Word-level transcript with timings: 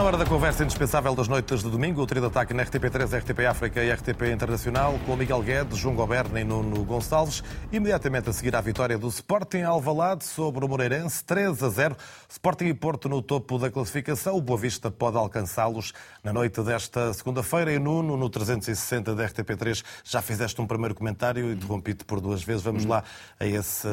Na 0.00 0.06
hora 0.06 0.16
da 0.16 0.24
conversa 0.24 0.64
indispensável 0.64 1.14
das 1.14 1.28
noites 1.28 1.62
de 1.62 1.68
domingo, 1.68 2.00
o 2.00 2.06
trio 2.06 2.22
de 2.22 2.28
ataque 2.28 2.54
na 2.54 2.64
RTP3, 2.64 3.18
RTP 3.18 3.40
África 3.44 3.84
e 3.84 3.92
RTP 3.92 4.32
Internacional, 4.32 4.98
com 5.04 5.14
Miguel 5.14 5.42
Guedes, 5.42 5.76
João 5.76 5.94
Goberna 5.94 6.40
e 6.40 6.44
Nuno 6.44 6.82
Gonçalves. 6.84 7.44
Imediatamente 7.70 8.30
a 8.30 8.32
seguir 8.32 8.56
à 8.56 8.62
vitória 8.62 8.96
do 8.96 9.08
Sporting 9.08 9.60
Alvalade 9.60 10.24
sobre 10.24 10.64
o 10.64 10.68
Moreirense, 10.68 11.22
3 11.22 11.62
a 11.62 11.68
0. 11.68 11.96
Sporting 12.30 12.64
e 12.64 12.72
Porto 12.72 13.10
no 13.10 13.20
topo 13.20 13.58
da 13.58 13.70
classificação. 13.70 14.38
O 14.38 14.40
Boa 14.40 14.58
Vista 14.58 14.90
pode 14.90 15.18
alcançá-los 15.18 15.92
na 16.24 16.32
noite 16.32 16.62
desta 16.62 17.12
segunda-feira. 17.12 17.70
E 17.70 17.78
Nuno, 17.78 18.16
no 18.16 18.30
360 18.30 19.14
da 19.14 19.28
RTP3, 19.28 19.84
já 20.02 20.22
fizeste 20.22 20.58
um 20.62 20.66
primeiro 20.66 20.94
comentário, 20.94 21.52
interrompi-te 21.52 22.06
por 22.06 22.22
duas 22.22 22.42
vezes. 22.42 22.62
Vamos 22.62 22.86
lá 22.86 23.04
a 23.38 23.44
esse 23.44 23.86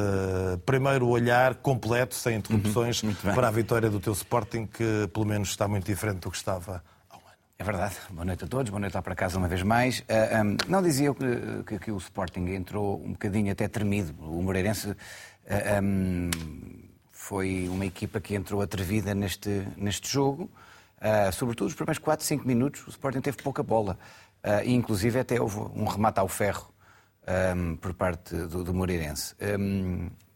primeiro 0.64 1.06
olhar 1.06 1.56
completo, 1.56 2.14
sem 2.14 2.36
interrupções, 2.36 3.02
para 3.34 3.48
a 3.48 3.50
vitória 3.50 3.90
do 3.90 4.00
teu 4.00 4.14
Sporting, 4.14 4.64
que 4.64 5.06
pelo 5.12 5.26
menos 5.26 5.50
está 5.50 5.68
muito 5.68 5.97
diferente 5.98 6.20
do 6.20 6.30
que 6.30 6.36
estava. 6.36 6.82
É 7.58 7.64
verdade. 7.64 7.96
Boa 8.10 8.24
noite 8.24 8.44
a 8.44 8.46
todos, 8.46 8.70
boa 8.70 8.78
noite 8.78 8.94
lá 8.94 9.02
para 9.02 9.16
casa 9.16 9.36
uma 9.36 9.48
vez 9.48 9.64
mais. 9.64 9.98
Uh, 9.98 10.44
um, 10.44 10.56
não 10.68 10.80
dizia 10.80 11.12
que, 11.12 11.64
que, 11.66 11.78
que, 11.80 11.90
o 11.90 11.96
Sporting 11.96 12.46
entrou 12.50 13.02
um 13.04 13.10
bocadinho 13.10 13.50
até 13.50 13.66
tremido. 13.66 14.14
O 14.20 14.40
Moreirense 14.40 14.90
uh, 14.90 14.96
um, 15.82 16.30
foi 17.10 17.68
uma 17.68 17.84
equipa 17.84 18.20
que 18.20 18.36
entrou 18.36 18.62
atrevida 18.62 19.12
neste, 19.12 19.66
neste 19.76 20.08
jogo. 20.08 20.48
Uh, 20.98 21.32
sobretudo 21.32 21.66
os 21.66 21.74
primeiros 21.74 21.98
4, 21.98 22.24
5 22.24 22.46
minutos, 22.46 22.86
o 22.86 22.90
Sporting 22.90 23.20
teve 23.20 23.38
pouca 23.42 23.64
bola. 23.64 23.98
e 24.64 24.72
inclusive 24.72 25.18
até 25.18 25.40
houve 25.40 25.58
um 25.58 25.84
remate 25.84 26.20
ao 26.20 26.28
ferro 26.28 26.72
um, 27.56 27.74
por 27.74 27.92
parte 27.92 28.36
do, 28.36 28.62
do 28.62 28.72
Moreirense. 28.72 29.34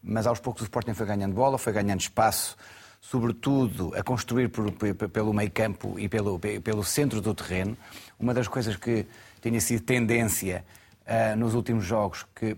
mas 0.01 0.27
aos 0.27 0.41
poucos 0.41 0.61
o 0.61 0.65
Sporting 0.65 0.93
foi 0.93 1.05
ganhando 1.05 1.33
bola, 1.33 1.57
foi 1.57 1.71
ganhando 1.71 2.01
espaço 2.01 2.57
sobretudo 3.03 3.93
a 3.95 4.01
construir 4.01 4.47
por, 4.47 4.71
pelo 4.71 5.33
meio 5.33 5.51
campo 5.51 5.99
e 5.99 6.07
pelo, 6.07 6.39
pelo 6.39 6.83
centro 6.85 7.19
do 7.19 7.35
terreno. 7.35 7.77
Uma 8.17 8.33
das 8.33 8.47
coisas 8.47 8.77
que 8.77 9.05
tinha 9.41 9.59
sido 9.59 9.83
tendência 9.83 10.63
uh, 11.05 11.35
nos 11.37 11.53
últimos 11.53 11.83
jogos, 11.83 12.25
que, 12.33 12.55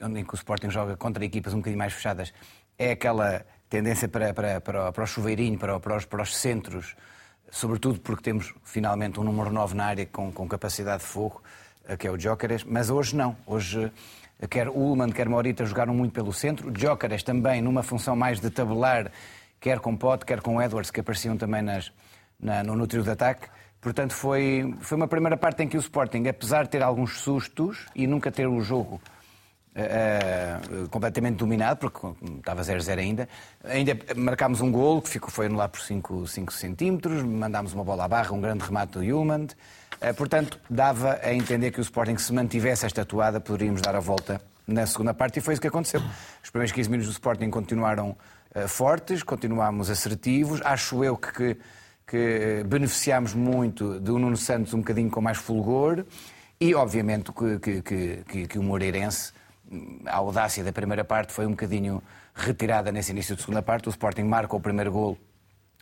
em 0.00 0.24
que 0.24 0.32
o 0.32 0.36
Sporting 0.36 0.70
joga 0.70 0.96
contra 0.96 1.24
equipas 1.24 1.52
um 1.52 1.56
bocadinho 1.56 1.78
mais 1.78 1.92
fechadas, 1.92 2.32
é 2.78 2.92
aquela 2.92 3.44
tendência 3.68 4.08
para, 4.08 4.32
para, 4.32 4.60
para, 4.60 4.92
para 4.92 5.02
o 5.02 5.06
chuveirinho, 5.06 5.58
para, 5.58 5.80
para, 5.80 5.96
os, 5.96 6.04
para 6.04 6.22
os 6.22 6.36
centros, 6.36 6.94
sobretudo 7.50 7.98
porque 7.98 8.22
temos 8.22 8.54
finalmente 8.62 9.18
um 9.18 9.24
número 9.24 9.50
9 9.50 9.74
na 9.74 9.86
área 9.86 10.06
com, 10.06 10.30
com 10.30 10.48
capacidade 10.48 11.02
de 11.02 11.08
fogo, 11.08 11.42
uh, 11.90 11.96
que 11.96 12.06
é 12.06 12.10
o 12.10 12.18
Jóqueres, 12.18 12.62
mas 12.62 12.88
hoje 12.88 13.16
não. 13.16 13.36
Hoje 13.44 13.90
quer 14.48 14.68
Ullman, 14.68 15.10
quer 15.10 15.28
Morita 15.28 15.66
jogaram 15.66 15.92
muito 15.92 16.12
pelo 16.12 16.32
centro, 16.32 16.72
Jóqueres 16.72 17.24
também 17.24 17.60
numa 17.60 17.82
função 17.82 18.14
mais 18.14 18.38
de 18.38 18.48
tabelar 18.48 19.10
quer 19.60 19.80
com 19.80 19.96
Pote, 19.96 20.24
quer 20.24 20.40
com 20.40 20.60
Edwards, 20.60 20.90
que 20.90 21.00
apareciam 21.00 21.36
também 21.36 21.62
nas, 21.62 21.92
na, 22.40 22.62
no, 22.62 22.76
no 22.76 22.86
de 22.86 23.10
ataque. 23.10 23.48
Portanto, 23.80 24.12
foi, 24.12 24.74
foi 24.80 24.96
uma 24.96 25.06
primeira 25.06 25.36
parte 25.36 25.62
em 25.62 25.68
que 25.68 25.76
o 25.76 25.80
Sporting, 25.80 26.26
apesar 26.26 26.64
de 26.64 26.70
ter 26.70 26.82
alguns 26.82 27.20
sustos 27.20 27.86
e 27.94 28.06
nunca 28.06 28.30
ter 28.30 28.46
o 28.46 28.60
jogo 28.60 29.00
uh, 29.78 30.88
completamente 30.88 31.36
dominado, 31.36 31.78
porque 31.78 32.08
estava 32.38 32.62
0-0 32.62 32.98
ainda, 32.98 33.28
ainda 33.64 33.96
marcámos 34.16 34.60
um 34.60 34.70
gol 34.70 35.00
que 35.00 35.08
ficou, 35.08 35.30
foi 35.30 35.46
anular 35.46 35.68
por 35.68 35.80
5, 35.80 36.26
5 36.26 36.52
centímetros, 36.52 37.22
mandámos 37.22 37.72
uma 37.72 37.84
bola 37.84 38.04
à 38.04 38.08
barra, 38.08 38.32
um 38.32 38.40
grande 38.40 38.64
remate 38.64 38.98
do 38.98 39.00
Human. 39.00 39.44
Uh, 39.44 40.14
portanto, 40.16 40.58
dava 40.68 41.20
a 41.22 41.32
entender 41.32 41.70
que 41.70 41.80
o 41.80 41.82
Sporting, 41.82 42.16
se 42.18 42.32
mantivesse 42.32 42.84
esta 42.84 43.02
atuada, 43.02 43.40
poderíamos 43.40 43.80
dar 43.80 43.94
a 43.94 44.00
volta 44.00 44.40
na 44.66 44.86
segunda 44.86 45.14
parte 45.14 45.38
e 45.38 45.40
foi 45.40 45.54
isso 45.54 45.60
que 45.60 45.68
aconteceu. 45.68 46.02
Os 46.42 46.50
primeiros 46.50 46.72
15 46.72 46.90
minutos 46.90 47.08
do 47.08 47.12
Sporting 47.12 47.48
continuaram 47.48 48.10
eh, 48.10 48.37
fortes, 48.66 49.22
continuámos 49.22 49.90
assertivos. 49.90 50.60
Acho 50.64 51.04
eu 51.04 51.16
que, 51.16 51.32
que, 51.32 51.56
que 52.06 52.64
beneficiámos 52.66 53.34
muito 53.34 54.00
do 54.00 54.18
Nuno 54.18 54.36
Santos 54.36 54.74
um 54.74 54.78
bocadinho 54.78 55.10
com 55.10 55.20
mais 55.20 55.38
fulgor 55.38 56.04
e, 56.60 56.74
obviamente, 56.74 57.30
que, 57.32 57.82
que, 57.82 58.46
que 58.48 58.58
o 58.58 58.62
Moreirense, 58.62 59.32
a 60.06 60.16
audácia 60.16 60.64
da 60.64 60.72
primeira 60.72 61.04
parte 61.04 61.32
foi 61.32 61.46
um 61.46 61.50
bocadinho 61.50 62.02
retirada 62.34 62.90
nesse 62.90 63.12
início 63.12 63.36
de 63.36 63.42
segunda 63.42 63.62
parte. 63.62 63.88
O 63.88 63.90
Sporting 63.90 64.24
marca 64.24 64.56
o 64.56 64.60
primeiro 64.60 64.90
gol 64.90 65.18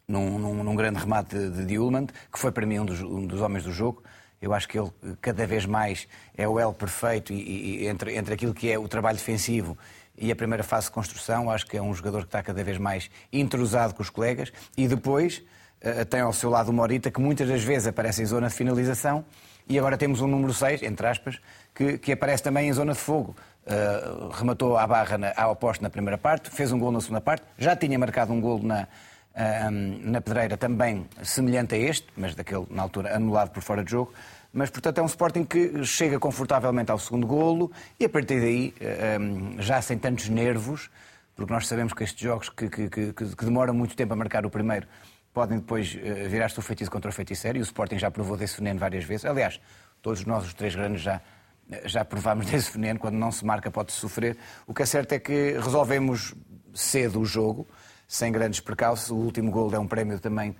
num, 0.09 0.38
num, 0.38 0.65
num 0.65 0.77
grande 0.77 0.98
remate 0.98 1.37
de, 1.37 1.65
de 1.65 1.78
Ullmann, 1.78 2.06
que 2.06 2.38
foi 2.38 2.53
para 2.53 2.66
mim 2.66 2.78
um 2.81 2.84
dos, 2.84 3.00
um 3.00 3.27
dos, 3.27 3.41
homens 3.41 3.65
do 3.65 3.72
jogo. 3.72 4.03
Eu 4.41 4.53
acho 4.53 4.69
que 4.69 4.78
ele 4.78 4.91
cada 5.21 5.47
vez 5.47 5.65
mais 5.65 6.06
é 6.37 6.47
o 6.47 6.60
L 6.60 6.72
perfeito 6.75 7.33
e, 7.33 7.83
e, 7.83 7.87
entre, 7.87 8.15
entre 8.15 8.34
aquilo 8.34 8.53
que 8.53 8.71
é 8.71 8.78
o 8.78 8.87
trabalho 8.87 9.16
defensivo 9.16 9.78
e 10.19 10.31
a 10.31 10.37
primeira 10.37 10.62
fase 10.62 10.87
de 10.87 10.93
construção. 10.93 11.50
Acho 11.50 11.66
que 11.66 11.77
é 11.77 11.82
um 11.82 11.93
jogador 11.94 12.21
que 12.21 12.28
está 12.28 12.43
cada 12.43 12.62
vez 12.62 12.78
mais 12.78 13.10
entrosado 13.32 13.94
com 13.94 14.03
os 14.03 14.10
colegas 14.10 14.53
e 14.77 14.87
depois 14.88 15.43
uh, 15.82 16.04
tem 16.06 16.21
ao 16.21 16.32
seu 16.32 16.50
lado 16.50 16.71
o 16.71 16.72
Morita, 16.72 17.10
que 17.10 17.21
muitas 17.21 17.49
das 17.49 17.62
vezes 17.62 17.88
aparece 17.88 18.22
em 18.22 18.27
zona 18.27 18.49
de 18.49 18.54
finalização 18.54 19.25
e 19.69 19.78
agora 19.78 19.97
temos 19.97 20.21
um 20.21 20.28
número 20.28 20.54
6, 20.54 20.82
entre 20.82 21.06
aspas, 21.06 21.41
que, 21.75 21.99
que 21.99 22.12
aparece 22.12 22.43
também 22.43 22.69
em 22.69 22.72
zona 22.72 22.93
de 22.93 22.99
fogo. 22.99 23.37
Uh, 23.66 24.28
rematou 24.28 24.78
à 24.78 24.87
barra 24.87 25.19
na, 25.19 25.32
ao 25.37 25.50
oposto 25.50 25.82
na 25.82 25.91
primeira 25.91 26.16
parte, 26.16 26.50
fez 26.50 26.71
um 26.71 26.78
gol 26.78 26.93
na 26.93 27.00
segunda 27.00 27.21
parte, 27.21 27.43
já 27.59 27.75
tinha 27.75 27.98
marcado 27.98 28.33
um 28.33 28.41
gol 28.41 28.62
na, 28.62 28.83
uh, 28.83 29.71
na 30.03 30.21
pedreira 30.21 30.56
também 30.56 31.04
semelhante 31.25 31.75
a 31.75 31.78
este, 31.78 32.06
mas 32.16 32.37
daquele 32.37 32.65
na 32.71 32.83
altura 32.83 33.16
anulado 33.16 33.50
por 33.50 33.62
fora 33.62 33.83
de 33.83 33.91
jogo. 33.91 34.15
Mas, 34.56 34.71
portanto, 34.71 34.97
é 34.97 35.03
um 35.03 35.06
Sporting 35.06 35.44
que 35.44 35.84
chega 35.84 36.19
confortavelmente 36.19 36.91
ao 36.91 36.99
segundo 36.99 37.27
golo 37.27 37.71
e, 38.00 38.06
a 38.06 38.09
partir 38.09 38.41
daí, 38.41 38.75
eh, 38.81 39.19
eh, 39.19 39.62
já 39.62 39.83
sem 39.83 39.99
tantos 39.99 40.31
nervos, 40.31 40.89
porque 41.34 41.53
nós 41.53 41.67
sabemos 41.67 41.93
que 41.93 42.03
estes 42.03 42.19
jogos 42.19 42.49
que, 42.49 42.66
que, 42.71 42.89
que, 42.89 43.12
que 43.12 43.45
demoram 43.45 43.75
muito 43.75 43.95
tempo 43.95 44.15
a 44.15 44.16
marcar 44.16 44.47
o 44.47 44.50
primeiro 44.50 44.89
podem 45.34 45.59
depois 45.59 45.95
eh, 46.03 46.27
virar-se 46.27 46.59
o 46.59 46.62
feitiço 46.62 46.91
contra 46.91 47.11
o 47.11 47.12
feiticeiro 47.12 47.59
e 47.59 47.61
o 47.61 47.65
Sporting 47.65 47.99
já 47.99 48.11
provou 48.11 48.34
desse 48.34 48.56
veneno 48.56 48.81
várias 48.81 49.05
vezes. 49.05 49.27
Aliás, 49.27 49.61
todos 50.00 50.25
nós, 50.25 50.47
os 50.47 50.55
três 50.55 50.75
grandes, 50.75 51.03
já, 51.03 51.21
já 51.84 52.03
provámos 52.03 52.47
desse 52.50 52.72
veneno. 52.72 52.99
Quando 52.99 53.16
não 53.16 53.31
se 53.31 53.45
marca, 53.45 53.71
pode-se 53.71 53.99
sofrer. 53.99 54.39
O 54.66 54.72
que 54.72 54.83
é 54.83 54.87
certo 54.87 55.12
é 55.12 55.19
que 55.19 55.53
resolvemos 55.62 56.34
cedo 56.72 57.21
o 57.21 57.27
jogo, 57.27 57.69
sem 58.09 58.33
grandes 58.33 58.61
precalços. 58.61 59.11
O 59.11 59.16
último 59.16 59.50
gol 59.50 59.75
é 59.75 59.78
um 59.78 59.87
prémio 59.87 60.19
também 60.19 60.56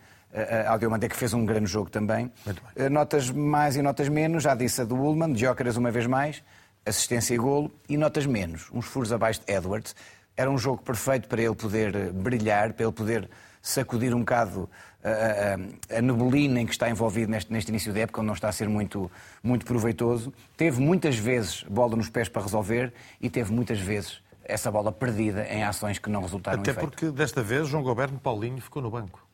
ao 0.67 0.79
Diomante, 0.79 1.09
que 1.09 1.17
fez 1.17 1.33
um 1.33 1.45
grande 1.45 1.67
jogo 1.67 1.91
também. 1.91 2.31
Eh, 2.75 2.89
notas 2.89 3.31
mais 3.31 3.77
e 3.77 3.83
notas 3.83 4.09
menos, 4.09 4.43
já 4.43 4.55
disse 4.55 4.83
a 4.83 4.85
do 4.85 4.95
Ullman, 4.95 5.37
Jóqueras 5.37 5.77
uma 5.77 5.91
vez 5.91 6.07
mais, 6.07 6.43
assistência 6.85 7.35
e 7.35 7.39
golo, 7.39 7.73
e 7.89 7.97
notas 7.97 8.27
menos, 8.27 8.69
uns 8.73 8.87
furos 8.87 9.13
abaixo 9.13 9.41
de 9.45 9.53
Edwards. 9.53 9.97
Era 10.37 10.51
um 10.51 10.59
jogo 10.59 10.83
perfeito 10.83 11.29
para 11.29 11.41
ele 11.41 11.55
poder 11.55 11.95
eh, 11.95 12.11
brilhar, 12.11 12.73
para 12.73 12.85
ele 12.85 12.93
poder 12.93 13.31
sacudir 13.63 14.15
um 14.15 14.21
bocado 14.21 14.69
a, 15.03 15.95
a, 15.95 15.99
a 15.99 16.03
neblina 16.03 16.61
em 16.61 16.67
que 16.67 16.73
está 16.73 16.89
envolvido 16.91 17.31
neste, 17.31 17.53
neste, 17.53 17.69
início 17.71 17.93
da 17.93 18.01
época, 18.01 18.21
onde 18.21 18.27
não 18.27 18.35
está 18.35 18.49
a 18.49 18.53
ser 18.53 18.69
muito, 18.69 19.11
muito 19.43 19.65
proveitoso. 19.65 20.33
Teve 20.57 20.81
muitas 20.81 21.17
vezes 21.17 21.63
bola 21.65 21.97
nos 21.97 22.09
pés 22.09 22.29
para 22.29 22.43
resolver 22.43 22.93
e 23.21 23.31
teve 23.31 23.53
muitas 23.53 23.81
vezes 23.81 24.21
essa 24.45 24.71
bola 24.71 24.93
perdida 24.93 25.45
em 25.49 25.65
ações 25.65 25.99
que 25.99 26.09
não 26.09 26.21
resultaram 26.23 26.61
Até 26.61 26.73
porque 26.73 27.11
desta 27.11 27.43
vez 27.43 27.69
João 27.69 27.83
Goberno 27.83 28.19
Paulinho 28.19 28.61
ficou 28.61 28.81
no 28.81 28.91
banco. 28.91 29.26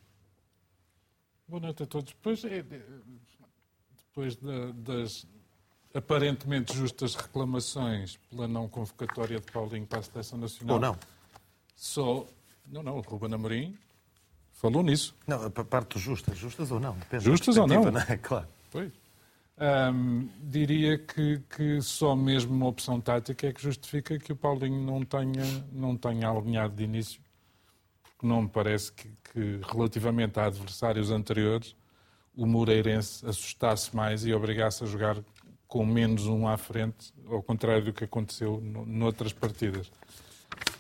Boa 1.48 1.60
noite 1.60 1.82
a 1.82 1.86
todos. 1.86 2.12
Depois, 2.12 2.44
é, 2.44 2.64
depois 4.08 4.36
das 4.74 5.26
aparentemente 5.94 6.74
justas 6.74 7.14
reclamações 7.14 8.18
pela 8.30 8.48
não 8.48 8.68
convocatória 8.68 9.38
de 9.38 9.52
Paulinho 9.52 9.86
para 9.86 9.98
a 9.98 10.02
Seleção 10.02 10.38
Nacional. 10.38 10.76
Ou 10.76 10.80
não? 10.80 10.98
Só. 11.76 12.26
Não, 12.66 12.82
não, 12.82 12.96
o 12.96 13.00
Ruben 13.00 13.34
Amorim 13.34 13.76
falou 14.52 14.82
nisso. 14.82 15.14
Não, 15.26 15.44
a 15.44 15.50
parte 15.50 15.98
justas, 15.98 16.38
justas 16.38 16.70
ou 16.70 16.80
não? 16.80 16.94
Depende 16.94 17.24
justas 17.24 17.56
ou 17.56 17.66
não? 17.66 17.90
não 17.90 18.00
é? 18.00 18.16
Claro. 18.22 18.48
Pois. 18.70 18.92
diria 20.40 20.96
que, 20.98 21.40
que 21.54 21.82
só 21.82 22.16
mesmo 22.16 22.54
uma 22.54 22.68
opção 22.68 23.00
tática 23.00 23.48
é 23.48 23.52
que 23.52 23.60
justifica 23.60 24.18
que 24.18 24.32
o 24.32 24.36
Paulinho 24.36 24.80
não 24.80 25.04
tenha, 25.04 25.44
não 25.72 25.96
tenha 25.96 26.30
alinhado 26.30 26.74
de 26.74 26.84
início 26.84 27.20
não 28.26 28.42
me 28.42 28.48
parece 28.48 28.92
que, 28.92 29.08
que, 29.32 29.60
relativamente 29.70 30.38
a 30.38 30.46
adversários 30.46 31.10
anteriores, 31.10 31.74
o 32.36 32.46
Moreirense 32.46 33.26
assustasse 33.26 33.94
mais 33.94 34.24
e 34.24 34.32
obrigasse 34.32 34.84
a 34.84 34.86
jogar 34.86 35.16
com 35.66 35.84
menos 35.86 36.26
um 36.26 36.46
à 36.46 36.56
frente, 36.56 37.12
ao 37.26 37.42
contrário 37.42 37.84
do 37.84 37.92
que 37.92 38.04
aconteceu 38.04 38.60
noutras 38.86 39.32
partidas. 39.32 39.90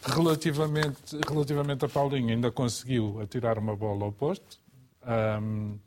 Relativamente, 0.04 1.16
relativamente 1.28 1.84
a 1.84 1.88
Paulinho, 1.88 2.30
ainda 2.30 2.50
conseguiu 2.50 3.20
atirar 3.20 3.58
uma 3.58 3.74
bola 3.74 4.04
ao 4.04 4.12
posto. 4.12 4.58
Um, 5.40 5.78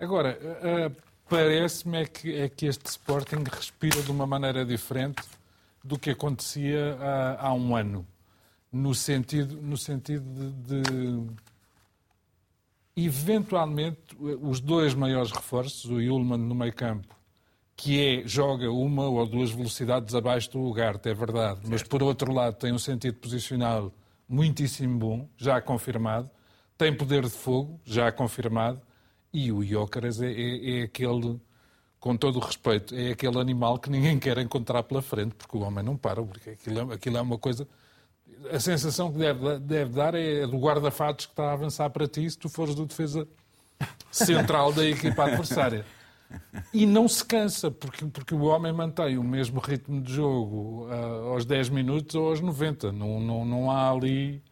agora, 0.00 0.38
uh, 0.40 0.96
parece-me 1.28 1.98
é 1.98 2.06
que, 2.06 2.34
é 2.34 2.48
que 2.48 2.66
este 2.66 2.86
Sporting 2.86 3.44
respira 3.50 4.02
de 4.02 4.10
uma 4.10 4.26
maneira 4.26 4.64
diferente 4.64 5.22
do 5.84 5.98
que 5.98 6.10
acontecia 6.10 6.96
uh, 6.96 7.36
há 7.38 7.52
um 7.52 7.76
ano 7.76 8.06
no 8.72 8.94
sentido, 8.94 9.60
no 9.60 9.76
sentido 9.76 10.24
de, 10.24 10.82
de, 10.82 11.26
eventualmente 12.96 14.16
os 14.18 14.60
dois 14.60 14.94
maiores 14.94 15.30
reforços, 15.30 15.90
o 15.90 16.00
Yulman 16.00 16.38
no 16.38 16.54
meio 16.54 16.72
campo, 16.72 17.16
que 17.76 18.00
é, 18.04 18.26
joga 18.26 18.70
uma 18.70 19.04
ou 19.04 19.24
duas 19.26 19.50
velocidades 19.50 20.14
abaixo 20.14 20.50
do 20.50 20.58
lugar, 20.58 21.00
é 21.04 21.14
verdade, 21.14 21.60
certo. 21.60 21.70
mas 21.70 21.82
por 21.82 22.02
outro 22.02 22.32
lado 22.32 22.56
tem 22.56 22.72
um 22.72 22.78
sentido 22.78 23.18
posicional 23.18 23.92
muitíssimo 24.28 24.98
bom, 24.98 25.28
já 25.36 25.60
confirmado, 25.60 26.28
tem 26.76 26.94
poder 26.94 27.24
de 27.24 27.30
fogo, 27.30 27.80
já 27.84 28.12
confirmado, 28.12 28.80
E 29.32 29.52
o 29.52 29.62
Jócaras 29.62 30.20
é, 30.20 30.30
é, 30.32 30.80
é, 30.80 30.82
aquele, 30.84 31.40
com 32.00 32.16
todo 32.16 32.36
o 32.36 32.40
respeito, 32.40 32.94
é 32.94 33.10
aquele 33.12 33.38
animal 33.38 33.78
que 33.78 33.90
ninguém 33.90 34.18
quer 34.18 34.38
encontrar 34.38 34.82
pela 34.84 35.02
frente, 35.02 35.34
porque 35.34 35.56
o 35.56 35.60
homem 35.60 35.84
não 35.84 35.96
para, 35.96 36.22
porque 36.22 36.50
aquilo 36.50 36.92
é, 36.92 36.94
aquilo 36.94 37.16
é 37.16 37.20
uma 37.20 37.38
coisa. 37.38 37.66
A 38.52 38.60
sensação 38.60 39.12
que 39.12 39.18
deve, 39.18 39.58
deve 39.58 39.92
dar 39.92 40.14
é 40.14 40.46
do 40.46 40.58
guarda-fatos 40.58 41.26
que 41.26 41.32
está 41.32 41.50
a 41.50 41.52
avançar 41.52 41.90
para 41.90 42.06
ti 42.06 42.28
se 42.28 42.38
tu 42.38 42.48
fores 42.48 42.74
do 42.74 42.86
defesa 42.86 43.26
central 44.10 44.72
da 44.72 44.84
equipa 44.84 45.24
adversária. 45.24 45.84
E 46.72 46.84
não 46.84 47.08
se 47.08 47.24
cansa, 47.24 47.70
porque, 47.70 48.04
porque 48.06 48.34
o 48.34 48.42
homem 48.42 48.72
mantém 48.72 49.16
o 49.16 49.24
mesmo 49.24 49.60
ritmo 49.60 50.00
de 50.02 50.12
jogo 50.12 50.86
uh, 50.86 51.32
aos 51.32 51.44
10 51.44 51.70
minutos 51.70 52.14
ou 52.14 52.28
aos 52.28 52.40
90. 52.40 52.92
Não, 52.92 53.18
não, 53.20 53.44
não 53.44 53.70
há 53.70 53.90
ali 53.90 54.42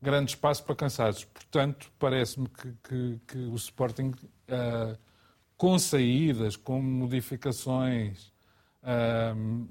grande 0.00 0.30
espaço 0.30 0.64
para 0.64 0.76
cansados. 0.76 1.24
Portanto, 1.24 1.90
parece-me 1.98 2.48
que, 2.48 2.72
que, 2.88 3.20
que, 3.26 3.38
o 3.38 3.54
Sporting, 3.56 4.14
uh, 4.48 4.96
com 5.56 5.78
saídas, 5.78 6.56
com 6.56 6.80
modificações, 6.80 8.32
uh, 8.82 9.68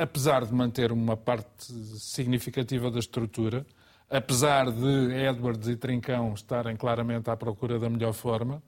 apesar 0.00 0.46
de 0.46 0.54
manter 0.54 0.90
uma 0.92 1.14
parte 1.16 1.70
significativa 1.98 2.90
da 2.90 2.98
estrutura, 2.98 3.66
apesar 4.08 4.70
de 4.70 5.12
Edwards 5.12 5.68
e 5.68 5.76
Trincão 5.76 6.32
estarem 6.32 6.74
claramente 6.74 7.28
à 7.28 7.36
procura 7.36 7.78
da 7.78 7.90
melhor 7.90 8.14
forma, 8.14 8.62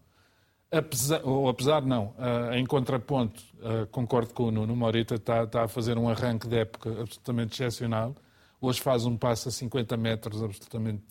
apesar, 0.70 1.22
ou 1.24 1.48
apesar 1.48 1.80
não, 1.82 2.14
em 2.52 2.66
contraponto, 2.66 3.42
concordo 3.90 4.34
com 4.34 4.44
o 4.44 4.50
Nuno, 4.50 4.76
Morita 4.76 5.14
está, 5.14 5.44
está, 5.44 5.64
a 5.64 5.68
fazer 5.68 5.96
um 5.96 6.06
arranque 6.08 6.46
de 6.46 6.58
época 6.58 6.90
absolutamente 7.00 7.54
excepcional. 7.54 8.14
Hoje 8.60 8.80
faz 8.82 9.06
um 9.06 9.16
passo 9.16 9.48
a 9.48 9.50
50 9.50 9.96
metros 9.96 10.42
absolutamente 10.42 11.02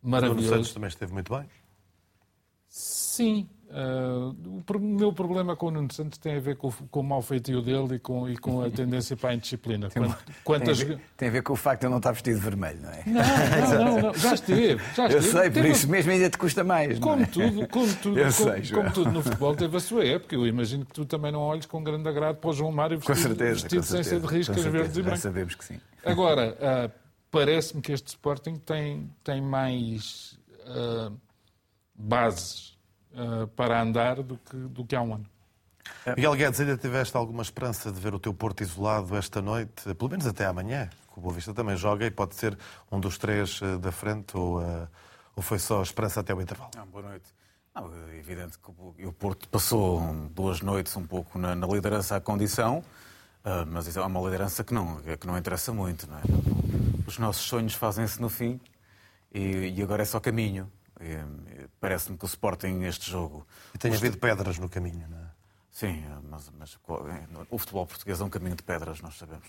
maravilhoso. 0.00 0.46
O 0.46 0.56
Santos 0.56 0.72
também 0.72 0.88
esteve 0.88 1.12
muito 1.12 1.36
bem. 1.36 1.48
Sim, 2.68 3.48
Uh, 3.68 4.62
o 4.74 4.78
meu 4.78 5.12
problema 5.12 5.56
com 5.56 5.66
o 5.66 5.70
Nuno 5.72 5.92
Santos 5.92 6.18
tem 6.18 6.36
a 6.36 6.40
ver 6.40 6.56
com, 6.56 6.70
com 6.70 7.00
o 7.00 7.02
mau 7.02 7.20
feitio 7.20 7.60
dele 7.60 7.96
e 7.96 7.98
com, 7.98 8.28
e 8.28 8.36
com 8.36 8.62
a 8.62 8.70
tendência 8.70 9.16
para 9.16 9.30
a 9.30 9.34
indisciplina. 9.34 9.88
Tem, 9.88 10.02
Quantas... 10.44 10.78
tem, 10.78 10.86
a 10.86 10.88
ver, 10.90 11.00
tem, 11.16 11.28
a 11.28 11.30
ver, 11.32 11.42
com 11.42 11.52
o 11.52 11.56
facto 11.56 11.80
de 11.80 11.86
ele 11.86 11.90
não 11.90 11.98
estar 11.98 12.12
vestido 12.12 12.38
de 12.38 12.44
vermelho, 12.44 12.80
não 12.80 12.90
é? 12.90 13.02
Não, 13.06 13.84
não, 13.84 14.02
não, 14.12 14.14
já 14.14 14.34
esteve. 14.34 14.80
Já 14.94 15.06
esteve. 15.06 15.14
Eu 15.14 15.22
sei, 15.22 15.50
por 15.50 15.64
isso 15.64 15.88
mesmo 15.88 16.12
ainda 16.12 16.30
te 16.30 16.38
custa 16.38 16.62
mais. 16.62 16.98
Como 17.00 17.22
é? 17.22 17.26
tudo, 17.26 17.68
como 17.68 17.94
tudo, 17.96 18.20
como, 18.20 18.32
sei, 18.32 18.70
como, 18.72 18.92
tudo 18.92 19.10
no 19.10 19.22
futebol 19.22 19.56
teve 19.56 19.76
a 19.76 19.80
sua 19.80 20.04
época. 20.04 20.34
Eu 20.36 20.46
imagino 20.46 20.86
que 20.86 20.92
tu 20.92 21.04
também 21.04 21.32
não 21.32 21.40
olhes 21.40 21.66
com 21.66 21.82
grande 21.82 22.08
agrado 22.08 22.36
para 22.36 22.50
o 22.50 22.52
João 22.52 22.70
Mário 22.70 22.98
vestido, 22.98 23.16
com 23.16 23.20
certeza, 23.20 23.54
vestido 23.54 23.80
com 23.80 23.86
sem 23.88 24.04
ser 24.04 24.20
de 24.20 24.26
riscas 24.28 24.64
verdes 24.64 24.96
e 24.96 25.02
brancas. 25.02 25.22
Já 25.22 25.28
sabemos 25.28 25.54
que 25.56 25.64
sim. 25.64 25.80
Agora, 26.04 26.56
uh, 26.60 26.92
parece-me 27.32 27.82
que 27.82 27.90
este 27.90 28.06
Sporting 28.08 28.54
tem, 28.56 29.10
tem 29.24 29.40
mais 29.40 30.38
uh, 30.68 31.12
bases 31.96 32.75
uh, 33.16 33.46
para 33.48 33.80
andar 33.80 34.22
do 34.22 34.36
que, 34.38 34.56
do 34.56 34.84
que 34.84 34.94
há 34.94 35.02
um 35.02 35.14
ano. 35.14 35.26
Miguel 36.16 36.34
Guedes, 36.34 36.60
ainda 36.60 36.76
tiveste 36.76 37.16
alguma 37.16 37.42
esperança 37.42 37.90
de 37.90 38.00
ver 38.00 38.14
o 38.14 38.18
teu 38.18 38.34
Porto 38.34 38.60
isolado 38.60 39.16
esta 39.16 39.40
noite, 39.40 39.94
pelo 39.94 40.10
menos 40.10 40.26
até 40.26 40.44
amanhã? 40.46 40.88
Que 41.12 41.18
o 41.18 41.22
Boa 41.22 41.34
Vista 41.34 41.54
também 41.54 41.76
joga 41.76 42.04
e 42.04 42.10
pode 42.10 42.34
ser 42.34 42.58
um 42.90 43.00
dos 43.00 43.16
três 43.18 43.60
da 43.80 43.92
frente 43.92 44.36
ou, 44.36 44.60
uh, 44.60 44.88
ou 45.34 45.42
foi 45.42 45.58
só 45.58 45.82
esperança 45.82 46.20
até 46.20 46.34
o 46.34 46.40
intervalo? 46.40 46.70
Não, 46.76 46.86
boa 46.86 47.08
noite. 47.08 47.32
Não, 47.74 47.90
é 48.10 48.18
evidente 48.18 48.58
que 48.58 48.70
o 49.06 49.12
Porto 49.12 49.48
passou 49.48 50.00
duas 50.30 50.60
noites 50.60 50.96
um 50.96 51.06
pouco 51.06 51.38
na, 51.38 51.54
na 51.54 51.66
liderança 51.66 52.16
à 52.16 52.20
condição, 52.20 52.78
uh, 52.78 53.66
mas 53.66 53.96
é 53.96 54.00
uma 54.00 54.20
liderança 54.20 54.64
que 54.64 54.74
não, 54.74 54.96
que 54.96 55.26
não 55.26 55.36
interessa 55.38 55.72
muito. 55.72 56.08
Não 56.08 56.16
é? 56.18 56.22
Os 57.06 57.18
nossos 57.18 57.44
sonhos 57.44 57.74
fazem-se 57.74 58.20
no 58.20 58.28
fim 58.28 58.60
e, 59.32 59.74
e 59.76 59.82
agora 59.82 60.02
é 60.02 60.06
só 60.06 60.18
caminho. 60.18 60.70
Parece-me 61.80 62.16
que 62.16 62.24
o 62.24 62.26
Sporting 62.26 62.72
neste 62.72 63.10
jogo. 63.10 63.46
E 63.74 63.78
tem 63.78 63.94
havido 63.94 64.18
pedras 64.18 64.58
no 64.58 64.68
caminho, 64.68 65.06
não 65.08 65.18
é? 65.18 65.26
Sim, 65.70 66.02
mas, 66.30 66.50
mas, 66.58 66.78
o 67.50 67.58
futebol 67.58 67.86
português 67.86 68.18
é 68.20 68.24
um 68.24 68.30
caminho 68.30 68.56
de 68.56 68.62
pedras, 68.62 69.02
nós 69.02 69.18
sabemos. 69.18 69.46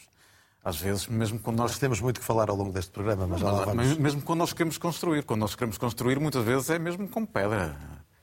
Às 0.62 0.76
vezes, 0.76 1.08
mesmo 1.08 1.40
quando 1.40 1.58
nós. 1.58 1.72
nós 1.72 1.80
temos 1.80 2.02
muito 2.02 2.20
que 2.20 2.26
falar 2.26 2.50
ao 2.50 2.56
longo 2.58 2.74
deste 2.74 2.92
programa, 2.92 3.26
mas 3.26 3.40
já 3.40 3.50
lá 3.50 3.64
vamos. 3.64 3.98
Mesmo 3.98 4.22
quando 4.22 4.40
nós 4.40 4.52
queremos 4.52 4.78
construir. 4.78 5.24
Quando 5.24 5.40
nós 5.40 5.56
queremos 5.56 5.78
construir, 5.78 6.20
muitas 6.20 6.44
vezes 6.44 6.70
é 6.70 6.78
mesmo 6.78 7.08
com 7.08 7.26
pedra. 7.26 7.78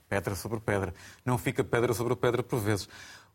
Pedra 0.07 0.35
sobre 0.35 0.61
pedra. 0.61 0.93
Não 1.25 1.39
fica 1.39 1.65
pedra 1.65 1.95
sobre 1.95 2.15
pedra 2.15 2.43
por 2.43 2.61
vezes. 2.61 2.87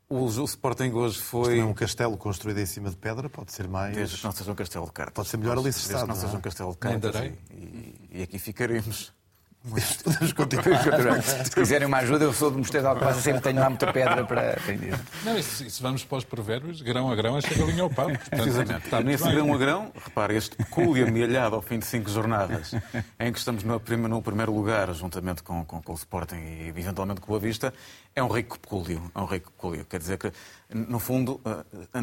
O, 0.07 0.25
o 0.25 0.45
Sporting 0.45 0.91
hoje 0.91 1.19
foi. 1.19 1.53
Isto 1.55 1.61
é 1.61 1.65
um 1.65 1.73
castelo 1.73 2.17
construído 2.17 2.59
em 2.59 2.65
cima 2.67 2.91
de 2.91 2.97
pedra, 2.97 3.27
pode 3.27 3.51
ser 3.51 3.67
mais. 3.67 3.95
Desde 3.95 4.17
que 4.17 4.23
não 4.23 4.31
seja 4.31 4.51
um 4.51 4.55
castelo 4.55 4.85
de 4.85 4.91
cartas. 4.91 5.13
Pode 5.15 5.27
ser 5.29 5.37
melhor 5.37 5.57
alicerçado. 5.57 6.05
Desde 6.05 6.05
que 6.05 6.09
não, 6.09 6.27
seja 6.27 6.37
um 6.37 6.41
castelo 6.41 6.71
de 6.73 6.77
cartas. 6.77 7.15
E, 7.15 7.53
e, 7.55 8.09
e 8.11 8.21
aqui 8.21 8.37
ficaremos. 8.37 9.11
Podemos 9.61 10.31
continuar. 10.31 11.21
Se 11.21 11.51
quiserem 11.51 11.85
uma 11.85 11.97
ajuda, 11.97 12.23
eu 12.23 12.31
sou 12.31 12.49
de 12.49 12.57
Mosteiro 12.57 12.85
de 12.85 12.89
Alcobaça, 12.89 13.19
sempre 13.19 13.41
tenho 13.41 13.59
lá 13.59 13.69
muita 13.69 13.91
pedra 13.91 14.23
para 14.23 14.53
aprender. 14.53 14.97
Não, 15.25 15.37
e 15.37 15.43
se, 15.43 15.69
se 15.69 15.81
vamos 15.81 16.05
para 16.05 16.17
os 16.17 16.23
provérbios, 16.23 16.81
grão 16.81 17.11
a 17.11 17.15
grão, 17.15 17.35
a 17.35 17.41
galinha 17.41 17.83
ao 17.83 17.89
pau. 17.89 18.07
Precisamente. 18.29 18.85
Está 18.85 19.01
Nesse 19.01 19.25
bem. 19.25 19.33
grão 19.33 19.53
a 19.53 19.57
grão, 19.57 19.91
repare, 20.01 20.37
este 20.37 20.55
pecúlio 20.55 21.05
amealhado 21.05 21.55
ao 21.55 21.61
fim 21.61 21.77
de 21.77 21.85
cinco 21.85 22.09
jornadas, 22.09 22.73
em 23.19 23.33
que 23.33 23.37
estamos 23.37 23.63
no, 23.63 23.81
no 24.07 24.21
primeiro 24.21 24.53
lugar, 24.53 24.93
juntamente 24.93 25.43
com, 25.43 25.65
com, 25.65 25.81
com, 25.81 25.91
o 25.91 25.95
Sporting 25.95 26.37
e 26.37 26.69
eventualmente 26.69 27.19
com 27.19 27.33
o 27.33 27.35
Avista, 27.35 27.73
é 28.15 28.23
um 28.23 28.29
rico 28.29 28.57
pecúlio. 28.57 29.11
É 29.13 29.19
um 29.19 29.25
rico 29.25 29.51
pecúlio. 29.51 29.83
Quer 29.83 29.99
dizer 29.99 30.17
que, 30.17 30.31
no 30.73 30.99
fundo, 30.99 31.41
eh, 31.45 31.65
eh, 31.95 31.99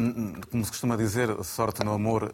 como 0.51 0.63
se 0.63 0.69
costuma 0.69 0.95
dizer, 0.95 1.43
sorte 1.43 1.83
no 1.83 1.93
amor, 1.93 2.31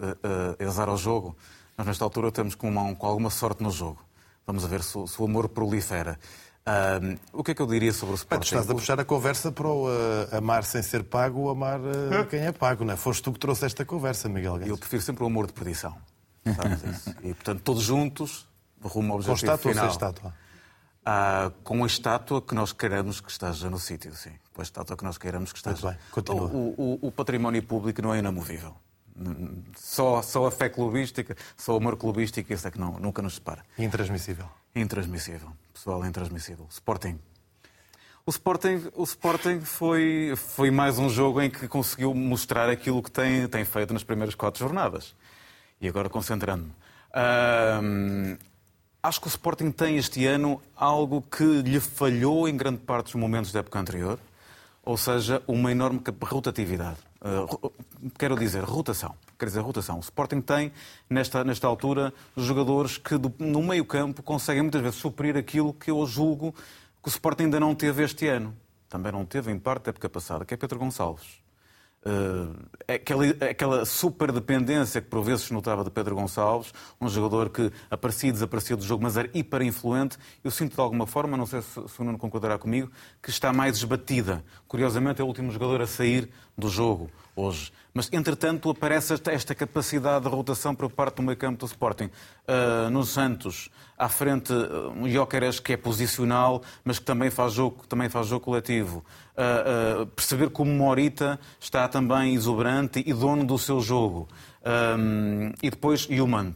é 0.59 0.65
azar 0.65 0.89
ao 0.89 0.97
jogo. 0.97 1.35
Nós, 1.77 1.87
nesta 1.87 2.03
altura, 2.03 2.27
estamos 2.27 2.55
com, 2.55 2.67
uma, 2.67 2.93
com 2.93 3.07
alguma 3.07 3.29
sorte 3.29 3.63
no 3.63 3.71
jogo. 3.71 4.03
Vamos 4.45 4.65
ver 4.65 4.83
se, 4.83 5.07
se 5.07 5.21
o 5.21 5.25
amor 5.25 5.49
prolifera. 5.49 6.19
Uh, 6.65 7.19
o 7.33 7.43
que 7.43 7.51
é 7.51 7.53
que 7.55 7.61
eu 7.61 7.67
diria 7.67 7.91
sobre 7.91 8.13
o 8.13 8.15
Sporting? 8.15 8.41
tu 8.41 8.45
estás 8.45 8.69
a 8.69 8.73
puxar 8.73 8.99
a 8.99 9.03
conversa 9.03 9.51
para 9.51 9.67
o 9.67 9.87
uh, 9.87 10.37
amar 10.37 10.63
sem 10.63 10.81
ser 10.81 11.03
pago 11.03 11.41
ou 11.41 11.49
amar 11.49 11.79
uh, 11.79 12.25
quem 12.29 12.39
é 12.39 12.51
pago, 12.51 12.85
não 12.85 12.93
é? 12.93 12.97
Foste 12.97 13.21
tu 13.23 13.33
que 13.33 13.39
trouxe 13.39 13.65
esta 13.65 13.83
conversa, 13.83 14.29
Miguel 14.29 14.53
Guedes. 14.53 14.69
Eu 14.69 14.77
prefiro 14.77 15.01
sempre 15.01 15.23
o 15.23 15.27
amor 15.27 15.47
de 15.47 15.53
perdição. 15.53 15.97
e, 17.21 17.33
portanto, 17.33 17.61
todos 17.61 17.83
juntos, 17.83 18.47
rumo 18.81 19.13
ao 19.13 19.19
objetivo 19.19 19.51
com 19.51 19.51
estátua 19.51 19.71
final. 19.71 19.85
Ou 19.85 19.91
sem 19.91 19.95
estátua? 19.95 20.33
Ah, 21.05 21.51
com 21.63 21.83
a 21.83 21.87
estátua 21.87 22.41
que 22.41 22.55
nós 22.55 22.71
queiramos 22.71 23.19
que 23.19 23.29
esteja 23.29 23.69
no 23.69 23.77
sítio, 23.77 24.13
sim. 24.15 24.31
Com 24.53 24.61
a 24.61 24.63
estátua 24.63 24.95
que 24.95 25.03
nós 25.03 25.17
queiramos 25.17 25.51
que 25.51 25.57
esteja. 25.57 25.75
Muito 25.75 25.97
bem, 25.97 26.11
continua. 26.11 26.47
O, 26.47 26.99
o, 27.03 27.07
o 27.07 27.11
património 27.11 27.61
público 27.63 28.01
não 28.01 28.13
é 28.13 28.19
inamovível. 28.19 28.75
Só, 29.75 30.21
só 30.21 30.47
a 30.47 30.51
fé 30.51 30.69
clubística, 30.69 31.35
só 31.55 31.73
o 31.73 31.77
amor 31.77 31.97
clubístico, 31.97 32.51
isso 32.51 32.67
é 32.67 32.71
que 32.71 32.79
não, 32.79 32.99
nunca 32.99 33.21
nos 33.21 33.35
separa. 33.35 33.63
Intransmissível. 33.77 34.45
Intransmissível. 34.75 35.49
Pessoal, 35.73 36.05
intransmissível. 36.05 36.67
Sporting. 36.69 37.19
O 38.25 38.29
Sporting, 38.31 38.89
o 38.95 39.03
Sporting 39.03 39.59
foi, 39.59 40.33
foi 40.37 40.71
mais 40.71 40.97
um 40.97 41.09
jogo 41.09 41.41
em 41.41 41.49
que 41.49 41.67
conseguiu 41.67 42.13
mostrar 42.13 42.69
aquilo 42.69 43.03
que 43.03 43.11
tem, 43.11 43.45
tem 43.49 43.65
feito 43.65 43.93
nas 43.93 44.03
primeiras 44.03 44.33
quatro 44.33 44.61
jornadas. 44.61 45.13
E 45.81 45.89
agora 45.89 46.09
concentrando-me. 46.09 46.71
acho 49.03 49.19
que 49.19 49.27
o 49.27 49.29
Sporting 49.29 49.71
tem 49.71 49.97
este 49.97 50.25
ano 50.25 50.61
algo 50.73 51.21
que 51.21 51.43
lhe 51.43 51.81
falhou 51.81 52.47
em 52.47 52.55
grande 52.55 52.79
parte 52.79 53.07
dos 53.07 53.15
momentos 53.15 53.51
da 53.51 53.59
época 53.59 53.77
anterior, 53.77 54.17
ou 54.83 54.95
seja, 54.95 55.43
uma 55.45 55.71
enorme 55.71 56.01
rotatividade. 56.23 56.99
Uh, 57.23 57.71
quero 58.19 58.37
dizer, 58.37 58.63
rotação. 58.63 59.15
Quer 59.39 59.45
dizer, 59.45 59.61
rotação. 59.61 59.97
O 59.97 60.01
Sporting 60.01 60.41
tem, 60.41 60.71
nesta, 61.09 61.43
nesta 61.43 61.67
altura, 61.67 62.13
jogadores 62.35 62.97
que 62.97 63.17
do, 63.17 63.33
no 63.39 63.63
meio 63.63 63.85
campo 63.85 64.21
conseguem 64.21 64.61
muitas 64.61 64.81
vezes 64.81 64.97
suprir 64.97 65.37
aquilo 65.37 65.73
que 65.73 65.89
eu 65.89 66.05
julgo 66.05 66.53
que 67.01 67.07
o 67.07 67.09
Sporting 67.09 67.43
ainda 67.43 67.59
não 67.59 67.75
teve 67.75 68.03
este 68.03 68.27
ano. 68.27 68.55
Também 68.89 69.11
não 69.11 69.25
teve, 69.25 69.51
em 69.51 69.59
parte, 69.59 69.85
da 69.85 69.89
época 69.89 70.09
passada, 70.09 70.45
que 70.45 70.53
é 70.53 70.57
Pedro 70.57 70.79
Gonçalves. 70.79 71.42
Uh, 72.05 72.53
aquela, 72.85 73.25
aquela 73.49 73.85
super 73.85 74.29
dependência 74.31 75.01
que 75.01 75.07
por 75.07 75.23
vezes 75.23 75.49
notava 75.51 75.85
de 75.85 75.89
Pedro 75.89 76.15
Gonçalves, 76.15 76.73
um 76.99 77.07
jogador 77.07 77.49
que 77.49 77.71
aparecia 77.89 78.29
e 78.29 78.33
desaparecia 78.33 78.75
do 78.75 78.83
jogo, 78.83 79.03
mas 79.03 79.15
era 79.15 79.29
hiper 79.33 79.61
influente. 79.61 80.17
Eu 80.43 80.51
sinto 80.51 80.75
de 80.75 80.81
alguma 80.81 81.07
forma, 81.07 81.37
não 81.37 81.45
sei 81.45 81.61
se, 81.61 81.87
se 81.87 82.01
o 82.01 82.03
Nuno 82.03 82.17
concordará 82.17 82.57
comigo, 82.57 82.91
que 83.21 83.29
está 83.29 83.53
mais 83.53 83.77
esbatida. 83.77 84.43
Curiosamente, 84.67 85.21
é 85.21 85.23
o 85.23 85.27
último 85.27 85.49
jogador 85.51 85.81
a 85.81 85.87
sair 85.87 86.29
do 86.57 86.67
jogo 86.67 87.09
hoje. 87.35 87.71
Mas, 87.93 88.09
entretanto, 88.11 88.71
aparece 88.71 89.13
esta 89.27 89.53
capacidade 89.53 90.23
de 90.23 90.29
rotação 90.29 90.73
por 90.73 90.89
parte 90.89 91.17
do 91.17 91.23
meio 91.23 91.37
campo 91.37 91.59
do 91.59 91.65
Sporting. 91.65 92.05
Uh, 92.05 92.89
no 92.89 93.03
Santos, 93.03 93.69
à 93.95 94.09
frente, 94.09 94.51
um 94.95 95.07
Jóqueres 95.07 95.59
que 95.59 95.73
é 95.73 95.77
posicional, 95.77 96.63
mas 96.83 96.97
que 96.97 97.05
também 97.05 97.29
faz 97.29 97.53
jogo, 97.53 97.85
também 97.87 98.09
faz 98.09 98.27
jogo 98.27 98.45
coletivo. 98.45 99.05
Uh, 99.37 100.01
uh, 100.01 100.05
perceber 100.07 100.49
como 100.49 100.71
Morita 100.71 101.39
está 101.59 101.87
também 101.87 102.33
exuberante 102.33 103.03
e 103.05 103.13
dono 103.13 103.45
do 103.45 103.59
seu 103.59 103.79
jogo. 103.79 104.27
e 105.61 105.69
depois 105.69 106.07
Humand, 106.07 106.53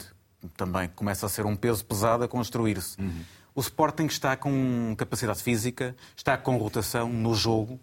também 0.55 0.89
começa 0.89 1.25
a 1.27 1.29
ser 1.29 1.45
um 1.45 1.55
peso 1.55 1.85
pesado 1.85 2.23
a 2.23 2.27
construir-se. 2.27 2.99
Uhum. 2.99 3.21
O 3.53 3.59
Sporting 3.59 4.05
está 4.05 4.35
com 4.35 4.95
capacidade 4.97 5.41
física, 5.41 5.95
está 6.15 6.37
com 6.37 6.57
rotação 6.57 7.09
no 7.09 7.33
jogo. 7.33 7.79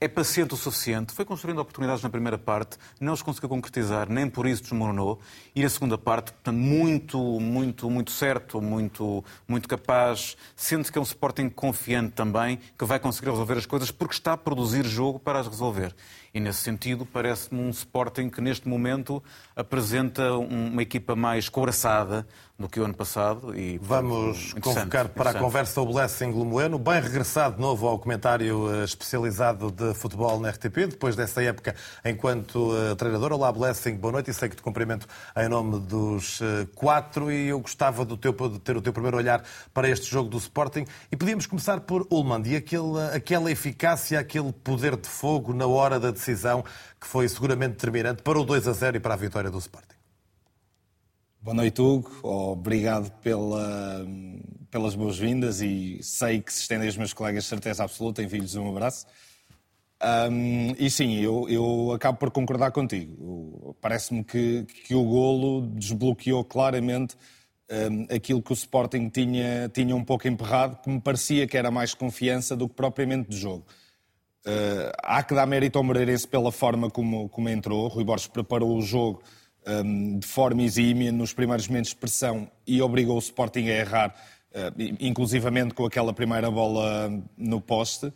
É 0.00 0.06
paciente 0.06 0.54
o 0.54 0.56
suficiente, 0.56 1.12
foi 1.12 1.24
construindo 1.24 1.58
oportunidades 1.58 2.02
na 2.02 2.10
primeira 2.10 2.38
parte, 2.38 2.76
não 3.00 3.12
os 3.12 3.22
conseguiu 3.22 3.48
concretizar, 3.48 4.08
nem 4.08 4.28
por 4.28 4.46
isso 4.46 4.62
desmoronou, 4.62 5.18
e 5.54 5.62
na 5.62 5.68
segunda 5.68 5.98
parte, 5.98 6.32
portanto, 6.32 6.56
muito, 6.56 7.18
muito, 7.40 7.90
muito 7.90 8.10
certo, 8.12 8.60
muito, 8.60 9.24
muito 9.46 9.68
capaz, 9.68 10.36
sente 10.54 10.92
que 10.92 10.98
é 10.98 11.00
um 11.00 11.04
Sporting 11.04 11.48
confiante 11.48 12.12
também, 12.12 12.58
que 12.78 12.84
vai 12.84 12.98
conseguir 13.00 13.30
resolver 13.30 13.58
as 13.58 13.66
coisas 13.66 13.90
porque 13.90 14.14
está 14.14 14.34
a 14.34 14.36
produzir 14.36 14.84
jogo 14.86 15.18
para 15.18 15.40
as 15.40 15.48
resolver. 15.48 15.94
E 16.32 16.40
nesse 16.40 16.60
sentido, 16.60 17.06
parece-me 17.06 17.60
um 17.60 17.70
Sporting 17.70 18.28
que 18.28 18.40
neste 18.40 18.68
momento 18.68 19.22
apresenta 19.56 20.34
uma 20.34 20.82
equipa 20.82 21.16
mais 21.16 21.48
couraçada 21.48 22.26
do 22.58 22.68
que 22.68 22.80
o 22.80 22.84
ano 22.84 22.94
passado. 22.94 23.56
E, 23.56 23.78
Vamos 23.78 24.52
convocar 24.54 25.08
para 25.08 25.30
a 25.30 25.34
conversa 25.34 25.80
o 25.80 25.86
Blessing 25.86 26.32
Lemoeno, 26.32 26.76
bem 26.76 27.00
regressado 27.00 27.54
de 27.54 27.60
novo 27.60 27.86
ao 27.86 28.00
comentário 28.00 28.74
eh, 28.74 28.84
especializado 28.84 29.70
de 29.70 29.94
futebol 29.94 30.40
na 30.40 30.50
RTP, 30.50 30.88
depois 30.88 31.14
dessa 31.14 31.40
época 31.40 31.76
enquanto 32.04 32.72
uh, 32.72 32.96
treinador. 32.96 33.32
Olá, 33.32 33.52
Blessing, 33.52 33.94
boa 33.94 34.10
noite 34.10 34.32
e 34.32 34.34
sei 34.34 34.48
que 34.48 34.56
te 34.56 34.62
cumprimento 34.62 35.06
em 35.36 35.48
nome 35.48 35.78
dos 35.78 36.40
uh, 36.40 36.66
quatro 36.74 37.30
e 37.30 37.46
eu 37.46 37.60
gostava 37.60 38.04
do 38.04 38.16
teu, 38.16 38.32
de 38.32 38.58
ter 38.58 38.76
o 38.76 38.82
teu 38.82 38.92
primeiro 38.92 39.16
olhar 39.16 39.44
para 39.72 39.88
este 39.88 40.10
jogo 40.10 40.28
do 40.28 40.38
Sporting 40.38 40.84
e 41.12 41.16
podíamos 41.16 41.46
começar 41.46 41.78
por 41.80 42.08
Ullmann 42.10 42.42
e 42.44 42.56
aquele, 42.56 43.00
aquela 43.14 43.52
eficácia, 43.52 44.18
aquele 44.18 44.52
poder 44.52 44.96
de 44.96 45.08
fogo 45.08 45.54
na 45.54 45.66
hora 45.66 46.00
da 46.00 46.10
decisão 46.10 46.64
que 47.00 47.06
foi 47.06 47.28
seguramente 47.28 47.74
determinante 47.74 48.20
para 48.20 48.36
o 48.36 48.44
2 48.44 48.66
a 48.66 48.72
0 48.72 48.96
e 48.96 49.00
para 49.00 49.14
a 49.14 49.16
vitória 49.16 49.48
do 49.48 49.58
Sporting. 49.58 49.87
Boa 51.48 51.56
noite, 51.56 51.80
Hugo. 51.80 52.10
Obrigado 52.22 53.10
pela, 53.22 54.06
pelas 54.70 54.94
boas-vindas 54.94 55.62
e 55.62 55.98
sei 56.02 56.42
que 56.42 56.52
se 56.52 56.60
estendem 56.60 56.86
aos 56.86 56.96
meus 56.98 57.14
colegas, 57.14 57.46
certeza 57.46 57.84
absoluta. 57.84 58.22
Envio-lhes 58.22 58.54
um 58.54 58.68
abraço. 58.68 59.06
Um, 60.30 60.74
e 60.78 60.90
sim, 60.90 61.18
eu, 61.20 61.48
eu, 61.48 61.92
acabo 61.92 62.18
por 62.18 62.30
concordar 62.30 62.70
contigo. 62.70 63.74
Parece-me 63.80 64.22
que, 64.22 64.66
que, 64.84 64.94
o 64.94 65.02
golo 65.02 65.66
desbloqueou 65.68 66.44
claramente 66.44 67.16
um, 67.70 68.14
aquilo 68.14 68.42
que 68.42 68.52
o 68.52 68.54
Sporting 68.54 69.08
tinha, 69.08 69.70
tinha 69.70 69.96
um 69.96 70.04
pouco 70.04 70.28
emperrado, 70.28 70.76
que 70.82 70.90
me 70.90 71.00
parecia 71.00 71.46
que 71.46 71.56
era 71.56 71.70
mais 71.70 71.94
confiança 71.94 72.54
do 72.54 72.68
que 72.68 72.74
propriamente 72.74 73.30
de 73.30 73.38
jogo. 73.38 73.64
Uh, 74.44 74.92
há 75.02 75.22
que 75.22 75.34
dar 75.34 75.46
mérito 75.46 75.78
ao 75.78 75.84
Moreirense 75.84 76.28
pela 76.28 76.52
forma 76.52 76.90
como, 76.90 77.26
como 77.30 77.48
entrou. 77.48 77.88
Rui 77.88 78.04
Borges 78.04 78.26
preparou 78.26 78.76
o 78.76 78.82
jogo 78.82 79.22
de 80.18 80.26
forma 80.26 80.62
exímia 80.62 81.12
nos 81.12 81.32
primeiros 81.32 81.68
momentos 81.68 81.90
de 81.90 81.96
pressão 81.96 82.50
e 82.66 82.80
obrigou 82.80 83.16
o 83.16 83.18
Sporting 83.18 83.68
a 83.68 83.74
errar, 83.74 84.14
uh, 84.52 84.96
inclusivamente 84.98 85.74
com 85.74 85.84
aquela 85.84 86.12
primeira 86.12 86.50
bola 86.50 87.10
no 87.36 87.60
poste. 87.60 88.12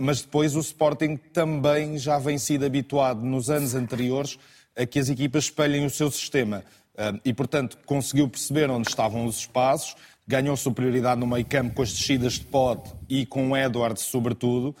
Mas 0.00 0.22
depois 0.22 0.56
o 0.56 0.60
Sporting 0.60 1.16
também 1.16 1.96
já 1.96 2.18
vem 2.18 2.36
sido 2.36 2.66
habituado 2.66 3.24
nos 3.24 3.48
anos 3.48 3.76
anteriores 3.76 4.36
a 4.76 4.84
que 4.84 4.98
as 4.98 5.08
equipas 5.08 5.44
espelhem 5.44 5.86
o 5.86 5.90
seu 5.90 6.10
sistema. 6.10 6.64
E, 7.24 7.32
portanto, 7.32 7.78
conseguiu 7.86 8.28
perceber 8.28 8.68
onde 8.70 8.88
estavam 8.88 9.24
os 9.24 9.38
espaços, 9.38 9.94
ganhou 10.26 10.56
superioridade 10.56 11.20
no 11.20 11.26
meio 11.26 11.44
campo 11.44 11.74
com 11.74 11.82
as 11.82 11.92
descidas 11.92 12.34
de 12.34 12.44
pote 12.44 12.90
e 13.08 13.24
com 13.24 13.50
o 13.50 13.56
Edward, 13.56 14.00
sobretudo. 14.00 14.74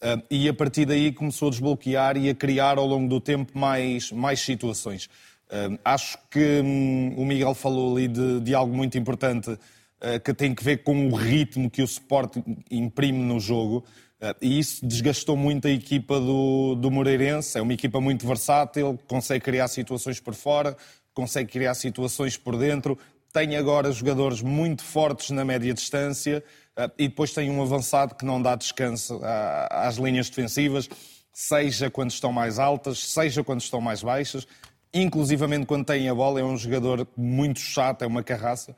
Uh, 0.00 0.22
e 0.30 0.48
a 0.48 0.54
partir 0.54 0.86
daí 0.86 1.10
começou 1.10 1.48
a 1.48 1.50
desbloquear 1.50 2.16
e 2.16 2.30
a 2.30 2.34
criar 2.34 2.78
ao 2.78 2.86
longo 2.86 3.08
do 3.08 3.20
tempo 3.20 3.58
mais, 3.58 4.12
mais 4.12 4.40
situações. 4.40 5.06
Uh, 5.50 5.76
acho 5.84 6.16
que 6.30 6.60
um, 6.60 7.14
o 7.16 7.26
Miguel 7.26 7.52
falou 7.52 7.96
ali 7.96 8.06
de, 8.06 8.40
de 8.40 8.54
algo 8.54 8.74
muito 8.76 8.96
importante 8.96 9.50
uh, 9.50 10.20
que 10.24 10.32
tem 10.32 10.54
que 10.54 10.62
ver 10.62 10.84
com 10.84 11.08
o 11.08 11.14
ritmo 11.16 11.68
que 11.68 11.82
o 11.82 11.84
Sport 11.84 12.36
imprime 12.70 13.18
no 13.18 13.40
jogo. 13.40 13.84
e 14.40 14.58
isso 14.58 14.86
desgastou 14.86 15.36
muito 15.36 15.66
a 15.66 15.70
equipa 15.70 16.20
do, 16.20 16.76
do 16.76 16.90
Moreirense. 16.90 17.58
É 17.58 17.62
uma 17.62 17.72
equipa 17.72 18.00
muito 18.00 18.26
versátil, 18.26 18.98
consegue 19.08 19.44
criar 19.44 19.66
situações 19.66 20.20
por 20.20 20.34
fora, 20.34 20.76
consegue 21.12 21.50
criar 21.50 21.74
situações 21.74 22.36
por 22.36 22.56
dentro. 22.56 22.96
Tem 23.32 23.56
agora 23.56 23.90
jogadores 23.92 24.42
muito 24.42 24.82
fortes 24.82 25.30
na 25.30 25.44
média 25.44 25.74
distância 25.74 26.42
ah, 26.42 26.67
e 26.98 27.08
depois 27.08 27.32
tem 27.32 27.50
um 27.50 27.60
avançado 27.60 28.14
que 28.14 28.24
não 28.24 28.40
dá 28.40 28.54
descanso 28.54 29.20
às 29.70 29.96
linhas 29.96 30.28
defensivas, 30.28 30.88
seja 31.32 31.90
quando 31.90 32.10
estão 32.10 32.32
mais 32.32 32.58
altas, 32.58 32.98
seja 32.98 33.42
quando 33.42 33.60
estão 33.60 33.80
mais 33.80 34.02
baixas, 34.02 34.46
inclusivamente 34.92 35.66
quando 35.66 35.84
tem 35.84 36.08
a 36.08 36.14
bola, 36.14 36.40
é 36.40 36.44
um 36.44 36.56
jogador 36.56 37.06
muito 37.16 37.60
chato, 37.60 38.02
é 38.02 38.06
uma 38.06 38.22
carraça, 38.22 38.76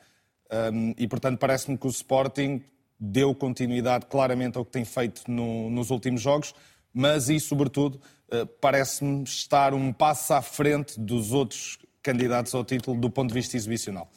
e 0.97 1.07
portanto 1.07 1.39
parece-me 1.39 1.77
que 1.79 1.87
o 1.87 1.91
Sporting 1.91 2.63
deu 2.99 3.35
continuidade 3.35 4.07
claramente 4.07 4.59
ao 4.59 4.65
que 4.65 4.73
tem 4.73 4.85
feito 4.85 5.23
no, 5.31 5.71
nos 5.71 5.91
últimos 5.91 6.21
jogos, 6.21 6.55
mas 6.93 7.29
e 7.29 7.39
sobretudo 7.39 8.01
ah, 8.31 8.47
parece-me 8.61 9.25
estar 9.25 9.75
um 9.75 9.93
passo 9.93 10.33
à 10.33 10.43
frente 10.43 10.99
dos 10.99 11.33
outros 11.33 11.79
candidatos 12.03 12.55
ao 12.55 12.65
título 12.65 12.99
do 12.99 13.11
ponto 13.11 13.29
de 13.29 13.35
vista 13.35 13.57
exibicional. 13.57 14.11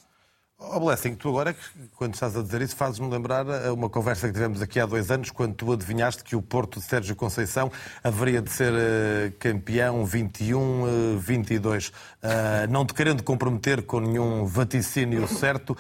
Oh, 0.60 0.80
Blessing, 0.80 1.16
tu 1.16 1.30
agora, 1.30 1.56
quando 1.96 2.14
estás 2.14 2.38
a 2.38 2.42
dizer 2.42 2.62
isso, 2.62 2.76
fazes-me 2.76 3.10
lembrar 3.10 3.46
uma 3.74 3.90
conversa 3.90 4.28
que 4.28 4.34
tivemos 4.34 4.62
aqui 4.62 4.80
há 4.80 4.86
dois 4.86 5.12
anos, 5.12 5.30
quando 5.30 5.54
tu 5.56 5.72
adivinhaste 5.72 6.24
que 6.24 6.36
o 6.36 6.42
Porto 6.42 6.80
de 6.80 6.86
Sérgio 6.86 7.16
Conceição 7.16 7.72
haveria 8.04 8.42
de 8.42 8.50
ser 8.52 8.72
uh, 8.72 9.32
campeão 9.40 10.06
21-22. 10.06 11.90
Uh, 11.90 11.92
uh, 11.92 12.72
não 12.72 12.86
te 12.86 12.94
querendo 12.94 13.24
comprometer 13.24 13.84
com 13.84 14.00
nenhum 14.00 14.46
vaticínio 14.46 15.28
certo, 15.28 15.76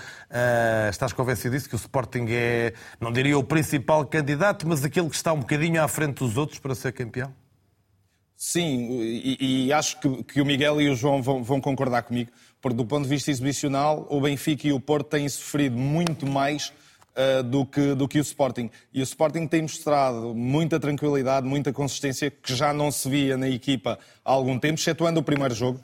estás 0.89 1.13
convencido 1.13 1.56
disso, 1.56 1.70
que 1.70 1.75
o 1.75 1.77
Sporting 1.77 2.25
é, 2.30 2.74
não 3.00 3.12
diria 3.12 3.38
o 3.38 3.44
principal 3.44 4.06
candidato, 4.06 4.68
mas 4.68 4.84
aquele 4.84 5.10
que 5.10 5.15
está 5.15 5.34
um 5.34 5.39
bocadinho 5.39 5.82
à 5.82 5.88
frente 5.88 6.20
dos 6.20 6.36
outros 6.36 6.60
para 6.60 6.75
ser 6.75 6.92
campeão? 6.92 7.34
Sim, 8.36 9.00
e, 9.01 9.68
e 9.68 9.74
acho 9.74 10.00
que, 10.01 10.24
que, 10.24 10.42
o 10.42 10.46
Miguel 10.46 10.82
e 10.82 10.89
o 10.89 10.96
João 10.96 11.22
vão, 11.22 11.42
vão 11.42 11.62
concordar 11.62 12.01
comigo 12.03 12.30
porque 12.63 12.77
do 12.77 12.86
ponto 12.86 13.03
de 13.03 13.10
vista 13.10 13.29
exibicional, 13.29 14.08
o 14.10 14.22
Benfica 14.22 14.65
e 14.65 14.72
o 14.72 14.79
Porto 14.79 15.08
têm 15.08 15.27
sofrido 15.27 15.77
muito 15.77 16.25
mais 16.25 16.72
uh, 17.13 17.43
do, 17.43 17.65
que, 17.65 17.93
do 17.93 18.08
que 18.08 18.17
o 18.17 18.22
Sporting. 18.22 18.70
E 18.93 19.01
o 19.01 19.03
Sporting 19.03 19.46
tem 19.48 19.63
mostrado 19.63 20.34
muita 20.34 20.79
tranquilidade, 20.79 21.46
muita 21.46 21.74
consistência, 21.74 22.32
que 22.32 22.55
já 22.55 22.72
não 22.72 22.89
se 22.89 23.10
via 23.10 23.36
na 23.36 23.50
equipa 23.50 24.00
há 24.24 24.32
algum 24.32 24.58
tempo, 24.58 24.79
excetuando 24.79 25.20
o 25.20 25.24
primeiro 25.24 25.53
jogo. 25.53 25.77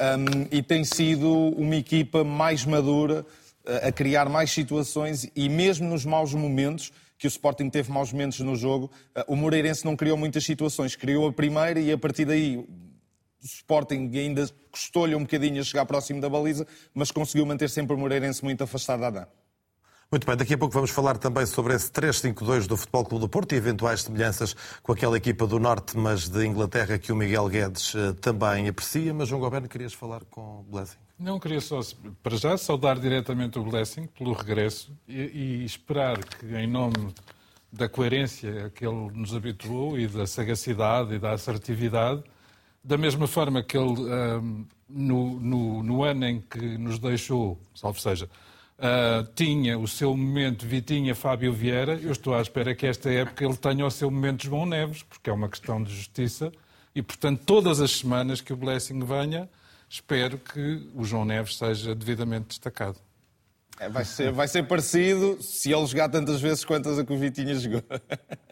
Um, 0.00 0.46
e 0.52 0.62
tem 0.62 0.84
sido 0.84 1.28
uma 1.28 1.74
equipa 1.74 2.22
mais 2.22 2.64
madura, 2.64 3.26
uh, 3.66 3.88
a 3.88 3.90
criar 3.90 4.28
mais 4.28 4.52
situações 4.52 5.28
e 5.34 5.48
mesmo 5.48 5.88
nos 5.88 6.04
maus 6.04 6.32
momentos, 6.32 6.92
que 7.18 7.26
o 7.26 7.28
Sporting 7.28 7.68
teve 7.68 7.90
maus 7.90 8.12
momentos 8.12 8.38
no 8.38 8.54
jogo, 8.54 8.88
uh, 9.16 9.24
o 9.26 9.34
Moreirense 9.34 9.84
não 9.84 9.96
criou 9.96 10.16
muitas 10.16 10.44
situações. 10.44 10.94
Criou 10.94 11.26
a 11.26 11.32
primeira 11.32 11.80
e 11.80 11.90
a 11.90 11.98
partir 11.98 12.24
daí 12.24 12.64
o 13.42 13.46
Sporting 13.46 14.10
ainda 14.14 14.48
custou-lhe 14.70 15.14
um 15.14 15.20
bocadinho 15.20 15.60
a 15.60 15.64
chegar 15.64 15.86
próximo 15.86 16.20
da 16.20 16.28
baliza, 16.28 16.66
mas 16.94 17.10
conseguiu 17.10 17.46
manter 17.46 17.70
sempre 17.70 17.94
o 17.94 17.98
Moreirense 17.98 18.44
muito 18.44 18.62
afastado 18.64 19.00
da 19.00 19.06
Adã. 19.08 19.26
Muito 20.12 20.26
bem, 20.26 20.36
daqui 20.36 20.54
a 20.54 20.58
pouco 20.58 20.74
vamos 20.74 20.90
falar 20.90 21.16
também 21.18 21.46
sobre 21.46 21.72
esse 21.72 21.88
3-5-2 21.88 22.66
do 22.66 22.76
Futebol 22.76 23.04
Clube 23.04 23.24
do 23.26 23.28
Porto 23.28 23.52
e 23.52 23.56
eventuais 23.56 24.02
semelhanças 24.02 24.56
com 24.82 24.90
aquela 24.90 25.16
equipa 25.16 25.46
do 25.46 25.60
Norte, 25.60 25.96
mas 25.96 26.28
de 26.28 26.44
Inglaterra, 26.44 26.98
que 26.98 27.12
o 27.12 27.16
Miguel 27.16 27.48
Guedes 27.48 27.94
uh, 27.94 28.12
também 28.14 28.66
aprecia. 28.66 29.14
Mas, 29.14 29.28
João 29.28 29.40
Goberno, 29.40 29.68
querias 29.68 29.92
falar 29.92 30.24
com 30.24 30.40
o 30.40 30.62
Blessing? 30.64 30.98
Não, 31.16 31.38
queria 31.38 31.60
só, 31.60 31.78
para 32.24 32.36
já, 32.36 32.58
saudar 32.58 32.98
diretamente 32.98 33.56
o 33.56 33.62
Blessing 33.62 34.06
pelo 34.06 34.32
regresso 34.32 34.92
e, 35.06 35.20
e 35.20 35.64
esperar 35.64 36.18
que, 36.24 36.46
em 36.56 36.66
nome 36.66 37.14
da 37.72 37.88
coerência 37.88 38.66
a 38.66 38.70
que 38.70 38.84
ele 38.84 39.12
nos 39.12 39.32
habituou 39.32 39.96
e 39.96 40.08
da 40.08 40.26
sagacidade 40.26 41.14
e 41.14 41.18
da 41.20 41.30
assertividade, 41.30 42.24
da 42.82 42.96
mesma 42.96 43.26
forma 43.26 43.62
que 43.62 43.76
ele, 43.76 44.00
um, 44.00 44.66
no, 44.88 45.40
no, 45.40 45.82
no, 45.82 46.02
ano 46.02 46.26
em 46.26 46.40
que 46.40 46.78
nos 46.78 46.98
deixou, 46.98 47.58
salvo 47.74 48.00
seja, 48.00 48.28
uh, 48.78 49.28
tinha 49.34 49.78
o 49.78 49.86
seu 49.86 50.16
momento 50.16 50.66
Vitinha 50.66 51.14
Fábio 51.14 51.52
Vieira, 51.52 51.94
eu 51.94 52.12
estou 52.12 52.34
à 52.34 52.40
espera 52.40 52.74
que 52.74 52.86
esta 52.86 53.10
época 53.10 53.44
ele 53.44 53.56
tenha 53.56 53.86
o 53.86 53.90
seu 53.90 54.10
momento 54.10 54.44
João 54.44 54.66
Neves, 54.66 55.02
porque 55.02 55.30
é 55.30 55.32
uma 55.32 55.48
questão 55.48 55.82
de 55.82 55.94
justiça, 55.94 56.50
e 56.94 57.02
portanto 57.02 57.42
todas 57.44 57.80
as 57.80 57.90
semanas 57.92 58.40
que 58.40 58.52
o 58.52 58.56
Blessing 58.56 59.00
venha, 59.00 59.48
espero 59.88 60.38
que 60.38 60.88
o 60.94 61.04
João 61.04 61.24
Neves 61.24 61.56
seja 61.56 61.94
devidamente 61.94 62.48
destacado. 62.48 62.98
É, 63.80 63.88
vai, 63.88 64.04
ser, 64.04 64.30
vai 64.30 64.46
ser 64.46 64.62
parecido 64.64 65.38
se 65.40 65.72
ele 65.72 65.86
jogar 65.86 66.10
tantas 66.10 66.38
vezes 66.38 66.66
quantas 66.66 66.98
a 66.98 67.04
que 67.04 67.14
o 67.14 67.16
Vitinha 67.16 67.54
jogou. 67.54 67.82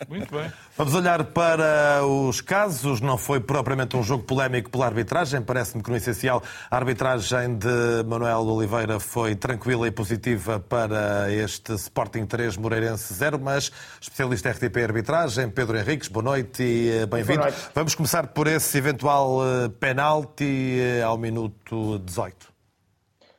Muito 0.08 0.34
bem. 0.34 0.50
Vamos 0.74 0.94
olhar 0.94 1.22
para 1.22 2.02
os 2.02 2.40
casos. 2.40 3.02
Não 3.02 3.18
foi 3.18 3.38
propriamente 3.38 3.94
um 3.94 4.02
jogo 4.02 4.24
polémico 4.24 4.70
pela 4.70 4.86
arbitragem. 4.86 5.42
Parece-me 5.42 5.82
que, 5.82 5.90
no 5.90 5.96
essencial, 5.98 6.42
a 6.70 6.74
arbitragem 6.74 7.58
de 7.58 7.68
Manuel 8.06 8.40
Oliveira 8.40 8.98
foi 8.98 9.36
tranquila 9.36 9.86
e 9.86 9.90
positiva 9.90 10.58
para 10.60 11.30
este 11.30 11.74
Sporting 11.74 12.24
3 12.24 12.56
Moreirense 12.56 13.12
0. 13.12 13.38
Mas, 13.38 13.70
especialista 14.00 14.50
RTP 14.50 14.78
Arbitragem, 14.78 15.50
Pedro 15.50 15.76
Henriques, 15.76 16.08
boa 16.08 16.24
noite 16.24 16.62
e 16.62 17.02
eh, 17.02 17.06
bem-vindo. 17.06 17.42
Vamos 17.74 17.94
começar 17.94 18.28
por 18.28 18.46
esse 18.46 18.78
eventual 18.78 19.40
eh, 19.44 19.68
penalti 19.78 20.78
eh, 20.80 21.02
ao 21.02 21.18
minuto 21.18 21.98
18. 21.98 22.57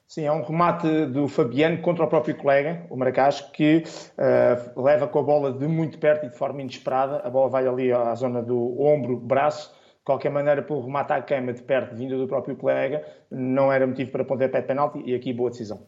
Sim, 0.09 0.23
é 0.23 0.31
um 0.31 0.41
remate 0.41 1.05
do 1.05 1.27
Fabiano 1.27 1.83
contra 1.83 2.03
o 2.03 2.07
próprio 2.07 2.35
colega, 2.35 2.83
o 2.89 2.97
Maracás, 2.97 3.41
que 3.41 3.83
uh, 4.17 4.81
leva 4.81 5.07
com 5.07 5.19
a 5.19 5.21
bola 5.21 5.53
de 5.53 5.67
muito 5.67 5.99
perto 5.99 6.25
e 6.25 6.29
de 6.29 6.35
forma 6.35 6.63
inesperada. 6.63 7.21
A 7.23 7.29
bola 7.29 7.47
vai 7.47 7.67
ali 7.67 7.91
à 7.91 8.15
zona 8.15 8.41
do 8.41 8.81
ombro, 8.81 9.15
braço. 9.17 9.69
De 9.69 10.03
qualquer 10.03 10.31
maneira, 10.31 10.63
pelo 10.63 10.83
remate 10.83 11.13
à 11.13 11.21
queima 11.21 11.53
de 11.53 11.61
perto, 11.61 11.95
vindo 11.95 12.17
do 12.17 12.27
próprio 12.27 12.55
colega, 12.55 13.05
não 13.29 13.71
era 13.71 13.85
motivo 13.85 14.09
para 14.11 14.25
pontapé 14.25 14.61
de 14.61 14.67
penalti 14.67 14.99
e 15.05 15.13
aqui 15.13 15.31
boa 15.31 15.51
decisão. 15.51 15.79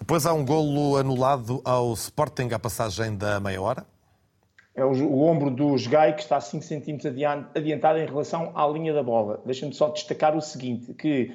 Depois 0.00 0.26
há 0.26 0.32
um 0.32 0.44
golo 0.44 0.96
anulado 0.96 1.62
ao 1.64 1.92
Sporting 1.92 2.48
à 2.52 2.58
passagem 2.58 3.16
da 3.16 3.38
meia 3.38 3.62
hora. 3.62 3.86
É 4.74 4.84
o, 4.84 4.90
o 4.90 5.22
ombro 5.22 5.52
do 5.52 5.76
Gai 5.88 6.16
que 6.16 6.22
está 6.22 6.40
5 6.40 6.64
centímetros 6.64 7.14
adiantado 7.54 8.00
em 8.00 8.06
relação 8.06 8.50
à 8.56 8.66
linha 8.66 8.92
da 8.92 9.04
bola. 9.04 9.40
Deixa-me 9.46 9.72
só 9.72 9.90
destacar 9.90 10.36
o 10.36 10.40
seguinte, 10.40 10.92
que 10.94 11.32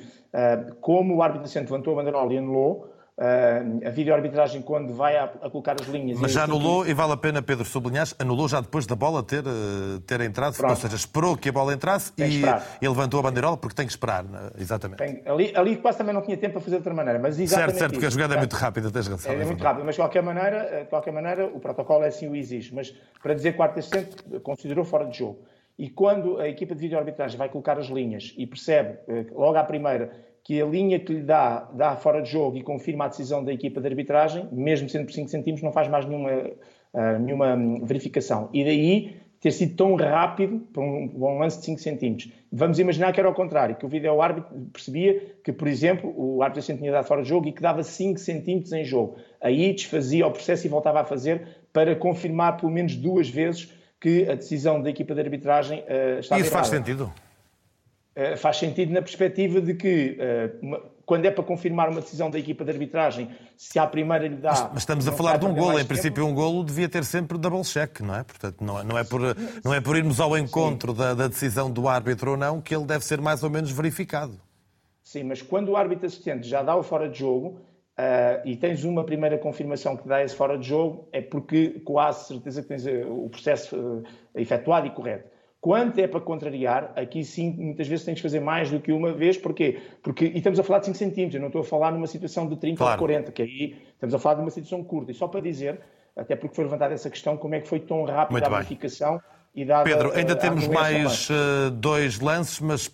como 0.82 1.16
o 1.16 1.24
árbitro 1.24 1.48
centro 1.48 1.74
levantou 1.74 1.94
a 1.94 1.96
bandeira 2.04 2.34
e 2.34 2.38
anulou, 2.38 2.90
Uh, 3.20 3.86
a 3.86 3.90
videoarbitragem, 3.90 4.62
quando 4.62 4.94
vai 4.94 5.18
a, 5.18 5.26
a, 5.26 5.50
colocar 5.50 5.76
as 5.78 5.86
linhas. 5.90 6.18
Mas 6.22 6.32
já 6.32 6.46
anulou, 6.46 6.88
e 6.88 6.94
vale 6.94 7.12
a 7.12 7.18
pena, 7.18 7.42
Pedro 7.42 7.66
sublinhar, 7.66 8.08
anulou 8.18 8.48
já 8.48 8.62
depois 8.62 8.88
da 8.88 8.96
bola 8.96 9.22
ter, 9.22 9.44
uh, 9.46 10.00
ter 10.08 10.22
entrado, 10.22 10.56
Pronto. 10.56 10.70
ou 10.70 10.78
seja, 10.78 10.96
esperou 10.96 11.36
que 11.36 11.50
a 11.50 11.52
bola 11.52 11.74
entrasse 11.74 12.14
e, 12.18 12.42
e, 12.82 12.88
levantou 12.88 13.20
a 13.20 13.24
bandeirola 13.24 13.58
porque 13.58 13.76
tem 13.76 13.86
que 13.86 13.92
esperar, 13.92 14.24
né? 14.24 14.52
exatamente. 14.58 15.00
Tem, 15.00 15.22
ali, 15.26 15.52
ali 15.54 15.76
quase 15.76 15.98
também 15.98 16.14
não 16.14 16.22
tinha 16.22 16.38
tempo 16.38 16.54
para 16.54 16.62
fazer 16.62 16.78
de 16.78 16.80
outra 16.80 16.94
maneira, 16.94 17.20
mas 17.20 17.38
exatamente. 17.38 17.72
Certo, 17.72 17.80
certo, 17.80 17.92
porque 17.92 18.06
a 18.06 18.10
jogada 18.10 18.36
é 18.36 18.38
muito 18.38 18.56
rápida, 18.56 18.90
tens 18.90 19.08
razão. 19.10 19.34
É, 19.34 19.36
é 19.36 19.46
muito 19.46 19.62
rápida, 19.62 19.84
mas 19.84 19.96
de 19.96 20.02
qualquer, 20.02 20.24
maneira, 20.24 20.58
eh, 20.72 20.84
de 20.84 20.90
qualquer 20.90 21.12
maneira 21.12 21.46
o 21.46 21.60
protocolo 21.60 22.06
é 22.06 22.08
assim 22.08 22.30
o 22.30 22.34
exige. 22.38 22.74
Mas 22.74 22.96
para 23.22 23.34
dizer 23.34 23.50
que 23.50 23.56
o 23.56 23.58
quarto 23.58 23.80
assistente 23.80 24.16
considerou 24.40 24.86
fora 24.86 25.06
de 25.06 25.18
jogo. 25.18 25.40
E 25.80 25.90
quando 25.90 26.38
a 26.40 26.50
equipa 26.50 26.76
de 26.76 26.82
videoarbitragem 26.82 27.38
vai 27.38 27.48
colocar 27.48 27.80
as 27.80 27.88
linhas 27.88 28.36
e 28.38 28.46
percebe, 28.46 29.00
logo 29.32 29.58
à 29.58 29.64
primeira, 29.64 30.12
que 30.44 30.62
a 30.62 30.66
linha 30.66 31.00
que 31.00 31.14
lhe 31.14 31.22
dá, 31.22 31.70
dá 31.74 31.96
fora 31.96 32.22
de 32.22 32.30
jogo 32.30 32.58
e 32.58 32.62
confirma 32.62 33.06
a 33.06 33.08
decisão 33.08 33.42
da 33.42 33.54
equipa 33.54 33.80
de 33.80 33.88
arbitragem, 33.88 34.46
mesmo 34.52 34.90
sendo 34.90 35.06
por 35.06 35.14
5 35.14 35.30
centímetros, 35.30 35.64
não 35.64 35.72
faz 35.72 35.88
mais 35.88 36.06
nenhuma, 36.06 36.32
uh, 36.32 37.20
nenhuma 37.22 37.56
verificação. 37.86 38.50
E 38.52 38.66
daí 38.66 39.16
ter 39.40 39.52
sido 39.52 39.78
tão 39.78 39.96
rápido 39.96 40.60
para 40.74 40.84
um, 40.84 41.14
um 41.16 41.40
lance 41.40 41.60
de 41.60 41.66
5 41.66 41.80
centímetros. 41.80 42.30
Vamos 42.52 42.78
imaginar 42.78 43.14
que 43.14 43.20
era 43.22 43.30
ao 43.30 43.34
contrário, 43.34 43.78
que 43.78 43.86
o 43.86 43.90
vídeo 43.90 44.22
árbitro 44.22 44.54
percebia 44.74 45.38
que, 45.46 45.54
por 45.54 45.68
exemplo, 45.70 46.14
o 46.14 46.44
árbitro 46.44 46.76
tinha 46.76 46.92
dado 46.92 47.06
fora 47.06 47.22
de 47.22 47.30
jogo 47.30 47.48
e 47.48 47.54
que 47.54 47.62
dava 47.62 47.84
5 47.84 48.20
centímetros 48.20 48.74
em 48.74 48.84
jogo. 48.84 49.16
Aí 49.40 49.72
desfazia 49.72 50.28
o 50.28 50.32
processo 50.32 50.68
e 50.68 50.70
voltava 50.70 51.00
a 51.00 51.06
fazer 51.06 51.48
para 51.72 51.96
confirmar 51.96 52.58
pelo 52.58 52.72
menos 52.72 52.98
duas 52.98 53.30
vezes 53.30 53.79
que 54.00 54.30
a 54.30 54.36
decisão 54.36 54.82
da 54.82 54.90
equipa 54.90 55.14
de 55.14 55.22
arbitragem 55.22 55.80
uh, 55.80 56.20
estava 56.20 56.42
Isso 56.42 56.50
errada. 56.50 56.50
faz 56.50 56.68
sentido? 56.68 57.14
Eh, 58.16 58.36
faz 58.36 58.58
sentido 58.58 58.92
na 58.92 59.02
perspectiva 59.02 59.62
de 59.62 59.74
que, 59.76 60.18
uh, 60.20 60.92
quando 61.06 61.26
é 61.26 61.32
para 61.32 61.42
confirmar 61.42 61.90
uma 61.90 62.02
decisão 62.02 62.30
da 62.30 62.38
equipa 62.38 62.66
de 62.66 62.72
arbitragem, 62.72 63.30
se 63.56 63.80
à 63.80 63.88
primeira 63.88 64.28
lhe 64.28 64.36
dá. 64.36 64.52
Mas, 64.52 64.62
mas 64.74 64.78
estamos 64.80 65.08
a 65.08 65.12
falar 65.14 65.38
de 65.38 65.46
um 65.46 65.54
golo. 65.54 65.80
Em 65.80 65.86
princípio, 65.86 66.26
um 66.26 66.34
golo 66.34 66.64
devia 66.64 66.90
ter 66.90 67.06
sempre 67.06 67.38
double 67.38 67.62
check, 67.62 68.02
não 68.02 68.16
é? 68.16 68.24
Portanto, 68.24 68.62
não, 68.62 68.78
é, 68.78 68.84
não, 68.84 68.98
é, 68.98 69.06
por, 69.06 69.22
não 69.64 69.74
é 69.74 69.80
por 69.80 69.96
irmos 69.96 70.20
ao 70.20 70.38
encontro 70.38 70.94
da, 70.94 71.14
da, 71.14 71.28
decisão 71.30 71.72
do 71.72 71.88
árbitro 71.88 72.32
ou 72.32 72.38
não 72.38 72.60
que 72.60 72.76
ele 72.76 72.86
deve 72.86 73.06
ser 73.06 73.22
mais 73.22 73.42
ou 73.42 73.50
menos 73.50 73.72
verificado. 73.72 74.38
Sim, 75.02 75.24
mas 75.24 75.42
quando 75.42 75.70
o 75.70 75.78
árbitro 75.78 76.06
assistente 76.06 76.46
já 76.46 76.62
dá 76.62 76.76
o 76.76 76.84
fora 76.84 77.08
de 77.08 77.20
jogo. 77.20 77.62
Uh, 78.00 78.48
e 78.48 78.56
tens 78.56 78.86
uma 78.86 79.04
primeira 79.04 79.38
confirmação 79.38 79.98
que 79.98 80.08
dá 80.08 80.24
esse 80.24 80.34
fora 80.34 80.58
de 80.58 80.66
jogo, 80.66 81.10
é 81.12 81.20
porque 81.20 81.82
quase 81.84 82.30
certeza 82.30 82.62
que 82.62 82.70
tens 82.70 82.86
o 82.88 83.28
processo 83.28 83.76
uh, 83.76 84.04
efetuado 84.36 84.88
e 84.88 84.90
correto. 84.90 85.28
Quanto 85.60 86.00
é 86.00 86.08
para 86.08 86.22
contrariar, 86.22 86.94
aqui 86.96 87.26
sim, 87.26 87.54
muitas 87.58 87.90
vezes 87.90 88.06
tens 88.06 88.16
que 88.16 88.22
fazer 88.22 88.40
mais 88.40 88.72
do 88.72 88.80
que 88.80 88.94
uma 88.94 89.12
vez. 89.12 89.38
Porquê? 89.38 89.82
Porque, 90.02 90.28
e 90.28 90.38
estamos 90.38 90.58
a 90.58 90.64
falar 90.64 90.80
de 90.80 90.86
5 90.86 90.98
centímetros, 90.98 91.36
eu 91.36 91.42
não 91.42 91.48
estou 91.48 91.60
a 91.62 91.66
falar 91.66 91.92
numa 91.92 92.08
situação 92.08 92.48
de 92.48 92.56
30 92.56 92.78
claro. 92.78 92.94
ou 92.94 93.00
40, 93.00 93.32
que 93.34 93.42
aí 93.42 93.76
estamos 93.92 94.16
a 94.16 94.20
falar 94.20 94.36
de 94.36 94.42
uma 94.44 94.50
situação 94.50 94.82
curta. 94.82 95.12
E 95.12 95.14
só 95.14 95.28
para 95.28 95.42
dizer, 95.42 95.82
até 96.16 96.38
porque 96.38 96.56
foi 96.56 96.64
levantada 96.64 96.94
essa 96.94 97.10
questão, 97.10 97.36
como 97.36 97.56
é 97.56 97.60
que 97.60 97.68
foi 97.68 97.82
tão 97.82 98.06
rápida 98.06 98.46
a 98.46 98.50
verificação 98.50 99.16
e 99.16 99.18
dada 99.18 99.39
Pedro, 99.84 100.14
ainda 100.14 100.36
temos 100.36 100.68
mais 100.68 101.30
uh, 101.30 101.72
dois 101.72 102.20
lances, 102.20 102.60
mas 102.60 102.88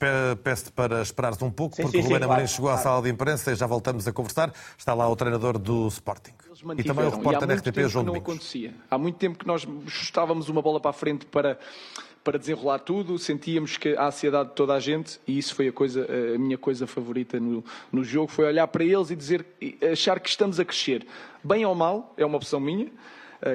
peço-te 0.44 0.72
para 0.72 1.02
esperares 1.02 1.42
um 1.42 1.52
pouco, 1.52 1.76
sim, 1.76 1.84
porque 1.84 1.98
sim, 1.98 2.04
o 2.04 2.10
Ruben 2.10 2.24
Amorim 2.24 2.28
claro, 2.28 2.48
chegou 2.48 2.70
claro. 2.70 2.80
à 2.80 2.84
sala 2.84 3.02
de 3.02 3.10
imprensa 3.10 3.52
e 3.52 3.56
já 3.56 3.68
voltamos 3.68 4.08
a 4.08 4.14
conversar. 4.14 4.54
Está 4.78 4.94
lá 4.94 5.08
o 5.08 5.16
treinador 5.16 5.60
do 5.60 5.88
Sporting. 5.90 6.34
E 6.78 6.84
também 6.84 7.06
o 7.06 7.10
repórter 7.10 7.48
da 7.48 7.54
RTP, 7.56 7.90
João 7.90 8.06
Domingos. 8.06 8.28
Não 8.28 8.36
acontecia. 8.36 8.74
Há 8.90 8.98
muito 8.98 9.18
tempo 9.18 9.38
que 9.38 9.46
nós 9.46 9.68
estávamos 9.86 10.48
uma 10.50 10.62
bola 10.62 10.80
para 10.80 10.92
a 10.92 10.94
frente 10.94 11.26
para 11.26 11.60
para 12.26 12.40
desenrolar 12.40 12.80
tudo, 12.80 13.20
sentíamos 13.20 13.78
que 13.78 13.96
a 13.96 14.08
ansiedade 14.08 14.50
de 14.50 14.56
toda 14.56 14.74
a 14.74 14.80
gente, 14.80 15.20
e 15.28 15.38
isso 15.38 15.54
foi 15.54 15.68
a, 15.68 15.72
coisa, 15.72 16.08
a 16.34 16.40
minha 16.40 16.58
coisa 16.58 16.88
favorita 16.88 17.40
no, 17.40 17.64
no 17.92 18.04
jogo, 18.04 18.32
foi 18.32 18.46
olhar 18.46 18.68
para 18.68 18.84
eles 18.84 19.12
e 19.12 19.16
dizer, 19.16 19.46
achar 19.92 20.20
que 20.20 20.28
estamos 20.28 20.60
a 20.60 20.66
crescer. 20.66 21.06
Bem 21.44 21.64
ou 21.68 21.76
mal, 21.76 22.16
é 22.18 22.26
uma 22.26 22.38
opção 22.38 22.60
minha, 22.60 22.88
eh, 22.88 22.90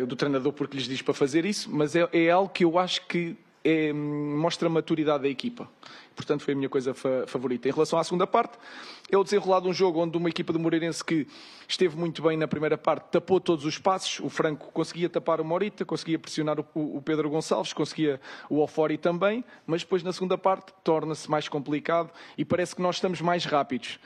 do 0.07 0.17
treinador 0.17 0.53
porque 0.53 0.77
lhes 0.77 0.87
diz 0.87 1.03
para 1.03 1.15
fazer 1.15 1.45
isso, 1.45 1.69
mas 1.71 1.97
é, 1.97 2.09
é 2.13 2.31
algo 2.31 2.49
que 2.49 2.65
eu 2.65 2.79
acho 2.79 3.07
que 3.07 3.37
é, 3.65 3.93
mostra 3.93 4.69
a 4.69 4.71
maturidade 4.71 5.25
da 5.25 5.29
equipa. 5.29 5.69
Portanto, 6.15 6.43
foi 6.43 6.53
a 6.53 6.57
minha 6.57 6.69
coisa 6.69 6.93
fa 6.93 7.25
favorita. 7.27 7.69
Em 7.69 7.73
relação 7.73 7.99
à 7.99 8.05
segunda 8.05 8.27
parte, 8.27 8.59
é 9.11 9.17
o 9.17 9.25
desenrolar 9.25 9.61
de 9.61 9.69
um 9.69 9.73
jogo 9.73 10.01
onde 10.01 10.17
uma 10.17 10.29
equipa 10.29 10.53
do 10.53 10.59
Moreirense 10.59 11.05
que 11.05 11.27
esteve 11.67 11.97
muito 11.97 12.23
bem 12.23 12.37
na 12.37 12.47
primeira 12.47 12.77
parte 12.77 13.05
tapou 13.11 13.41
todos 13.41 13.65
os 13.65 13.79
passos. 13.79 14.21
O 14.21 14.29
Franco 14.29 14.71
conseguia 14.73 15.09
tapar 15.09 15.41
o 15.41 15.45
Morita, 15.45 15.85
conseguia 15.85 16.19
pressionar 16.19 16.61
o, 16.61 16.67
o 16.75 17.03
Pedro 17.03 17.31
Gonçalves, 17.31 17.73
conseguia 17.73 18.21
o 18.49 18.61
Ofori 18.61 18.99
também, 18.99 19.45
mas 19.67 19.83
depois 19.83 20.03
na 20.03 20.13
segunda 20.13 20.37
parte 20.37 20.73
torna-se 20.85 21.31
mais 21.31 21.49
complicado 21.49 22.11
e 22.37 22.45
parece 22.45 22.77
que 22.77 22.83
nós 22.83 22.97
estamos 22.97 23.21
mais 23.21 23.45
rápidos. 23.45 23.99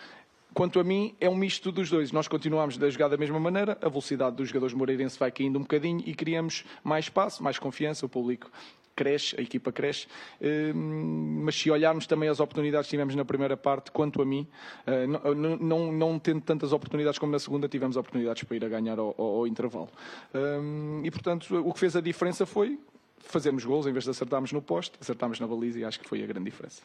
Quanto 0.55 0.79
a 0.79 0.85
mim, 0.85 1.15
é 1.21 1.29
um 1.29 1.35
misto 1.35 1.73
dos 1.73 1.91
dois. 1.91 2.13
Nós 2.13 2.29
continuamos 2.29 2.81
a 2.81 2.89
jogar 2.89 3.09
da 3.09 3.17
mesma 3.17 3.41
maneira, 3.41 3.77
a 3.83 3.89
velocidade 3.89 4.37
dos 4.37 4.49
jogadores 4.49 4.73
moreirense 4.73 5.19
vai 5.19 5.33
caindo 5.33 5.59
um 5.59 5.63
bocadinho 5.63 6.03
e 6.07 6.15
criamos 6.15 6.65
mais 6.85 7.07
espaço, 7.07 7.43
mais 7.43 7.59
confiança, 7.59 8.07
o 8.07 8.09
público 8.09 8.51
cresce, 8.95 9.35
a 9.37 9.43
equipa 9.43 9.73
cresce, 9.73 10.07
hum, 10.41 11.43
mas 11.45 11.57
se 11.57 11.69
olharmos 11.69 12.07
também 12.07 12.29
as 12.29 12.39
oportunidades 12.39 12.87
que 12.87 12.91
tivemos 12.91 13.17
na 13.17 13.25
primeira 13.25 13.57
parte, 13.57 13.91
quanto 13.91 14.23
a 14.23 14.25
mim, 14.25 14.47
eh, 14.87 15.07
não, 15.09 15.57
não, 15.57 15.93
não 15.93 16.19
tendo 16.21 16.41
tantas 16.41 16.73
oportunidades 16.73 17.19
como 17.19 17.33
na 17.33 17.41
segunda, 17.41 17.69
tivemos 17.69 17.97
oportunidades 17.97 18.45
para 18.45 18.57
ir 18.57 18.65
a 18.65 18.69
ganhar 18.69 18.99
ao, 18.99 19.15
ao 19.19 19.47
intervalo. 19.49 19.89
Hum, 20.33 21.01
e, 21.03 21.11
portanto, 21.11 21.57
o 21.67 21.73
que 21.73 21.81
fez 21.81 21.97
a 21.97 22.01
diferença 22.01 22.47
foi 22.47 22.79
fazermos 23.19 23.65
gols, 23.65 23.87
em 23.87 23.93
vez 23.93 24.05
de 24.05 24.11
acertarmos 24.11 24.53
no 24.53 24.63
poste, 24.63 24.97
acertarmos 25.01 25.41
na 25.41 25.47
baliza 25.47 25.81
e 25.81 25.85
acho 25.85 25.99
que 25.99 26.09
foi 26.09 26.23
a 26.23 26.27
grande 26.27 26.45
diferença. 26.45 26.83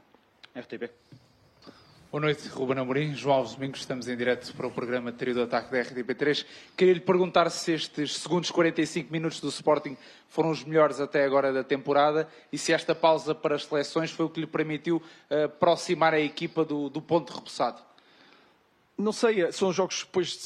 RTP. 0.55 0.89
Boa 2.11 2.21
noite, 2.21 2.47
Ruben 2.47 2.79
Amorim. 2.79 3.13
João 3.13 3.35
Alves 3.35 3.53
Domingos, 3.53 3.81
estamos 3.81 4.07
em 4.07 4.17
direto 4.17 4.51
para 4.55 4.65
o 4.65 4.71
programa 4.71 5.11
Trio 5.11 5.35
do 5.35 5.43
Ataque 5.43 5.71
da 5.71 5.77
RTP3. 5.77 6.43
Queria 6.75 6.95
lhe 6.95 6.99
perguntar 6.99 7.47
se 7.51 7.71
estes 7.71 8.17
segundos 8.17 8.49
45 8.49 9.11
minutos 9.11 9.39
do 9.39 9.47
Sporting 9.49 9.95
foram 10.27 10.49
os 10.49 10.63
melhores 10.63 10.99
até 10.99 11.23
agora 11.23 11.53
da 11.53 11.63
temporada 11.63 12.27
e 12.51 12.57
se 12.57 12.73
esta 12.73 12.95
pausa 12.95 13.35
para 13.35 13.53
as 13.53 13.65
seleções 13.65 14.09
foi 14.09 14.25
o 14.25 14.29
que 14.29 14.39
lhe 14.39 14.47
permitiu 14.47 14.97
uh, 14.97 15.43
aproximar 15.45 16.15
a 16.15 16.19
equipa 16.19 16.65
do, 16.65 16.89
do 16.89 16.99
ponto 16.99 17.31
repousado. 17.31 17.79
Não 18.99 19.13
sei, 19.13 19.49
são 19.53 19.71
jogos 19.71 19.99
que 20.01 20.07
depois 20.07 20.45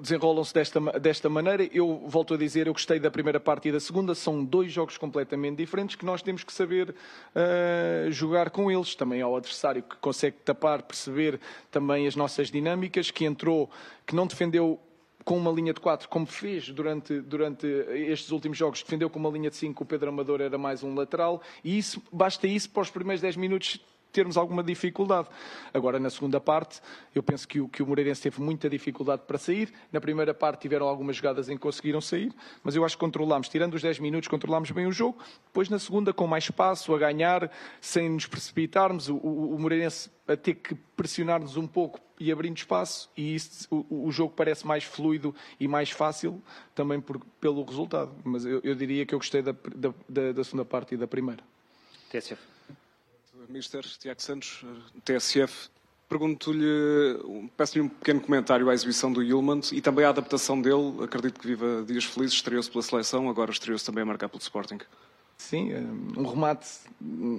desenrolam-se 0.00 0.54
desta, 0.54 0.80
desta 0.98 1.28
maneira. 1.28 1.68
Eu 1.70 2.02
volto 2.06 2.32
a 2.32 2.36
dizer, 2.38 2.66
eu 2.66 2.72
gostei 2.72 2.98
da 2.98 3.10
primeira 3.10 3.38
parte 3.38 3.68
e 3.68 3.72
da 3.72 3.78
segunda. 3.78 4.14
São 4.14 4.42
dois 4.42 4.72
jogos 4.72 4.96
completamente 4.96 5.58
diferentes 5.58 5.96
que 5.96 6.06
nós 6.06 6.22
temos 6.22 6.42
que 6.42 6.50
saber 6.50 6.94
uh, 6.94 8.10
jogar 8.10 8.48
com 8.48 8.70
eles. 8.70 8.94
Também 8.94 9.20
ao 9.20 9.36
adversário 9.36 9.82
que 9.82 9.96
consegue 9.96 10.38
tapar, 10.42 10.80
perceber 10.80 11.38
também 11.70 12.06
as 12.06 12.16
nossas 12.16 12.50
dinâmicas, 12.50 13.10
que 13.10 13.26
entrou, 13.26 13.68
que 14.06 14.16
não 14.16 14.26
defendeu 14.26 14.80
com 15.22 15.36
uma 15.36 15.52
linha 15.52 15.74
de 15.74 15.80
4, 15.80 16.08
como 16.08 16.24
fez 16.24 16.70
durante, 16.70 17.20
durante 17.20 17.66
estes 17.66 18.30
últimos 18.30 18.56
jogos, 18.56 18.82
defendeu 18.82 19.10
com 19.10 19.18
uma 19.18 19.28
linha 19.28 19.50
de 19.50 19.56
5, 19.56 19.84
o 19.84 19.86
Pedro 19.86 20.08
Amador 20.08 20.40
era 20.40 20.56
mais 20.56 20.82
um 20.82 20.94
lateral, 20.94 21.42
e 21.62 21.76
isso, 21.76 22.02
basta 22.10 22.46
isso 22.46 22.70
para 22.70 22.80
os 22.80 22.90
primeiros 22.90 23.20
10 23.20 23.36
minutos 23.36 23.78
termos 24.12 24.36
alguma 24.36 24.62
dificuldade. 24.62 25.28
Agora, 25.72 25.98
na 25.98 26.10
segunda 26.10 26.40
parte, 26.40 26.80
eu 27.14 27.22
penso 27.22 27.46
que 27.46 27.60
o, 27.60 27.68
que 27.68 27.82
o 27.82 27.86
Moreirense 27.86 28.22
teve 28.22 28.40
muita 28.40 28.68
dificuldade 28.68 29.22
para 29.26 29.38
sair. 29.38 29.72
Na 29.92 30.00
primeira 30.00 30.34
parte 30.34 30.62
tiveram 30.62 30.86
algumas 30.86 31.16
jogadas 31.16 31.48
em 31.48 31.54
que 31.56 31.62
conseguiram 31.62 32.00
sair, 32.00 32.32
mas 32.62 32.74
eu 32.76 32.84
acho 32.84 32.96
que 32.96 33.00
controlámos, 33.00 33.48
tirando 33.48 33.74
os 33.74 33.82
10 33.82 33.98
minutos, 33.98 34.28
controlámos 34.28 34.70
bem 34.70 34.86
o 34.86 34.92
jogo. 34.92 35.18
Depois, 35.46 35.68
na 35.68 35.78
segunda, 35.78 36.12
com 36.12 36.26
mais 36.26 36.44
espaço, 36.44 36.94
a 36.94 36.98
ganhar, 36.98 37.50
sem 37.80 38.08
nos 38.08 38.26
precipitarmos, 38.26 39.08
o, 39.08 39.16
o, 39.16 39.54
o 39.54 39.58
Moreirense 39.58 40.10
a 40.26 40.36
ter 40.36 40.54
que 40.54 40.74
pressionar-nos 40.74 41.56
um 41.56 41.66
pouco 41.66 42.00
e 42.18 42.30
abrindo 42.30 42.58
espaço, 42.58 43.10
e 43.16 43.34
isso, 43.34 43.66
o, 43.70 44.06
o, 44.06 44.12
jogo 44.12 44.34
parece 44.36 44.66
mais 44.66 44.84
fluido 44.84 45.34
e 45.58 45.66
mais 45.66 45.90
fácil 45.90 46.40
também 46.74 47.00
por, 47.00 47.18
pelo 47.40 47.64
resultado. 47.64 48.14
Mas 48.22 48.44
eu, 48.44 48.60
eu, 48.62 48.74
diria 48.74 49.06
que 49.06 49.14
eu 49.14 49.18
gostei 49.18 49.40
da, 49.40 49.54
da, 49.74 50.32
da 50.32 50.44
segunda 50.44 50.66
parte 50.66 50.94
e 50.94 50.98
da 50.98 51.08
primeira. 51.08 51.42
TSF. 52.10 52.40
Mister 53.50 53.82
Tiago 53.98 54.22
Santos, 54.22 54.64
TSF. 55.04 55.68
Pergunto-lhe, 56.08 57.48
peço-lhe 57.56 57.82
um 57.82 57.88
pequeno 57.88 58.20
comentário 58.20 58.68
à 58.68 58.74
exibição 58.74 59.12
do 59.12 59.22
Yulman 59.22 59.60
e 59.72 59.80
também 59.80 60.04
à 60.04 60.08
adaptação 60.08 60.60
dele. 60.60 61.04
Acredito 61.04 61.38
que 61.38 61.46
viva 61.46 61.84
dias 61.86 62.04
felizes, 62.04 62.34
estreou-se 62.34 62.70
pela 62.70 62.82
seleção, 62.82 63.28
agora 63.28 63.50
estreou-se 63.50 63.84
também 63.84 64.02
a 64.02 64.06
marcar 64.06 64.28
pelo 64.28 64.40
Sporting. 64.40 64.78
Sim, 65.38 65.72
um 66.16 66.26
remate, 66.26 66.68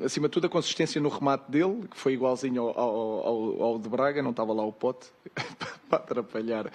acima 0.03 0.27
de 0.27 0.31
tudo 0.33 0.47
a 0.47 0.49
consistência 0.49 0.99
no 0.99 1.09
remate 1.09 1.51
dele, 1.51 1.87
que 1.89 1.97
foi 1.97 2.13
igualzinho 2.13 2.63
ao, 2.63 2.79
ao, 2.79 3.63
ao 3.63 3.79
de 3.79 3.87
Braga, 3.87 4.23
não 4.23 4.31
estava 4.31 4.53
lá 4.53 4.65
o 4.65 4.71
pote, 4.71 5.07
para 5.87 5.99
atrapalhar 5.99 6.71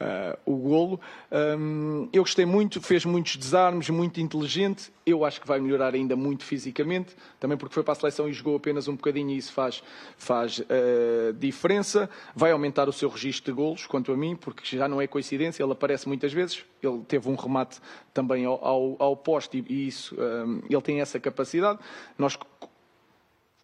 uh, 0.00 0.38
o 0.44 0.56
golo. 0.56 1.00
Um, 1.30 2.08
eu 2.12 2.22
gostei 2.22 2.44
muito, 2.44 2.80
fez 2.80 3.04
muitos 3.04 3.36
desarmes, 3.36 3.88
muito 3.90 4.20
inteligente. 4.20 4.92
Eu 5.04 5.24
acho 5.24 5.40
que 5.40 5.46
vai 5.46 5.60
melhorar 5.60 5.94
ainda 5.94 6.16
muito 6.16 6.44
fisicamente, 6.44 7.16
também 7.38 7.56
porque 7.56 7.74
foi 7.74 7.82
para 7.82 7.92
a 7.92 7.94
seleção 7.94 8.28
e 8.28 8.32
jogou 8.32 8.56
apenas 8.56 8.88
um 8.88 8.96
bocadinho 8.96 9.30
e 9.30 9.36
isso 9.36 9.52
faz, 9.52 9.82
faz 10.16 10.58
uh, 10.58 11.32
diferença. 11.34 12.10
Vai 12.34 12.50
aumentar 12.50 12.88
o 12.88 12.92
seu 12.92 13.08
registro 13.08 13.52
de 13.52 13.56
golos, 13.56 13.86
quanto 13.86 14.12
a 14.12 14.16
mim, 14.16 14.34
porque 14.34 14.76
já 14.76 14.88
não 14.88 15.00
é 15.00 15.06
coincidência, 15.06 15.62
ele 15.62 15.72
aparece 15.72 16.08
muitas 16.08 16.32
vezes. 16.32 16.64
Ele 16.82 17.02
teve 17.06 17.28
um 17.28 17.34
remate 17.34 17.80
também 18.12 18.44
ao, 18.44 18.62
ao, 18.64 18.96
ao 18.98 19.16
poste 19.16 19.64
e, 19.68 19.72
e 19.72 19.88
isso, 19.88 20.14
um, 20.16 20.60
ele 20.68 20.82
tem 20.82 21.00
essa 21.00 21.18
capacidade. 21.20 21.78
Nós 22.18 22.36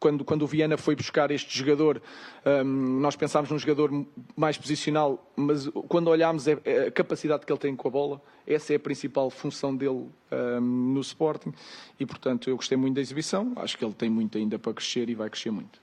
quando, 0.02 0.24
quando 0.24 0.42
o 0.42 0.46
Viana 0.48 0.76
foi 0.76 0.96
buscar 0.96 1.30
este 1.30 1.56
jogador, 1.56 2.02
um, 2.44 2.98
nós 2.98 3.14
pensámos 3.14 3.48
num 3.48 3.58
jogador 3.58 3.88
mais 4.34 4.58
posicional, 4.58 5.32
mas 5.36 5.68
quando 5.86 6.08
olhámos 6.08 6.48
a, 6.48 6.52
a, 6.54 6.90
capacidade 6.90 7.46
que 7.46 7.52
ele 7.52 7.60
tem 7.60 7.76
com 7.76 7.86
a 7.86 7.90
bola, 7.90 8.20
essa 8.44 8.72
é 8.72 8.76
a 8.76 8.80
principal 8.80 9.30
função 9.30 9.74
dele 9.76 10.08
um, 10.32 10.60
no 10.60 11.00
Sporting 11.00 11.52
e, 12.00 12.04
portanto, 12.04 12.50
eu 12.50 12.56
gostei 12.56 12.76
muito 12.76 12.96
da 12.96 13.00
exibição. 13.00 13.52
Acho 13.54 13.78
que 13.78 13.84
ele 13.84 13.94
tem 13.94 14.10
muito 14.10 14.36
ainda 14.36 14.58
para 14.58 14.74
crescer 14.74 15.08
e 15.08 15.14
vai 15.14 15.30
crescer 15.30 15.52
muito. 15.52 15.80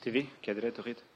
TV, 0.00 0.26
que 0.40 0.50
é 0.50 0.54
direto, 0.54 0.80
Rita. 0.80 1.09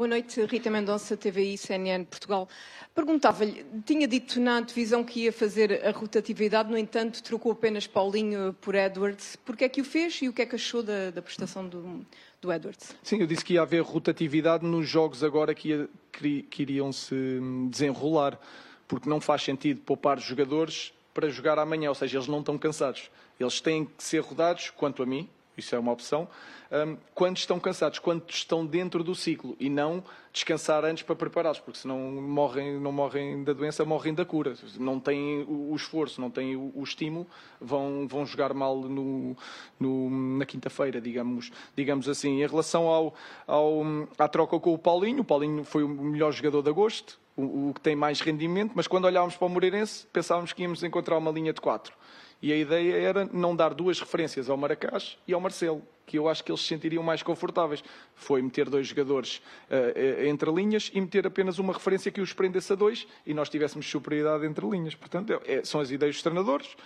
Boa 0.00 0.08
noite, 0.08 0.42
Rita 0.46 0.70
Mendonça, 0.70 1.14
TVI, 1.14 1.58
CNN 1.58 2.06
Portugal. 2.06 2.48
Perguntava-lhe, 2.94 3.66
tinha 3.84 4.08
dito 4.08 4.40
na 4.40 4.62
divisão 4.62 5.04
que 5.04 5.24
ia 5.24 5.30
fazer 5.30 5.86
a 5.86 5.90
rotatividade, 5.90 6.70
no 6.70 6.78
entanto, 6.78 7.22
trocou 7.22 7.52
apenas 7.52 7.86
Paulinho 7.86 8.56
por 8.62 8.74
Edwards. 8.74 9.36
Porquê 9.44 9.64
é 9.64 9.68
que 9.68 9.82
o 9.82 9.84
fez 9.84 10.22
e 10.22 10.28
o 10.30 10.32
que 10.32 10.40
é 10.40 10.46
que 10.46 10.54
achou 10.54 10.82
da, 10.82 11.10
da 11.10 11.20
prestação 11.20 11.68
do, 11.68 12.00
do, 12.40 12.50
Edwards? 12.50 12.96
Sim, 13.02 13.18
eu 13.18 13.26
disse 13.26 13.44
que 13.44 13.52
ia 13.52 13.60
haver 13.60 13.82
rotatividade 13.82 14.64
nos 14.64 14.88
jogos 14.88 15.22
agora 15.22 15.54
que, 15.54 15.68
ia, 15.68 15.88
que, 16.10 16.44
que 16.44 16.62
iriam 16.62 16.90
se 16.94 17.38
desenrolar, 17.68 18.40
porque 18.88 19.06
não 19.06 19.20
faz 19.20 19.42
sentido 19.42 19.82
poupar 19.82 20.18
jogadores 20.18 20.94
para 21.12 21.28
jogar 21.28 21.58
amanhã, 21.58 21.90
ou 21.90 21.94
seja, 21.94 22.16
eles 22.16 22.26
não 22.26 22.38
estão 22.38 22.56
cansados. 22.56 23.10
Eles 23.38 23.60
têm 23.60 23.84
que 23.84 24.02
ser 24.02 24.20
rodados, 24.20 24.70
quanto 24.70 25.02
a 25.02 25.06
mim, 25.06 25.28
isso 25.56 25.74
é 25.74 25.78
uma 25.78 25.92
opção, 25.92 26.28
um, 26.72 26.96
quando 27.14 27.36
estão 27.36 27.58
cansados, 27.58 27.98
quando 27.98 28.22
estão 28.28 28.64
dentro 28.64 29.02
do 29.02 29.14
ciclo 29.14 29.56
e 29.58 29.68
não 29.68 30.02
descansar 30.32 30.84
antes 30.84 31.02
para 31.02 31.16
prepará-los, 31.16 31.58
porque 31.58 31.80
senão 31.80 31.98
morrem, 31.98 32.78
não 32.78 32.92
morrem 32.92 33.42
da 33.42 33.52
doença, 33.52 33.84
morrem 33.84 34.14
da 34.14 34.24
cura. 34.24 34.54
Não 34.78 35.00
têm 35.00 35.44
o, 35.48 35.74
esforço, 35.74 36.20
não 36.20 36.30
têm 36.30 36.54
o, 36.54 36.82
estímulo, 36.82 37.26
vão, 37.60 38.06
vão 38.06 38.24
jogar 38.24 38.54
mal 38.54 38.76
no, 38.76 39.36
no, 39.78 40.38
na 40.38 40.46
quinta-feira, 40.46 41.00
digamos, 41.00 41.50
digamos 41.76 42.08
assim. 42.08 42.40
Em 42.40 42.46
relação 42.46 42.86
ao, 42.86 43.14
ao, 43.46 43.82
à 44.16 44.28
troca 44.28 44.58
com 44.60 44.72
o 44.72 44.78
Paulinho, 44.78 45.22
o 45.22 45.24
Paulinho 45.24 45.64
foi 45.64 45.82
o 45.82 45.88
melhor 45.88 46.30
jogador 46.32 46.62
de 46.62 46.70
agosto, 46.70 47.18
o, 47.36 47.70
o 47.70 47.74
que 47.74 47.80
tem 47.80 47.96
mais 47.96 48.20
rendimento, 48.20 48.72
mas 48.74 48.86
quando 48.86 49.06
olhávamos 49.06 49.36
para 49.36 49.46
o 49.46 49.50
Moreirense, 49.50 50.06
pensávamos 50.12 50.52
que 50.52 50.62
íamos 50.62 50.82
encontrar 50.84 51.18
uma 51.18 51.32
linha 51.32 51.52
de 51.52 51.60
quatro. 51.60 51.92
E 52.42 52.52
a 52.52 52.56
ideia 52.56 52.96
era 52.96 53.28
não 53.32 53.54
dar 53.54 53.74
duas 53.74 54.00
referências 54.00 54.48
ao 54.48 54.56
Maracás 54.56 55.18
e 55.28 55.34
ao 55.34 55.40
Marcelo, 55.40 55.82
que 56.06 56.18
eu 56.18 56.28
acho 56.28 56.42
que 56.42 56.50
eles 56.50 56.62
se 56.62 56.68
sentiriam 56.68 57.02
mais 57.02 57.22
confortáveis. 57.22 57.84
Foi 58.14 58.40
meter 58.40 58.68
dois 58.68 58.86
jogadores 58.86 59.42
uh, 59.70 60.26
entre 60.26 60.50
linhas 60.50 60.90
e 60.94 61.00
meter 61.00 61.26
apenas 61.26 61.58
uma 61.58 61.72
referência 61.72 62.10
que 62.10 62.20
os 62.20 62.32
prendesse 62.32 62.72
a 62.72 62.76
dois 62.76 63.06
e 63.26 63.34
nós 63.34 63.48
tivéssemos 63.48 63.88
superioridade 63.88 64.46
entre 64.46 64.66
linhas. 64.66 64.94
Portanto, 64.94 65.32
é, 65.32 65.58
é 65.58 65.64
são 65.64 65.80
as 65.80 65.90
ideias 65.90 66.16
dos 66.16 66.22
treinadores. 66.22 66.76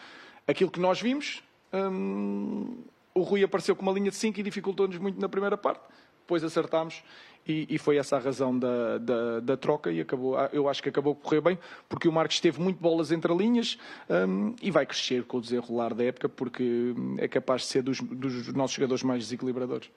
Aquilo 0.46 0.70
que 0.70 0.80
nós 0.80 1.00
vimos, 1.00 1.42
hum, 1.72 2.82
o 3.14 3.22
Rui 3.22 3.44
apareceu 3.44 3.76
com 3.76 3.82
uma 3.82 3.92
linha 3.92 4.10
de 4.10 4.16
5 4.16 4.40
e 4.40 4.42
dificultou-nos 4.42 4.98
muito 4.98 5.20
na 5.20 5.28
primeira 5.28 5.56
parte. 5.56 5.82
Depois 6.20 6.42
acertámos 6.42 7.02
e, 7.46 7.66
e, 7.68 7.78
foi 7.78 7.96
essa 7.96 8.16
a 8.16 8.18
razão 8.18 8.59
da, 8.59 8.98
da, 8.98 9.40
da, 9.40 9.57
troca 9.57 9.90
e 9.90 10.00
acabou, 10.00 10.37
eu 10.52 10.68
acho 10.68 10.83
que 10.83 10.88
acabou 10.88 11.14
por 11.14 11.22
correr 11.22 11.40
bem, 11.40 11.59
porque 11.88 12.09
o 12.09 12.12
Marcos 12.12 12.40
teve 12.40 12.61
muito 12.61 12.80
bolas 12.80 13.12
entre 13.12 13.35
linhas 13.35 13.78
um, 14.09 14.54
e 14.62 14.70
vai 14.70 14.87
crescer 14.87 15.24
com 15.24 15.38
o 15.38 15.40
desenrolar 15.40 15.94
da 15.94 16.04
época, 16.04 16.28
porque 16.28 16.94
é 17.18 17.28
capaz 17.28 17.62
de 17.62 17.68
ser 17.68 17.83
dos, 17.83 18.00
dos 18.00 18.52
nossos 18.52 18.76
jogadores 18.76 19.02
mais 19.02 19.24
desequilibradores. 19.24 19.90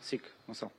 SIC, 0.00 0.22
Gonçalo. 0.46 0.72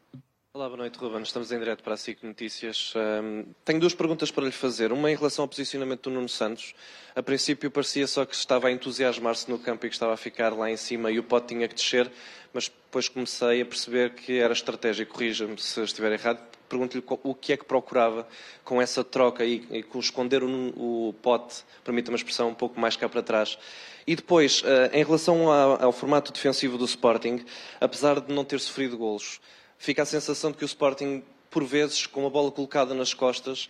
Olá, 0.55 0.69
boa 0.69 0.77
noite, 0.77 0.97
Ruben. 0.97 1.21
Estamos 1.21 1.51
em 1.51 1.59
direto 1.59 1.83
para 1.83 1.95
a 1.95 1.97
SIC 1.97 2.23
Notícias. 2.23 2.93
Um, 2.95 3.43
tenho 3.65 3.77
duas 3.77 3.93
perguntas 3.93 4.31
para 4.31 4.45
lhe 4.45 4.53
fazer. 4.53 4.93
Uma 4.93 5.11
em 5.11 5.15
relação 5.17 5.43
ao 5.43 5.49
posicionamento 5.49 6.03
do 6.03 6.11
Nuno 6.11 6.29
Santos. 6.29 6.73
A 7.13 7.21
princípio 7.21 7.69
parecia 7.69 8.07
só 8.07 8.23
que 8.23 8.33
estava 8.33 8.69
a 8.69 8.71
entusiasmar-se 8.71 9.51
no 9.51 9.59
campo 9.59 9.85
e 9.85 9.89
que 9.89 9.95
estava 9.95 10.13
a 10.13 10.17
ficar 10.17 10.53
lá 10.53 10.71
em 10.71 10.77
cima 10.77 11.11
e 11.11 11.19
o 11.19 11.23
pote 11.23 11.47
tinha 11.47 11.67
que 11.67 11.75
descer, 11.75 12.09
mas 12.53 12.69
depois 12.69 13.09
comecei 13.09 13.63
a 13.63 13.65
perceber 13.65 14.11
que 14.13 14.39
era 14.39 14.53
estratégia. 14.53 15.05
Corrija-me 15.05 15.61
se 15.61 15.81
estiver 15.81 16.13
errado. 16.13 16.39
Pergunto-lhe 16.69 17.03
o 17.05 17.35
que 17.35 17.51
é 17.51 17.57
que 17.57 17.65
procurava 17.65 18.25
com 18.63 18.81
essa 18.81 19.03
troca 19.03 19.43
e, 19.43 19.67
e 19.69 19.83
com 19.83 19.99
esconder 19.99 20.41
o, 20.41 21.09
o 21.09 21.13
pote, 21.21 21.65
permita 21.83 22.09
uma 22.09 22.15
expressão, 22.15 22.47
um 22.47 22.55
pouco 22.55 22.79
mais 22.79 22.95
cá 22.95 23.09
para 23.09 23.21
trás. 23.21 23.59
E 24.07 24.15
depois, 24.15 24.61
uh, 24.61 24.65
em 24.93 25.03
relação 25.03 25.51
ao, 25.51 25.83
ao 25.83 25.91
formato 25.91 26.31
defensivo 26.31 26.77
do 26.77 26.85
Sporting, 26.85 27.43
apesar 27.81 28.21
de 28.21 28.33
não 28.33 28.45
ter 28.45 28.61
sofrido 28.61 28.97
golos, 28.97 29.41
fica 29.85 30.01
a 30.01 30.05
sensação 30.05 30.51
de 30.51 30.57
que 30.57 30.63
o 30.63 30.65
Sporting, 30.65 31.23
por 31.51 31.63
vezes, 31.63 32.07
com 32.07 32.25
a 32.25 32.29
bola 32.29 32.51
colocada 32.51 32.95
nas 32.95 33.13
costas, 33.13 33.69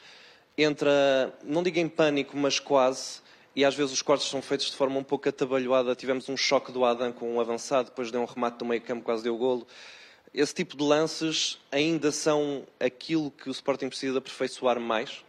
entra, 0.58 1.38
não 1.44 1.62
digo 1.62 1.78
em 1.78 1.90
pânico, 1.90 2.38
mas 2.38 2.58
quase, 2.58 3.20
e 3.54 3.66
às 3.66 3.76
vezes 3.76 3.92
os 3.92 4.02
cortes 4.02 4.28
são 4.30 4.42
feitos 4.42 4.68
de 4.68 4.78
forma 4.78 4.98
um 4.98 5.04
pouco 5.04 5.28
atabalhoada. 5.28 5.94
Tivemos 5.94 6.30
um 6.30 6.38
choque 6.38 6.72
do 6.72 6.86
Adam 6.86 7.12
com 7.12 7.36
um 7.36 7.40
avançado, 7.40 7.90
depois 7.90 8.12
deu 8.12 8.22
um 8.22 8.26
remate 8.26 8.58
do 8.60 8.66
meio 8.66 8.82
campo, 8.82 9.04
quase 9.04 9.24
deu 9.24 9.36
golo. 9.38 9.68
Esse 10.34 10.56
tipo 10.56 10.78
de 10.78 10.84
lances 10.84 11.60
ainda 11.70 12.14
são 12.14 12.66
aquilo 12.80 13.30
que 13.30 13.50
o 13.50 13.52
Sporting 13.52 13.90
precisa 13.90 14.18
aperfeiçoar 14.20 14.80
mais? 14.80 15.22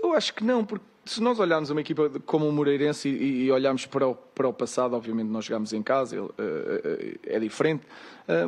Eu 0.00 0.12
acho 0.12 0.34
que 0.34 0.42
não, 0.42 0.64
porque 0.64 0.84
se 1.04 1.22
nós 1.22 1.38
olharmos 1.38 1.70
uma 1.70 1.80
equipa 1.80 2.10
como 2.24 2.48
o 2.48 2.52
Moreirense 2.52 3.08
e, 3.08 3.44
e 3.44 3.52
olharmos 3.52 3.86
para 3.86 4.08
o, 4.08 4.14
para 4.14 4.48
o 4.48 4.52
passado, 4.52 4.94
obviamente 4.94 5.28
nós 5.28 5.44
jogamos 5.44 5.72
em 5.72 5.82
casa, 5.82 6.16
ele, 6.16 6.24
uh, 6.24 6.28
uh, 6.28 7.18
é 7.24 7.38
diferente, 7.38 7.84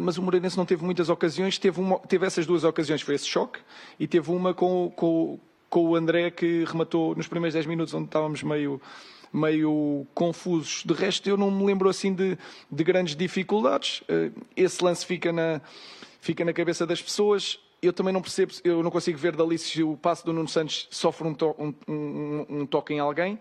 mas 0.00 0.16
o 0.16 0.22
Moreirense 0.22 0.56
não 0.56 0.64
teve 0.64 0.82
muitas 0.82 1.10
ocasiões, 1.10 1.58
teve, 1.58 1.78
uma, 1.78 1.98
teve 1.98 2.24
essas 2.24 2.46
duas 2.46 2.64
ocasiões, 2.64 3.02
foi 3.02 3.14
esse 3.14 3.26
choque, 3.26 3.60
e 4.00 4.06
teve 4.06 4.30
uma 4.30 4.54
com, 4.54 4.90
com, 4.96 5.38
com 5.68 5.88
o 5.88 5.94
André 5.94 6.30
que 6.30 6.64
rematou 6.64 7.14
nos 7.14 7.28
primeiros 7.28 7.52
10 7.52 7.66
minutos, 7.66 7.92
onde 7.92 8.06
estávamos 8.06 8.42
meio, 8.42 8.80
meio 9.30 10.06
confusos. 10.14 10.82
De 10.82 10.94
resto, 10.94 11.28
eu 11.28 11.36
não 11.36 11.50
me 11.50 11.66
lembro 11.66 11.90
assim 11.90 12.14
de, 12.14 12.38
de 12.70 12.84
grandes 12.84 13.14
dificuldades. 13.14 14.02
Esse 14.56 14.82
lance 14.82 15.04
fica 15.04 15.30
na, 15.30 15.60
fica 16.20 16.42
na 16.42 16.54
cabeça 16.54 16.86
das 16.86 17.02
pessoas 17.02 17.58
eu 17.86 17.92
também 17.92 18.12
não 18.12 18.20
percebo, 18.20 18.52
eu 18.64 18.82
não 18.82 18.90
consigo 18.90 19.18
ver 19.18 19.34
dali 19.36 19.58
se 19.58 19.82
o 19.82 19.96
passo 19.96 20.24
do 20.24 20.32
Nuno 20.32 20.48
Santos 20.48 20.88
sofre 20.90 21.26
um, 21.26 21.34
to, 21.34 21.54
um, 21.58 21.74
um, 21.88 22.46
um 22.48 22.66
toque 22.66 22.94
em 22.94 22.98
alguém. 22.98 23.38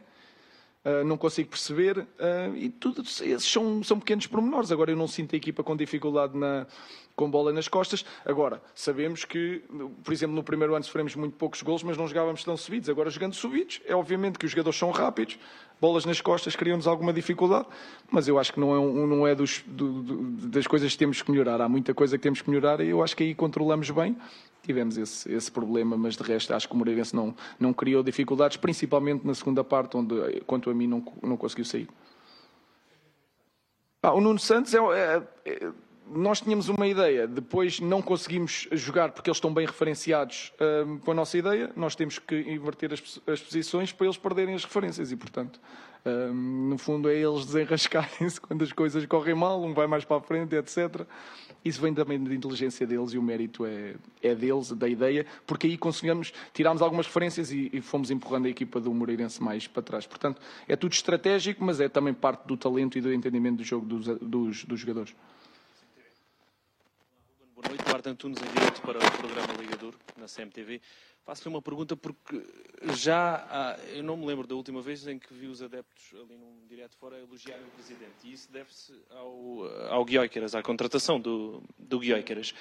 Uh, 0.86 1.04
não 1.04 1.18
consigo 1.18 1.50
perceber. 1.50 1.98
Uh, 1.98 2.56
e 2.56 2.70
tudo 2.70 3.02
esses 3.02 3.44
são, 3.44 3.84
são 3.84 4.00
pequenos 4.00 4.28
pormenores. 4.28 4.72
Agora, 4.72 4.92
eu 4.92 4.96
não 4.96 5.08
sinto 5.08 5.34
a 5.34 5.38
equipa 5.38 5.64
com 5.64 5.76
dificuldade 5.76 6.38
na, 6.38 6.68
com 7.16 7.30
bola 7.30 7.52
nas 7.52 7.68
costas. 7.68 8.06
Agora, 8.24 8.62
sabemos 8.76 9.26
que, 9.26 9.64
por 10.04 10.14
exemplo, 10.14 10.36
no 10.36 10.44
primeiro 10.44 10.76
ano 10.76 10.84
sofremos 10.84 11.16
muito 11.16 11.36
poucos 11.38 11.64
gols, 11.64 11.82
mas 11.82 11.98
não 11.98 12.08
jogávamos 12.08 12.44
tão 12.44 12.56
subidos. 12.56 12.88
Agora, 12.88 13.10
jogando 13.10 13.34
subidos, 13.34 13.82
é 13.86 13.96
obviamente 13.96 14.38
que 14.38 14.46
os 14.46 14.52
jogadores 14.52 14.78
são 14.78 14.92
rápidos, 14.92 15.40
bolas 15.80 16.06
nas 16.06 16.22
costas 16.22 16.56
criam-nos 16.56 16.88
alguma 16.88 17.14
dificuldade, 17.14 17.68
mas 18.10 18.28
eu 18.28 18.40
acho 18.40 18.54
que 18.54 18.60
não 18.60 18.74
é, 18.74 18.80
um, 18.80 19.08
não 19.08 19.28
é 19.28 19.36
dos, 19.36 19.64
do, 19.68 20.02
do, 20.02 20.48
das 20.48 20.68
coisas 20.68 20.92
que 20.92 20.98
temos 20.98 21.22
que 21.22 21.32
melhorar. 21.32 21.62
Há 21.62 21.70
muita 21.70 21.94
coisa 21.94 22.18
que 22.18 22.24
temos 22.24 22.42
que 22.42 22.50
melhorar 22.50 22.80
e 22.82 22.90
eu 22.90 23.04
acho 23.04 23.16
que 23.16 23.24
aí 23.24 23.36
controlamos 23.36 23.90
bem. 23.90 24.18
Tivemos 24.64 24.98
esse, 24.98 25.32
esse 25.32 25.52
problema, 25.52 25.96
mas 25.96 26.16
de 26.16 26.24
resto 26.24 26.54
acho 26.54 26.68
que 26.68 26.74
o 26.74 26.78
Moreirense 26.78 27.16
não, 27.16 27.36
não 27.60 27.72
criou 27.72 28.02
dificuldades, 28.02 28.58
principalmente 28.58 29.26
na 29.26 29.36
segunda 29.36 29.64
parte, 29.64 29.96
onde, 29.96 30.42
quanto 30.48 30.70
a 30.70 30.74
mim, 30.74 30.88
não, 30.88 31.06
não 31.22 31.38
conseguiu 31.38 31.66
sair. 31.66 31.88
Ah, 34.02 34.14
o 34.14 34.22
Nuno 34.22 34.40
Santos 34.40 34.74
é, 34.74 34.78
é, 34.78 35.24
é 35.46 35.72
nós 36.08 36.42
tínhamos 36.42 36.70
uma 36.70 36.88
ideia, 36.88 37.28
depois 37.28 37.80
não 37.80 38.02
conseguimos 38.02 38.68
jogar 38.72 39.12
porque 39.12 39.30
eles 39.30 39.38
estão 39.38 39.54
bem 39.54 39.66
referenciados 39.66 40.54
um, 40.86 41.00
com 41.00 41.12
a 41.12 41.14
nossa 41.14 41.38
ideia, 41.38 41.72
nós 41.76 41.96
temos 41.96 42.20
que 42.20 42.36
inverter 42.42 42.94
as, 42.94 43.22
as 43.28 43.42
posições 43.42 43.92
para 43.92 44.06
eles 44.06 44.18
perderem 44.18 44.54
as 44.54 44.64
referências 44.64 45.12
e, 45.12 45.16
portanto, 45.16 45.60
um, 46.06 46.70
no 46.70 46.78
fundo 46.78 47.10
é 47.10 47.16
eles 47.16 47.46
desenrascarem-se 47.48 48.40
quando 48.40 48.64
as 48.64 48.72
coisas 48.72 49.04
correm 49.08 49.34
mal, 49.34 49.64
um 49.64 49.74
vai 49.74 49.88
mais 49.88 50.06
para 50.06 50.18
a 50.18 50.22
frente, 50.22 50.56
etc. 50.56 51.02
Isso 51.64 51.82
vem 51.82 51.94
também 51.96 52.24
da 52.24 52.34
inteligência 52.34 52.86
deles 52.86 53.12
e 53.14 53.18
o 53.18 53.24
mérito 53.24 53.66
é, 53.66 53.96
é 54.22 54.36
deles, 54.36 54.72
da 54.72 54.88
ideia, 54.88 55.26
porque 55.48 55.66
aí 55.66 55.78
conseguimos, 55.78 56.32
tirámos 56.54 56.84
algumas 56.84 57.08
referências 57.08 57.52
e, 57.52 57.72
e 57.74 57.82
fomos 57.82 58.12
empurrando 58.12 58.46
a 58.46 58.50
equipa 58.50 58.80
do 58.80 58.94
Moreirense 58.94 59.42
mais 59.42 59.68
para 59.68 59.82
trás. 59.82 60.06
Portanto, 60.06 60.40
é 60.68 60.76
tudo 60.76 60.94
estratégico, 60.94 61.64
mas 61.64 61.80
é 61.80 61.90
também 61.90 62.14
parte 62.14 62.46
do 62.46 62.56
talento 62.56 63.00
e 63.00 63.02
do 63.02 63.12
entendimento 63.12 63.58
do 63.58 63.64
jogo 63.64 63.86
dos, 63.88 64.06
dos, 64.20 64.64
dos 64.64 64.80
jogadores. 64.80 65.16
Duarte 68.06 68.10
Antunes, 68.10 68.40
em 68.42 68.54
direto 68.54 68.82
para 68.82 69.00
o 69.00 69.12
programa 69.18 69.54
Ligador, 69.60 69.96
na 70.18 70.28
CMTV. 70.28 70.80
Faço-lhe 71.26 71.50
uma 71.50 71.62
pergunta 71.62 71.96
porque 71.96 72.40
já 72.94 73.36
há, 73.50 73.80
eu 73.94 74.04
não 74.04 74.16
me 74.16 74.26
lembro 74.26 74.46
da 74.46 74.54
última 74.54 74.82
vez 74.82 75.08
em 75.08 75.18
que 75.18 75.34
vi 75.34 75.48
os 75.48 75.62
adeptos 75.62 76.14
ali 76.14 76.38
num 76.38 76.68
direto 76.68 76.96
fora 76.98 77.18
elogiarem 77.18 77.66
o 77.66 77.72
Presidente. 77.72 78.14
E 78.24 78.34
isso 78.34 78.52
deve-se 78.52 78.94
ao, 79.10 79.66
ao 79.90 80.06
Guioiqueras, 80.06 80.54
à 80.54 80.62
contratação 80.62 81.20
do, 81.20 81.64
do 81.80 82.00
Guioiqueras. 82.00 82.54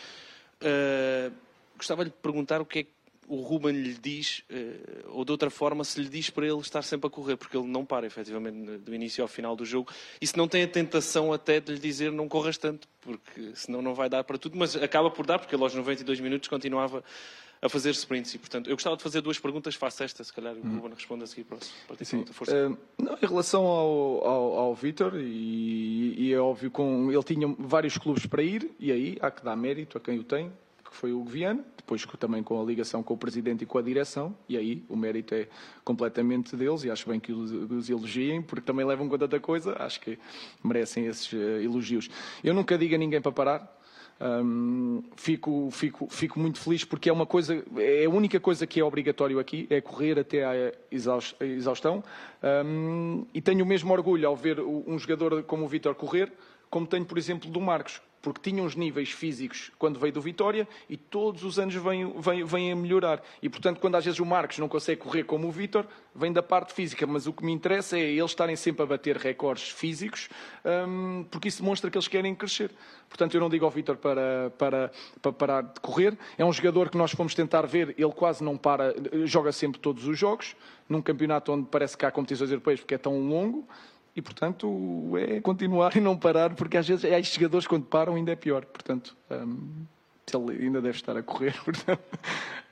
Uh, 0.63 1.35
gostava 1.77 2.05
de 2.05 2.11
lhe 2.11 2.17
perguntar 2.23 2.63
o 2.63 2.67
que 2.67 2.79
é 2.79 2.87
o 3.27 3.41
Ruben 3.41 3.73
lhe 3.73 3.95
diz, 3.95 4.43
uh, 4.51 5.11
ou 5.11 5.25
de 5.25 5.33
outra 5.33 5.51
forma, 5.51 5.85
se 5.85 6.01
lhe 6.01 6.09
diz 6.09 6.31
para 6.31 6.47
ele 6.47 6.59
estar 6.61 6.83
sempre 6.83 7.07
a 7.07 7.11
correr, 7.11 7.37
porque 7.37 7.57
ele 7.57 7.67
não 7.67 7.85
para, 7.85 8.07
efetivamente, 8.07 8.79
do 8.79 8.95
início 8.95 9.23
ao 9.23 9.29
final 9.29 9.57
do 9.57 9.65
jogo. 9.65 9.93
E 10.21 10.27
se 10.27 10.37
não 10.37 10.49
tem 10.49 10.63
a 10.63 10.69
tentação 10.69 11.33
até 11.33 11.61
de 11.61 11.73
lhe 11.73 11.79
dizer 11.79 12.13
não 12.13 12.29
corras 12.29 12.59
tanto, 12.59 12.89
porque 13.01 13.53
senão 13.55 13.83
não 13.83 13.95
vai 13.95 14.09
dar 14.09 14.25
para 14.25 14.39
tudo, 14.39 14.57
mas 14.57 14.77
acaba 14.77 15.11
por 15.11 15.27
dar, 15.27 15.39
porque 15.39 15.55
ele 15.55 15.63
aos 15.63 15.75
92 15.75 16.21
minutos 16.21 16.49
continuava 16.49 17.03
a 17.65 17.69
fazer 17.69 17.91
sprints. 17.91 18.35
E, 18.35 18.39
portanto, 18.39 18.69
eu 18.69 18.77
gostava 18.77 18.97
de 18.97 19.03
fazer 19.03 19.23
duas 19.23 19.39
perguntas, 19.39 19.75
faço 19.75 20.03
esta, 20.03 20.23
se 20.23 20.33
calhar 20.33 20.55
o 20.55 20.59
hum. 20.59 20.77
Ruben 20.77 20.95
responde 20.95 21.25
a 21.25 21.27
seguir 21.27 21.45
para 21.45 21.57
a 21.57 22.33
Força. 22.33 22.69
Uh, 22.69 22.79
não, 22.99 23.15
em 23.15 23.27
relação 23.27 23.65
ao, 23.65 24.27
ao, 24.27 24.53
ao 24.59 24.75
Vítor, 24.75 25.15
e, 25.17 26.15
e, 26.19 26.33
é 26.33 26.39
óbvio, 26.39 26.71
com, 26.71 27.11
ele 27.11 27.23
tinha 27.23 27.49
vários 27.59 27.97
clubes 27.97 28.27
para 28.27 28.43
ir, 28.43 28.71
e 28.79 28.93
aí 28.93 29.17
há 29.21 29.31
que 29.31 29.43
dar 29.43 29.57
mérito 29.57 29.97
a 29.97 30.01
quem 30.01 30.19
o 30.19 30.25
tem, 30.25 30.53
que 30.95 31.01
foi 31.01 31.13
o 31.13 31.25
Viana, 31.25 31.65
depois 31.77 32.07
também 32.21 32.41
com 32.41 32.63
a 32.63 32.65
ligação 32.65 33.03
com 33.03 33.15
o 33.15 33.19
Presidente 33.19 33.65
e 33.65 33.67
com 33.67 33.77
a 33.77 33.83
direção, 33.83 34.35
e 34.49 34.57
aí 34.57 34.85
o 34.89 34.97
mérito 34.97 35.35
é 35.35 35.49
completamente 35.85 36.55
deles, 36.57 36.85
e 36.85 36.91
acho 36.91 37.09
bem 37.09 37.19
que 37.19 37.33
os, 37.33 37.91
elogiem, 37.91 38.41
porque 38.41 38.65
também 38.65 38.87
levam 38.87 39.09
com 39.09 39.19
tanta 39.19 39.41
coisa, 39.41 39.77
acho 39.81 40.01
que 40.01 40.17
merecem 40.63 41.07
esses 41.07 41.33
uh, 41.33 41.37
elogios. 41.61 42.09
Eu 42.45 42.55
nunca 42.55 42.79
digo 42.79 42.95
a 42.95 42.99
ninguém 42.99 43.21
para 43.21 43.33
parar, 43.33 43.81
um, 44.21 45.03
fico, 45.17 45.69
fico, 45.73 46.07
fico 46.09 46.39
muito 46.39 46.61
feliz 46.61 46.85
porque 46.85 47.11
é 47.11 47.13
uma 47.13 47.27
coisa, 47.27 47.65
é 47.77 48.05
a 48.05 48.09
única 48.09 48.39
coisa 48.39 48.65
que 48.65 48.79
é 48.79 48.85
obrigatório 48.85 49.41
aqui, 49.41 49.67
é 49.69 49.81
correr 49.81 50.17
até 50.21 50.45
à 50.45 50.73
exaustão. 50.93 52.05
Um, 52.65 53.27
e 53.35 53.41
tenho 53.41 53.65
o 53.65 53.67
mesmo 53.67 53.93
orgulho 53.93 54.29
ao 54.29 54.37
ver 54.37 54.61
um 54.61 54.97
jogador 54.97 55.43
como 55.43 55.65
o 55.65 55.69
Vitor 55.69 55.97
correr, 55.97 56.33
como 56.71 56.87
tenho, 56.87 57.05
por 57.05 57.19
exemplo, 57.19 57.51
do 57.51 57.61
Marcos 57.61 58.01
porque 58.25 58.51
tinha 58.51 58.63
uns 58.63 58.75
níveis 58.75 59.11
físicos 59.11 59.71
quando 59.79 60.01
veio 60.01 60.11
do 60.11 60.21
Vitória 60.23 60.67
e 60.89 60.97
todos 60.97 61.45
os 61.45 61.59
anos 61.59 61.75
vem 62.47 62.73
a 62.73 62.75
melhorar. 62.75 63.23
E, 63.43 63.51
portanto, 63.51 63.79
quando 63.79 63.97
às 63.97 64.05
vezes 64.07 64.19
o 64.19 64.25
Marcos 64.25 64.59
não 64.59 64.67
consegue 64.67 65.03
correr 65.03 65.25
como 65.25 65.47
o 65.47 65.51
Vitor, 65.51 65.85
vem 66.15 66.33
da 66.33 66.43
parte 66.43 66.73
física. 66.73 67.07
Mas 67.07 67.27
o 67.27 67.35
que 67.35 67.45
me 67.45 67.53
interessa 67.53 67.99
é 67.99 68.01
eles 68.01 68.31
estarem 68.31 68.57
sempre 68.57 68.83
a 68.83 68.87
bater 68.87 69.19
recordes 69.19 69.69
físicos, 69.69 70.31
hum, 70.89 71.27
porque 71.31 71.49
isso 71.49 71.61
demonstra 71.61 71.91
que 71.91 71.99
eles 71.99 72.09
querem 72.09 72.35
crescer. 72.35 72.71
Portanto, 73.11 73.35
eu 73.35 73.41
não 73.43 73.51
digo 73.51 73.67
ao 73.67 73.71
Vitor 73.71 73.99
para, 73.99 74.51
para, 74.57 74.91
para 75.21 75.33
parar 75.33 75.63
de 75.63 75.81
correr. 75.83 76.17
É 76.39 76.45
um 76.47 76.53
jogador 76.53 76.89
que 76.89 76.97
nós 76.97 77.13
fomos 77.13 77.35
tentar 77.35 77.67
ver, 77.67 77.95
ele 77.99 78.13
quase 78.13 78.43
não 78.43 78.57
para, 78.57 78.95
joga 79.27 79.53
sempre 79.53 79.79
todos 79.79 80.09
os 80.09 80.19
jogos, 80.19 80.57
num 80.89 81.03
campeonato 81.03 81.53
onde 81.53 81.69
parece 81.71 81.95
que 81.95 82.07
há 82.07 82.11
competições 82.11 82.49
europeias 82.49 82.81
porque 82.81 82.95
é 82.95 82.99
tão 82.99 83.29
longo. 83.29 83.69
E, 84.17 84.23
portanto, 84.23 85.13
é 85.19 85.41
continuar 85.41 85.97
e 85.97 86.01
não 86.01 86.17
parar, 86.17 86.55
porque 86.55 86.77
às 86.77 86.87
vezes 86.87 87.05
há 87.05 87.19
estes 87.19 87.35
jogadores 87.35 87.67
quando 87.67 87.85
param 87.85 88.15
ainda 88.15 88.31
é 88.31 88.37
pior. 88.37 88.65
Portanto, 88.65 89.17
um, 89.31 89.85
ele 90.33 90.65
ainda 90.65 90.81
deve 90.81 90.97
estar 90.97 91.17
a 91.17 91.23
correr, 91.23 91.55
portanto, 91.65 92.03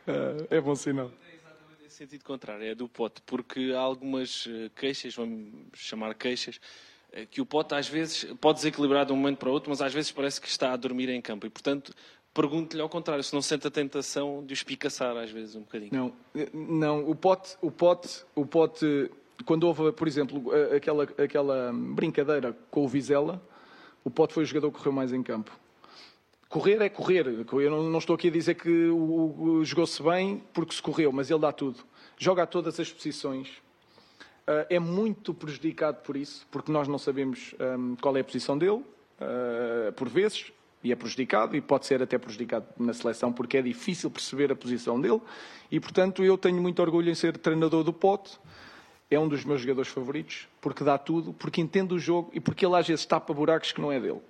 uh, 0.06 0.46
é 0.48 0.60
bom 0.60 0.74
sinal. 0.74 1.10
É 1.84 1.88
sentido 1.88 2.24
contrário, 2.24 2.64
é 2.64 2.74
do 2.74 2.88
pote, 2.88 3.20
porque 3.26 3.72
há 3.76 3.80
algumas 3.80 4.48
eh, 4.48 4.70
queixas, 4.74 5.14
vamos 5.14 5.52
chamar 5.74 6.14
queixas, 6.14 6.58
eh, 7.12 7.26
que 7.26 7.40
o 7.40 7.46
pote 7.46 7.74
às 7.74 7.86
vezes 7.86 8.24
pode 8.40 8.58
desequilibrar 8.58 9.04
de 9.04 9.12
um 9.12 9.16
momento 9.16 9.38
para 9.38 9.50
outro, 9.50 9.68
mas 9.68 9.82
às 9.82 9.92
vezes 9.92 10.10
parece 10.10 10.40
que 10.40 10.48
está 10.48 10.72
a 10.72 10.76
dormir 10.76 11.10
em 11.10 11.20
campo. 11.20 11.46
E, 11.46 11.50
portanto, 11.50 11.92
pergunto-lhe 12.32 12.80
ao 12.80 12.88
contrário, 12.88 13.22
se 13.22 13.34
não 13.34 13.42
sente 13.42 13.66
a 13.66 13.70
tentação 13.70 14.44
de 14.44 14.52
o 14.52 14.54
espicaçar 14.54 15.16
às 15.16 15.30
vezes 15.30 15.54
um 15.54 15.60
bocadinho. 15.60 15.90
Não, 15.92 16.12
não 16.52 17.10
o 17.10 17.14
pote, 17.14 17.56
o 17.60 17.70
pote, 17.70 18.24
o 18.34 18.46
pote 18.46 19.10
quando 19.44 19.64
houve, 19.64 19.92
por 19.92 20.06
exemplo, 20.06 20.50
aquela, 20.74 21.04
aquela 21.04 21.72
brincadeira 21.72 22.56
com 22.70 22.84
o 22.84 22.88
Vizela, 22.88 23.42
o 24.04 24.10
Pote 24.10 24.34
foi 24.34 24.42
o 24.42 24.46
jogador 24.46 24.70
que 24.70 24.78
correu 24.78 24.92
mais 24.92 25.12
em 25.12 25.22
campo. 25.22 25.52
Correr 26.48 26.82
é 26.82 26.88
correr. 26.88 27.26
Eu 27.26 27.70
não, 27.70 27.82
não 27.84 27.98
estou 27.98 28.14
aqui 28.14 28.28
a 28.28 28.30
dizer 28.30 28.54
que 28.56 28.88
o, 28.88 29.40
o 29.40 29.64
jogou-se 29.64 30.02
bem 30.02 30.42
porque 30.52 30.74
se 30.74 30.82
correu, 30.82 31.10
mas 31.10 31.30
ele 31.30 31.40
dá 31.40 31.50
tudo. 31.50 31.78
Joga 32.18 32.42
a 32.42 32.46
todas 32.46 32.78
as 32.78 32.92
posições. 32.92 33.48
Uh, 34.42 34.66
é 34.68 34.78
muito 34.78 35.32
prejudicado 35.32 36.02
por 36.02 36.16
isso, 36.16 36.46
porque 36.50 36.70
nós 36.70 36.88
não 36.88 36.98
sabemos 36.98 37.54
um, 37.78 37.96
qual 37.96 38.16
é 38.16 38.20
a 38.20 38.24
posição 38.24 38.58
dele, 38.58 38.72
uh, 38.82 39.92
por 39.94 40.08
vezes, 40.08 40.52
e 40.82 40.90
é 40.90 40.96
prejudicado, 40.96 41.56
e 41.56 41.60
pode 41.60 41.86
ser 41.86 42.02
até 42.02 42.18
prejudicado 42.18 42.66
na 42.76 42.92
seleção, 42.92 43.32
porque 43.32 43.56
é 43.56 43.62
difícil 43.62 44.10
perceber 44.10 44.50
a 44.50 44.56
posição 44.56 45.00
dele. 45.00 45.22
E, 45.70 45.78
portanto, 45.78 46.24
eu 46.24 46.36
tenho 46.36 46.60
muito 46.60 46.82
orgulho 46.82 47.08
em 47.08 47.14
ser 47.14 47.38
treinador 47.38 47.84
do 47.84 47.92
Pote 47.92 48.38
é 49.14 49.18
um 49.18 49.28
dos 49.28 49.44
meus 49.44 49.60
jogadores 49.60 49.90
favoritos, 49.90 50.48
porque 50.60 50.82
dá 50.82 50.96
tudo, 50.96 51.32
porque 51.32 51.60
entende 51.60 51.94
o 51.94 51.98
jogo 51.98 52.30
e 52.32 52.40
porque 52.40 52.64
ele 52.64 52.76
às 52.76 52.86
vezes 52.86 53.04
tapa 53.04 53.32
buracos 53.32 53.72
que 53.72 53.80
não 53.80 53.92
é 53.92 54.00
dele. 54.00 54.20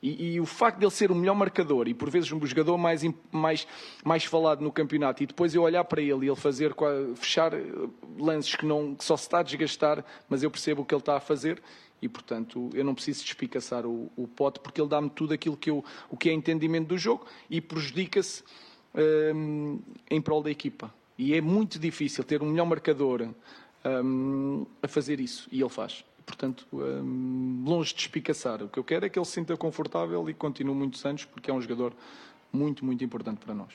E, 0.00 0.34
e, 0.34 0.40
o 0.40 0.46
facto 0.46 0.78
de 0.78 0.84
ele 0.84 0.92
ser 0.92 1.10
o 1.10 1.14
melhor 1.14 1.34
marcador 1.34 1.88
e 1.88 1.94
por 1.94 2.08
vezes 2.08 2.30
um 2.30 2.44
jogador 2.46 2.78
mais, 2.78 3.02
mais, 3.32 3.66
mais 4.04 4.24
falado 4.24 4.60
no 4.60 4.70
campeonato 4.70 5.24
e 5.24 5.26
depois 5.26 5.54
eu 5.56 5.62
olhar 5.62 5.82
para 5.82 6.00
ele 6.00 6.26
e 6.26 6.28
ele 6.28 6.36
fazer, 6.36 6.72
fechar 7.16 7.52
eh, 7.52 7.64
lances 8.16 8.54
que, 8.54 8.64
não, 8.64 8.94
que 8.94 9.04
só 9.04 9.16
se 9.16 9.24
está 9.24 9.40
a 9.40 9.42
desgastar, 9.42 10.04
mas 10.28 10.44
eu 10.44 10.52
percebo 10.52 10.82
o 10.82 10.84
que 10.84 10.94
ele 10.94 11.02
está 11.02 11.16
a 11.16 11.20
fazer 11.20 11.60
e 12.00 12.08
portanto 12.08 12.70
eu 12.74 12.84
não 12.84 12.94
preciso 12.94 13.24
despicaçar 13.24 13.84
o, 13.84 14.08
o 14.16 14.28
pote 14.28 14.60
porque 14.60 14.80
ele 14.80 14.88
dá-me 14.88 15.10
tudo 15.10 15.34
aquilo 15.34 15.56
que, 15.56 15.68
eu, 15.68 15.84
o 16.08 16.16
que 16.16 16.30
é 16.30 16.32
entendimento 16.32 16.86
do 16.86 16.96
jogo 16.96 17.26
e 17.50 17.60
prejudica-se 17.60 18.44
hum, 19.34 19.80
em 20.08 20.20
prol 20.20 20.44
da 20.44 20.50
equipa. 20.50 20.94
E 21.18 21.34
é 21.34 21.40
muito 21.40 21.76
difícil 21.80 22.22
ter 22.22 22.40
um 22.40 22.46
melhor 22.46 22.66
marcador 22.66 23.30
um, 23.84 24.66
a 24.82 24.88
fazer 24.88 25.20
isso. 25.20 25.48
E 25.50 25.60
ele 25.60 25.68
faz. 25.68 26.04
Portanto, 26.24 26.66
um, 26.72 27.64
longe 27.64 27.94
de 27.94 28.00
espicaçar. 28.02 28.62
O 28.62 28.68
que 28.68 28.78
eu 28.78 28.84
quero 28.84 29.06
é 29.06 29.08
que 29.08 29.18
ele 29.18 29.26
se 29.26 29.32
sinta 29.32 29.56
confortável 29.56 30.28
e 30.28 30.34
continue 30.34 30.74
muitos 30.74 31.04
anos, 31.04 31.24
porque 31.24 31.50
é 31.50 31.54
um 31.54 31.60
jogador 31.60 31.92
muito, 32.52 32.84
muito 32.84 33.02
importante 33.02 33.38
para 33.38 33.54
nós. 33.54 33.72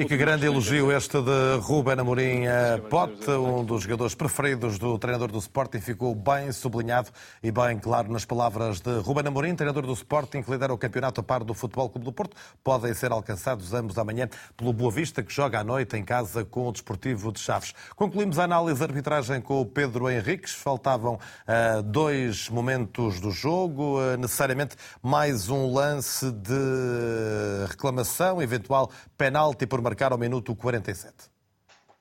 E 0.00 0.06
que 0.06 0.16
grande 0.16 0.46
elogio 0.46 0.90
este 0.90 1.20
de 1.20 1.58
Ruben 1.60 2.00
Amorim 2.00 2.44
Pote, 2.88 3.30
um 3.32 3.62
dos 3.62 3.82
jogadores 3.82 4.14
preferidos 4.14 4.78
do 4.78 4.98
treinador 4.98 5.30
do 5.30 5.36
Sporting, 5.36 5.78
ficou 5.78 6.14
bem 6.14 6.50
sublinhado 6.52 7.10
e 7.42 7.50
bem 7.50 7.78
claro 7.78 8.10
nas 8.10 8.24
palavras 8.24 8.80
de 8.80 8.98
Ruben 9.00 9.26
Amorim, 9.26 9.54
treinador 9.54 9.84
do 9.84 9.92
Sporting, 9.92 10.40
que 10.40 10.50
lidera 10.50 10.72
o 10.72 10.78
campeonato 10.78 11.20
a 11.20 11.22
par 11.22 11.44
do 11.44 11.52
Futebol 11.52 11.90
Clube 11.90 12.06
do 12.06 12.12
Porto. 12.14 12.34
Podem 12.64 12.94
ser 12.94 13.12
alcançados 13.12 13.74
ambos 13.74 13.98
amanhã 13.98 14.26
pelo 14.56 14.72
Boa 14.72 14.90
Vista, 14.90 15.22
que 15.22 15.30
joga 15.30 15.60
à 15.60 15.64
noite 15.64 15.98
em 15.98 16.02
casa 16.02 16.46
com 16.46 16.66
o 16.66 16.72
Desportivo 16.72 17.30
de 17.30 17.38
Chaves. 17.38 17.74
Concluímos 17.94 18.38
a 18.38 18.44
análise 18.44 18.78
de 18.78 18.84
arbitragem 18.84 19.38
com 19.42 19.60
o 19.60 19.66
Pedro 19.66 20.08
Henriques. 20.08 20.54
Faltavam 20.54 21.16
uh, 21.16 21.82
dois 21.82 22.48
momentos 22.48 23.20
do 23.20 23.30
jogo, 23.30 24.00
uh, 24.00 24.16
necessariamente 24.16 24.76
mais 25.02 25.50
um 25.50 25.70
lance 25.70 26.32
de 26.32 27.66
reclamação, 27.68 28.40
eventual 28.40 28.90
penalti 29.18 29.66
por 29.66 29.89
marcar 29.90 30.12
ao 30.12 30.18
minuto 30.18 30.54
47. 30.54 31.28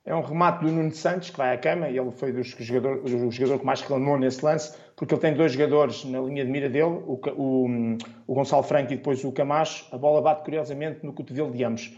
É 0.05 0.13
um 0.13 0.21
remate 0.21 0.63
do 0.63 0.71
Nuno 0.71 0.91
Santos 0.91 1.31
que 1.31 1.37
vai 1.37 1.55
à 1.55 1.57
cama 1.57 1.89
e 1.89 1.97
ele 1.97 2.11
foi 2.11 2.31
dos 2.31 2.49
jogador, 2.59 3.03
o 3.03 3.31
jogador 3.31 3.59
que 3.59 3.65
mais 3.65 3.81
reclamou 3.81 4.17
nesse 4.17 4.45
lance, 4.45 4.77
porque 4.95 5.13
ele 5.13 5.21
tem 5.21 5.33
dois 5.33 5.53
jogadores 5.53 6.05
na 6.05 6.19
linha 6.21 6.45
de 6.45 6.51
mira 6.51 6.69
dele, 6.69 6.83
o, 6.83 7.19
o, 7.35 7.97
o 8.27 8.33
Gonçalo 8.35 8.61
Franco 8.61 8.93
e 8.93 8.95
depois 8.95 9.23
o 9.23 9.31
Camacho. 9.31 9.87
A 9.91 9.97
bola 9.97 10.21
bate 10.21 10.43
curiosamente 10.43 11.03
no 11.03 11.13
cotovelo 11.13 11.51
de 11.51 11.63
ambos 11.63 11.97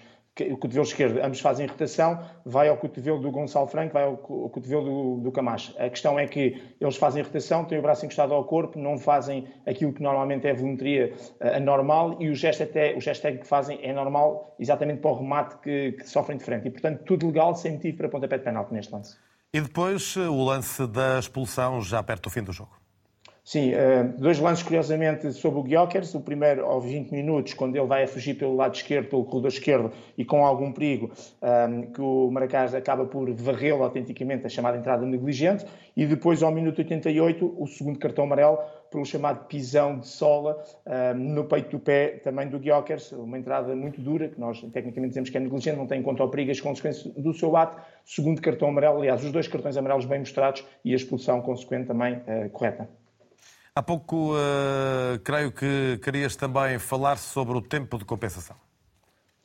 o 0.50 0.58
cotovelo 0.58 0.86
esquerdo, 0.86 1.20
ambos 1.24 1.40
fazem 1.40 1.68
rotação, 1.68 2.24
vai 2.46 2.70
ao 2.70 2.78
cotovelo 2.78 3.20
do 3.20 3.30
Gonçalo 3.32 3.68
Franco, 3.68 3.94
vai 3.94 4.04
ao, 4.04 4.18
cotovelo 4.18 4.84
do, 4.84 5.24
do 5.24 5.32
Camacho. 5.32 5.76
A 5.78 5.90
questão 5.90 6.18
é 6.18 6.26
que 6.28 6.62
eles 6.80 6.96
fazem 6.96 7.22
rotação, 7.22 7.66
têm 7.66 7.80
o 7.80 7.82
braço 7.82 8.06
encostado 8.06 8.34
ao 8.34 8.44
corpo, 8.46 8.80
não 8.80 8.98
fazem 8.98 9.48
aquilo 9.66 9.94
que 9.94 10.02
normalmente 10.02 10.48
é 10.48 10.54
volumetria 10.54 11.14
uh, 11.42 11.56
anormal 11.58 12.18
e 12.20 12.30
o 12.30 12.36
gesto, 12.36 12.64
até, 12.64 12.96
o 12.96 13.02
gesto 13.02 13.28
que 13.28 13.46
fazem 13.46 13.80
é 13.82 13.94
normal 13.94 14.56
exatamente 14.60 15.02
para 15.02 15.12
o 15.12 15.16
remate 15.16 15.58
que, 15.58 15.94
que 15.94 16.10
sofrem 16.10 16.38
de 16.38 16.44
frente. 16.44 16.68
E, 16.68 16.72
portanto, 16.72 17.04
tudo 17.06 17.28
legal, 17.28 17.54
sem 17.56 17.74
motivo 17.74 17.98
para 17.98 18.10
pontapé 18.10 18.38
de 18.38 18.44
penalti 18.44 18.74
neste 18.74 18.94
lance. 18.94 19.18
E 19.54 19.60
depois 19.60 20.16
eh, 20.18 20.30
o 20.30 20.44
lance 20.44 20.88
da 20.88 21.20
expulsão 21.20 21.82
já 21.82 22.02
perto 22.02 22.24
do 22.24 22.30
fim 22.30 22.42
do 22.42 22.54
jogo. 22.54 22.81
Sim, 23.52 23.74
eh, 23.74 24.04
dois 24.18 24.40
lances 24.40 24.64
curiosamente 24.64 25.34
sobre 25.34 25.60
o 25.60 25.64
Gyökeres. 25.68 26.16
O 26.16 26.22
primeiro 26.22 26.66
aos 26.66 26.86
20 26.86 27.12
minutos, 27.12 27.54
quando 27.54 27.76
ele 27.76 27.86
vai 27.86 28.04
a 28.04 28.08
fugir 28.08 28.36
pelo 28.36 28.56
lado 28.56 28.74
esquerdo, 28.74 29.10
pelo 29.10 29.26
corredor 29.26 29.50
esquerdo 29.50 29.92
e 30.18 30.24
com 30.24 30.46
algum 30.46 30.72
perigo, 30.72 31.12
ehm, 31.42 31.82
que 31.92 32.00
o 32.00 32.32
Maracás 32.32 32.74
acaba 32.74 33.04
por 33.04 33.30
varrê-lo 33.34 33.84
autenticamente, 33.84 34.46
a 34.46 34.50
chamada 34.50 34.78
entrada 34.78 35.06
negligente. 35.06 35.66
E 35.98 36.06
depois, 36.06 36.42
ao 36.42 36.50
minuto 36.50 36.78
88, 36.78 37.54
o 37.60 37.68
segundo 37.68 38.00
cartão 38.00 38.24
amarelo 38.24 38.58
pelo 38.90 39.04
chamado 39.04 39.46
pisão 39.48 40.00
de 40.00 40.08
sola 40.08 40.64
ehm, 40.86 41.18
no 41.18 41.44
peito 41.44 41.72
do 41.72 41.80
pé 41.80 42.22
também 42.24 42.48
do 42.48 42.58
Gyökeres. 42.58 43.12
Uma 43.12 43.38
entrada 43.38 43.76
muito 43.76 44.00
dura, 44.00 44.30
que 44.30 44.40
nós 44.40 44.62
tecnicamente 44.72 45.10
dizemos 45.10 45.30
que 45.30 45.36
é 45.36 45.42
negligente, 45.42 45.76
não 45.76 45.88
tem 45.88 46.00
em 46.00 46.04
conta 46.04 46.24
o 46.24 46.30
perigo 46.30 46.52
as 46.52 46.62
consequências 46.62 47.14
do 47.16 47.34
seu 47.34 47.58
ato. 47.58 47.76
Segundo 48.06 48.42
cartão 48.42 48.70
amarelo, 48.70 49.00
aliás, 49.00 49.22
os 49.26 49.32
dois 49.34 49.50
cartões 49.50 49.76
amarelos 49.76 50.06
bem 50.06 50.20
mostrados 50.20 50.66
e 50.86 50.94
a 50.94 50.96
expulsão 50.96 51.42
consequente 51.42 51.88
também 51.88 52.22
eh, 52.26 52.48
correta. 52.48 53.01
Há 53.74 53.82
pouco, 53.82 54.34
uh, 54.34 55.18
creio 55.24 55.50
que 55.50 55.98
querias 56.04 56.36
também 56.36 56.78
falar 56.78 57.16
sobre 57.16 57.58
o 57.58 57.62
tempo 57.62 57.98
de 57.98 58.04
compensação. 58.04 58.58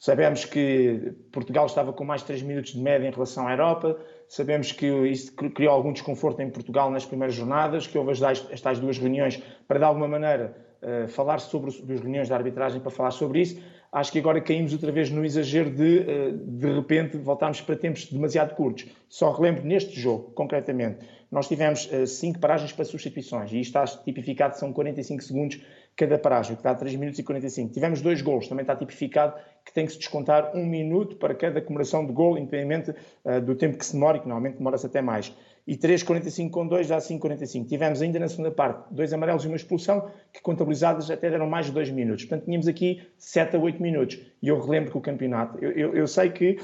Sabemos 0.00 0.44
que 0.44 1.14
Portugal 1.30 1.66
estava 1.66 1.92
com 1.92 2.04
mais 2.04 2.22
de 2.22 2.26
3 2.26 2.42
minutos 2.42 2.72
de 2.72 2.80
média 2.80 3.06
em 3.06 3.12
relação 3.12 3.46
à 3.46 3.52
Europa. 3.52 3.96
Sabemos 4.26 4.72
que 4.72 4.84
isso 5.06 5.32
criou 5.32 5.72
algum 5.72 5.92
desconforto 5.92 6.42
em 6.42 6.50
Portugal 6.50 6.90
nas 6.90 7.04
primeiras 7.06 7.36
jornadas, 7.36 7.86
que 7.86 7.96
houve 7.96 8.10
as 8.10 8.18
tais, 8.18 8.44
as 8.52 8.60
tais 8.60 8.80
duas 8.80 8.98
reuniões 8.98 9.40
para, 9.68 9.78
de 9.78 9.84
alguma 9.84 10.08
maneira, 10.08 10.56
uh, 10.82 11.06
falar 11.06 11.38
sobre 11.38 11.70
as 11.70 12.00
reuniões 12.00 12.28
da 12.28 12.34
arbitragem, 12.34 12.80
para 12.80 12.90
falar 12.90 13.12
sobre 13.12 13.42
isso. 13.42 13.62
acho 13.92 14.10
que 14.10 14.18
agora 14.18 14.40
caímos 14.40 14.72
outra 14.72 14.90
vez 14.90 15.08
no 15.08 15.24
exagero 15.24 15.70
de, 15.70 16.00
eh, 16.00 16.32
de 16.32 16.72
repente, 16.74 17.16
voltarmos 17.16 17.60
para 17.62 17.76
tempos 17.76 18.06
demasiado 18.06 18.54
curtos. 18.54 18.86
Só 19.08 19.30
relembro 19.32 19.64
neste 19.64 19.98
jogo, 19.98 20.32
concretamente, 20.34 20.98
nós 21.30 21.48
tivemos 21.48 21.88
5 22.06 22.38
paragens 22.38 22.72
para 22.72 22.84
substituições 22.84 23.52
e 23.52 23.60
isto 23.60 23.78
está 23.78 23.84
tipificado, 24.02 24.56
são 24.58 24.72
45 24.72 25.22
segundos 25.22 25.60
cada 25.96 26.18
paragem, 26.18 26.54
que 26.56 26.62
dá 26.62 26.74
3 26.74 26.94
minutos 26.96 27.18
e 27.18 27.22
45. 27.22 27.72
Tivemos 27.72 28.02
dois 28.02 28.20
gols, 28.20 28.46
também 28.48 28.62
está 28.62 28.76
tipificado 28.76 29.34
que 29.64 29.72
tem 29.72 29.86
que 29.86 29.92
se 29.92 29.98
descontar 29.98 30.54
um 30.54 30.64
minuto 30.64 31.16
para 31.16 31.34
cada 31.34 31.60
comemoração 31.60 32.06
de 32.06 32.12
gol, 32.12 32.38
independentemente 32.38 32.94
uh, 33.24 33.40
do 33.40 33.56
tempo 33.56 33.78
que 33.78 33.84
se 33.84 33.94
demora, 33.94 34.18
e 34.18 34.20
que 34.20 34.28
normalmente 34.28 34.58
demora-se 34.58 34.86
até 34.86 35.00
mais 35.00 35.34
e 35.66 35.76
3,45 35.76 36.50
com 36.50 36.66
2 36.66 36.88
dá 36.88 36.98
5,45. 36.98 37.66
Tivemos 37.66 38.00
ainda 38.00 38.20
na 38.20 38.28
segunda 38.28 38.50
parte 38.52 38.84
dois 38.90 39.12
amarelos 39.12 39.44
e 39.44 39.48
uma 39.48 39.56
expulsão, 39.56 40.08
que 40.32 40.40
contabilizadas 40.40 41.10
até 41.10 41.28
deram 41.28 41.48
mais 41.48 41.66
de 41.66 41.72
2 41.72 41.90
minutos. 41.90 42.24
Portanto, 42.24 42.44
tínhamos 42.44 42.68
aqui 42.68 43.02
7 43.18 43.56
a 43.56 43.58
8 43.58 43.82
minutos. 43.82 44.18
E 44.40 44.48
eu 44.48 44.60
relembro 44.60 44.92
que 44.92 44.98
o 44.98 45.00
campeonato, 45.00 45.58
eu, 45.58 45.72
eu, 45.72 45.94
eu 45.96 46.06
sei 46.06 46.30
que 46.30 46.58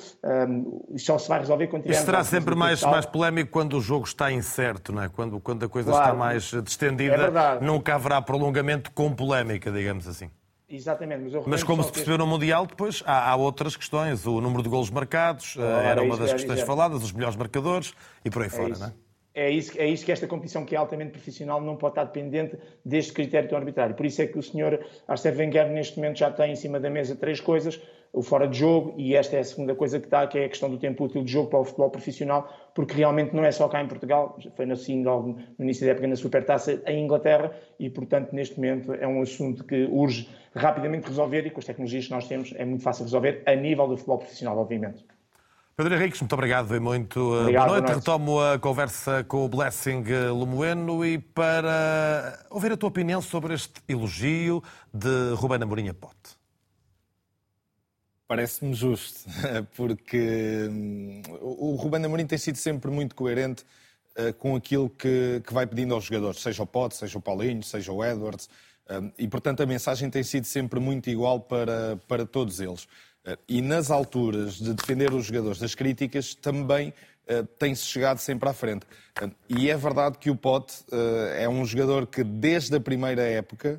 um, 0.49 0.97
só 0.97 1.19
se 1.19 1.29
vai 1.29 1.41
resolver 1.41 1.67
quando 1.67 1.83
tivermos... 1.83 2.01
Isto 2.01 2.11
será 2.11 2.23
sempre 2.23 2.55
mais, 2.55 2.81
mais 2.83 3.07
polémico 3.07 3.51
quando 3.51 3.77
o 3.77 3.81
jogo 3.81 4.07
está 4.07 4.31
incerto, 4.31 4.93
não 4.93 5.03
é? 5.03 5.09
Quando, 5.09 5.41
quando 5.41 5.65
a 5.65 5.69
coisa 5.69 5.91
claro, 5.91 6.05
está 6.05 6.17
mais 6.17 6.45
distendida, 6.63 7.33
é 7.61 7.65
nunca 7.65 7.97
haverá 7.97 8.23
prolongamento 8.23 8.93
com 8.93 9.13
polémica, 9.13 9.73
digamos 9.73 10.07
assim. 10.07 10.31
Exatamente, 10.75 11.25
mas, 11.25 11.47
mas 11.47 11.63
como 11.63 11.83
se 11.83 11.93
percebeu 11.93 12.17
no 12.17 12.27
Mundial, 12.27 12.67
depois 12.67 13.03
há, 13.05 13.31
há, 13.31 13.37
outras 13.37 13.77
questões. 13.77 14.25
O 14.25 14.41
número 14.41 14.63
de 14.63 14.71
golos 14.71 14.91
marcados 14.91 15.55
ah, 15.59 15.83
era 15.83 16.03
uma 16.03 16.17
das 16.17 16.33
questões 16.33 16.63
faladas, 16.63 17.03
os 17.03 17.13
melhores 17.13 17.37
marcadores 17.37 17.93
e 18.25 18.31
por 18.31 18.41
aí 18.41 18.49
é 18.49 18.51
fora, 18.51 18.71
isso. 18.71 18.81
não 18.81 18.89
é? 18.89 18.93
É 19.35 19.51
isso, 19.51 19.73
é 19.79 19.87
isso 19.87 20.05
que 20.05 20.13
esta 20.13 20.27
competição, 20.27 20.65
que 20.65 20.75
é 20.75 20.79
altamente 20.79 21.11
profissional, 21.11 21.61
não 21.61 21.77
pode 21.77 21.93
estar 21.93 22.05
dependente 22.05 22.59
deste 22.85 23.13
critério 23.13 23.49
tão 23.49 23.57
arbitrário. 23.59 23.95
Por 23.95 24.05
isso 24.05 24.21
é 24.21 24.27
que 24.27 24.39
o 24.39 24.43
senhor 24.43 24.85
Arsène 25.09 25.39
Wenger, 25.39 25.71
neste 25.71 25.97
momento, 25.97 26.19
já 26.19 26.31
tem 26.31 26.53
em 26.53 26.57
cima 26.57 26.81
da 26.81 26.89
mesa 26.89 27.17
três 27.17 27.41
coisas: 27.41 27.81
o 28.13 28.21
fora 28.21 28.47
de 28.47 28.59
jogo, 28.59 28.95
e 28.99 29.17
esta 29.17 29.37
é 29.37 29.41
a 29.41 29.45
segunda 29.45 29.75
coisa 29.75 29.99
que 29.99 30.07
está, 30.07 30.27
que 30.27 30.39
é 30.39 30.45
a 30.45 30.49
questão 30.49 30.69
do 30.69 30.77
tempo 30.77 31.05
útil 31.05 31.25
de 31.25 31.33
jogo 31.33 31.49
para 31.49 31.61
o 31.61 31.65
futebol 31.65 31.89
profissional, 31.89 32.47
porque 32.75 32.95
realmente 32.95 33.35
não 33.35 33.43
é 33.43 33.51
só 33.51 33.67
cá 33.69 33.81
em 33.83 33.89
Portugal, 33.89 34.39
foi 34.55 34.71
assim 34.71 35.03
logo 35.03 35.39
no 35.59 35.65
início 35.65 35.87
da 35.87 35.93
época 35.93 36.07
na 36.07 36.17
Supertaça 36.17 36.83
em 36.87 37.05
Inglaterra, 37.05 37.53
e 37.79 37.89
portanto, 37.89 38.35
neste 38.35 38.57
momento, 38.57 38.93
é 38.93 39.09
um 39.09 39.23
assunto 39.23 39.65
que 39.65 39.89
urge 39.91 40.29
rapidamente 40.55 41.09
resolver, 41.09 41.47
e 41.47 41.51
com 41.51 41.61
as 41.61 41.65
tecnologias 41.65 42.05
que 42.05 42.11
nós 42.11 42.29
temos, 42.29 42.53
é 42.57 42.65
muito 42.67 42.83
fácil 42.83 43.05
resolver, 43.05 43.43
a 43.47 43.55
nível 43.55 43.89
do 43.89 43.97
futebol 43.97 44.19
profissional, 44.19 44.59
obviamente. 44.59 45.07
Pedro 45.75 45.95
Henriques, 45.95 46.21
muito 46.21 46.35
obrigado 46.35 46.77
e 46.77 46.81
muito 46.81 47.19
eh, 47.19 47.41
obrigado, 47.41 47.69
boa 47.69 47.81
noite. 47.81 47.95
Retomo 47.95 48.41
a 48.43 48.59
conversa 48.59 49.25
com 49.25 49.47
o 49.47 49.49
Blessing 49.49 50.05
Lemoeno 50.39 51.03
e 51.03 51.17
para 51.17 52.45
ouvir 52.51 52.73
a 52.73 52.77
tua 52.77 52.91
opinião 52.91 53.23
sobre 53.23 53.55
este 53.55 53.81
elogio 53.89 54.63
de 54.93 55.33
Ruben 55.35 55.63
Amorim 55.63 55.91
Pote. 55.95 56.42
Parece-me 58.33 58.73
justo, 58.73 59.29
porque 59.77 60.67
hum, 60.71 61.21
o 61.43 61.75
Ruben 61.75 62.03
Amorim 62.03 62.25
tem 62.25 62.39
sido 62.39 62.57
sempre 62.57 62.91
muito 62.91 63.15
coerente 63.15 63.63
eh, 64.17 64.33
com 64.33 64.57
aquilo 64.57 64.89
que, 64.89 65.43
que 65.47 65.53
vai 65.53 65.67
pedindo 65.67 65.93
aos 65.93 66.05
jogadores, 66.05 66.41
seja 66.41 66.63
o 66.63 66.67
Pote, 66.67 66.97
seja 66.97 67.19
o 67.19 67.21
Paulinho, 67.21 67.63
seja 67.63 67.93
o 67.93 68.03
Edwards, 68.03 68.49
hum, 68.89 69.13
e 69.19 69.29
portanto 69.29 69.63
a 69.63 69.67
mensagem 69.67 70.09
tem 70.09 70.23
sido 70.23 70.47
sempre 70.47 70.81
muito 70.81 71.11
igual 71.11 71.41
para, 71.41 71.99
para 72.09 72.25
todos 72.25 72.59
eles. 72.59 72.89
E 73.47 73.61
nas 73.61 73.91
alturas 73.91 74.55
de 74.55 74.73
defender 74.73 75.13
os 75.13 75.27
jogadores 75.27 75.59
das 75.59 75.75
críticas, 75.75 76.35
também 76.35 76.89
uh, 77.29 77.47
tem-se 77.59 77.85
chegado 77.85 78.17
sempre 78.17 78.49
à 78.49 78.55
frente. 78.55 78.87
Uh, 79.23 79.31
e 79.47 79.69
é 79.69 79.77
verdade 79.77 80.17
que 80.17 80.31
o 80.31 80.35
Pote 80.35 80.73
é 81.37 81.47
um 81.47 81.67
jogador 81.67 82.07
que, 82.07 82.25
desde 82.25 82.75
a 82.75 82.81
primeira 82.81 83.23
época, 83.23 83.79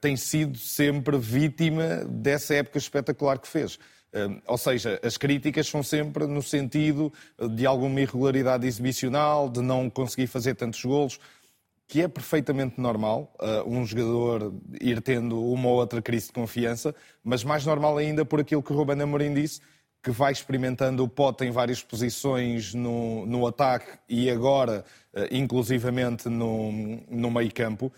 tem 0.00 0.16
sido 0.16 0.58
sempre 0.58 1.16
vítima 1.18 2.04
dessa 2.08 2.54
época 2.54 2.78
espetacular 2.78 3.38
que 3.38 3.48
fez. 3.48 3.78
Ou 4.46 4.58
seja, 4.58 5.00
as 5.02 5.16
críticas 5.16 5.66
são 5.66 5.82
sempre 5.82 6.26
no 6.26 6.42
sentido 6.42 7.12
de 7.54 7.64
alguma 7.64 8.00
irregularidade 8.00 8.66
exibicional, 8.66 9.48
de 9.48 9.62
não 9.62 9.88
conseguir 9.88 10.26
fazer 10.26 10.54
tantos 10.54 10.84
golos 10.84 11.18
que 11.88 12.00
é 12.00 12.08
perfeitamente 12.08 12.80
normal 12.80 13.34
um 13.66 13.84
jogador 13.84 14.54
ir 14.80 15.00
tendo 15.02 15.42
uma 15.44 15.68
ou 15.68 15.74
outra 15.76 16.00
crise 16.00 16.28
de 16.28 16.32
confiança, 16.32 16.94
mas 17.22 17.44
mais 17.44 17.66
normal 17.66 17.98
ainda 17.98 18.24
por 18.24 18.40
aquilo 18.40 18.62
que 18.62 18.72
o 18.72 18.76
Ruben 18.76 19.00
Amorim 19.02 19.34
disse, 19.34 19.60
que 20.02 20.10
vai 20.10 20.32
experimentando 20.32 21.04
o 21.04 21.08
pote 21.08 21.44
em 21.44 21.50
várias 21.50 21.82
posições 21.82 22.72
no, 22.74 23.26
no 23.26 23.46
ataque 23.46 23.98
e 24.08 24.30
agora, 24.30 24.84
inclusivamente, 25.30 26.28
no, 26.28 26.72
no 27.10 27.30
meio 27.30 27.52
campo, 27.52 27.92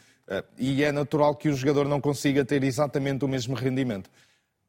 e 0.59 0.83
é 0.83 0.91
natural 0.91 1.35
que 1.35 1.49
o 1.49 1.55
jogador 1.55 1.87
não 1.87 2.01
consiga 2.01 2.45
ter 2.45 2.63
exatamente 2.65 3.25
o 3.25 3.29
mesmo 3.29 3.55
rendimento. 3.55 4.11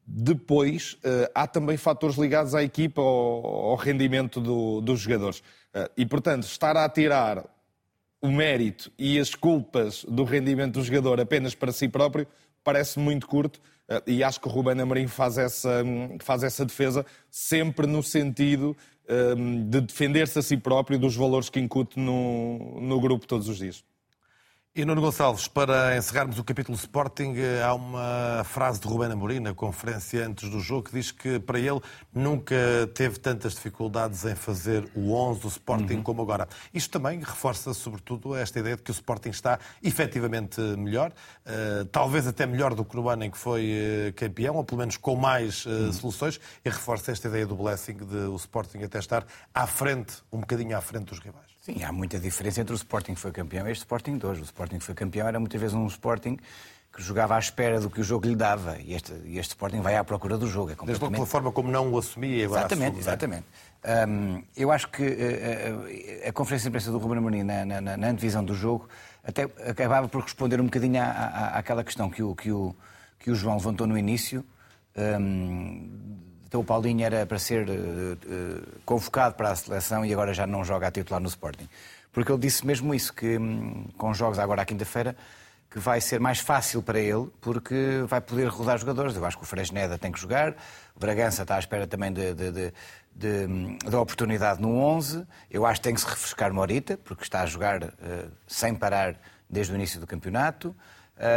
Depois, 0.06 0.96
há 1.34 1.46
também 1.46 1.76
fatores 1.76 2.16
ligados 2.16 2.54
à 2.54 2.62
equipa, 2.62 3.00
ao, 3.00 3.46
ao 3.70 3.76
rendimento 3.76 4.40
do, 4.40 4.80
dos 4.80 5.00
jogadores. 5.00 5.42
E, 5.96 6.06
portanto, 6.06 6.44
estar 6.44 6.76
a 6.76 6.88
tirar 6.88 7.44
o 8.20 8.30
mérito 8.30 8.90
e 8.98 9.18
as 9.18 9.34
culpas 9.34 10.04
do 10.08 10.24
rendimento 10.24 10.74
do 10.74 10.84
jogador 10.84 11.20
apenas 11.20 11.54
para 11.54 11.72
si 11.72 11.88
próprio 11.88 12.26
parece 12.64 12.98
muito 12.98 13.26
curto 13.26 13.60
eh, 13.88 14.02
e 14.06 14.24
acho 14.24 14.40
que 14.40 14.48
o 14.48 14.50
Ruben 14.50 14.80
Amorim 14.80 15.06
faz 15.06 15.38
essa, 15.38 15.84
faz 16.20 16.42
essa 16.42 16.64
defesa 16.64 17.06
sempre 17.30 17.86
no 17.86 18.02
sentido 18.02 18.76
eh, 19.06 19.34
de 19.64 19.80
defender-se 19.80 20.38
a 20.38 20.42
si 20.42 20.56
próprio 20.56 20.98
dos 20.98 21.14
valores 21.14 21.48
que 21.48 21.60
incute 21.60 21.98
no, 21.98 22.80
no 22.80 23.00
grupo 23.00 23.26
todos 23.26 23.48
os 23.48 23.58
dias. 23.58 23.84
E 24.78 24.84
Nuno 24.84 25.00
Gonçalves, 25.00 25.48
para 25.48 25.96
encerrarmos 25.96 26.38
o 26.38 26.44
capítulo 26.44 26.76
Sporting, 26.76 27.34
há 27.64 27.72
uma 27.72 28.44
frase 28.44 28.78
de 28.78 28.86
Rubén 28.86 29.10
Amorim 29.10 29.40
na 29.40 29.54
conferência 29.54 30.26
antes 30.26 30.50
do 30.50 30.60
jogo 30.60 30.90
que 30.90 30.92
diz 30.92 31.10
que 31.10 31.38
para 31.38 31.58
ele 31.58 31.80
nunca 32.12 32.54
teve 32.92 33.18
tantas 33.18 33.54
dificuldades 33.54 34.26
em 34.26 34.34
fazer 34.34 34.86
o 34.94 35.14
11 35.14 35.40
do 35.40 35.48
Sporting 35.48 35.94
uhum. 35.94 36.02
como 36.02 36.20
agora. 36.20 36.46
Isto 36.74 36.90
também 36.90 37.18
reforça 37.20 37.72
sobretudo 37.72 38.36
esta 38.36 38.58
ideia 38.58 38.76
de 38.76 38.82
que 38.82 38.90
o 38.90 38.92
Sporting 38.92 39.30
está 39.30 39.58
efetivamente 39.82 40.60
melhor, 40.60 41.10
uh, 41.10 41.86
talvez 41.86 42.26
até 42.26 42.44
melhor 42.44 42.74
do 42.74 42.84
que 42.84 42.96
no 42.96 43.08
ano 43.08 43.24
em 43.24 43.30
que 43.30 43.38
foi 43.38 43.72
uh, 44.10 44.12
campeão, 44.12 44.56
ou 44.56 44.64
pelo 44.64 44.80
menos 44.80 44.98
com 44.98 45.16
mais 45.16 45.64
uh, 45.64 45.70
uhum. 45.70 45.92
soluções, 45.94 46.38
e 46.62 46.68
reforça 46.68 47.12
esta 47.12 47.28
ideia 47.28 47.46
do 47.46 47.56
blessing 47.56 47.96
de 47.96 48.16
o 48.28 48.36
Sporting 48.36 48.82
até 48.82 48.98
estar 48.98 49.26
à 49.54 49.66
frente, 49.66 50.16
um 50.30 50.40
bocadinho 50.40 50.76
à 50.76 50.82
frente 50.82 51.06
dos 51.06 51.18
rivais. 51.18 51.45
Sim, 51.66 51.82
há 51.82 51.90
muita 51.90 52.20
diferença 52.20 52.60
entre 52.60 52.72
o 52.72 52.76
Sporting 52.76 53.14
que 53.14 53.20
foi 53.20 53.32
campeão 53.32 53.66
e 53.66 53.72
este 53.72 53.80
Sporting 53.80 54.18
de 54.18 54.24
hoje. 54.24 54.40
O 54.40 54.44
Sporting 54.44 54.78
que 54.78 54.84
foi 54.84 54.94
campeão 54.94 55.26
era 55.26 55.40
muitas 55.40 55.60
vezes 55.60 55.74
um 55.74 55.84
Sporting 55.88 56.38
que 56.94 57.02
jogava 57.02 57.34
à 57.34 57.40
espera 57.40 57.80
do 57.80 57.90
que 57.90 58.00
o 58.00 58.04
jogo 58.04 58.24
lhe 58.24 58.36
dava. 58.36 58.78
E 58.78 58.94
este, 58.94 59.12
este 59.24 59.50
Sporting 59.50 59.80
vai 59.80 59.96
à 59.96 60.04
procura 60.04 60.38
do 60.38 60.46
jogo. 60.46 60.70
É 60.70 60.76
completamente... 60.76 61.00
Desde 61.00 61.16
pela 61.16 61.26
forma 61.26 61.50
como 61.50 61.68
não 61.68 61.92
o 61.92 61.98
assumia 61.98 62.36
e 62.36 62.42
Exatamente, 62.42 62.84
assume, 62.84 63.00
exatamente. 63.00 63.44
Um, 63.84 64.44
eu 64.56 64.70
acho 64.70 64.88
que 64.92 65.02
uh, 65.02 66.28
a 66.28 66.32
conferência 66.32 66.66
de 66.66 66.68
imprensa 66.68 66.92
do 66.92 66.98
Ruben 66.98 67.18
Amorim 67.18 67.42
na, 67.42 67.64
na, 67.64 67.80
na, 67.80 68.08
antevisão 68.10 68.44
do 68.44 68.54
jogo 68.54 68.88
até 69.24 69.42
acabava 69.68 70.08
por 70.08 70.22
responder 70.22 70.60
um 70.60 70.66
bocadinho 70.66 71.02
à, 71.02 71.06
à, 71.06 71.58
àquela 71.58 71.82
questão 71.82 72.08
que 72.08 72.22
o, 72.22 72.32
que, 72.36 72.52
o, 72.52 72.76
que 73.18 73.28
o 73.28 73.34
João 73.34 73.56
levantou 73.56 73.88
no 73.88 73.98
início. 73.98 74.46
Um, 74.96 76.16
então 76.46 76.60
o 76.60 76.64
Paulinho 76.64 77.04
era 77.04 77.26
para 77.26 77.38
ser 77.38 77.68
uh, 77.68 77.72
uh, 77.72 78.80
convocado 78.84 79.34
para 79.34 79.50
a 79.50 79.56
seleção 79.56 80.04
e 80.04 80.12
agora 80.12 80.32
já 80.32 80.46
não 80.46 80.64
joga 80.64 80.86
a 80.86 80.90
titular 80.90 81.20
no 81.20 81.28
Sporting. 81.28 81.68
Porque 82.12 82.30
ele 82.30 82.40
disse 82.40 82.64
mesmo 82.64 82.94
isso, 82.94 83.12
que 83.12 83.36
um, 83.36 83.84
com 83.98 84.14
jogos 84.14 84.38
agora 84.38 84.62
à 84.62 84.64
quinta-feira, 84.64 85.16
que 85.68 85.78
vai 85.78 86.00
ser 86.00 86.20
mais 86.20 86.38
fácil 86.38 86.82
para 86.82 86.98
ele, 86.98 87.28
porque 87.40 88.02
vai 88.06 88.20
poder 88.20 88.46
rodar 88.46 88.78
jogadores. 88.78 89.16
Eu 89.16 89.24
acho 89.24 89.36
que 89.36 89.42
o 89.42 89.46
Fresneda 89.46 89.98
tem 89.98 90.12
que 90.12 90.20
jogar, 90.20 90.52
o 90.94 91.00
Bragança 91.00 91.42
está 91.42 91.56
à 91.56 91.58
espera 91.58 91.86
também 91.86 92.12
de, 92.12 92.32
de, 92.32 92.50
de, 92.52 92.72
de, 93.14 93.46
de 93.78 93.96
oportunidade 93.96 94.62
no 94.62 94.76
11. 94.78 95.26
Eu 95.50 95.66
acho 95.66 95.80
que 95.80 95.84
tem 95.88 95.94
que 95.94 96.00
se 96.00 96.06
refrescar 96.06 96.54
Morita, 96.54 96.96
porque 96.96 97.24
está 97.24 97.42
a 97.42 97.46
jogar 97.46 97.82
uh, 97.82 97.90
sem 98.46 98.74
parar 98.74 99.16
desde 99.50 99.72
o 99.72 99.74
início 99.74 99.98
do 100.00 100.06
campeonato. 100.06 100.74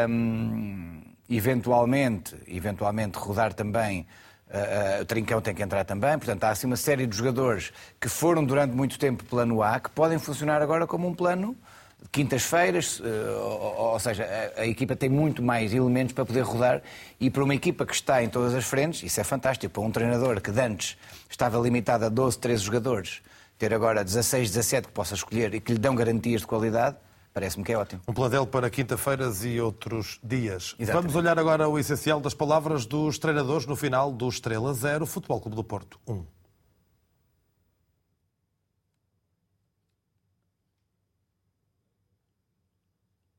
Um, 0.08 1.02
eventualmente, 1.30 2.36
eventualmente 2.48 3.18
rodar 3.18 3.54
também 3.54 4.08
Uh, 4.50 5.04
o 5.04 5.06
Trincão 5.06 5.40
tem 5.40 5.54
que 5.54 5.62
entrar 5.62 5.86
também, 5.86 6.18
portanto 6.18 6.44
há 6.44 6.50
assim 6.50 6.66
uma 6.66 6.76
série 6.76 7.06
de 7.06 7.16
jogadores 7.16 7.72
que 8.02 8.10
foram 8.10 8.44
durante 8.44 8.74
muito 8.74 8.98
tempo 8.98 9.24
plano 9.24 9.62
A, 9.62 9.80
que 9.80 9.92
podem 9.92 10.18
funcionar 10.18 10.60
agora 10.60 10.88
como 10.88 11.08
um 11.08 11.14
plano 11.14 11.56
de 12.02 12.10
quintas-feiras, 12.10 13.00
uh, 13.00 13.04
ou, 13.44 13.92
ou, 13.92 14.00
seja, 14.00 14.26
a, 14.58 14.62
a, 14.62 14.66
equipa 14.66 14.96
tem 14.96 15.08
muito 15.08 15.44
mais 15.44 15.72
elementos 15.72 16.14
para 16.14 16.26
poder 16.26 16.42
rodar. 16.42 16.82
E 17.20 17.30
para 17.30 17.44
uma 17.44 17.54
equipa 17.54 17.86
que 17.86 17.94
está 17.94 18.24
em 18.24 18.30
todas 18.30 18.56
as 18.56 18.66
frentes, 18.66 19.04
isso 19.04 19.20
é 19.20 19.24
fantástico, 19.24 19.72
para 19.72 19.84
um 19.84 19.92
treinador 19.92 20.42
que 20.42 20.50
antes 20.60 20.98
estava 21.30 21.60
limitado 21.60 22.06
a 22.06 22.10
12, 22.10 22.40
13 22.40 22.64
jogadores, 22.64 23.22
ter 23.58 23.72
agora 23.74 24.04
16, 24.04 24.50
17 24.50 24.88
que 24.88 24.94
possa 24.94 25.14
escolher 25.14 25.54
e 25.54 25.60
que 25.60 25.74
lhe 25.74 25.80
dão 25.80 25.94
garantias 25.94 26.42
de 26.42 26.48
qualidade, 26.48 26.96
Parece-me 27.34 27.64
que 27.64 27.72
é 27.72 27.78
ótimo. 27.78 28.02
Um 28.08 28.14
plantel 28.14 28.46
para 28.48 28.70
quinta-feiras 28.70 29.46
e 29.46 29.62
outros 29.62 30.20
dias. 30.24 30.76
Exatamente. 30.80 31.12
Vamos 31.12 31.16
olhar 31.16 31.38
agora 31.38 31.68
o 31.68 31.78
essencial 31.78 32.20
das 32.20 32.34
palavras 32.34 32.86
dos 32.86 33.20
treinadores 33.20 33.66
no 33.66 33.76
final 33.76 34.12
do 34.12 34.28
Estrela 34.28 34.74
0, 34.74 35.06
Futebol 35.06 35.40
Clube 35.40 35.56
do 35.56 35.64
Porto 35.64 36.00
1. 36.08 36.24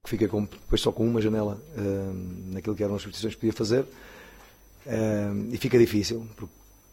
Fica 0.05 0.27
com, 0.29 0.45
depois 0.45 0.81
só 0.81 0.91
com 0.91 1.07
uma 1.07 1.21
janela 1.21 1.61
uh, 1.77 2.53
naquilo 2.53 2.75
que 2.75 2.83
eram 2.83 2.97
as 2.97 3.03
substituições 3.03 3.35
que 3.35 3.41
podia 3.41 3.53
fazer. 3.53 3.83
Uh, 4.87 5.53
e 5.53 5.57
fica 5.57 5.79
difícil, 5.79 6.27
porque 6.37 6.53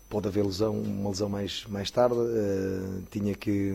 pode 0.10 0.28
haver 0.28 0.46
lesão, 0.46 0.80
uma 0.80 1.10
lesão 1.10 1.30
mais, 1.30 1.66
mais 1.68 1.90
tarde. 1.90 2.16
Uh, 2.16 3.04
tinha 3.10 3.34
que. 3.34 3.74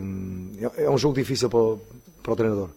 É, 0.76 0.84
é 0.84 0.90
um 0.90 0.98
jogo 0.98 1.14
difícil 1.14 1.48
para 1.48 1.58
o, 1.58 1.80
para 2.22 2.32
o 2.32 2.36
treinador. 2.36 2.70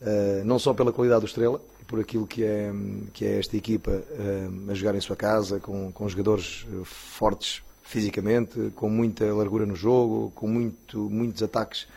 Uh, 0.00 0.44
não 0.44 0.58
só 0.58 0.72
pela 0.72 0.92
qualidade 0.92 1.22
do 1.22 1.26
Estrela, 1.26 1.60
por 1.86 1.98
aquilo 1.98 2.26
que 2.26 2.44
é, 2.44 2.70
que 3.12 3.24
é 3.24 3.38
esta 3.38 3.56
equipa 3.56 3.90
uh, 3.90 4.70
a 4.70 4.74
jogar 4.74 4.94
em 4.94 5.00
sua 5.00 5.16
casa, 5.16 5.58
com, 5.58 5.90
com 5.90 6.08
jogadores 6.08 6.66
fortes 6.84 7.62
fisicamente, 7.82 8.70
com 8.76 8.90
muita 8.90 9.24
largura 9.32 9.64
no 9.64 9.74
jogo, 9.74 10.30
com 10.34 10.46
muito, 10.46 11.08
muitos 11.08 11.42
ataques 11.42 11.88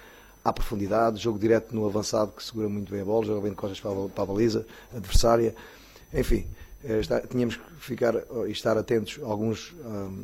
à 0.43 0.51
profundidade, 0.51 1.19
jogo 1.19 1.37
direto 1.37 1.75
no 1.75 1.85
avançado 1.85 2.31
que 2.31 2.41
segura 2.41 2.69
muito 2.69 2.91
bem 2.91 3.01
a 3.01 3.05
bola, 3.05 3.25
joga 3.25 3.41
bem 3.41 3.51
de 3.51 3.57
costas 3.57 3.79
para 3.79 3.91
a, 3.91 4.25
baliza 4.25 4.65
adversária. 4.95 5.53
Enfim, 6.13 6.47
eh, 6.83 6.99
está, 6.99 7.19
tínhamos 7.19 7.57
que 7.57 7.63
ficar 7.79 8.15
e 8.47 8.51
estar 8.51 8.77
atentos 8.77 9.19
a 9.21 9.27
alguns, 9.27 9.75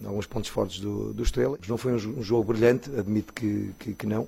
a 0.05 0.07
alguns 0.07 0.25
pontos 0.25 0.49
fortes 0.49 0.80
do, 0.80 1.13
do 1.13 1.21
Estrela. 1.21 1.59
Não 1.67 1.78
foi 1.78 1.93
um 1.93 2.23
jogo 2.23 2.53
brilhante, 2.53 2.89
admito 2.97 3.34
que, 3.34 3.73
que, 3.78 3.93
que 3.93 4.07
não, 4.07 4.25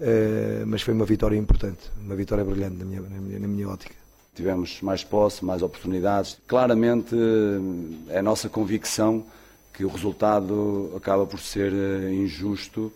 uh, 0.00 0.66
mas 0.66 0.82
foi 0.82 0.94
uma 0.94 1.04
vitória 1.04 1.36
importante, 1.36 1.90
uma 2.02 2.16
vitória 2.16 2.44
brilhante 2.44 2.76
na 2.76 2.84
minha, 2.84 3.00
na 3.00 3.20
minha, 3.20 3.38
na 3.38 3.48
minha 3.48 3.68
ótica. 3.68 3.94
Tivemos 4.34 4.80
mais 4.80 5.04
posse, 5.04 5.44
mais 5.44 5.62
oportunidades. 5.62 6.38
Claramente 6.46 7.14
é 8.08 8.18
a 8.18 8.22
nossa 8.22 8.48
convicção 8.48 9.24
que 9.74 9.84
o 9.84 9.88
resultado 9.88 10.92
acaba 10.96 11.26
por 11.26 11.40
ser 11.40 11.72
injusto. 12.10 12.92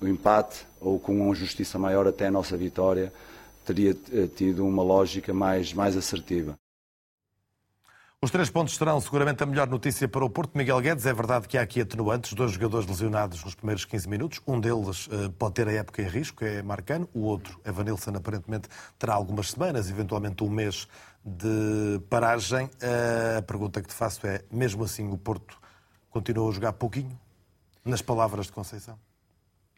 O 0.00 0.06
empate, 0.06 0.66
ou 0.80 1.00
com 1.00 1.18
uma 1.20 1.34
justiça 1.34 1.78
maior 1.78 2.06
até 2.06 2.26
a 2.26 2.30
nossa 2.30 2.56
vitória, 2.56 3.12
teria 3.64 3.96
tido 4.36 4.64
uma 4.64 4.82
lógica 4.82 5.32
mais, 5.32 5.72
mais 5.72 5.96
assertiva. 5.96 6.56
Os 8.20 8.32
três 8.32 8.50
pontos 8.50 8.74
serão 8.74 9.00
seguramente 9.00 9.44
a 9.44 9.46
melhor 9.46 9.68
notícia 9.68 10.08
para 10.08 10.24
o 10.24 10.28
Porto. 10.28 10.58
Miguel 10.58 10.80
Guedes, 10.80 11.06
é 11.06 11.14
verdade 11.14 11.46
que 11.46 11.56
há 11.56 11.62
aqui 11.62 11.82
atenuantes, 11.82 12.32
dois 12.32 12.50
jogadores 12.50 12.84
lesionados 12.84 13.44
nos 13.44 13.54
primeiros 13.54 13.84
15 13.84 14.08
minutos. 14.08 14.40
Um 14.44 14.58
deles 14.58 15.06
uh, 15.06 15.30
pode 15.38 15.54
ter 15.54 15.68
a 15.68 15.72
época 15.72 16.02
em 16.02 16.08
risco, 16.08 16.44
é 16.44 16.60
Marcano. 16.60 17.08
O 17.14 17.20
outro, 17.20 17.60
Evanilson, 17.64 18.10
aparentemente 18.16 18.68
terá 18.98 19.14
algumas 19.14 19.52
semanas, 19.52 19.88
eventualmente 19.88 20.42
um 20.42 20.50
mês 20.50 20.88
de 21.24 22.00
paragem. 22.10 22.66
Uh, 22.66 23.38
a 23.38 23.42
pergunta 23.42 23.80
que 23.80 23.86
te 23.86 23.94
faço 23.94 24.26
é, 24.26 24.42
mesmo 24.50 24.82
assim 24.82 25.08
o 25.08 25.16
Porto 25.16 25.56
continua 26.10 26.50
a 26.50 26.52
jogar 26.52 26.72
pouquinho? 26.72 27.16
Nas 27.84 28.02
palavras 28.02 28.46
de 28.46 28.52
Conceição. 28.52 28.98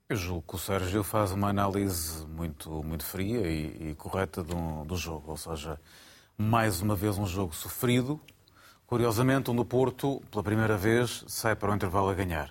Eu 0.09 0.17
julgo 0.17 0.45
que 0.49 0.55
o 0.55 0.59
Sérgio 0.59 1.05
faz 1.05 1.31
uma 1.33 1.51
análise 1.51 2.27
muito, 2.27 2.83
muito 2.83 3.05
fria 3.05 3.47
e, 3.47 3.91
e 3.91 3.95
correta 3.97 4.43
do, 4.43 4.87
do 4.87 4.97
jogo. 4.97 5.31
Ou 5.31 5.37
seja, 5.37 5.79
mais 6.37 6.81
uma 6.81 6.95
vez 6.95 7.19
um 7.19 7.27
jogo 7.27 7.55
sofrido. 7.55 8.21
Curiosamente, 8.87 9.51
onde 9.51 9.61
o 9.61 9.65
Porto, 9.65 10.23
pela 10.31 10.43
primeira 10.43 10.77
vez, 10.77 11.25
sai 11.29 11.55
para 11.55 11.71
o 11.71 11.75
intervalo 11.75 12.11
a 12.11 12.15
ganhar. 12.15 12.51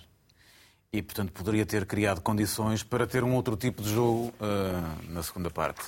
E, 0.91 1.01
portanto, 1.01 1.31
poderia 1.31 1.65
ter 1.65 1.85
criado 1.85 2.21
condições 2.21 2.81
para 2.81 3.05
ter 3.05 3.23
um 3.23 3.35
outro 3.35 3.57
tipo 3.57 3.83
de 3.83 3.93
jogo 3.93 4.33
uh, 4.39 5.11
na 5.11 5.21
segunda 5.21 5.49
parte. 5.49 5.83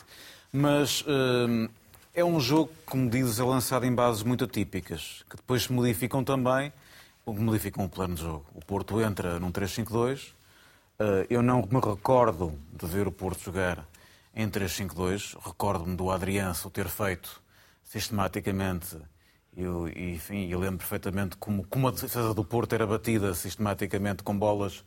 Mas 0.51 1.01
uh, 1.01 1.69
é 2.13 2.23
um 2.23 2.39
jogo, 2.39 2.69
como 2.85 3.09
dizes, 3.09 3.39
é 3.39 3.43
lançado 3.43 3.85
em 3.85 3.95
bases 3.95 4.23
muito 4.23 4.43
atípicas, 4.43 5.23
que 5.29 5.37
depois 5.37 5.63
se 5.63 5.71
modificam 5.71 6.23
também, 6.23 6.73
modificam 7.25 7.85
o 7.85 7.89
plano 7.89 8.15
de 8.15 8.21
jogo. 8.21 8.45
O 8.53 8.59
Porto 8.59 8.99
entra 9.01 9.39
num 9.39 9.51
3-5-2. 9.51 10.27
Uh, 10.27 10.33
eh, 10.99 11.27
eu 11.29 11.41
não 11.41 11.61
me 11.61 11.79
recordo 11.79 12.53
de 12.73 12.85
ver 12.85 13.07
o 13.07 13.11
Porto 13.11 13.41
jogar 13.41 13.87
em 14.35 14.49
3-5-2. 14.49 15.37
Recordo-me 15.41 15.95
do 15.95 16.11
Adrianço 16.11 16.69
ter 16.69 16.89
feito 16.89 17.40
sistematicamente. 17.91 18.97
Eu, 19.55 19.89
enfim, 19.89 20.47
eu 20.47 20.57
lembro 20.57 20.77
perfeitamente 20.77 21.35
como, 21.35 21.65
como 21.67 21.89
a 21.89 21.91
defesa 21.91 22.33
do 22.33 22.45
Porto 22.45 22.71
era 22.73 22.87
batida 22.87 23.33
sistematicamente 23.33 24.23
com 24.23 24.37
bolas, 24.37 24.85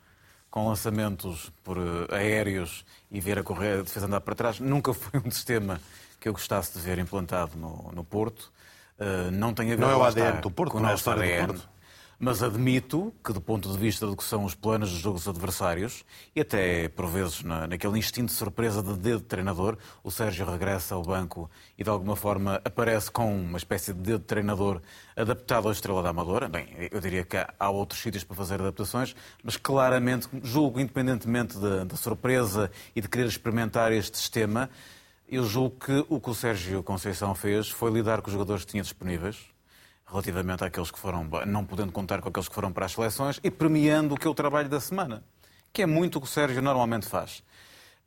com 0.50 0.66
lançamentos 0.66 1.52
por 1.62 1.76
uh, 1.76 2.06
aéreos 2.10 2.82
e 3.10 3.20
ver 3.20 3.38
a 3.38 3.42
correr 3.42 3.80
a 3.80 3.82
defesa 3.82 4.06
andar 4.06 4.22
para 4.22 4.34
trás. 4.34 4.58
Nunca 4.58 4.94
foi 4.94 5.20
um 5.22 5.30
sistema 5.30 5.78
que 6.18 6.26
eu 6.26 6.32
gostasse 6.32 6.78
de 6.78 6.82
ver 6.82 6.98
implantado 6.98 7.58
no, 7.58 7.92
no 7.92 8.02
Porto. 8.02 8.50
Uh, 8.98 9.30
não 9.30 9.52
tem 9.52 9.70
a 9.72 9.76
ver 9.76 9.82
não 9.82 9.90
é 9.90 9.96
o 9.96 10.02
ADN 10.02 10.40
do 10.40 10.50
Porto, 10.50 10.72
com 10.72 10.80
não 10.80 10.88
é 10.88 10.94
história 10.94 11.22
ADN. 11.22 11.46
do 11.48 11.54
Porto. 11.54 11.73
Mas 12.18 12.42
admito 12.42 13.12
que, 13.24 13.32
do 13.32 13.40
ponto 13.40 13.70
de 13.70 13.76
vista 13.76 14.06
do 14.06 14.16
que 14.16 14.22
são 14.22 14.44
os 14.44 14.54
planos 14.54 14.90
dos 14.90 15.00
jogos 15.00 15.26
adversários, 15.26 16.04
e 16.34 16.40
até 16.40 16.88
por 16.88 17.06
vezes 17.06 17.42
na, 17.42 17.66
naquele 17.66 17.98
instinto 17.98 18.26
de 18.26 18.32
surpresa 18.32 18.82
de 18.82 18.94
dedo 18.94 19.18
de 19.18 19.24
treinador, 19.24 19.76
o 20.02 20.10
Sérgio 20.10 20.46
regressa 20.46 20.94
ao 20.94 21.02
banco 21.02 21.50
e 21.76 21.82
de 21.82 21.90
alguma 21.90 22.16
forma 22.16 22.60
aparece 22.64 23.10
com 23.10 23.34
uma 23.34 23.58
espécie 23.58 23.92
de 23.92 24.00
dedo 24.00 24.20
de 24.20 24.26
treinador 24.26 24.80
adaptado 25.16 25.68
à 25.68 25.72
estrela 25.72 26.02
da 26.02 26.10
Amadora. 26.10 26.48
Bem, 26.48 26.68
eu 26.90 27.00
diria 27.00 27.24
que 27.24 27.36
há 27.36 27.70
outros 27.70 28.00
sítios 28.00 28.24
para 28.24 28.36
fazer 28.36 28.60
adaptações, 28.60 29.14
mas 29.42 29.56
claramente, 29.56 30.28
julgo, 30.42 30.80
independentemente 30.80 31.58
da, 31.58 31.96
surpresa 31.96 32.70
e 32.94 33.00
de 33.00 33.08
querer 33.08 33.26
experimentar 33.26 33.92
este 33.92 34.18
sistema, 34.18 34.68
eu 35.28 35.44
julgo 35.44 35.76
que 35.78 36.04
o 36.08 36.20
que 36.20 36.30
o 36.30 36.34
Sérgio 36.34 36.82
Conceição 36.82 37.34
fez 37.34 37.68
foi 37.68 37.90
lidar 37.90 38.20
com 38.20 38.28
os 38.28 38.32
jogadores 38.32 38.64
que 38.64 38.72
tinha 38.72 38.82
disponíveis 38.82 39.53
relativamente 40.06 40.64
àqueles 40.64 40.90
que 40.90 40.98
foram, 40.98 41.28
não 41.46 41.64
podendo 41.64 41.92
contar 41.92 42.20
com 42.20 42.28
aqueles 42.28 42.48
que 42.48 42.54
foram 42.54 42.72
para 42.72 42.86
as 42.86 42.92
seleções 42.92 43.40
e 43.42 43.50
premiando 43.50 44.14
o 44.14 44.18
que 44.18 44.26
é 44.26 44.30
o 44.30 44.34
trabalho 44.34 44.68
da 44.68 44.80
semana, 44.80 45.24
que 45.72 45.82
é 45.82 45.86
muito 45.86 46.16
o 46.16 46.20
que 46.20 46.26
o 46.26 46.30
Sérgio 46.30 46.62
normalmente 46.62 47.06
faz. 47.06 47.42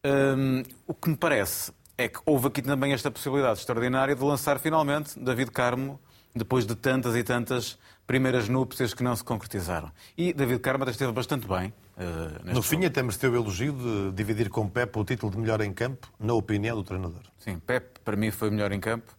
Hum, 0.05 0.63
o 0.85 0.93
que 0.93 1.09
me 1.09 1.17
parece 1.17 1.71
é 1.97 2.07
que 2.07 2.19
houve 2.25 2.47
aqui 2.47 2.61
também 2.61 2.93
esta 2.93 3.09
possibilidade 3.09 3.59
extraordinária 3.59 4.15
de 4.15 4.23
lançar 4.23 4.59
finalmente 4.59 5.19
David 5.19 5.51
Carmo, 5.51 5.99
depois 6.35 6.65
de 6.65 6.75
tantas 6.75 7.15
e 7.15 7.23
tantas 7.23 7.79
primeiras 8.05 8.47
núpcias 8.47 8.93
que 8.93 9.03
não 9.03 9.15
se 9.15 9.23
concretizaram. 9.23 9.91
E 10.15 10.31
David 10.31 10.59
Carmo 10.59 10.83
até 10.83 10.91
esteve 10.91 11.11
bastante 11.11 11.47
bem. 11.47 11.73
Uh, 11.97 12.53
no 12.53 12.61
fim, 12.61 12.85
até 12.85 13.01
mereceu 13.01 13.31
o 13.31 13.35
elogio 13.35 13.73
de 13.73 14.11
dividir 14.11 14.49
com 14.49 14.69
Pep 14.69 14.97
o 14.97 15.03
título 15.03 15.31
de 15.31 15.39
melhor 15.39 15.59
em 15.61 15.73
campo, 15.73 16.07
na 16.19 16.33
opinião 16.33 16.75
do 16.75 16.83
treinador. 16.83 17.23
Sim, 17.39 17.57
Pep 17.57 17.99
para 18.05 18.15
mim 18.15 18.29
foi 18.29 18.51
melhor 18.51 18.71
em 18.71 18.79
campo 18.79 19.16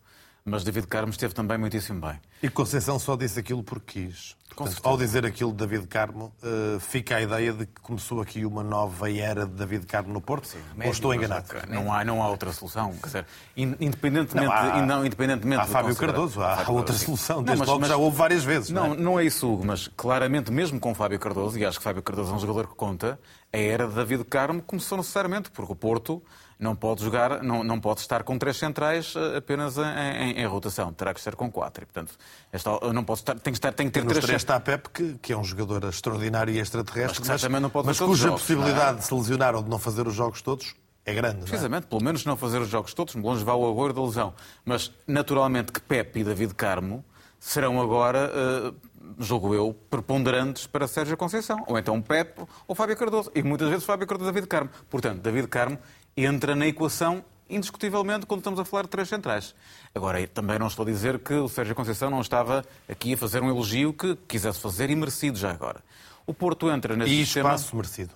mas 0.49 0.64
David 0.64 0.86
Carmo 0.86 1.11
esteve 1.11 1.34
também 1.34 1.59
muitíssimo 1.59 2.01
bem. 2.01 2.18
E 2.42 2.49
Conceição 2.49 2.99
só 2.99 3.16
disse 3.16 3.38
aquilo 3.38 3.62
porque 3.62 4.07
quis. 4.07 4.36
Portanto, 4.55 4.80
ao 4.82 4.96
dizer 4.96 5.24
aquilo 5.24 5.53
de 5.53 5.59
David 5.59 5.86
Carmo, 5.86 6.32
uh, 6.42 6.80
fica 6.80 7.16
a 7.16 7.22
ideia 7.22 7.53
de 7.53 7.66
que 7.66 7.80
começou 7.80 8.20
aqui 8.20 8.44
uma 8.44 8.64
nova 8.64 9.11
era 9.11 9.46
de 9.46 9.53
David 9.53 9.86
Carmo 9.86 10.12
no 10.12 10.20
Porto. 10.20 10.49
Sim, 10.49 10.59
ou 10.84 10.90
estou 10.90 11.14
enganado? 11.14 11.46
Não 11.68 11.92
há, 11.92 12.05
não 12.05 12.22
há 12.22 12.28
outra 12.28 12.53
solução. 12.53 12.92
Quer 12.94 13.07
dizer, 13.07 13.26
independentemente, 13.57 14.46
não, 14.46 14.53
há, 14.53 14.82
não, 14.82 15.07
independentemente 15.07 15.62
há 15.62 15.66
Fábio 15.66 15.94
Cardoso, 15.94 16.42
há 16.42 16.57
Fábio 16.57 16.74
outra 16.74 16.96
solução. 16.96 17.42
Desde 17.42 17.64
não, 17.64 17.72
mas, 17.74 17.80
mas, 17.80 17.88
já 17.88 17.96
houve 17.96 18.16
várias 18.16 18.42
vezes. 18.42 18.70
Não, 18.70 18.88
não 18.88 18.94
é? 18.94 18.96
não 18.96 19.20
é 19.20 19.24
isso, 19.24 19.49
Hugo, 19.49 19.64
mas 19.64 19.86
claramente, 19.96 20.51
mesmo 20.51 20.80
com 20.80 20.92
Fábio 20.94 21.20
Cardoso, 21.20 21.57
e 21.57 21.64
acho 21.64 21.78
que 21.78 21.84
Fábio 21.84 22.03
Cardoso 22.03 22.32
é 22.32 22.34
um 22.34 22.40
jogador 22.40 22.68
que 22.68 22.74
conta, 22.74 23.20
a 23.53 23.59
era 23.59 23.86
de 23.86 23.94
David 23.94 24.24
Carmo 24.24 24.61
começou 24.62 24.99
necessariamente, 24.99 25.51
porque 25.51 25.72
o 25.72 25.76
Porto 25.76 26.22
não 26.59 26.74
pode 26.74 27.04
jogar, 27.04 27.42
não, 27.42 27.62
não 27.62 27.80
pode 27.80 28.00
estar 28.00 28.22
com 28.24 28.36
três 28.36 28.56
centrais 28.56 29.14
eh, 29.16 29.36
apenas 29.36 29.78
em, 29.78 29.82
em, 29.82 30.40
em 30.40 30.46
rotação, 30.46 30.92
terá 30.92 31.14
que 31.14 31.20
estar 31.20 31.36
com 31.36 31.50
quatro. 31.50 31.84
E, 31.84 31.86
portanto, 31.86 32.18
esta, 32.52 32.70
não 32.92 33.04
pode 33.04 33.20
estar, 33.20 33.34
tem 33.38 33.52
que 33.52 33.59
estar, 33.59 33.72
tem 33.72 33.86
que 33.86 33.92
ter 33.92 34.04
três. 34.04 34.24
três 34.24 34.42
está 34.42 34.56
a 34.56 34.61
Pep, 34.61 34.88
que, 34.90 35.14
que, 35.22 35.32
é 35.32 35.36
um 35.36 35.44
jogador 35.44 35.84
extraordinário 35.84 36.52
e 36.52 36.59
extraterrestre, 36.59 37.22
mas, 37.26 37.44
mas, 37.44 37.62
não 37.62 37.70
pode 37.70 37.86
mas 37.86 38.00
cuja 38.00 38.24
jogos, 38.24 38.40
possibilidade 38.42 38.96
é? 38.96 39.00
de 39.00 39.04
se 39.04 39.14
lesionar 39.14 39.54
ou 39.54 39.62
de 39.62 39.70
não 39.70 39.78
fazer 39.78 40.06
os 40.06 40.14
jogos 40.14 40.42
todos 40.42 40.74
é 41.09 41.14
grande. 41.14 41.38
Precisamente, 41.38 41.84
é? 41.84 41.86
pelo 41.86 42.02
menos 42.02 42.24
não 42.26 42.36
fazer 42.36 42.61
os 42.61 42.68
jogos 42.68 42.92
todos, 42.92 43.14
longe 43.14 43.42
vá 43.42 43.54
o 43.54 43.66
agouro 43.66 43.94
da 43.94 44.02
lesão. 44.02 44.34
Mas, 44.64 44.92
naturalmente, 45.06 45.72
que 45.72 45.80
Pep 45.80 46.18
e 46.18 46.24
David 46.24 46.54
Carmo 46.54 47.02
serão 47.40 47.80
agora, 47.80 48.30
uh, 48.30 48.74
jogo 49.18 49.54
eu, 49.54 49.74
preponderantes 49.88 50.66
para 50.66 50.86
Sérgio 50.86 51.16
Conceição. 51.16 51.64
Ou 51.66 51.78
então 51.78 52.02
Pep 52.02 52.40
ou 52.66 52.74
Fábio 52.74 52.96
Cardoso. 52.96 53.30
E 53.34 53.42
muitas 53.42 53.68
vezes 53.68 53.84
Fábio 53.84 54.06
Cardoso 54.06 54.30
e 54.30 54.34
David 54.34 54.48
Carmo. 54.48 54.70
Portanto, 54.90 55.20
David 55.20 55.48
Carmo 55.48 55.78
entra 56.25 56.55
na 56.55 56.66
equação 56.66 57.25
indiscutivelmente 57.51 58.27
quando 58.27 58.41
estamos 58.41 58.61
a 58.61 58.64
falar 58.64 58.83
de 58.83 58.89
três 58.89 59.09
centrais. 59.09 59.55
Agora, 59.95 60.27
também 60.29 60.59
não 60.59 60.66
estou 60.66 60.85
a 60.85 60.87
dizer 60.87 61.19
que 61.19 61.35
o 61.35 61.49
Sérgio 61.49 61.75
Conceição 61.75 62.11
não 62.11 62.21
estava 62.21 62.64
aqui 62.89 63.14
a 63.14 63.16
fazer 63.16 63.43
um 63.43 63.49
elogio 63.49 63.93
que 63.93 64.16
quisesse 64.29 64.61
fazer 64.61 64.91
e 64.91 64.97
merecido 64.97 65.39
já 65.39 65.51
agora. 65.51 65.83
O 66.27 66.35
Porto 66.35 66.71
entra 66.71 66.95
neste 66.95 67.14
e 67.14 67.25
sistema... 67.25 67.55
espaço 67.55 67.75
merecido. 67.75 68.14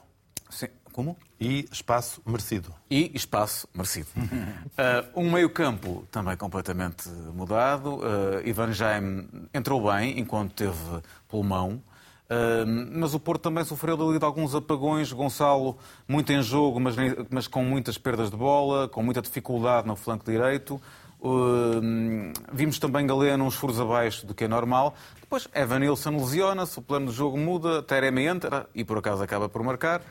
Sim. 0.51 0.69
Como? 0.93 1.17
E 1.41 1.67
espaço 1.73 2.21
merecido. 2.27 2.75
E 2.91 3.11
espaço 3.15 3.67
merecido. 3.75 4.09
uh, 4.15 5.21
um 5.21 5.31
meio-campo 5.31 6.07
também 6.11 6.37
completamente 6.37 7.09
mudado. 7.09 7.97
Uh, 7.97 8.47
Ivan 8.47 8.73
Jaime 8.73 9.27
entrou 9.55 9.91
bem 9.91 10.21
enquanto 10.21 10.53
teve 10.53 11.03
pulmão 11.27 11.83
mas 12.93 13.14
o 13.14 13.20
Porto 13.20 13.43
também 13.43 13.64
sofreu 13.64 14.01
ali 14.09 14.18
de 14.18 14.24
alguns 14.24 14.55
apagões. 14.55 15.12
Gonçalo, 15.12 15.76
muito 16.07 16.33
em 16.33 16.43
jogo, 16.43 16.80
mas, 16.80 16.95
mas 17.30 17.47
com 17.47 17.64
muitas 17.64 17.99
perdas 17.99 18.30
de 18.30 18.37
bola, 18.37 18.89
com 18.89 19.03
muita 19.03 19.20
dificuldade 19.20 19.87
no 19.87 19.97
flanco 19.97 20.24
direito. 20.24 20.80
Uh, 21.20 22.33
vimos 22.53 22.80
também 22.80 23.07
Galeno 23.07 23.45
uns 23.45 23.55
furos 23.55 23.78
abaixo 23.78 24.26
do 24.26 24.35
que 24.35 24.45
é 24.45 24.49
normal. 24.49 24.95
Depois 25.20 25.49
Evan 25.55 25.78
Nilsson 25.78 26.16
lesiona-se, 26.16 26.78
o 26.78 26.83
plano 26.83 27.07
de 27.07 27.12
jogo 27.12 27.39
muda, 27.39 27.80
Tereme 27.80 28.26
entra 28.26 28.68
e 28.74 28.85
por 28.85 28.99
acaso 28.99 29.22
acaba 29.22 29.49
por 29.49 29.62
marcar. 29.62 30.03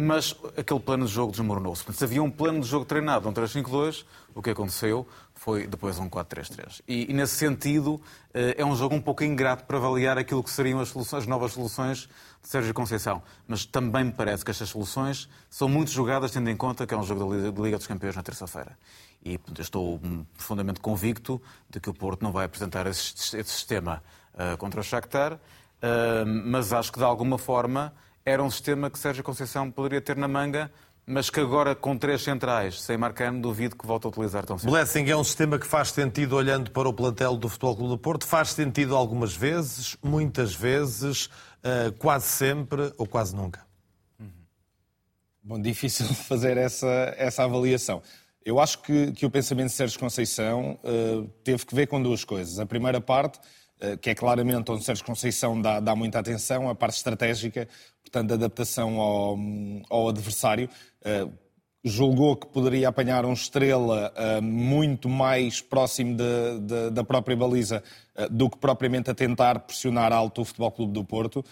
Mas 0.00 0.32
aquele 0.56 0.78
plano 0.78 1.06
de 1.06 1.12
jogo 1.12 1.32
desmoronou-se. 1.32 1.82
Se 1.92 2.04
havia 2.04 2.22
um 2.22 2.30
plano 2.30 2.60
de 2.60 2.68
jogo 2.68 2.84
treinado, 2.84 3.28
um 3.28 3.32
3-5-2, 3.32 4.04
o 4.32 4.40
que 4.40 4.50
aconteceu 4.50 5.04
foi 5.34 5.66
depois 5.66 5.98
um 5.98 6.08
4-3-3. 6.08 6.82
E, 6.86 7.10
e, 7.10 7.12
nesse 7.12 7.34
sentido, 7.34 8.00
eh, 8.32 8.54
é 8.58 8.64
um 8.64 8.76
jogo 8.76 8.94
um 8.94 9.00
pouco 9.00 9.24
ingrato 9.24 9.64
para 9.64 9.76
avaliar 9.76 10.16
aquilo 10.16 10.40
que 10.44 10.50
seriam 10.50 10.78
as, 10.78 10.90
soluções, 10.90 11.22
as 11.24 11.26
novas 11.26 11.50
soluções 11.50 12.08
de 12.40 12.48
Sérgio 12.48 12.72
Conceição. 12.72 13.20
Mas 13.48 13.66
também 13.66 14.04
me 14.04 14.12
parece 14.12 14.44
que 14.44 14.52
estas 14.52 14.68
soluções 14.68 15.28
são 15.50 15.68
muito 15.68 15.90
jogadas, 15.90 16.30
tendo 16.30 16.48
em 16.48 16.56
conta 16.56 16.86
que 16.86 16.94
é 16.94 16.96
um 16.96 17.02
jogo 17.02 17.34
da 17.50 17.60
Liga 17.60 17.76
dos 17.76 17.88
Campeões 17.88 18.14
na 18.14 18.22
terça-feira. 18.22 18.78
E 19.24 19.40
estou 19.58 20.00
profundamente 20.36 20.78
convicto 20.78 21.42
de 21.68 21.80
que 21.80 21.90
o 21.90 21.94
Porto 21.94 22.22
não 22.22 22.30
vai 22.30 22.44
apresentar 22.44 22.86
esse, 22.86 23.36
esse 23.36 23.50
sistema 23.50 24.00
uh, 24.34 24.56
contra 24.58 24.78
o 24.78 24.84
Shakhtar, 24.84 25.32
uh, 25.32 25.38
mas 26.24 26.72
acho 26.72 26.92
que 26.92 27.00
de 27.00 27.04
alguma 27.04 27.36
forma 27.36 27.92
era 28.28 28.42
um 28.42 28.50
sistema 28.50 28.90
que 28.90 28.98
Sérgio 28.98 29.24
Conceição 29.24 29.70
poderia 29.70 30.00
ter 30.00 30.16
na 30.16 30.28
manga 30.28 30.70
mas 31.08 31.30
que 31.30 31.40
agora 31.40 31.74
com 31.74 31.96
três 31.96 32.22
centrais, 32.22 32.82
sem 32.82 32.98
Marcano, 32.98 33.40
duvido 33.40 33.74
que 33.74 33.86
volte 33.86 34.06
a 34.06 34.10
utilizar 34.10 34.44
tão 34.44 34.58
cedo. 34.58 34.70
Blessing 34.70 35.08
é 35.08 35.16
um 35.16 35.24
sistema 35.24 35.58
que 35.58 35.66
faz 35.66 35.90
sentido 35.90 36.36
olhando 36.36 36.70
para 36.70 36.86
o 36.86 36.92
plantel 36.92 37.34
do 37.34 37.48
Futebol 37.48 37.76
Clube 37.76 37.90
do 37.92 37.98
Porto, 37.98 38.26
faz 38.26 38.50
sentido 38.50 38.94
algumas 38.94 39.34
vezes, 39.34 39.96
muitas 40.02 40.54
vezes, 40.54 41.24
uh, 41.26 41.92
quase 41.98 42.26
sempre 42.26 42.92
ou 42.98 43.06
quase 43.06 43.34
nunca. 43.34 43.66
Bom, 45.42 45.58
difícil 45.58 46.04
fazer 46.28 46.58
essa, 46.58 47.14
essa 47.16 47.42
avaliação. 47.42 48.02
Eu 48.44 48.60
acho 48.60 48.82
que, 48.82 49.12
que 49.12 49.24
o 49.24 49.30
pensamento 49.30 49.68
de 49.68 49.74
Sérgio 49.74 49.98
Conceição 49.98 50.78
uh, 50.84 51.26
teve 51.42 51.64
que 51.64 51.74
ver 51.74 51.86
com 51.86 52.02
duas 52.02 52.22
coisas. 52.22 52.58
A 52.58 52.66
primeira 52.66 53.00
parte, 53.00 53.38
uh, 53.80 53.96
que 53.96 54.10
é 54.10 54.14
claramente 54.14 54.70
onde 54.70 54.84
Sérgio 54.84 55.06
Conceição 55.06 55.58
dá, 55.58 55.80
dá 55.80 55.96
muita 55.96 56.18
atenção, 56.18 56.68
a 56.68 56.74
parte 56.74 56.98
estratégica, 56.98 57.66
portanto, 58.08 58.28
da 58.28 58.34
adaptação 58.34 58.98
ao, 58.98 59.38
ao 59.90 60.08
adversário. 60.08 60.68
Uh, 61.00 61.30
julgou 61.84 62.34
que 62.36 62.46
poderia 62.48 62.88
apanhar 62.88 63.24
um 63.24 63.32
estrela 63.32 64.12
uh, 64.12 64.42
muito 64.42 65.08
mais 65.08 65.60
próximo 65.60 66.16
de, 66.16 66.60
de, 66.60 66.90
da 66.90 67.04
própria 67.04 67.36
baliza 67.36 67.82
uh, 68.16 68.28
do 68.32 68.50
que 68.50 68.58
propriamente 68.58 69.10
a 69.10 69.14
tentar 69.14 69.60
pressionar 69.60 70.12
alto 70.12 70.40
o 70.40 70.44
Futebol 70.44 70.72
Clube 70.72 70.92
do 70.92 71.04
Porto. 71.04 71.44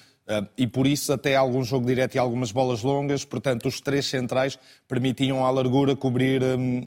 e 0.59 0.67
por 0.67 0.89
isso 0.89 1.13
até 1.13 1.37
algum 1.37 1.63
jogo 1.63 1.87
direto 1.87 2.17
e 2.17 2.19
algumas 2.19 2.51
bolas 2.51 2.83
longas, 2.83 3.25
portanto 3.25 3.69
os 3.69 3.81
três 3.81 4.07
centrais 4.07 4.59
permitiam 4.89 5.47
à 5.47 5.51
largura 5.51 5.95
cobrir 5.95 6.43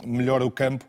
melhor 0.06 0.42
o 0.42 0.52
campo, 0.52 0.86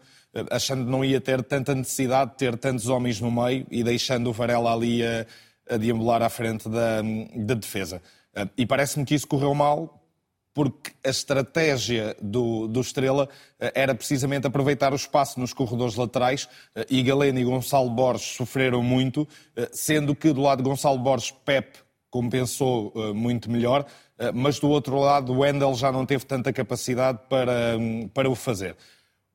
achando 0.51 0.85
que 0.85 0.91
não 0.91 1.05
ia 1.05 1.20
ter 1.20 1.45
tanta 1.45 1.76
necessidade 1.76 2.33
de 2.33 2.39
ter 2.39 2.57
tantos 2.59 2.89
homens 2.89 3.20
no 3.20 3.31
meio 3.31 3.64
e 3.70 3.85
deixando 3.85 4.31
o 4.31 4.33
Varela 4.33 4.72
ali 4.72 5.01
a, 5.07 5.24
a 5.70 5.76
deambular 5.76 6.22
à 6.22 6.28
frente 6.28 6.68
da, 6.68 7.03
da 7.37 7.55
defesa. 7.55 8.03
Ah, 8.35 8.49
e 8.57 8.64
parece-me 8.64 9.05
que 9.05 9.14
isso 9.14 9.26
correu 9.26 9.55
mal 9.55 9.97
porque 10.53 10.93
a 11.05 11.11
estratégia 11.11 12.16
do, 12.20 12.66
do, 12.66 12.81
Estrela 12.81 13.28
ah, 13.61 13.72
era 13.74 13.95
precisamente 13.95 14.47
aproveitar 14.47 14.93
o 14.93 14.97
espaço 14.97 15.39
nos 15.39 15.53
corredores 15.53 15.97
laterais 15.97 16.49
ah, 16.74 16.85
e 16.89 17.03
Galeno 17.03 17.39
e 17.39 17.45
Gonçalo 17.45 17.91
Borges 17.91 18.37
sofreram 18.37 18.83
muito, 18.83 19.26
sendo 19.72 20.14
que 20.14 20.33
do 20.33 20.41
lado 20.41 20.62
de 20.62 20.68
Gonçalo 20.68 20.99
Borges, 20.99 21.31
Pep 21.31 21.78
compensou 22.11 22.93
muito 23.14 23.49
melhor, 23.49 23.87
mas 24.35 24.59
do 24.59 24.68
outro 24.68 24.99
lado 24.99 25.33
Wendel 25.33 25.72
já 25.76 25.93
não 25.93 26.05
teve 26.05 26.26
tanta 26.26 26.53
capacidade 26.53 27.20
para, 27.28 27.78
para 28.12 28.28
o 28.28 28.35
fazer. 28.35 28.76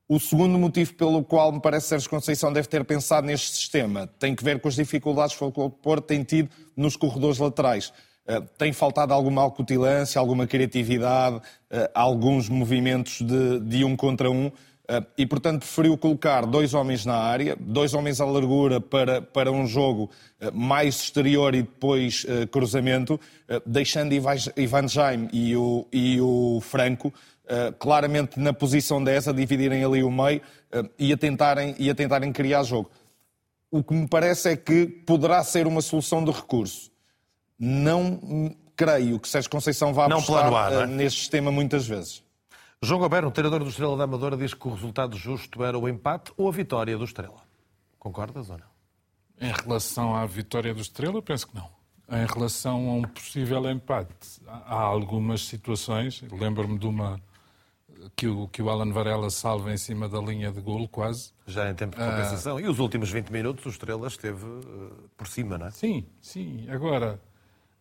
O 0.10 0.20
segundo 0.20 0.60
motivo 0.60 0.94
pelo 0.94 1.24
qual 1.24 1.54
me 1.54 1.62
parece 1.62 1.88
Sérgio 1.88 2.10
Conceição 2.10 2.52
deve 2.52 2.68
ter 2.68 2.84
pensado 2.84 3.26
neste 3.26 3.56
sistema 3.56 4.08
tem 4.20 4.36
que 4.36 4.44
ver 4.44 4.60
com 4.60 4.68
as 4.68 4.76
dificuldades 4.76 5.38
que 5.38 5.44
o 5.44 5.70
Porto 5.70 6.06
tem 6.06 6.22
tido 6.22 6.50
nos 6.76 6.98
corredores 6.98 7.40
laterais. 7.40 7.94
Eh, 8.28 8.42
tem 8.58 8.74
faltado 8.74 9.14
alguma 9.14 9.42
alcutilância, 9.42 10.20
alguma 10.20 10.48
criatividade, 10.48 11.40
eh, 11.70 11.90
alguns 11.94 12.50
movimentos 12.50 13.22
de, 13.22 13.60
de 13.60 13.86
um 13.86 13.96
contra 13.96 14.32
um. 14.32 14.52
Eh, 14.88 15.04
e, 15.20 15.26
portanto, 15.28 15.60
preferiu 15.60 15.96
colocar 15.96 16.46
dois 16.46 16.74
homens 16.74 17.06
na 17.06 17.16
área, 17.16 17.56
dois 17.60 17.94
homens 17.94 18.20
à 18.20 18.26
largura 18.26 18.82
para, 18.82 19.22
para 19.22 19.52
um 19.52 19.68
jogo 19.68 20.10
mais 20.54 20.96
exterior 20.96 21.54
e 21.56 21.62
depois 21.62 22.26
cruzamento, 22.52 23.20
deixando 23.66 24.14
Ivan 24.14 24.88
Jaime 24.88 25.30
e 25.32 25.56
o, 25.56 25.88
e 25.92 26.20
o 26.22 26.60
Franco 26.62 27.12
claramente 27.80 28.40
na 28.40 28.54
posição 28.54 29.04
10, 29.04 29.30
a 29.30 29.32
dividirem 29.32 29.84
ali 29.84 30.04
o 30.04 30.12
meio 30.12 30.42
e 31.00 31.12
a 31.12 31.18
tentarem, 31.18 31.76
e 31.80 31.90
a 31.90 31.96
tentarem 31.96 32.32
criar 32.32 32.64
jogo. 32.64 32.92
O 33.72 33.84
que 33.84 33.94
me 33.94 34.08
parece 34.08 34.50
é 34.50 34.56
que 34.56 34.86
poderá 34.86 35.44
ser 35.44 35.66
uma 35.66 35.82
solução 35.82 36.24
de 36.24 36.32
recurso 36.32 36.92
não 37.60 38.56
creio 38.76 39.20
que 39.20 39.28
Sérgio 39.28 39.50
Conceição 39.50 39.94
vá 39.94 40.08
não 40.08 40.18
apostar 40.18 40.74
é? 40.74 40.86
neste 40.88 41.20
sistema 41.20 41.52
muitas 41.52 41.88
vezes. 41.88 42.24
João 42.82 43.00
Goberno, 43.00 43.32
treinador 43.32 43.64
do 43.64 43.70
Estrela 43.70 43.98
da 43.98 44.04
Amadora, 44.04 44.38
diz 44.38 44.54
que 44.54 44.68
o 44.68 44.72
resultado 44.72 45.18
justo 45.18 45.64
era 45.64 45.78
o 45.78 45.88
empate 45.88 46.32
ou 46.38 46.48
a 46.48 46.52
vitória 46.52 46.98
do 46.98 47.04
Estrela. 47.04 47.42
Concordas 47.98 48.50
ou 48.50 48.58
não? 48.58 48.76
Em 49.40 49.52
relação 49.52 50.16
à 50.16 50.26
vitória 50.26 50.74
do 50.74 50.82
Estrela, 50.82 51.22
penso 51.22 51.48
que 51.48 51.56
não. 51.56 51.70
Em 52.10 52.26
relação 52.26 52.90
a 52.90 52.94
um 52.94 53.02
possível 53.02 53.70
empate, 53.70 54.40
há 54.48 54.76
algumas 54.76 55.46
situações. 55.46 56.24
Lembro-me 56.32 56.78
de 56.78 56.86
uma 56.86 57.20
que 58.16 58.28
o, 58.28 58.48
que 58.48 58.62
o 58.62 58.70
Alan 58.70 58.92
Varela 58.92 59.30
salva 59.30 59.74
em 59.74 59.78
cima 59.78 60.08
da 60.08 60.20
linha 60.20 60.52
de 60.52 60.62
golo, 60.62 60.88
quase. 60.88 61.32
Já 61.48 61.70
em 61.70 61.74
tempo 61.74 61.98
de 61.98 62.04
compensação. 62.04 62.58
Uh... 62.58 62.60
E 62.60 62.68
os 62.68 62.80
últimos 62.80 63.10
20 63.10 63.30
minutos 63.30 63.66
o 63.66 63.70
Estrela 63.70 64.08
esteve 64.08 64.46
uh, 64.46 65.10
por 65.18 65.28
cima, 65.28 65.58
não 65.58 65.68
é? 65.68 65.72
Sim, 65.72 66.06
sim. 66.22 66.68
Agora, 66.70 67.20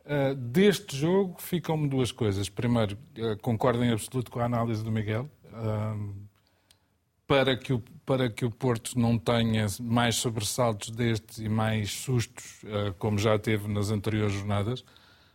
Uh, 0.04 0.34
deste 0.34 0.96
jogo 0.96 1.40
ficam-me 1.40 1.88
duas 1.88 2.12
coisas. 2.12 2.48
Primeiro, 2.50 2.98
uh, 3.18 3.38
concordo 3.40 3.82
em 3.82 3.90
absoluto 3.90 4.30
com 4.30 4.38
a 4.38 4.44
análise 4.44 4.84
do 4.84 4.92
Miguel. 4.92 5.30
Uh, 5.46 6.14
para, 7.26 7.56
que 7.56 7.72
o, 7.72 7.82
para 8.04 8.28
que 8.28 8.44
o 8.44 8.50
Porto 8.50 8.98
não 8.98 9.16
tenha 9.16 9.66
mais 9.80 10.16
sobressaltos 10.16 10.90
destes 10.90 11.38
e 11.38 11.48
mais 11.48 11.90
sustos, 11.90 12.60
como 12.98 13.16
já 13.16 13.38
teve 13.38 13.66
nas 13.66 13.90
anteriores 13.90 14.34
jornadas, 14.34 14.84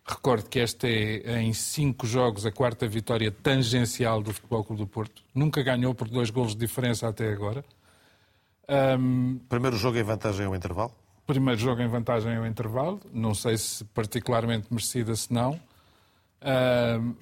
recordo 0.06 0.48
que 0.48 0.60
esta 0.60 0.88
é, 0.88 1.42
em 1.42 1.52
cinco 1.52 2.06
jogos, 2.06 2.46
a 2.46 2.52
quarta 2.52 2.88
vitória 2.88 3.32
tangencial 3.32 4.22
do 4.22 4.32
Futebol 4.32 4.64
Clube 4.64 4.84
do 4.84 4.88
Porto. 4.88 5.24
Nunca 5.34 5.64
ganhou 5.64 5.96
por 5.96 6.08
dois 6.08 6.30
golos 6.30 6.54
de 6.54 6.60
diferença 6.60 7.08
até 7.08 7.32
agora. 7.32 7.66
Um... 8.70 9.40
Primeiro 9.50 9.76
jogo 9.76 9.98
em 9.98 10.04
vantagem 10.04 10.46
ao 10.46 10.56
intervalo? 10.56 10.94
Primeiro 11.30 11.62
jogo 11.62 11.80
em 11.80 11.88
vantagem 11.88 12.36
ao 12.36 12.48
intervalo, 12.48 13.00
não 13.14 13.36
sei 13.36 13.56
se 13.56 13.86
particularmente 13.86 14.66
merecida, 14.72 15.16
se 15.16 15.32
não. 15.32 15.52
Uh, 16.42 17.16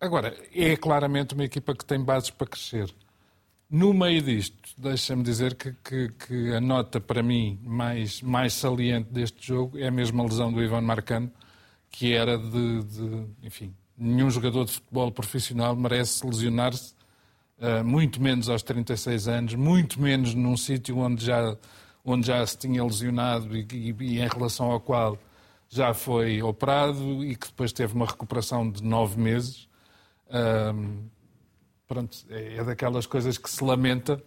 agora, 0.00 0.34
é 0.54 0.74
claramente 0.74 1.34
uma 1.34 1.44
equipa 1.44 1.74
que 1.74 1.84
tem 1.84 2.02
bases 2.02 2.30
para 2.30 2.46
crescer. 2.46 2.90
No 3.68 3.92
meio 3.92 4.22
disto, 4.22 4.56
deixa-me 4.78 5.22
dizer 5.22 5.54
que, 5.54 5.74
que, 5.84 6.08
que, 6.12 6.54
a 6.54 6.62
nota 6.62 6.98
para 6.98 7.22
mim 7.22 7.60
mais, 7.62 8.22
mais 8.22 8.54
saliente 8.54 9.12
deste 9.12 9.46
jogo 9.46 9.76
é 9.76 9.88
a 9.88 9.90
mesma 9.90 10.22
lesão 10.22 10.50
do 10.50 10.62
Ivan 10.62 10.80
Marcano, 10.80 11.30
que 11.90 12.14
era 12.14 12.38
de, 12.38 12.84
de 12.84 13.26
enfim, 13.42 13.74
nenhum 13.98 14.30
jogador 14.30 14.64
de 14.64 14.72
futebol 14.72 15.12
profissional 15.12 15.76
merece 15.76 16.26
lesionar-se, 16.26 16.94
uh, 17.58 17.84
muito 17.84 18.20
menos 18.22 18.48
aos 18.48 18.62
36 18.62 19.28
anos, 19.28 19.54
muito 19.56 20.00
menos 20.00 20.32
num 20.32 20.56
sítio 20.56 20.96
onde 20.96 21.22
já 21.22 21.54
onde 22.04 22.26
já 22.26 22.44
se 22.46 22.56
tinha 22.56 22.84
lesionado 22.84 23.56
e, 23.56 23.66
e, 23.72 23.94
e, 23.98 24.20
em 24.20 24.28
relação 24.28 24.70
ao 24.70 24.80
qual 24.80 25.18
já 25.68 25.94
foi 25.94 26.42
operado 26.42 27.24
e 27.24 27.36
que 27.36 27.46
depois 27.46 27.72
teve 27.72 27.94
uma 27.94 28.06
recuperação 28.06 28.68
de 28.70 28.82
nove 28.82 29.20
meses. 29.20 29.68
Um, 30.28 31.08
pronto, 31.86 32.18
é, 32.28 32.56
é, 32.56 32.64
daquelas 32.64 33.06
coisas 33.06 33.38
que 33.38 33.48
se 33.48 33.62
lamenta 33.62 34.22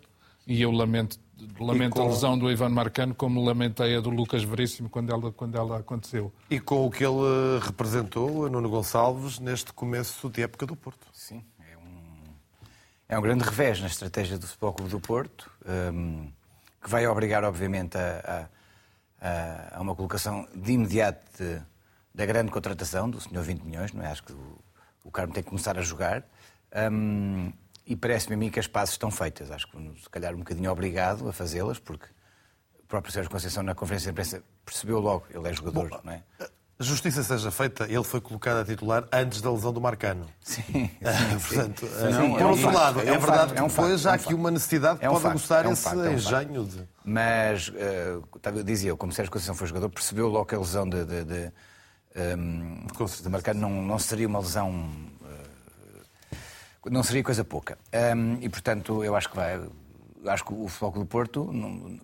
e 0.47 0.61
eu 0.61 0.71
lamento, 0.71 1.19
lamento 1.59 1.95
com... 1.95 2.01
a 2.01 2.05
lesão 2.07 2.37
do 2.37 2.49
Ivan 2.49 2.69
Marcano 2.69 3.13
como 3.13 3.43
lamentei 3.43 3.95
a 3.95 3.99
do 3.99 4.09
Lucas 4.09 4.43
Veríssimo 4.43 4.89
quando 4.89 5.11
ela, 5.11 5.31
quando 5.31 5.57
ela 5.57 5.79
aconteceu. 5.79 6.31
E 6.49 6.59
com 6.59 6.85
o 6.85 6.91
que 6.91 7.03
ele 7.03 7.59
representou, 7.61 8.49
Nuno 8.49 8.69
Gonçalves, 8.69 9.39
neste 9.39 9.73
começo 9.73 10.29
de 10.29 10.43
época 10.43 10.65
do 10.65 10.75
Porto. 10.75 11.07
Sim, 11.11 11.43
é 11.59 11.77
um, 11.77 12.33
é 13.09 13.19
um 13.19 13.21
grande 13.21 13.43
revés 13.43 13.81
na 13.81 13.87
estratégia 13.87 14.37
do 14.37 14.47
Futebol 14.47 14.73
Clube 14.73 14.91
do 14.91 14.99
Porto. 14.99 15.51
Um, 15.65 16.31
que 16.83 16.89
vai 16.89 17.07
obrigar, 17.07 17.43
obviamente, 17.43 17.97
a, 17.97 18.49
a, 19.21 19.77
a 19.77 19.81
uma 19.81 19.95
colocação 19.95 20.47
de 20.53 20.73
imediato 20.73 21.41
de, 21.41 21.61
da 22.13 22.25
grande 22.25 22.51
contratação 22.51 23.09
do 23.09 23.21
senhor 23.21 23.41
20 23.41 23.61
milhões, 23.61 23.93
não 23.93 24.03
é? 24.03 24.07
Acho 24.07 24.23
que 24.23 24.33
o, 24.33 24.59
o 25.03 25.11
Carmo 25.11 25.33
tem 25.33 25.41
que 25.41 25.49
começar 25.49 25.77
a 25.77 25.81
jogar. 25.81 26.23
Um, 26.91 27.51
e 27.85 27.95
parece-me 27.95 28.35
a 28.35 28.37
mim 28.37 28.49
que 28.49 28.59
as 28.59 28.67
passes 28.67 28.95
estão 28.95 29.09
feitas. 29.09 29.49
Acho 29.49 29.67
que 29.67 30.01
se 30.01 30.09
calhar 30.09 30.33
um 30.33 30.39
bocadinho 30.39 30.71
obrigado 30.71 31.27
a 31.27 31.33
fazê-las, 31.33 31.79
porque 31.79 32.05
o 32.79 32.85
próprio 32.85 33.13
Sérgio 33.13 33.31
Conceição 33.31 33.63
na 33.63 33.73
conferência 33.73 34.07
de 34.07 34.11
imprensa 34.11 34.43
percebeu 34.65 34.99
logo, 34.99 35.25
ele 35.29 35.47
é 35.47 35.53
jogador, 35.53 35.89
Bom, 35.89 36.01
não 36.03 36.13
é? 36.13 36.23
Justiça 36.83 37.23
seja 37.23 37.51
feita, 37.51 37.85
ele 37.85 38.03
foi 38.03 38.21
colocado 38.21 38.57
a 38.57 38.65
titular 38.65 39.07
antes 39.11 39.41
da 39.41 39.51
lesão 39.51 39.73
do 39.73 39.81
Marcano. 39.81 40.27
Sim. 40.41 40.89
Ah, 41.03 41.39
sim 41.39 41.55
Portanto, 41.55 41.87
sim. 41.87 42.11
Não, 42.11 42.33
por 42.33 42.41
outro 42.43 42.65
é 42.65 42.69
um 42.69 42.73
lado, 42.73 42.99
é, 42.99 43.07
é 43.07 43.17
verdade 43.17 43.53
que 43.53 43.61
depois 43.61 44.05
há 44.05 44.13
aqui 44.13 44.33
uma 44.33 44.51
necessidade 44.51 44.99
que 44.99 45.07
pode 45.07 45.29
gostar 45.29 45.65
esse 45.65 45.95
engenho 45.95 46.65
de. 46.65 46.87
Mas, 47.03 47.69
uh, 47.69 48.63
dizia 48.63 48.89
eu, 48.89 48.97
como 48.97 49.11
Sérgio 49.11 49.31
Conceição 49.31 49.55
foi 49.55 49.67
jogador, 49.67 49.89
percebeu 49.89 50.27
logo 50.27 50.45
que 50.45 50.55
a 50.55 50.59
lesão 50.59 50.87
de, 50.87 51.03
de, 51.03 51.23
de, 51.25 51.51
um, 52.37 52.85
de 53.21 53.29
Marcano 53.29 53.59
não, 53.59 53.81
não 53.81 53.99
seria 53.99 54.27
uma 54.27 54.39
lesão 54.39 54.71
uh, 54.71 56.89
não 56.89 57.03
seria 57.03 57.23
coisa 57.23 57.43
pouca. 57.43 57.77
Um, 58.15 58.37
e, 58.41 58.49
portanto, 58.49 59.03
eu 59.03 59.15
acho 59.15 59.29
que 59.29 59.35
vai. 59.35 59.61
Acho 60.25 60.45
que 60.45 60.53
o 60.53 60.69
Futebol 60.69 61.03
do 61.03 61.05
Porto, 61.05 61.49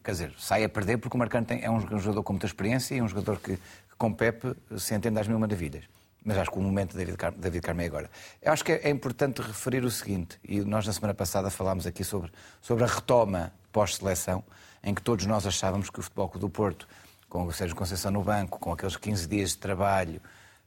quer 0.04 0.12
dizer, 0.12 0.34
sai 0.38 0.66
a 0.66 0.70
perder 0.70 0.98
porque 0.98 1.16
o 1.16 1.20
Marcano 1.20 1.46
tem, 1.46 1.64
é 1.64 1.72
um 1.72 1.80
jogador 1.80 2.22
com 2.22 2.34
muita 2.34 2.46
experiência 2.46 2.96
e 2.96 3.02
um 3.02 3.08
jogador 3.08 3.40
que 3.40 3.58
com 4.00 4.14
Pepe 4.14 4.56
se 4.78 4.96
entende 4.96 5.20
às 5.20 5.28
mil 5.28 5.38
maravilhas. 5.38 5.84
Mas 6.24 6.38
acho 6.38 6.52
que 6.52 6.58
o 6.58 6.62
momento 6.62 6.92
de 6.92 6.98
David, 6.98 7.18
Car 7.18 7.34
David 7.34 7.66
é 7.68 7.86
agora. 7.86 8.10
Eu 8.42 8.52
acho 8.52 8.64
que 8.64 8.72
é, 8.72 8.90
importante 8.90 9.42
referir 9.42 9.84
o 9.84 9.92
seguinte, 9.92 10.40
e 10.44 10.62
nós 10.62 10.88
na 10.88 10.94
semana 10.94 11.14
passada 11.14 11.50
falámos 11.50 11.86
aqui 11.86 12.04
sobre, 12.04 12.32
sobre 12.62 12.84
a 12.84 12.88
retoma 12.88 13.54
pós-seleção, 13.72 14.44
em 14.84 14.94
que 14.94 15.02
todos 15.02 15.26
nós 15.26 15.46
achávamos 15.46 15.90
que 15.90 16.00
o 16.00 16.02
Futebol 16.02 16.30
do 16.36 16.50
Porto, 16.50 16.88
com 17.28 17.44
o 17.44 17.52
Sérgio 17.52 17.76
Conceição 17.76 18.12
no 18.12 18.24
banco, 18.24 18.58
com 18.58 18.72
aqueles 18.72 18.96
15 18.96 19.28
dias 19.28 19.50
de 19.52 19.58
trabalho, 19.58 20.22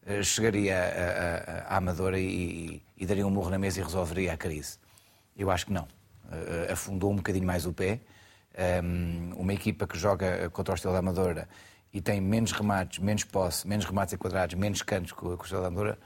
eh, 0.07 0.23
chegaria 0.23 0.77
à 1.67 1.77
Amadora 1.77 2.19
e, 2.19 2.83
e, 2.97 3.07
daria 3.07 3.27
um 3.27 3.31
morro 3.31 3.51
na 3.51 3.59
mesa 3.59 3.81
e 3.81 3.83
resolveria 3.83 4.33
a 4.33 4.37
crise. 4.37 4.79
Eu 5.37 5.51
acho 5.51 5.67
que 5.67 5.73
não. 5.73 5.85
Uh, 6.25 6.73
afundou 6.73 7.11
um 7.11 7.17
bocadinho 7.17 7.47
mais 7.47 7.67
o 7.67 7.73
pé. 7.73 8.01
Um, 8.83 9.33
uma 9.37 9.53
equipa 9.53 9.87
que 9.87 9.99
joga 9.99 10.51
contra 10.51 10.73
o 10.73 10.75
Estrela 10.75 10.95
da 10.95 10.99
Amadora 11.01 11.49
e 11.93 12.01
tem 12.01 12.21
menos 12.21 12.53
remates, 12.53 12.99
menos 12.99 13.25
posse, 13.25 13.67
menos 13.69 13.85
remates 13.85 14.15
enquadrados, 14.15 14.55
menos 14.55 14.83
cantos 14.83 15.13
que 15.13 15.25
o 15.25 15.35
Estrela 15.35 15.63
da 15.63 15.69
Amadora, 15.69 15.99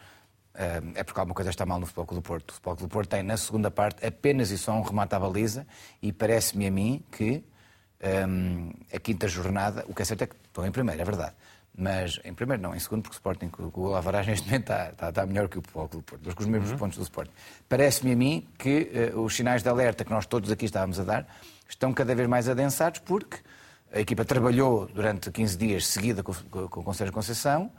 um, 0.54 0.92
é 0.94 1.04
porque 1.04 1.20
alguma 1.20 1.34
coisa 1.34 1.50
está 1.50 1.66
mal 1.66 1.78
no 1.78 1.86
Futebol 1.86 2.16
do 2.16 2.22
Porto. 2.22 2.50
O 2.50 2.54
Futebol 2.54 2.76
do 2.76 2.88
Porto 2.88 3.10
tem, 3.10 3.22
na 3.22 3.36
segunda 3.36 3.70
parte, 3.70 4.04
apenas 4.04 4.50
e 4.50 4.58
só 4.58 4.72
um 4.72 4.82
remate 4.82 5.14
à 5.14 5.20
baliza 5.20 5.66
e 6.00 6.12
parece-me 6.12 6.66
a 6.66 6.70
mim 6.70 7.04
que 7.12 7.44
um, 8.28 8.72
a 8.92 8.98
quinta 8.98 9.28
jornada, 9.28 9.84
o 9.86 9.94
que 9.94 10.02
é 10.02 10.04
certo 10.04 10.22
é 10.22 10.26
que 10.26 10.36
estão 10.46 10.66
em 10.66 10.70
primeiro, 10.70 11.00
é 11.00 11.04
verdade. 11.04 11.34
Mas 11.78 12.18
em 12.24 12.32
primeiro 12.32 12.62
não, 12.62 12.74
em 12.74 12.78
segundo, 12.78 13.02
porque 13.02 13.14
o 13.14 13.18
Sporting, 13.18 13.50
o 13.74 13.94
Alvarez 13.94 14.24
neste 14.28 14.46
momento 14.46 14.62
está, 14.62 14.88
está, 14.88 15.08
está 15.10 15.26
melhor 15.26 15.48
que 15.48 15.58
o 15.58 15.62
Futebol 15.62 15.88
do 15.88 16.02
Porto, 16.02 16.22
mas 16.24 16.34
com 16.34 16.42
os 16.42 16.48
mesmos 16.48 16.70
uhum. 16.70 16.78
pontos 16.78 16.96
do 16.96 17.02
Sporting. 17.04 17.32
Parece-me 17.68 18.12
a 18.12 18.16
mim 18.16 18.48
que 18.58 19.12
uh, 19.14 19.20
os 19.20 19.36
sinais 19.36 19.62
de 19.62 19.68
alerta 19.68 20.04
que 20.04 20.10
nós 20.10 20.24
todos 20.24 20.50
aqui 20.50 20.64
estávamos 20.64 20.98
a 20.98 21.04
dar 21.04 21.26
estão 21.68 21.92
cada 21.92 22.14
vez 22.14 22.26
mais 22.28 22.48
adensados, 22.48 23.00
porque 23.00 23.38
a 23.92 24.00
equipa 24.00 24.24
trabalhou 24.24 24.86
durante 24.86 25.30
15 25.30 25.56
dias 25.56 25.86
seguida 25.86 26.22
com, 26.22 26.32
o 26.32 26.68
Conselho 26.68 27.10
de 27.10 27.14
Conceição 27.14 27.70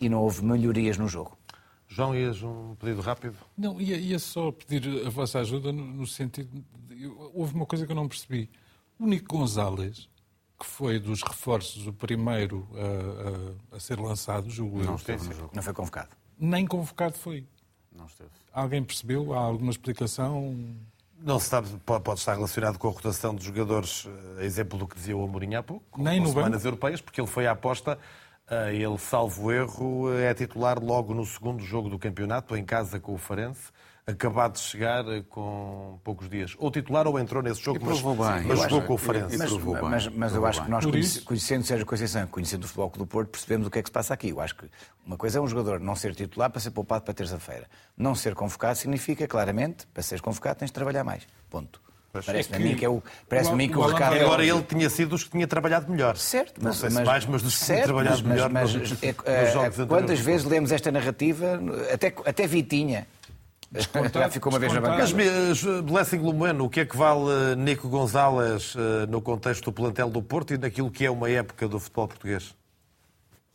e 0.00 0.08
não 0.08 0.22
houve 0.22 0.44
melhorias 0.44 0.98
no 0.98 1.08
jogo. 1.08 1.36
João, 1.88 2.14
ias 2.14 2.42
um 2.42 2.74
pedido 2.74 3.00
rápido? 3.00 3.36
Não, 3.56 3.80
ia, 3.80 3.96
ia 3.96 4.18
só 4.18 4.50
pedir 4.50 5.06
a 5.06 5.10
vossa 5.10 5.38
ajuda 5.38 5.72
no, 5.72 5.84
no 5.84 6.06
sentido. 6.06 6.64
De, 6.88 7.06
houve 7.32 7.54
uma 7.54 7.64
coisa 7.64 7.86
que 7.86 7.92
eu 7.92 7.96
não 7.96 8.08
percebi. 8.08 8.50
O 8.98 9.06
Nico 9.06 9.36
Gonzalez 9.36 10.08
que 10.58 10.66
foi 10.66 10.98
dos 10.98 11.22
reforços 11.22 11.86
o 11.86 11.92
primeiro 11.92 12.66
a, 12.74 13.74
a, 13.74 13.76
a 13.76 13.80
ser 13.80 14.00
lançado, 14.00 14.48
julgo 14.48 14.82
não 14.82 14.96
esteve 14.96 15.28
no 15.28 15.34
jogo. 15.34 15.50
Não 15.54 15.62
foi 15.62 15.74
convocado. 15.74 16.10
Nem 16.38 16.66
convocado 16.66 17.16
foi. 17.16 17.46
Não 17.92 18.06
esteve. 18.06 18.30
Alguém 18.52 18.82
percebeu? 18.82 19.34
Há 19.34 19.38
alguma 19.38 19.70
explicação? 19.70 20.56
Não 21.18 21.38
se 21.38 21.48
sabe, 21.48 21.68
pode 21.84 22.20
estar 22.20 22.34
relacionado 22.34 22.78
com 22.78 22.88
a 22.88 22.90
rotação 22.90 23.34
de 23.34 23.44
jogadores, 23.44 24.06
a 24.38 24.42
eh, 24.42 24.44
exemplo 24.44 24.78
do 24.78 24.86
que 24.86 24.96
dizia 24.96 25.16
o 25.16 25.24
Amorim 25.24 25.54
há 25.54 25.62
pouco, 25.62 26.02
Nem 26.02 26.20
com 26.20 26.28
semanas 26.28 26.58
banco. 26.58 26.66
europeias, 26.66 27.00
porque 27.00 27.20
ele 27.20 27.28
foi 27.28 27.46
à 27.46 27.52
aposta, 27.52 27.98
eh, 28.48 28.74
ele, 28.74 28.98
salvo 28.98 29.50
erro, 29.50 30.12
é 30.12 30.32
titular 30.34 30.78
logo 30.82 31.14
no 31.14 31.24
segundo 31.24 31.62
jogo 31.62 31.88
do 31.88 31.98
campeonato, 31.98 32.56
em 32.56 32.64
casa 32.64 33.00
com 33.00 33.14
o 33.14 33.18
Farense 33.18 33.72
acabado 34.06 34.52
de 34.52 34.60
chegar 34.60 35.04
com 35.28 35.98
poucos 36.04 36.28
dias. 36.28 36.54
Ou 36.58 36.70
titular 36.70 37.08
ou 37.08 37.18
entrou 37.18 37.42
nesse 37.42 37.60
jogo, 37.60 37.80
mas, 37.84 38.00
bem. 38.00 38.46
mas 38.46 38.60
jogou 38.60 38.82
com 38.82 38.94
o 38.94 38.98
Farense. 38.98 39.36
Mas, 39.36 39.52
mas, 39.52 40.08
mas 40.08 40.34
eu 40.34 40.46
acho 40.46 40.62
que 40.64 40.70
nós, 40.70 40.84
conhecendo 41.24 41.64
Sérgio 41.64 41.84
Conceição, 41.84 42.26
conhecendo 42.28 42.64
o 42.64 42.68
Futebol 42.68 42.90
do 42.90 43.06
Porto, 43.06 43.30
percebemos 43.30 43.66
o 43.66 43.70
que 43.70 43.80
é 43.80 43.82
que 43.82 43.88
se 43.88 43.92
passa 43.92 44.14
aqui. 44.14 44.28
Eu 44.28 44.40
acho 44.40 44.54
que 44.54 44.66
uma 45.04 45.16
coisa 45.16 45.38
é 45.38 45.42
um 45.42 45.48
jogador 45.48 45.80
não 45.80 45.96
ser 45.96 46.14
titular 46.14 46.50
para 46.50 46.60
ser 46.60 46.70
poupado 46.70 47.04
para 47.04 47.12
terça-feira. 47.12 47.66
Não 47.96 48.14
ser 48.14 48.34
convocado 48.34 48.78
significa, 48.78 49.26
claramente, 49.26 49.86
para 49.88 50.02
ser 50.04 50.20
convocado 50.20 50.60
tens 50.60 50.68
de 50.68 50.74
trabalhar 50.74 51.02
mais. 51.02 51.26
Ponto. 51.50 51.84
Parece-me 52.24 52.56
é 52.56 52.60
a 52.60 52.64
mim 52.64 52.76
que 52.76 52.84
é 52.84 52.88
o, 52.88 53.02
parece 53.28 53.50
a 53.50 53.56
mim 53.56 53.68
que 53.68 53.76
o, 53.76 53.80
o 53.80 53.86
recado 53.86 54.16
é 54.16 54.22
Agora 54.22 54.44
ele 54.44 54.62
tinha 54.62 54.88
sido 54.88 55.10
dos 55.10 55.24
que 55.24 55.30
tinha 55.30 55.46
trabalhado 55.46 55.90
melhor. 55.90 56.16
Certo, 56.16 56.54
mas, 56.62 56.64
não 56.64 56.72
sei 56.72 56.90
se 56.90 57.04
mais, 57.04 57.26
mas 57.26 57.42
dos 57.42 57.58
que 57.58 57.64
tinha 57.66 57.82
trabalhado 57.82 58.22
mas, 58.22 58.26
melhor. 58.26 58.50
Mas, 58.50 58.74
mas 58.74 59.02
é, 59.02 59.08
é, 59.08 59.86
quantas 59.86 60.20
vezes 60.20 60.46
lemos 60.46 60.72
esta 60.72 60.90
narrativa, 60.90 61.60
até, 61.92 62.14
até 62.24 62.46
Vitinha, 62.46 63.06
já 63.72 64.30
ficou 64.30 64.52
uma 64.52 64.58
vez 64.58 64.72
na 64.72 64.80
bancada. 64.80 65.02
Mas, 65.14 65.62
Blessing 65.82 66.18
Lumeno, 66.18 66.64
o 66.64 66.70
que 66.70 66.80
é 66.80 66.84
que 66.84 66.96
vale 66.96 67.52
eh, 67.52 67.56
Nico 67.56 67.88
Gonzalez 67.88 68.74
eh, 68.76 69.06
no 69.06 69.20
contexto 69.20 69.64
do 69.64 69.72
plantel 69.72 70.08
do 70.08 70.22
Porto 70.22 70.54
e 70.54 70.58
naquilo 70.58 70.90
que 70.90 71.04
é 71.04 71.10
uma 71.10 71.28
época 71.30 71.66
do 71.66 71.78
futebol 71.80 72.08
português? 72.08 72.54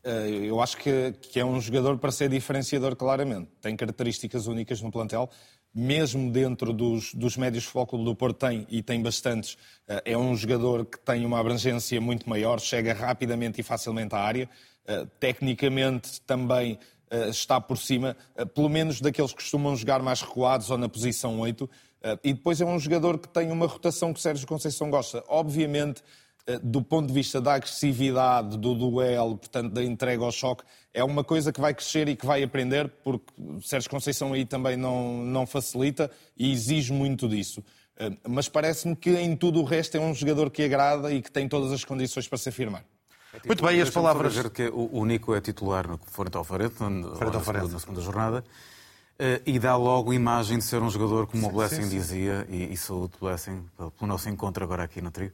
Eh, 0.03 0.29
eu 0.43 0.61
acho 0.61 0.77
que, 0.77 1.13
que 1.21 1.39
é 1.39 1.45
um 1.45 1.59
jogador 1.61 1.97
para 1.97 2.11
ser 2.11 2.29
diferenciador, 2.29 2.95
claramente. 2.95 3.49
Tem 3.61 3.75
características 3.75 4.47
únicas 4.47 4.81
no 4.81 4.91
plantel, 4.91 5.29
mesmo 5.73 6.29
dentro 6.31 6.73
dos, 6.73 7.13
dos 7.13 7.37
médios 7.37 7.63
de 7.63 7.69
futebol 7.69 8.03
do 8.03 8.15
Porto 8.15 8.37
tem, 8.37 8.67
e 8.69 8.83
tem 8.83 9.01
bastantes. 9.01 9.57
É 10.03 10.17
um 10.17 10.35
jogador 10.35 10.85
que 10.85 10.99
tem 10.99 11.25
uma 11.25 11.39
abrangência 11.39 12.01
muito 12.01 12.29
maior, 12.29 12.59
chega 12.59 12.93
rapidamente 12.93 13.61
e 13.61 13.63
facilmente 13.63 14.13
à 14.13 14.19
área. 14.19 14.49
Tecnicamente 15.19 16.19
também 16.21 16.73
eh, 16.73 16.77
está 17.29 17.59
por 17.59 17.77
cima, 17.77 18.15
eh, 18.35 18.45
pelo 18.45 18.69
menos 18.69 19.01
daqueles 19.01 19.31
que 19.31 19.37
costumam 19.37 19.75
jogar 19.75 20.01
mais 20.01 20.21
recuados 20.21 20.69
ou 20.71 20.77
na 20.77 20.87
posição 20.87 21.39
8. 21.39 21.69
Eh, 22.01 22.19
e 22.25 22.33
depois 22.33 22.61
é 22.61 22.65
um 22.65 22.79
jogador 22.79 23.19
que 23.19 23.27
tem 23.27 23.51
uma 23.51 23.67
rotação 23.67 24.13
que 24.13 24.19
o 24.19 24.21
Sérgio 24.21 24.47
Conceição 24.47 24.89
gosta. 24.89 25.23
Obviamente, 25.27 26.01
do 26.63 26.81
ponto 26.81 27.07
de 27.07 27.13
vista 27.13 27.39
da 27.39 27.53
agressividade, 27.53 28.57
do 28.57 28.73
duelo, 28.73 29.37
portanto, 29.37 29.71
da 29.71 29.83
entrega 29.83 30.23
ao 30.23 30.31
choque, 30.31 30.63
é 30.91 31.03
uma 31.03 31.23
coisa 31.23 31.53
que 31.53 31.61
vai 31.61 31.71
crescer 31.71 32.09
e 32.09 32.15
que 32.15 32.25
vai 32.25 32.41
aprender, 32.41 32.89
porque 33.03 33.31
Sérgio 33.61 33.89
Conceição 33.89 34.33
aí 34.33 34.43
também 34.43 34.75
não, 34.75 35.23
não 35.23 35.45
facilita 35.45 36.09
e 36.35 36.51
exige 36.51 36.91
muito 36.91 37.29
disso. 37.29 37.63
Mas 38.27 38.49
parece-me 38.49 38.95
que 38.95 39.11
em 39.11 39.35
tudo 39.35 39.61
o 39.61 39.63
resto 39.63 39.95
é 39.95 39.99
um 39.99 40.15
jogador 40.15 40.49
que 40.49 40.63
agrada 40.63 41.13
e 41.13 41.21
que 41.21 41.31
tem 41.31 41.47
todas 41.47 41.71
as 41.71 41.85
condições 41.85 42.27
para 42.27 42.39
se 42.39 42.49
afirmar. 42.49 42.83
É 43.33 43.47
Muito 43.47 43.63
bem, 43.63 43.81
as 43.81 43.89
palavras. 43.89 44.33
que 44.49 44.69
o 44.73 45.05
Nico 45.05 45.33
é 45.33 45.39
titular 45.39 45.87
no 45.87 45.97
Frente 45.97 46.35
ao 46.35 46.43
Fareto, 46.43 46.89
na, 46.89 47.79
segunda 47.79 48.01
jornada, 48.01 48.43
eh, 49.17 49.41
e 49.45 49.57
dá 49.57 49.75
logo 49.77 50.13
imagem 50.13 50.57
de 50.57 50.65
ser 50.65 50.81
um 50.81 50.89
jogador, 50.89 51.27
como 51.27 51.43
sim, 51.43 51.49
o 51.49 51.51
Blessing 51.51 51.83
sim, 51.83 51.89
sim. 51.89 51.97
dizia, 51.97 52.45
e, 52.49 52.73
e 52.73 52.77
saúde 52.77 53.13
Blessing, 53.19 53.63
pelo 53.77 53.93
nosso 54.01 54.27
encontro 54.29 54.63
agora 54.63 54.83
aqui 54.83 55.01
no 55.01 55.11
trio, 55.11 55.31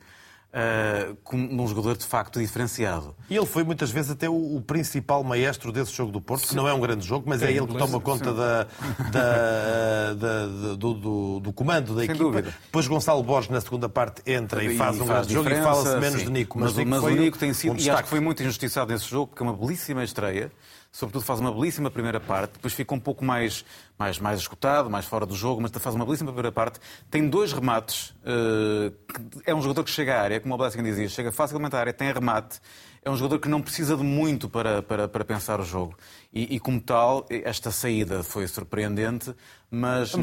uh, 0.53 1.15
como 1.23 1.63
um 1.63 1.67
jogador 1.67 1.97
de 1.97 2.05
facto 2.05 2.39
diferenciado. 2.39 3.15
E 3.29 3.35
ele 3.35 3.45
foi 3.45 3.63
muitas 3.63 3.89
vezes 3.91 4.11
até 4.11 4.29
o, 4.29 4.55
o 4.55 4.61
principal 4.61 5.23
maestro 5.23 5.71
desse 5.71 5.91
jogo 5.93 6.11
do 6.11 6.21
Porto, 6.21 6.41
sim. 6.41 6.49
que 6.49 6.55
não 6.55 6.67
é 6.67 6.73
um 6.73 6.79
grande 6.79 7.05
jogo, 7.05 7.25
mas 7.27 7.41
é, 7.41 7.47
é 7.47 7.51
ele 7.51 7.67
que 7.67 7.77
toma 7.77 7.99
conta 7.99 8.33
da, 8.33 8.67
da, 9.11 10.13
da, 10.13 10.45
do, 10.75 10.93
do, 10.93 11.39
do, 11.39 11.53
comando 11.53 11.93
da 11.93 12.01
Sem 12.01 12.09
equipa. 12.11 12.23
Dúvida. 12.23 12.53
Depois 12.65 12.87
Gonçalo 12.87 13.23
Borges 13.23 13.49
na 13.49 13.61
segunda 13.61 13.89
parte 13.89 14.21
entra 14.25 14.63
e, 14.63 14.73
e 14.73 14.77
faz 14.77 14.99
um 14.99 15.05
grande 15.05 15.33
jogo 15.33 15.49
e 15.49 15.55
fala-se 15.61 15.97
menos 15.97 16.19
sim. 16.19 16.25
de 16.25 16.31
Nico. 16.31 16.59
Mas, 16.59 16.73
mas, 16.73 16.85
mas 16.87 17.03
o 17.03 17.09
Nico 17.09 17.37
tem 17.37 17.53
sido, 17.53 17.73
um 17.73 17.77
e 17.77 17.89
acho 17.89 18.03
que 18.03 18.09
foi 18.09 18.19
muito 18.19 18.41
injustiçado 18.41 18.91
nesse 18.91 19.09
jogo, 19.09 19.27
porque 19.27 19.43
é 19.43 19.45
uma 19.45 19.55
belíssima 19.55 20.03
estreia 20.03 20.51
sobretudo 20.97 21.23
faz 21.23 21.39
uma 21.39 21.51
belíssima 21.51 21.91
primeira 21.91 22.19
parte, 22.19 22.53
depois 22.53 22.73
fica 22.73 22.95
um 22.95 22.99
pouco 22.99 23.23
mais, 23.23 23.63
mais, 23.99 24.17
mais 24.17 24.39
escutado, 24.39 24.89
mais 24.89 25.05
fora 25.05 25.27
do 25.27 25.35
jogo, 25.35 25.61
mas 25.61 25.71
faz 25.71 25.93
uma 25.93 26.03
belíssima 26.03 26.31
primeira 26.31 26.51
parte. 26.51 26.79
Tem 27.11 27.29
dois 27.29 27.53
remates. 27.53 28.15
Uh, 28.25 28.91
é 29.45 29.53
um 29.53 29.61
jogador 29.61 29.83
que 29.83 29.91
chega 29.91 30.15
à 30.15 30.21
área, 30.21 30.39
como 30.39 30.55
o 30.55 30.57
Blessing 30.57 30.81
dizia, 30.81 31.07
chega 31.07 31.31
facilmente 31.31 31.75
à 31.75 31.79
área, 31.79 31.93
tem 31.93 32.11
remate. 32.11 32.59
É 33.03 33.11
um 33.11 33.15
jogador 33.15 33.37
que 33.37 33.47
não 33.47 33.61
precisa 33.61 33.95
de 33.95 34.01
muito 34.01 34.49
para, 34.49 34.81
para, 34.81 35.07
para 35.07 35.23
pensar 35.23 35.59
o 35.59 35.63
jogo. 35.63 35.95
E, 36.33 36.55
e, 36.55 36.59
como 36.59 36.81
tal, 36.81 37.27
esta 37.29 37.69
saída 37.69 38.23
foi 38.23 38.47
surpreendente, 38.47 39.35
mas, 39.69 40.15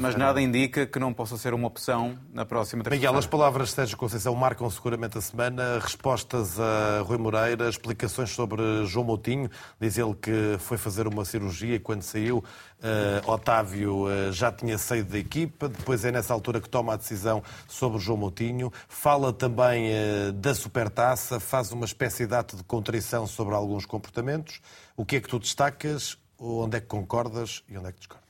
mas 0.00 0.14
nada 0.14 0.40
indica 0.40 0.86
que 0.86 0.96
não 0.96 1.12
possa 1.12 1.36
ser 1.36 1.52
uma 1.52 1.66
opção 1.66 2.16
na 2.32 2.46
próxima 2.46 2.84
terça 2.84 2.94
Miguel, 2.94 3.18
as 3.18 3.26
palavras 3.26 3.70
de 3.70 3.74
Sérgio 3.74 3.96
Conceição 3.96 4.32
marcam 4.36 4.70
seguramente 4.70 5.18
a 5.18 5.20
semana. 5.20 5.80
Respostas 5.80 6.60
a 6.60 7.00
Rui 7.00 7.18
Moreira, 7.18 7.68
explicações 7.68 8.30
sobre 8.30 8.62
João 8.86 9.04
Moutinho. 9.04 9.50
Diz 9.80 9.98
ele 9.98 10.14
que 10.14 10.56
foi 10.60 10.78
fazer 10.78 11.08
uma 11.08 11.24
cirurgia 11.24 11.74
e 11.74 11.80
quando 11.80 12.02
saiu, 12.02 12.38
uh, 12.38 13.28
Otávio 13.28 14.04
uh, 14.04 14.30
já 14.30 14.52
tinha 14.52 14.78
saído 14.78 15.10
da 15.10 15.18
equipa. 15.18 15.68
Depois 15.68 16.04
é 16.04 16.12
nessa 16.12 16.32
altura 16.32 16.60
que 16.60 16.68
toma 16.68 16.94
a 16.94 16.96
decisão 16.96 17.42
sobre 17.66 17.98
João 17.98 18.18
Moutinho. 18.18 18.72
Fala 18.86 19.32
também 19.32 19.90
uh, 19.90 20.32
da 20.32 20.54
supertaça, 20.54 21.40
faz 21.40 21.72
uma 21.72 21.86
espécie 21.86 22.24
de 22.24 22.36
ato 22.36 22.56
de 22.56 22.62
contrição 22.62 23.26
sobre 23.26 23.56
alguns 23.56 23.84
comportamentos. 23.84 24.60
O 24.96 25.04
que 25.04 25.16
é 25.16 25.20
que 25.20 25.28
tu 25.28 25.40
destacas? 25.40 26.16
Onde 26.38 26.76
é 26.76 26.80
que 26.80 26.86
concordas 26.86 27.64
e 27.68 27.76
onde 27.76 27.88
é 27.88 27.92
que 27.92 27.98
discordas? 27.98 28.21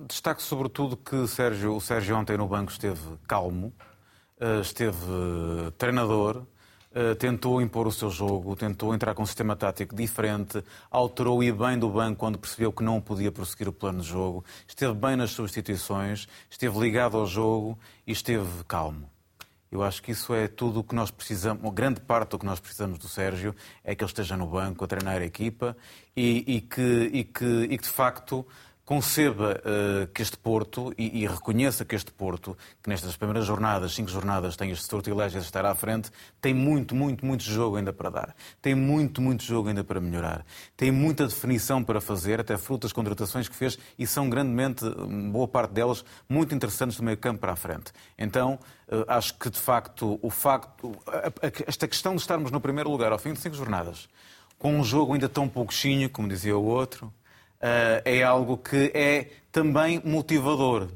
Destaco 0.00 0.40
sobretudo 0.40 0.96
que 0.96 1.26
Sérgio, 1.28 1.76
o 1.76 1.80
Sérgio 1.80 2.16
ontem 2.16 2.34
no 2.38 2.48
banco 2.48 2.72
esteve 2.72 2.98
calmo, 3.28 3.74
eh, 4.40 4.60
esteve 4.60 4.96
treinador, 5.76 6.46
eh, 6.94 7.14
tentou 7.14 7.60
impor 7.60 7.86
o 7.86 7.92
seu 7.92 8.08
jogo, 8.08 8.56
tentou 8.56 8.94
entrar 8.94 9.14
com 9.14 9.22
um 9.22 9.26
sistema 9.26 9.54
tático 9.54 9.94
diferente, 9.94 10.64
alterou 10.90 11.44
e 11.44 11.52
bem 11.52 11.78
do 11.78 11.90
banco 11.90 12.20
quando 12.20 12.38
percebeu 12.38 12.72
que 12.72 12.82
não 12.82 13.02
podia 13.02 13.30
prosseguir 13.30 13.68
o 13.68 13.72
plano 13.72 14.00
de 14.00 14.08
jogo, 14.08 14.42
esteve 14.66 14.94
bem 14.94 15.14
nas 15.14 15.32
substituições, 15.32 16.26
esteve 16.48 16.78
ligado 16.80 17.18
ao 17.18 17.26
jogo 17.26 17.78
e 18.06 18.12
esteve 18.12 18.64
calmo. 18.66 19.10
Eu 19.70 19.82
acho 19.82 20.02
que 20.02 20.12
isso 20.12 20.34
é 20.34 20.48
tudo 20.48 20.80
o 20.80 20.84
que 20.84 20.94
nós 20.94 21.10
precisamos, 21.10 21.62
uma 21.62 21.72
grande 21.72 22.00
parte 22.00 22.30
do 22.30 22.38
que 22.38 22.46
nós 22.46 22.60
precisamos 22.60 22.98
do 22.98 23.08
Sérgio 23.08 23.54
é 23.84 23.94
que 23.94 24.02
ele 24.02 24.10
esteja 24.10 24.38
no 24.38 24.46
banco 24.46 24.84
a 24.84 24.86
treinar 24.86 25.20
a 25.20 25.24
equipa 25.24 25.76
e, 26.16 26.56
e, 26.56 26.60
que, 26.62 27.10
e, 27.12 27.24
que, 27.24 27.44
e 27.44 27.76
que, 27.76 27.84
de 27.84 27.90
facto, 27.90 28.46
conceba 28.92 29.58
uh, 29.64 30.06
que 30.08 30.20
este 30.20 30.36
Porto 30.36 30.92
e, 30.98 31.22
e, 31.22 31.26
reconheça 31.26 31.82
que 31.82 31.96
este 31.96 32.12
Porto, 32.12 32.54
que 32.82 32.90
nestas 32.90 33.16
primeiras 33.16 33.46
jornadas, 33.46 33.94
cinco 33.94 34.10
jornadas, 34.10 34.54
tem 34.54 34.70
este 34.70 34.84
sortilégio 34.84 35.40
de 35.40 35.46
estar 35.46 35.64
à 35.64 35.74
frente, 35.74 36.10
tem 36.42 36.52
muito, 36.52 36.94
muito, 36.94 37.24
muito 37.24 37.42
jogo 37.42 37.76
ainda 37.76 37.90
para 37.90 38.10
dar. 38.10 38.36
Tem 38.60 38.74
muito, 38.74 39.22
muito 39.22 39.44
jogo 39.44 39.70
ainda 39.70 39.82
para 39.82 39.98
melhorar. 39.98 40.44
Tem 40.76 40.90
muita 40.90 41.26
definição 41.26 41.82
para 41.82 42.02
fazer, 42.02 42.38
até 42.38 42.58
fruto 42.58 42.82
das 42.82 42.92
contratações 42.92 43.48
que 43.48 43.56
fez, 43.56 43.78
e 43.98 44.06
são 44.06 44.28
grandemente, 44.28 44.84
boa 45.30 45.48
parte 45.48 45.72
delas, 45.72 46.04
muito 46.28 46.54
interessantes 46.54 46.98
do 46.98 47.02
meio 47.02 47.16
campo 47.16 47.40
para 47.40 47.52
a 47.52 47.56
frente. 47.56 47.92
Então, 48.18 48.58
uh, 48.88 49.06
acho 49.08 49.32
que, 49.38 49.48
de 49.48 49.58
facto, 49.58 50.18
o 50.20 50.28
facto, 50.28 50.94
esta 51.66 51.88
questão 51.88 52.14
de 52.14 52.20
estarmos 52.20 52.50
no 52.50 52.60
primeiro 52.60 52.90
lugar 52.90 53.10
ao 53.10 53.18
fim 53.18 53.32
de 53.32 53.40
cinco 53.40 53.56
jornadas, 53.56 54.06
com 54.58 54.78
um 54.78 54.84
jogo 54.84 55.14
ainda 55.14 55.30
tão 55.30 55.48
pouquinho, 55.48 56.10
como 56.10 56.28
dizia 56.28 56.58
o 56.58 56.62
outro, 56.62 57.10
é 58.04 58.22
algo 58.22 58.58
que 58.58 58.90
é 58.94 59.30
também 59.50 60.02
motivador. 60.04 60.88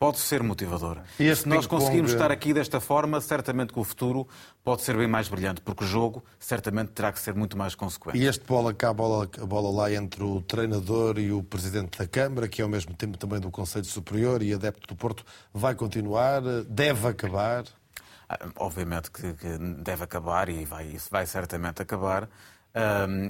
Pode 0.00 0.18
ser 0.18 0.42
motivador. 0.42 1.02
E 1.18 1.36
Se 1.36 1.46
nós 1.46 1.66
conseguirmos 1.66 2.12
estar 2.12 2.32
aqui 2.32 2.54
desta 2.54 2.80
forma, 2.80 3.20
certamente 3.20 3.70
que 3.70 3.78
o 3.78 3.84
futuro 3.84 4.26
pode 4.64 4.80
ser 4.80 4.96
bem 4.96 5.06
mais 5.06 5.28
brilhante, 5.28 5.60
porque 5.60 5.84
o 5.84 5.86
jogo 5.86 6.24
certamente 6.38 6.92
terá 6.92 7.12
que 7.12 7.20
ser 7.20 7.34
muito 7.34 7.54
mais 7.54 7.74
consequente. 7.74 8.16
E 8.16 8.24
este 8.24 8.42
bola 8.46 8.72
cá, 8.72 8.94
bola, 8.94 9.28
bola 9.46 9.70
lá 9.70 9.92
entre 9.92 10.22
o 10.22 10.40
treinador 10.40 11.18
e 11.18 11.30
o 11.30 11.42
presidente 11.42 11.98
da 11.98 12.06
Câmara, 12.06 12.48
que 12.48 12.62
é 12.62 12.64
ao 12.64 12.70
mesmo 12.70 12.94
tempo 12.94 13.18
também 13.18 13.38
do 13.38 13.50
Conselho 13.50 13.84
Superior 13.84 14.42
e 14.42 14.54
adepto 14.54 14.88
do 14.88 14.96
Porto, 14.96 15.22
vai 15.52 15.74
continuar, 15.74 16.40
deve 16.66 17.06
acabar? 17.06 17.64
Ah, 18.26 18.38
obviamente 18.56 19.10
que, 19.10 19.34
que, 19.34 19.58
deve 19.58 20.02
acabar 20.02 20.48
e 20.48 20.64
vai, 20.64 20.86
isso 20.86 21.10
vai 21.10 21.26
certamente 21.26 21.82
acabar. 21.82 22.26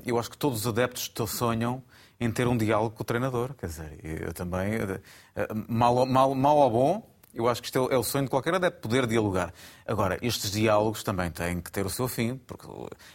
eu 0.06 0.16
acho 0.20 0.30
que 0.30 0.38
todos 0.38 0.60
os 0.60 0.66
adeptos 0.68 1.10
sonham 1.26 1.82
em 2.20 2.30
ter 2.30 2.46
um 2.46 2.56
diálogo 2.56 2.94
com 2.94 3.02
o 3.02 3.06
treinador. 3.06 3.54
Quer 3.54 3.66
dizer, 3.66 3.98
eu 4.02 4.32
também, 4.34 4.74
eh, 4.74 5.00
eh, 5.36 5.48
mal, 5.66 6.04
mal, 6.04 6.34
mal 6.34 6.56
ou 6.58 6.70
bom, 6.70 7.10
eu 7.32 7.48
acho 7.48 7.62
que 7.62 7.68
isto 7.68 7.88
é 7.90 7.96
o 7.96 8.02
sonho 8.02 8.24
de 8.24 8.30
qualquer 8.30 8.54
adepto, 8.54 8.80
poder 8.80 9.06
dialogar. 9.06 9.54
Agora, 9.86 10.18
estes 10.20 10.50
diálogos 10.50 11.02
também 11.02 11.30
têm 11.30 11.60
que 11.60 11.70
ter 11.70 11.86
o 11.86 11.90
seu 11.90 12.08
fim, 12.08 12.36
porque 12.36 12.66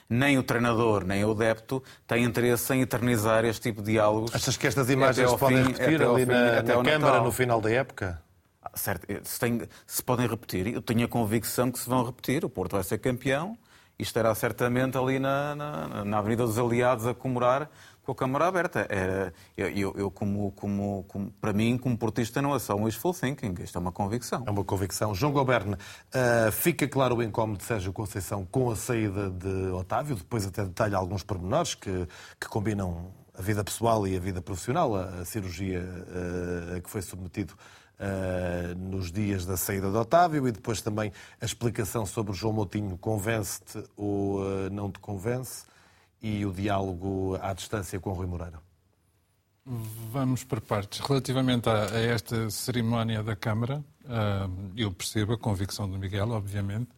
nem 0.09 0.37
o 0.37 0.43
treinador, 0.43 1.03
nem 1.03 1.23
o 1.25 1.31
adepto 1.31 1.83
têm 2.07 2.23
interesse 2.23 2.73
em 2.73 2.81
eternizar 2.81 3.43
este 3.43 3.63
tipo 3.63 3.81
de 3.81 3.91
diálogos. 3.91 4.33
Achas 4.33 4.55
que 4.55 4.67
estas 4.67 4.89
imagens 4.89 5.29
se 5.29 5.37
podem 5.37 5.65
fim, 5.65 5.71
repetir 5.73 6.01
ali 6.01 6.25
fim, 6.25 6.31
na, 6.31 6.63
na 6.63 6.83
Câmara 6.83 7.21
no 7.21 7.31
final 7.31 7.59
da 7.59 7.69
época? 7.69 8.21
Ah, 8.61 8.71
certo, 8.73 9.05
se, 9.23 9.39
tem, 9.39 9.61
se 9.85 10.01
podem 10.01 10.27
repetir, 10.27 10.67
eu 10.67 10.81
tenho 10.81 11.05
a 11.05 11.07
convicção 11.07 11.69
que 11.69 11.77
se 11.77 11.87
vão 11.87 12.03
repetir. 12.03 12.45
O 12.45 12.49
Porto 12.49 12.71
vai 12.71 12.83
ser 12.83 12.97
campeão 12.97 13.57
e 13.99 14.03
estará 14.03 14.33
certamente 14.33 14.97
ali 14.97 15.19
na, 15.19 15.55
na, 15.55 16.05
na 16.05 16.17
Avenida 16.17 16.45
dos 16.45 16.57
Aliados 16.57 17.05
a 17.05 17.13
comemorar 17.13 17.69
com 18.05 18.11
a 18.11 18.15
Câmara 18.15 18.47
aberta. 18.47 18.85
Era, 18.89 19.33
eu, 19.57 19.69
eu, 19.69 19.93
eu 19.97 20.11
como, 20.11 20.51
como, 20.51 21.03
como, 21.07 21.31
para 21.41 21.51
mim, 21.51 21.77
como 21.77 21.97
portista, 21.97 22.41
não 22.41 22.55
é 22.55 22.59
só 22.59 22.75
um 22.75 22.83
wishful 22.83 23.13
thinking. 23.13 23.55
Isto 23.61 23.77
é 23.77 23.81
uma 23.81 23.91
convicção. 23.91 24.43
É 24.45 24.51
uma 24.51 24.63
convicção. 24.63 25.15
João 25.15 25.33
Goberne, 25.33 25.73
uh, 25.73 26.51
fica 26.51 26.87
claro 26.87 27.15
o 27.15 27.23
incómodo 27.23 27.57
de 27.57 27.65
Sérgio 27.65 27.91
Conceição 27.91 28.45
com 28.45 28.69
a 28.69 28.75
saída 28.75 29.29
de 29.29 29.71
Otávio, 29.71 30.15
depois 30.15 30.45
até 30.45 30.63
detalha 30.63 30.97
alguns 30.97 31.23
pormenores 31.23 31.73
que, 31.73 32.07
que 32.39 32.47
combinam 32.47 33.11
a 33.37 33.41
vida 33.41 33.63
pessoal 33.63 34.07
e 34.07 34.15
a 34.15 34.19
vida 34.19 34.41
profissional, 34.41 34.95
a, 34.95 35.05
a 35.21 35.25
cirurgia 35.25 35.81
uh, 35.81 36.77
a 36.77 36.81
que 36.81 36.89
foi 36.89 37.01
submetido 37.01 37.55
Uh, 37.97 38.75
nos 38.77 39.09
dias 39.09 39.45
da 39.45 39.55
saída 39.55 39.89
de 39.89 39.95
Otávio 39.95 40.45
e 40.49 40.51
depois 40.51 40.81
também 40.81 41.13
a 41.39 41.45
explicação 41.45 42.05
sobre 42.05 42.33
o 42.33 42.35
João 42.35 42.51
Moutinho 42.51 42.97
convence-te 42.97 43.81
ou 43.95 44.41
uh, 44.41 44.69
não 44.69 44.91
te 44.91 44.99
convence 44.99 45.63
e 46.25 46.43
o 46.43 46.51
diálogo 46.51 47.37
à 47.39 47.53
distância 47.53 47.99
com 47.99 48.09
o 48.09 48.13
Rui 48.13 48.25
Moreira? 48.25 48.59
Vamos 49.63 50.43
por 50.43 50.59
partes. 50.59 50.99
Relativamente 50.99 51.69
a, 51.69 51.85
a 51.85 51.99
esta 52.01 52.49
cerimónia 52.49 53.21
da 53.21 53.35
Câmara, 53.35 53.83
uh, 54.05 54.71
eu 54.75 54.91
percebo 54.91 55.33
a 55.33 55.37
convicção 55.37 55.87
do 55.87 55.99
Miguel, 55.99 56.31
obviamente. 56.31 56.89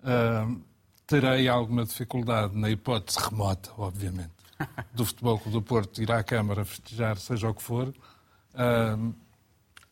Uh, 0.00 0.60
terei 1.06 1.48
alguma 1.48 1.86
dificuldade 1.86 2.54
na 2.54 2.68
hipótese 2.68 3.18
remota, 3.20 3.70
obviamente, 3.78 4.32
do 4.92 5.06
Futebol 5.06 5.38
Clube 5.38 5.52
do 5.52 5.62
Porto 5.62 6.02
ir 6.02 6.12
à 6.12 6.22
Câmara 6.22 6.62
festejar, 6.66 7.16
seja 7.16 7.48
o 7.48 7.54
que 7.54 7.62
for. 7.62 7.88
Uh, 7.88 9.14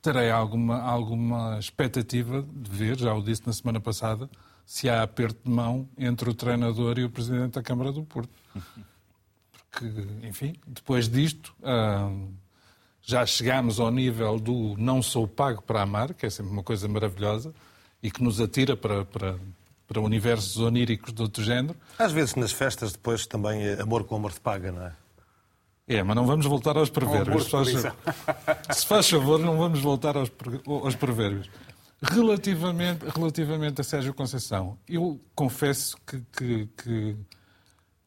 terei 0.03 0.31
alguma, 0.31 0.83
alguma 0.83 1.59
expectativa 1.59 2.43
de 2.43 2.71
ver, 2.71 2.99
já 2.99 3.15
o 3.15 3.23
disse 3.23 3.47
na 3.47 3.55
semana 3.55 3.81
passada, 3.81 4.29
se 4.71 4.89
há 4.89 5.03
aperto 5.03 5.41
de 5.45 5.51
mão 5.51 5.89
entre 5.99 6.31
o 6.31 6.33
treinador 6.33 6.97
e 6.97 7.05
o 7.05 7.11
presidente 7.11 7.55
da 7.55 7.63
Câmara 7.63 7.91
do 7.91 8.05
Porto. 8.05 8.31
Porque, 9.51 9.85
enfim, 10.23 10.55
depois 10.65 11.09
disto, 11.09 11.53
já 13.03 13.27
chegámos 13.27 13.81
ao 13.81 13.91
nível 13.91 14.39
do 14.39 14.77
não 14.79 15.03
sou 15.03 15.27
pago 15.27 15.61
para 15.61 15.83
amar, 15.83 16.15
que 16.15 16.25
é 16.25 16.31
sempre 16.31 16.53
uma 16.53 16.63
coisa 16.63 16.87
maravilhosa 16.87 17.53
e 18.01 18.13
que 18.13 18.23
nos 18.23 18.41
atira 18.41 18.77
para, 18.77 19.05
para, 19.05 19.37
para 19.89 20.01
universos 20.01 20.57
oníricos 20.59 21.13
de 21.13 21.21
outro 21.21 21.43
género. 21.43 21.77
Às 21.99 22.13
vezes 22.13 22.37
nas 22.37 22.53
festas 22.53 22.93
depois 22.93 23.27
também 23.27 23.61
é 23.61 23.83
amor 23.83 24.05
com 24.05 24.15
amor 24.15 24.31
se 24.31 24.41
paga, 24.41 24.71
não 24.71 24.87
é? 24.87 24.93
É, 25.89 26.01
mas 26.05 26.15
não 26.15 26.25
vamos 26.25 26.47
voltar 26.47 26.77
aos 26.77 26.91
provérbios. 26.91 27.47
Se 27.47 27.51
faz, 27.51 27.69
se 28.79 28.87
faz 28.87 29.11
favor, 29.11 29.41
não 29.41 29.59
vamos 29.59 29.81
voltar 29.81 30.17
aos, 30.17 30.31
aos 30.65 30.95
provérbios. 30.95 31.51
Relativamente, 32.03 33.05
relativamente 33.15 33.83
a 33.83 33.85
Sérgio 33.85 34.15
Conceição, 34.15 34.79
eu 34.89 35.21
confesso 35.35 35.99
que, 36.07 36.23
que, 36.33 36.69
que, 36.75 37.17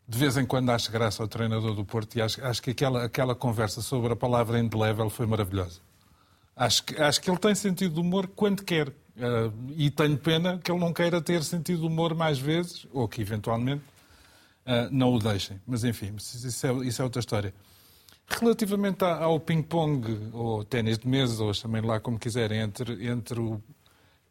de 0.07 0.17
vez 0.17 0.35
em 0.35 0.45
quando 0.45 0.71
acho 0.71 0.91
graça 0.91 1.21
ao 1.21 1.27
treinador 1.27 1.75
do 1.75 1.85
Porto 1.85 2.15
e 2.15 2.21
acho, 2.21 2.43
acho 2.43 2.61
que 2.61 2.71
aquela, 2.71 3.03
aquela 3.03 3.35
conversa 3.35 3.81
sobre 3.81 4.11
a 4.11 4.15
palavra 4.15 4.59
indelével 4.59 5.11
foi 5.11 5.27
maravilhosa. 5.27 5.79
Acho 6.55 6.83
que, 6.83 6.99
acho 6.99 7.21
que 7.21 7.29
ele 7.29 7.37
tem 7.37 7.53
sentido 7.53 7.93
de 7.93 7.99
humor 7.99 8.27
quando 8.27 8.63
quer. 8.63 8.89
Uh, 8.89 9.53
e 9.77 9.91
tenho 9.91 10.17
pena 10.17 10.57
que 10.57 10.71
ele 10.71 10.79
não 10.79 10.91
queira 10.91 11.21
ter 11.21 11.43
sentido 11.43 11.81
de 11.81 11.85
humor 11.85 12.15
mais 12.15 12.39
vezes, 12.39 12.87
ou 12.91 13.07
que 13.07 13.21
eventualmente 13.21 13.83
uh, 14.65 14.89
não 14.91 15.13
o 15.13 15.19
deixem. 15.19 15.61
Mas 15.67 15.83
enfim, 15.83 16.15
isso 16.15 16.65
é, 16.65 16.73
isso 16.87 16.99
é 16.99 17.05
outra 17.05 17.19
história. 17.19 17.53
Relativamente 18.27 19.03
ao 19.03 19.39
ping-pong, 19.39 20.31
ou 20.33 20.63
ténis 20.63 20.97
de 20.97 21.07
mesa, 21.07 21.43
ou 21.43 21.53
chamem 21.53 21.83
lá 21.83 21.99
como 21.99 22.17
quiserem, 22.17 22.59
entre, 22.59 23.07
entre 23.07 23.39
o 23.39 23.61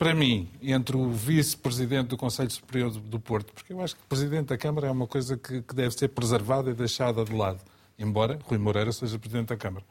para 0.03 0.17
mim, 0.17 0.49
entre 0.61 0.97
o 0.97 1.13
vice-presidente 1.13 2.09
do 2.09 2.17
Conselho 2.17 2.51
Superior 2.51 2.91
do 2.91 3.21
Porto, 3.21 3.53
porque 3.53 3.73
eu 3.73 3.81
acho 3.81 3.95
que 3.95 4.03
o 4.03 4.07
presidente 4.09 4.47
da 4.47 4.59
Câmara 4.59 4.89
é 4.89 4.91
uma 4.91 5.07
coisa 5.07 5.37
que, 5.37 5.63
que 5.63 5.73
deve 5.73 5.95
ser 5.95 6.09
preservada 6.09 6.73
e 6.73 6.75
deixada 6.75 7.25
de 7.25 7.33
lado, 7.33 7.61
embora 7.97 8.37
Rui 8.43 8.59
Moreira 8.59 8.91
seja 8.91 9.17
presidente 9.17 9.51
da 9.51 9.57
Câmara, 9.57 9.85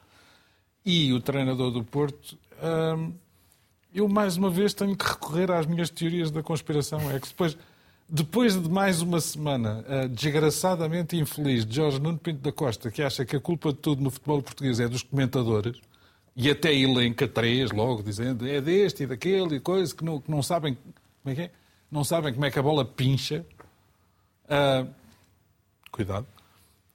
e 0.85 1.13
o 1.13 1.21
treinador 1.21 1.71
do 1.71 1.81
Porto, 1.81 2.37
hum, 2.61 3.13
eu 3.95 4.09
mais 4.09 4.35
uma 4.35 4.49
vez 4.49 4.73
tenho 4.73 4.97
que 4.97 5.05
recorrer 5.07 5.49
às 5.49 5.65
minhas 5.65 5.89
teorias 5.89 6.29
da 6.29 6.43
conspiração. 6.43 6.99
É 7.09 7.17
que 7.17 7.29
depois, 7.29 7.57
depois 8.09 8.61
de 8.61 8.69
mais 8.69 9.01
uma 9.01 9.21
semana 9.21 9.85
uh, 9.87 10.09
desgraçadamente 10.09 11.15
infeliz 11.15 11.65
de 11.65 11.77
Jorge 11.77 12.01
Nuno 12.01 12.17
Pinto 12.17 12.41
da 12.41 12.51
Costa, 12.51 12.91
que 12.91 13.01
acha 13.01 13.23
que 13.23 13.37
a 13.37 13.39
culpa 13.39 13.71
de 13.71 13.79
tudo 13.79 14.03
no 14.03 14.11
futebol 14.11 14.41
português 14.41 14.77
é 14.81 14.89
dos 14.89 15.03
comentadores, 15.03 15.79
e 16.35 16.49
até 16.49 16.73
elenca 16.73 17.27
três 17.27 17.71
logo, 17.71 18.01
dizendo 18.03 18.47
é 18.47 18.61
deste 18.61 19.03
e 19.03 19.07
daquele 19.07 19.55
e 19.55 19.59
coisa, 19.59 19.93
que 19.93 20.03
não, 20.03 20.19
que 20.19 20.29
não 20.29 20.41
sabem 20.41 20.77
como 21.23 21.33
é 21.33 21.35
que 21.35 21.41
é? 21.41 21.51
Não 21.91 22.03
sabem 22.03 22.33
como 22.33 22.45
é 22.45 22.51
que 22.51 22.57
a 22.57 22.63
bola 22.63 22.85
pincha. 22.85 23.45
Uh, 24.45 24.89
cuidado. 25.91 26.25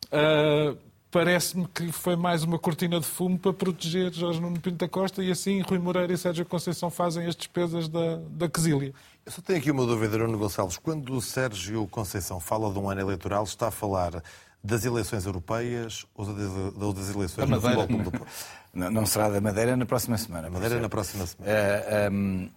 Uh, 0.07 0.77
Parece-me 1.17 1.67
que 1.69 1.91
foi 1.93 2.15
mais 2.15 2.43
uma 2.43 2.59
cortina 2.59 3.01
de 3.01 3.07
fumo 3.07 3.39
para 3.39 3.51
proteger 3.51 4.13
Jorge 4.13 4.39
Nuno 4.39 4.61
Pinto 4.61 4.77
da 4.77 4.87
Costa 4.87 5.25
e 5.25 5.31
assim 5.31 5.63
Rui 5.63 5.79
Moreira 5.79 6.13
e 6.13 6.19
Sérgio 6.19 6.45
Conceição 6.45 6.91
fazem 6.91 7.27
as 7.27 7.35
despesas 7.35 7.89
da, 7.89 8.17
da 8.29 8.51
quesília. 8.51 8.93
Eu 9.25 9.33
só 9.33 9.41
tenho 9.41 9.59
aqui 9.59 9.71
uma 9.71 9.87
dúvida, 9.87 10.19
Nuno 10.19 10.37
Gonçalves. 10.37 10.77
Quando 10.77 11.15
o 11.15 11.23
Sérgio 11.23 11.87
Conceição 11.87 12.39
fala 12.39 12.71
de 12.71 12.79
um 12.79 12.91
ano 12.91 13.01
eleitoral, 13.01 13.45
está 13.45 13.69
a 13.69 13.71
falar 13.71 14.23
das 14.67 14.85
eleições 14.85 15.25
europeias 15.25 16.05
ou 16.15 16.93
das 16.93 17.09
eleições 17.15 17.49
do 17.49 17.61
Futebol 17.61 17.87
Clube 17.87 18.05
do 18.05 18.11
Porto? 18.11 18.27
Não, 18.77 18.91
não, 18.91 19.07
será 19.07 19.31
da 19.31 19.41
Madeira 19.41 19.75
na 19.75 19.87
próxima 19.87 20.19
semana. 20.19 20.51
Madeira 20.51 20.79
na 20.79 20.89
próxima 20.91 21.27
semana. 21.27 21.51
Uh, 21.51 22.13
um, 22.13 22.51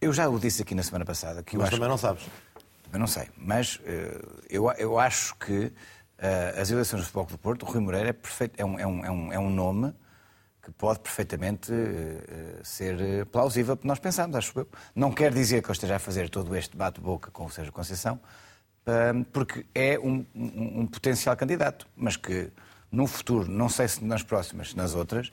eu 0.00 0.12
já 0.12 0.28
o 0.28 0.36
disse 0.36 0.60
aqui 0.62 0.74
na 0.74 0.82
semana 0.82 1.04
passada. 1.04 1.40
Que 1.40 1.56
mas 1.56 1.68
acho... 1.68 1.76
também 1.76 1.88
não 1.88 1.96
sabes. 1.96 2.24
Eu 2.92 2.98
não 2.98 3.06
sei, 3.06 3.28
mas 3.36 3.76
uh, 3.76 4.42
eu, 4.50 4.68
eu 4.72 4.98
acho 4.98 5.36
que 5.36 5.66
uh, 5.66 6.60
as 6.60 6.68
eleições 6.68 7.02
do 7.02 7.04
Futebol 7.04 7.26
do 7.26 7.38
Porto, 7.38 7.64
Rui 7.64 7.80
Moreira 7.80 8.08
é, 8.08 8.12
perfeito, 8.12 8.60
é, 8.60 8.64
um, 8.64 8.76
é, 8.76 8.84
um, 8.84 9.04
é, 9.04 9.10
um, 9.12 9.32
é 9.32 9.38
nome 9.38 9.94
que 10.60 10.72
pode 10.72 10.98
perfeitamente 10.98 11.72
ser 12.64 13.26
plausível 13.26 13.78
nós 13.84 14.00
pensarmos, 14.00 14.34
acho 14.36 14.58
eu. 14.58 14.68
Não 14.96 15.12
quer 15.12 15.32
dizer 15.32 15.62
que 15.62 15.70
eu 15.70 15.72
esteja 15.72 15.94
a 15.94 15.98
fazer 16.00 16.28
todo 16.28 16.56
este 16.56 16.76
bate-boca 16.76 17.30
com 17.30 17.46
o 17.46 17.50
Sérgio 17.50 17.72
Conceição, 17.72 18.20
porque 19.32 19.64
é 19.74 19.98
um, 19.98 20.24
um, 20.34 20.80
um, 20.80 20.86
potencial 20.86 21.36
candidato, 21.36 21.86
mas 21.96 22.16
que 22.16 22.50
no 22.90 23.06
futuro, 23.06 23.48
não 23.50 23.68
sei 23.68 23.88
se 23.88 24.04
nas 24.04 24.22
próximas, 24.22 24.70
se 24.70 24.76
nas 24.76 24.94
outras, 24.94 25.30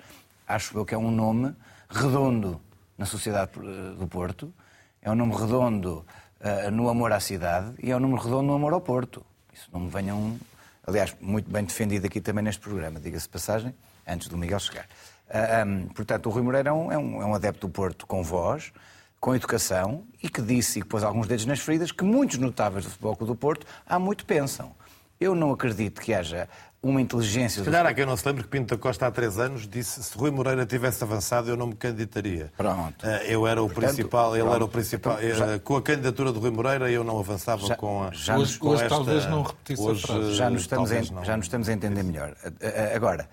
acho 0.47 0.77
eu 0.77 0.85
que 0.85 0.93
é 0.93 0.97
um 0.97 1.11
nome 1.11 1.53
redondo 1.89 2.61
na 2.97 3.05
sociedade 3.05 3.51
eh, 3.57 3.95
do 3.97 4.07
Porto, 4.07 4.53
é 5.01 5.09
um 5.09 5.15
nome 5.15 5.33
redondo 5.33 6.05
uh, 6.41 6.69
no 6.71 6.89
amor 6.89 7.11
à 7.13 7.19
cidade 7.19 7.73
e 7.81 7.89
é 7.91 7.95
um 7.95 7.99
nome 7.99 8.15
redondo 8.17 8.43
no 8.43 8.53
amor 8.53 8.73
ao 8.73 8.81
Porto. 8.81 9.25
Isso 9.53 9.69
não 9.71 9.79
me 9.79 9.89
venham. 9.89 10.37
Aliás, 10.85 11.15
muito 11.21 11.49
bem 11.49 11.63
defendido 11.63 12.05
aqui 12.05 12.19
também 12.19 12.43
neste 12.43 12.59
programa, 12.61 12.99
diga-se 12.99 13.27
passagem, 13.29 13.73
antes 14.05 14.27
do 14.27 14.37
Miguel 14.37 14.59
chegar. 14.59 14.85
Ah, 15.29 15.63
hum, 15.65 15.87
portanto, 15.95 16.25
o 16.25 16.29
Rui 16.29 16.41
Moreira 16.41 16.69
é 16.69 16.73
um, 16.73 16.91
é 16.91 16.97
um- 16.97 17.21
é 17.21 17.25
um 17.25 17.33
adepto 17.33 17.67
do 17.67 17.71
Porto 17.71 18.05
com 18.05 18.21
voz, 18.23 18.73
com 19.19 19.35
educação 19.35 20.03
e 20.23 20.29
que 20.29 20.41
disse 20.41 20.79
e 20.79 20.81
que 20.81 20.87
pôs 20.87 21.03
alguns 21.03 21.27
dedos 21.27 21.45
nas 21.45 21.59
feridas 21.59 21.91
que 21.91 22.03
muitos 22.03 22.37
notáveis 22.37 22.85
do 22.85 22.91
Futebol 22.91 23.15
Clube 23.15 23.33
do 23.33 23.35
Porto 23.37 23.67
há 23.85 23.99
muito 23.99 24.25
pensam. 24.25 24.71
Eu 25.19 25.35
não 25.35 25.51
acredito 25.51 25.99
que 25.99 26.13
haja 26.13 26.47
uma 26.81 27.01
inteligência 27.01 27.61
Se 27.61 27.65
calhar 27.69 27.85
há 27.85 27.93
quem 27.93 28.05
não 28.05 28.15
se 28.15 28.25
lembre 28.25 28.41
que 28.43 28.47
Pinto 28.47 28.73
da 28.73 28.81
Costa 28.81 29.05
há 29.05 29.11
três 29.11 29.37
anos 29.37 29.67
disse 29.67 30.01
se 30.01 30.17
Rui 30.17 30.31
Moreira 30.31 30.65
tivesse 30.65 31.03
avançado 31.03 31.49
eu 31.49 31.57
não 31.57 31.67
me 31.67 31.75
candidataria. 31.75 32.53
Pronto. 32.55 33.05
Eh, 33.05 33.33
Eu 33.33 33.45
era 33.45 33.61
o 33.61 33.65
Portanto, 33.67 33.95
principal, 33.95 34.33
ele 34.37 34.43
era 34.45 34.51
o 34.51 34.57
pronto. 34.59 34.71
principal. 34.71 35.17
Então, 35.21 35.35
já- 35.35 35.47
eh, 35.55 35.59
Com 35.59 35.75
a 35.75 35.81
candidatura 35.81 36.31
do 36.31 36.39
Rui 36.39 36.51
Moreira 36.51 36.89
eu 36.89 37.03
não 37.03 37.19
avançava 37.19 37.67
Já- 37.67 37.75
com 37.75 38.03
a. 38.05 38.11
já 38.13 38.33
com 38.35 38.39
nos- 38.39 38.61
hoje 38.61 38.83
esta- 38.83 38.95
talvez 38.95 39.25
não 39.25 39.43
repetisse 39.43 39.81
a 39.81 39.85
hoje, 39.85 40.01
frase. 40.07 40.33
já 40.35 40.49
nos 40.49 40.61
estamos, 40.61 40.89
a, 40.93 41.01
não. 41.13 41.25
já 41.25 41.35
nos 41.35 41.45
estamos 41.47 41.67
a 41.67 41.73
entender 41.73 42.03
melhor. 42.03 42.33
A- 42.45 42.95
Agora, 42.95 43.29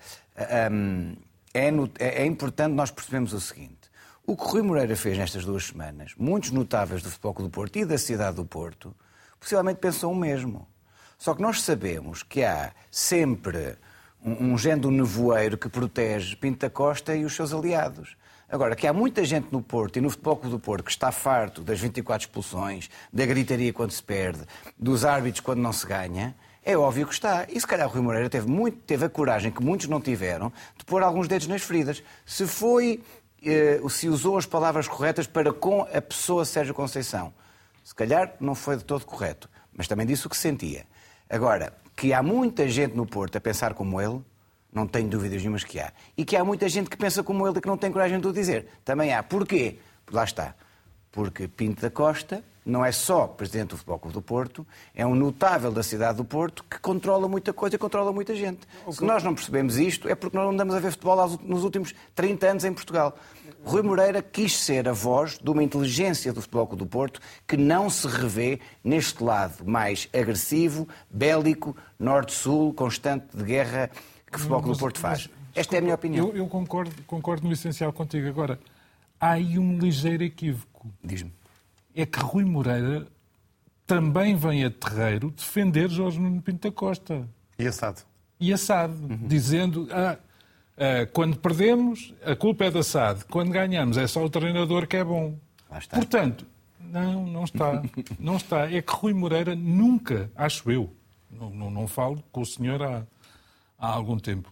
hum, 0.69 1.15
é, 1.53 1.71
no- 1.71 1.89
é- 1.99 2.23
é 2.23 2.25
importante 2.25 2.73
nós 2.73 2.91
percebermos 2.91 3.31
o 3.31 3.39
seguinte. 3.39 3.76
O 4.29 4.35
que 4.35 4.43
Rui 4.43 4.61
Moreira 4.61 4.93
fez 4.97 5.17
nestas 5.17 5.45
duas 5.45 5.67
semanas, 5.67 6.11
muitos 6.17 6.51
notáveis 6.51 7.01
do 7.01 7.09
Futebol 7.09 7.45
do 7.45 7.49
Porto 7.49 7.77
e 7.77 7.85
da 7.85 7.97
cidade 7.97 8.35
do 8.35 8.43
Porto, 8.43 8.93
possivelmente 9.39 9.79
pensam 9.79 10.11
o 10.11 10.15
mesmo. 10.15 10.67
Só 11.17 11.33
que 11.33 11.41
nós 11.41 11.61
sabemos 11.61 12.23
que 12.23 12.43
há 12.43 12.73
sempre 12.91 13.77
um, 14.21 14.51
um 14.51 14.57
género 14.57 14.91
nevoeiro 14.91 15.57
que 15.57 15.69
protege 15.69 16.35
Pinto 16.35 16.59
da 16.59 16.69
Costa 16.69 17.15
e 17.15 17.23
os 17.23 17.33
seus 17.33 17.53
aliados. 17.53 18.17
Agora, 18.49 18.75
que 18.75 18.85
há 18.85 18.91
muita 18.91 19.23
gente 19.23 19.47
no 19.49 19.61
Porto 19.61 19.95
e 19.95 20.01
no 20.01 20.09
Futebol 20.09 20.35
do 20.35 20.59
Porto 20.59 20.83
que 20.83 20.91
está 20.91 21.09
farto 21.09 21.61
das 21.61 21.79
24 21.79 22.27
expulsões, 22.27 22.89
da 23.13 23.25
gritaria 23.25 23.71
quando 23.71 23.91
se 23.91 24.03
perde, 24.03 24.41
dos 24.77 25.05
árbitros 25.05 25.39
quando 25.39 25.59
não 25.59 25.71
se 25.71 25.87
ganha, 25.87 26.35
é 26.65 26.77
óbvio 26.77 27.07
que 27.07 27.13
está. 27.13 27.45
E 27.47 27.57
se 27.57 27.65
calhar 27.65 27.87
o 27.87 27.89
Rui 27.89 28.01
Moreira 28.01 28.29
teve, 28.29 28.45
muito, 28.45 28.77
teve 28.79 29.05
a 29.05 29.09
coragem 29.09 29.53
que 29.53 29.63
muitos 29.63 29.87
não 29.87 30.01
tiveram 30.01 30.51
de 30.77 30.83
pôr 30.83 31.01
alguns 31.01 31.29
dedos 31.29 31.47
nas 31.47 31.61
feridas. 31.61 32.03
Se 32.25 32.45
foi, 32.45 33.01
se 33.89 34.09
usou 34.09 34.37
as 34.37 34.45
palavras 34.45 34.87
corretas 34.87 35.27
para 35.27 35.53
com 35.53 35.81
a 35.81 36.01
pessoa 36.01 36.45
Sérgio 36.45 36.73
Conceição. 36.73 37.33
Se 37.83 37.95
calhar 37.95 38.35
não 38.39 38.53
foi 38.53 38.77
de 38.77 38.83
todo 38.83 39.05
correto, 39.05 39.49
mas 39.71 39.87
também 39.87 40.05
disse 40.05 40.27
o 40.27 40.29
que 40.29 40.37
sentia. 40.37 40.85
Agora, 41.29 41.73
que 41.95 42.13
há 42.13 42.21
muita 42.21 42.67
gente 42.67 42.95
no 42.95 43.05
Porto 43.05 43.37
a 43.37 43.41
pensar 43.41 43.73
como 43.73 44.01
ele, 44.01 44.21
não 44.71 44.85
tenho 44.85 45.09
dúvidas 45.09 45.41
nenhumas 45.41 45.63
que 45.63 45.79
há. 45.79 45.91
E 46.15 46.25
que 46.25 46.35
há 46.35 46.43
muita 46.43 46.67
gente 46.69 46.89
que 46.89 46.97
pensa 46.97 47.23
como 47.23 47.47
ele 47.47 47.57
e 47.57 47.61
que 47.61 47.67
não 47.67 47.77
tem 47.77 47.91
coragem 47.91 48.19
de 48.19 48.27
o 48.27 48.33
dizer. 48.33 48.67
Também 48.83 49.13
há. 49.13 49.23
Porquê? 49.23 49.79
Lá 50.11 50.23
está. 50.23 50.55
Porque 51.11 51.47
Pinto 51.47 51.81
da 51.81 51.89
Costa 51.89 52.43
não 52.67 52.83
é 52.83 52.91
só 52.91 53.25
presidente 53.27 53.69
do 53.69 53.77
Futebol 53.77 53.97
Clube 53.97 54.13
do 54.13 54.21
Porto, 54.21 54.67
é 54.93 55.05
um 55.05 55.15
notável 55.15 55.71
da 55.71 55.81
cidade 55.81 56.17
do 56.17 56.25
Porto 56.25 56.65
que 56.69 56.77
controla 56.79 57.27
muita 57.27 57.53
coisa 57.53 57.77
e 57.77 57.79
controla 57.79 58.11
muita 58.11 58.35
gente. 58.35 58.59
Se 58.91 59.03
nós 59.03 59.23
não 59.23 59.33
percebemos 59.33 59.77
isto, 59.77 60.09
é 60.09 60.15
porque 60.15 60.35
nós 60.35 60.45
não 60.45 60.51
andamos 60.51 60.75
a 60.75 60.79
ver 60.79 60.91
futebol 60.91 61.39
nos 61.43 61.63
últimos 61.63 61.95
30 62.13 62.45
anos 62.45 62.65
em 62.65 62.73
Portugal. 62.73 63.17
Rui 63.63 63.81
Moreira 63.81 64.21
quis 64.21 64.57
ser 64.57 64.87
a 64.87 64.91
voz 64.91 65.39
de 65.41 65.49
uma 65.49 65.63
inteligência 65.63 66.33
do 66.33 66.41
Futebol 66.41 66.67
Clube 66.67 66.83
do 66.83 66.89
Porto 66.89 67.21
que 67.47 67.55
não 67.55 67.89
se 67.89 68.05
revê 68.07 68.59
neste 68.83 69.23
lado 69.23 69.65
mais 69.65 70.09
agressivo, 70.13 70.87
bélico, 71.09 71.75
norte-sul, 71.97 72.73
constante 72.73 73.25
de 73.33 73.43
guerra 73.43 73.89
que 74.29 74.35
o 74.35 74.39
Futebol 74.39 74.61
Clube 74.61 74.77
do 74.77 74.79
Porto 74.79 74.99
faz. 74.99 75.29
Esta 75.55 75.75
é 75.75 75.79
a 75.79 75.81
minha 75.81 75.95
opinião. 75.95 76.27
Eu, 76.27 76.37
eu 76.37 76.47
concordo, 76.47 76.91
concordo 77.07 77.47
no 77.47 77.53
essencial 77.53 77.93
contigo. 77.93 78.27
Agora, 78.27 78.59
há 79.19 79.31
aí 79.31 79.57
um 79.57 79.77
ligeiro 79.79 80.23
equívoco. 80.23 80.87
Diz-me. 81.03 81.36
É 81.99 82.05
que 82.05 82.19
Rui 82.19 82.45
Moreira 82.45 83.07
também 83.87 84.35
vem 84.35 84.63
a 84.63 84.69
terreiro 84.69 85.31
defender 85.31 85.89
Jorge 85.89 86.19
Nuno 86.19 86.41
Pinto 86.41 86.69
da 86.69 86.71
Costa. 86.71 87.27
E 87.57 87.65
assado. 87.65 88.01
E 88.39 88.53
Assad, 88.53 88.93
dizendo 89.25 89.87
ah, 89.91 90.17
ah, 90.77 91.07
quando 91.11 91.39
perdemos, 91.39 92.13
a 92.23 92.35
culpa 92.35 92.65
é 92.65 92.71
da 92.71 92.81
Assad. 92.81 93.23
Quando 93.25 93.49
ganhamos, 93.49 93.97
é 93.97 94.05
só 94.05 94.23
o 94.23 94.29
treinador 94.29 94.85
que 94.85 94.97
é 94.97 95.03
bom. 95.03 95.35
Portanto, 95.89 96.45
não, 96.79 97.25
não 97.25 97.43
está. 97.43 97.81
Não 98.19 98.35
está. 98.37 98.71
É 98.71 98.81
que 98.81 98.93
Rui 98.93 99.13
Moreira 99.13 99.55
nunca, 99.55 100.31
acho 100.35 100.71
eu, 100.71 100.93
não, 101.29 101.49
não, 101.49 101.71
não 101.71 101.87
falo 101.87 102.23
com 102.31 102.41
o 102.41 102.45
senhor 102.45 102.81
há, 102.81 103.03
há 103.77 103.87
algum 103.87 104.17
tempo, 104.17 104.51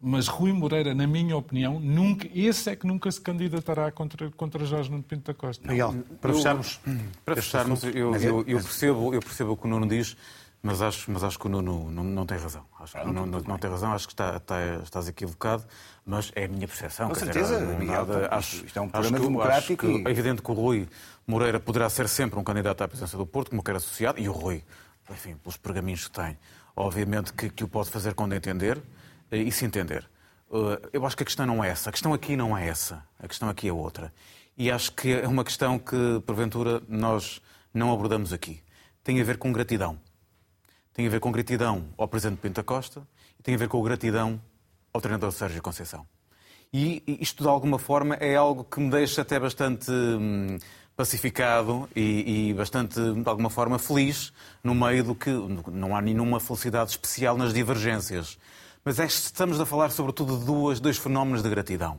mas 0.00 0.28
Rui 0.28 0.52
Moreira, 0.52 0.94
na 0.94 1.06
minha 1.06 1.36
opinião, 1.36 1.78
nunca, 1.78 2.26
esse 2.34 2.70
é 2.70 2.76
que 2.76 2.86
nunca 2.86 3.10
se 3.10 3.20
candidatará 3.20 3.90
contra, 3.92 4.30
contra 4.30 4.64
Jorge 4.64 4.90
Nuno 4.90 5.02
Pinto 5.02 5.30
da 5.30 5.34
Costa. 5.34 5.66
Miguel, 5.68 5.94
para 6.20 6.30
Eu- 6.30 6.36
fecharmos. 6.36 6.80
Para 7.24 7.34
fecharmos, 7.36 7.84
eu, 7.84 7.92
eu- 7.94 8.14
é- 8.14 8.44
eu 8.46 8.58
percebo, 8.60 9.14
eu 9.14 9.20
percebo 9.20 9.52
o 9.52 9.56
que 9.56 9.66
o 9.66 9.70
Nuno 9.70 9.86
diz, 9.86 10.16
mas 10.62 10.80
acho, 10.80 11.10
mas 11.10 11.22
acho 11.22 11.38
que 11.38 11.46
o 11.46 11.48
Nuno 11.50 11.90
não, 11.90 12.02
não 12.04 12.24
tem 12.26 12.38
razão. 12.38 12.64
Acho 12.80 12.94
que 12.94 13.00
o 13.02 13.12
Nuno 13.12 13.26
não, 13.26 13.40
não 13.40 13.58
tem 13.58 13.70
razão, 13.70 13.92
acho 13.92 14.06
que 14.06 14.14
está, 14.14 14.36
está- 14.36 14.80
estás 14.82 15.06
equivocado, 15.08 15.64
mas 16.04 16.32
é 16.34 16.44
a 16.44 16.48
minha 16.48 16.66
percepção. 16.66 17.08
Com 17.08 17.12
dizer, 17.14 17.26
certeza, 17.26 17.60
não- 17.60 17.78
Miguel, 17.78 18.06
nada- 18.06 18.22
isto- 18.22 18.34
acho, 18.34 18.66
isto 18.66 18.78
é 18.78 18.82
um 18.82 18.84
acho 18.84 18.92
programa 18.92 19.18
que- 19.18 19.24
democrático 19.26 19.86
acho 19.86 19.94
que 19.96 20.02
e- 20.02 20.08
É 20.08 20.10
evidente 20.10 20.40
que 20.42 20.50
o 20.50 20.54
Rui 20.54 20.88
Moreira 21.26 21.60
poderá 21.60 21.88
ser 21.90 22.08
sempre 22.08 22.38
um 22.38 22.44
candidato 22.44 22.82
à 22.82 22.88
presidência 22.88 23.18
do 23.18 23.26
Porto, 23.26 23.50
como 23.50 23.62
quer 23.62 23.76
associado, 23.76 24.18
e 24.18 24.28
o 24.28 24.32
Rui, 24.32 24.64
enfim, 25.10 25.34
pelos 25.36 25.56
pergaminhos 25.58 26.08
que 26.08 26.10
tem, 26.18 26.38
obviamente 26.74 27.32
que, 27.34 27.50
que 27.50 27.64
o 27.64 27.68
pode 27.68 27.90
fazer 27.90 28.14
quando 28.14 28.32
entender 28.34 28.80
e 29.30 29.50
se 29.52 29.64
entender. 29.64 30.08
Eh, 30.52 30.88
Eu 30.92 31.06
acho 31.06 31.16
que 31.16 31.22
a 31.22 31.26
questão 31.26 31.46
não 31.46 31.62
é 31.62 31.68
essa. 31.68 31.90
A 31.90 31.92
questão 31.92 32.12
aqui 32.12 32.36
não 32.36 32.56
é 32.56 32.68
essa. 32.68 33.04
A 33.18 33.28
questão 33.28 33.48
aqui 33.48 33.68
é 33.68 33.72
outra. 33.72 34.12
E 34.56 34.70
acho 34.70 34.92
que 34.92 35.12
é 35.12 35.26
uma 35.26 35.44
questão 35.44 35.78
que, 35.78 36.20
porventura, 36.26 36.82
nós 36.88 37.40
não 37.72 37.92
abordamos 37.92 38.32
aqui. 38.32 38.62
Tem 39.02 39.20
a 39.20 39.24
ver 39.24 39.38
com 39.38 39.52
gratidão. 39.52 39.98
Tem 40.92 41.06
a 41.06 41.10
ver 41.10 41.20
com 41.20 41.32
gratidão 41.32 41.88
ao 41.96 42.08
Presidente 42.08 42.40
Pinto 42.40 42.62
Costa 42.64 43.06
e 43.38 43.42
tem 43.42 43.54
a 43.54 43.58
ver 43.58 43.68
com 43.68 43.82
gratidão 43.82 44.40
ao 44.92 45.00
treinador 45.00 45.32
Sérgio 45.32 45.62
Conceição. 45.62 46.06
E 46.72 47.02
isto, 47.20 47.42
de 47.42 47.48
alguma 47.48 47.78
forma, 47.78 48.14
é 48.16 48.36
algo 48.36 48.64
que 48.64 48.78
me 48.80 48.90
deixa 48.90 49.22
até 49.22 49.40
bastante 49.40 49.90
hum, 49.90 50.58
pacificado 50.96 51.88
e, 51.96 52.50
e 52.50 52.54
bastante, 52.54 53.00
de 53.00 53.28
alguma 53.28 53.50
forma, 53.50 53.78
feliz 53.78 54.32
no 54.62 54.74
meio 54.74 55.02
do 55.02 55.14
que 55.14 55.30
não 55.30 55.96
há 55.96 56.02
nenhuma 56.02 56.38
felicidade 56.38 56.90
especial 56.90 57.36
nas 57.36 57.54
divergências. 57.54 58.38
Mas 58.84 58.98
é, 58.98 59.04
estamos 59.04 59.60
a 59.60 59.66
falar, 59.66 59.90
sobretudo, 59.90 60.38
de 60.38 60.44
duas, 60.44 60.80
dois 60.80 60.96
fenómenos 60.96 61.42
de 61.42 61.50
gratidão. 61.50 61.98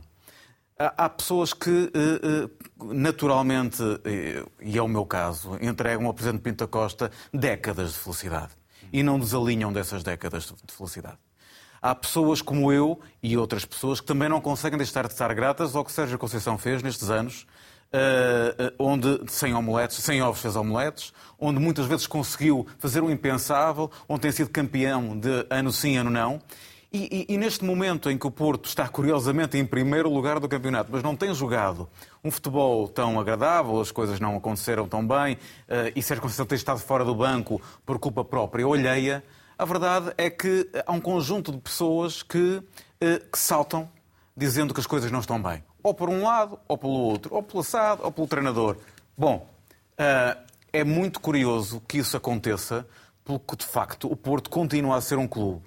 Há, 0.78 1.08
pessoas 1.08 1.52
que, 1.52 1.92
eh, 1.94 2.48
eh, 2.48 2.48
naturalmente, 2.92 3.80
eh, 4.04 4.44
e 4.60 4.76
é 4.76 4.82
o 4.82 4.88
meu 4.88 5.06
caso, 5.06 5.56
entregam 5.60 6.06
ao 6.06 6.14
Presidente 6.14 6.42
Pinto 6.42 6.66
Costa 6.66 7.10
décadas 7.32 7.92
de 7.92 7.98
felicidade 7.98 8.52
e 8.92 9.00
não 9.00 9.18
desalinham 9.18 9.72
dessas 9.72 10.02
décadas 10.02 10.52
de 10.64 10.74
felicidade. 10.74 11.18
Há 11.80 11.94
pessoas 11.94 12.42
como 12.42 12.72
eu 12.72 12.98
e 13.22 13.36
outras 13.36 13.64
pessoas 13.64 14.00
que 14.00 14.06
também 14.06 14.28
não 14.28 14.40
conseguem 14.40 14.76
deixar 14.76 15.06
de 15.06 15.12
estar 15.12 15.32
gratas 15.34 15.76
ao 15.76 15.84
que 15.84 15.92
Sérgio 15.92 16.18
Conceição 16.18 16.58
fez 16.58 16.82
nestes 16.82 17.10
anos, 17.10 17.46
onde 18.78 19.20
sem 19.28 19.52
omeletes, 19.52 19.96
sem 19.98 20.22
ovos 20.22 20.40
fez 20.40 20.54
omeletes, 20.54 21.12
onde 21.38 21.58
muitas 21.58 21.86
vezes 21.86 22.06
conseguiu 22.06 22.66
fazer 22.78 23.02
o 23.02 23.10
impensável, 23.10 23.90
onde 24.08 24.20
tem 24.20 24.32
sido 24.32 24.50
campeão 24.50 25.18
de 25.18 25.46
ano 25.50 25.72
sim, 25.72 25.96
ano 25.96 26.10
não. 26.10 26.40
E, 26.94 27.26
e- 27.28 27.34
e 27.34 27.38
neste 27.38 27.64
momento 27.64 28.10
em 28.10 28.18
que 28.18 28.26
o 28.26 28.30
Porto 28.30 28.66
está 28.66 28.86
curiosamente 28.86 29.56
em 29.56 29.64
primeiro 29.64 30.10
lugar 30.12 30.38
do 30.38 30.46
campeonato, 30.48 30.90
mas 30.92 31.02
não 31.02 31.16
tem 31.16 31.32
jogado 31.34 31.88
um 32.22 32.30
futebol 32.30 32.86
tão 32.86 33.18
agradável, 33.18 33.80
as 33.80 33.90
coisas 33.90 34.20
não 34.20 34.36
aconteceram 34.36 34.86
tão 34.86 35.06
bem, 35.06 35.38
eh, 35.68 35.92
e 35.96 36.02
Sérgio 36.02 36.20
Conceição 36.22 36.44
tem 36.44 36.56
estado 36.56 36.80
fora 36.80 37.02
do 37.02 37.14
banco 37.14 37.60
por 37.86 37.98
culpa 37.98 38.22
própria 38.22 38.66
ou 38.66 38.74
alheia, 38.74 39.24
a 39.56 39.64
verdade 39.64 40.12
é 40.18 40.28
que 40.28 40.68
há 40.86 40.92
um 40.92 41.00
conjunto 41.00 41.50
de 41.50 41.58
pessoas 41.58 42.22
que, 42.22 42.62
eh, 43.00 43.22
que 43.30 43.38
saltam 43.38 43.88
dizendo 44.36 44.74
que 44.74 44.80
as 44.80 44.86
coisas 44.86 45.10
não 45.10 45.20
estão 45.20 45.40
bem. 45.42 45.64
Ou 45.82 45.94
por 45.94 46.10
um 46.10 46.22
lado, 46.24 46.58
ou 46.68 46.76
pelo 46.76 46.92
outro, 46.92 47.34
ou 47.34 47.42
pelo 47.42 47.60
assado, 47.60 48.02
ou 48.04 48.12
pelo 48.12 48.26
treinador. 48.26 48.76
Bom, 49.16 49.48
eh, 49.96 50.36
é 50.74 50.84
muito 50.84 51.20
curioso 51.20 51.80
que 51.88 51.96
isso 51.98 52.16
aconteça, 52.18 52.86
porque 53.24 53.56
de 53.56 53.64
facto 53.64 54.12
o 54.12 54.16
Porto 54.16 54.50
continua 54.50 54.96
a 54.96 55.00
ser 55.00 55.16
um 55.16 55.26
clube 55.26 55.62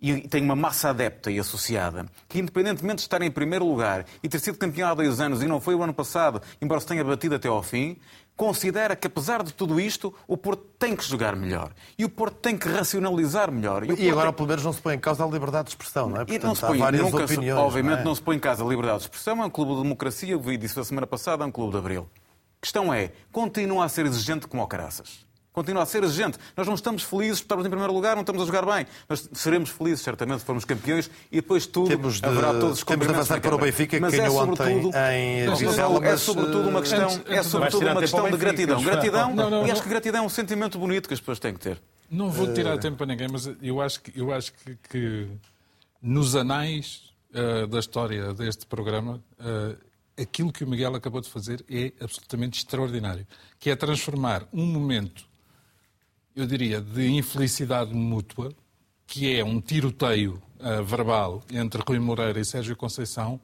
e 0.00 0.26
tem 0.28 0.42
uma 0.42 0.56
massa 0.56 0.90
adepta 0.90 1.30
e 1.30 1.38
associada 1.38 2.06
que, 2.28 2.38
independentemente 2.38 2.96
de 2.96 3.02
estar 3.02 3.20
em 3.22 3.30
primeiro 3.30 3.66
lugar 3.66 4.06
e 4.22 4.28
ter 4.28 4.38
sido 4.38 4.56
campeão 4.58 4.88
há 4.90 4.94
dois 4.94 5.20
anos 5.20 5.42
e 5.42 5.46
não 5.46 5.60
foi 5.60 5.74
o 5.74 5.82
ano 5.82 5.92
passado, 5.94 6.40
embora 6.60 6.80
se 6.80 6.86
tenha 6.86 7.04
batido 7.04 7.34
até 7.34 7.48
ao 7.48 7.62
fim, 7.62 7.96
considera 8.36 8.96
que, 8.96 9.06
apesar 9.06 9.42
de 9.42 9.52
tudo 9.52 9.78
isto, 9.78 10.14
o 10.26 10.34
Porto 10.36 10.64
tem 10.78 10.96
que 10.96 11.04
jogar 11.04 11.36
melhor. 11.36 11.72
E 11.98 12.04
o 12.06 12.08
Porto 12.08 12.36
tem 12.36 12.56
que 12.56 12.66
racionalizar 12.68 13.52
melhor. 13.52 13.84
E 13.84 13.88
Porto 13.88 14.08
agora, 14.10 14.26
tem- 14.28 14.36
pelo 14.36 14.48
menos, 14.48 14.64
não 14.64 14.72
se 14.72 14.80
põe 14.80 14.94
em 14.94 14.98
causa 14.98 15.24
a 15.24 15.28
liberdade 15.28 15.64
de 15.64 15.70
expressão, 15.72 16.08
não 16.08 16.22
é? 16.22 16.24
e 16.26 16.38
não 16.38 16.54
se 16.54 16.64
há 16.64 16.68
põe, 16.68 16.78
nunca 16.78 17.26
se- 17.26 17.34
opiniões. 17.34 17.60
obviamente 17.62 17.98
não, 17.98 18.04
não, 18.04 18.12
é? 18.12 18.14
se 18.14 18.22
põe 18.22 18.36
em 18.36 18.40
casa 18.40 18.64
a 18.64 18.66
liberdade 18.66 18.98
de 19.00 19.04
expressão, 19.04 19.42
é 19.42 19.44
um 19.46 19.50
clube 19.50 19.74
de 19.76 19.82
democracia, 19.82 20.32
eu 20.32 20.40
disse 20.56 20.80
a 20.80 20.84
semana 20.84 21.06
passada, 21.06 21.44
é 21.44 21.46
um 21.46 21.52
clube 21.52 21.72
de 21.72 21.78
abril. 21.78 22.08
A 22.58 22.60
questão 22.62 22.92
é, 22.94 23.12
continua 23.30 23.84
a 23.84 23.88
ser 23.88 24.06
exigente 24.06 24.46
como 24.46 24.62
o 24.62 24.66
caraças. 24.66 25.26
Continua 25.52 25.82
a 25.82 25.86
ser 25.86 26.04
exigente. 26.04 26.38
Nós 26.56 26.66
não 26.66 26.74
estamos 26.74 27.02
felizes 27.02 27.40
por 27.40 27.44
estarmos 27.46 27.66
em 27.66 27.70
primeiro 27.70 27.92
lugar, 27.92 28.14
não 28.14 28.20
estamos 28.22 28.42
a 28.42 28.46
jogar 28.46 28.64
bem. 28.64 28.86
Mas 29.08 29.28
seremos 29.32 29.68
felizes, 29.70 30.00
certamente, 30.00 30.40
se 30.40 30.44
formos 30.46 30.64
campeões 30.64 31.10
e 31.30 31.36
depois 31.36 31.66
tudo 31.66 31.88
Temos 31.88 32.20
de- 32.20 32.26
haverá 32.26 32.52
todos 32.52 32.54
os 32.54 32.60
temos 32.60 32.78
de 32.78 32.84
cumprimentos 32.84 33.16
avançar 33.30 33.40
para 33.40 33.54
o. 33.56 33.58
Benfica, 33.58 33.96
que 33.96 34.00
Mas 34.00 34.14
é 34.14 34.30
ontem 34.30 34.56
sobretudo, 34.56 34.96
em 34.96 35.46
Não, 35.46 35.96
é 35.96 36.00
mas, 36.12 36.20
sobretudo 36.20 36.68
uma 36.68 36.80
questão, 36.80 37.04
antes- 37.10 37.22
é 37.26 37.42
sobretudo 37.42 37.86
uma 37.88 38.00
questão 38.00 38.20
ao 38.20 38.26
de 38.26 38.30
Benfica, 38.32 38.50
gratidão. 38.52 38.82
Gratidão, 38.82 39.34
Não, 39.34 39.50
não, 39.50 39.66
e 39.66 39.70
acho 39.72 39.82
que 39.82 39.88
gratidão 39.88 40.22
é 40.22 40.26
um 40.26 40.30
sentimento 40.30 40.78
bonito 40.78 41.08
que 41.08 41.14
as 41.14 41.20
pessoas 41.20 41.38
têm 41.40 41.52
que 41.54 41.60
ter. 41.60 41.80
Não 42.08 42.30
vou 42.30 42.48
Eh, 42.48 42.54
tirar 42.54 42.78
tempo 42.78 43.02
a 43.02 43.06
ninguém, 43.06 43.28
mas 43.30 43.50
eu 43.62 43.80
acho 43.80 44.00
que, 44.02 44.18
eu 44.20 44.32
acho 44.32 44.52
que, 44.52 44.76
que 44.88 45.28
nos 46.02 46.34
anais 46.36 47.02
uh, 47.34 47.66
da 47.66 47.78
história 47.78 48.32
deste 48.34 48.66
programa, 48.66 49.20
uh, 49.40 49.76
aquilo 50.20 50.52
que 50.52 50.64
o 50.64 50.66
Miguel 50.68 50.94
acabou 50.94 51.20
de 51.20 51.28
fazer 51.28 51.64
é 51.70 51.92
absolutamente 52.00 52.58
extraordinário, 52.58 53.26
que 53.58 53.70
é 53.70 53.76
transformar 53.76 54.44
um 54.52 54.64
momento, 54.66 55.24
eu 56.34 56.46
diria, 56.46 56.80
de 56.80 57.08
infelicidade 57.08 57.94
mútua, 57.94 58.52
que 59.06 59.36
é 59.36 59.44
um 59.44 59.60
tiroteio 59.60 60.40
uh, 60.58 60.82
verbal 60.84 61.42
entre 61.50 61.82
Rui 61.86 61.98
Moreira 61.98 62.38
e 62.38 62.44
Sérgio 62.44 62.76
Conceição, 62.76 63.40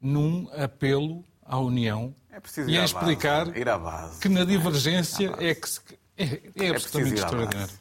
num 0.00 0.48
apelo 0.52 1.24
à 1.44 1.58
união 1.58 2.14
é 2.30 2.40
e 2.68 2.78
a 2.78 2.84
explicar 2.84 3.46
base, 3.80 4.20
que 4.20 4.28
na 4.28 4.44
divergência 4.44 5.34
é 5.38 5.54
que 5.54 5.68
se, 5.68 5.80
é, 6.16 6.40
é 6.56 6.68
absolutamente 6.68 7.14
extraordinário. 7.14 7.74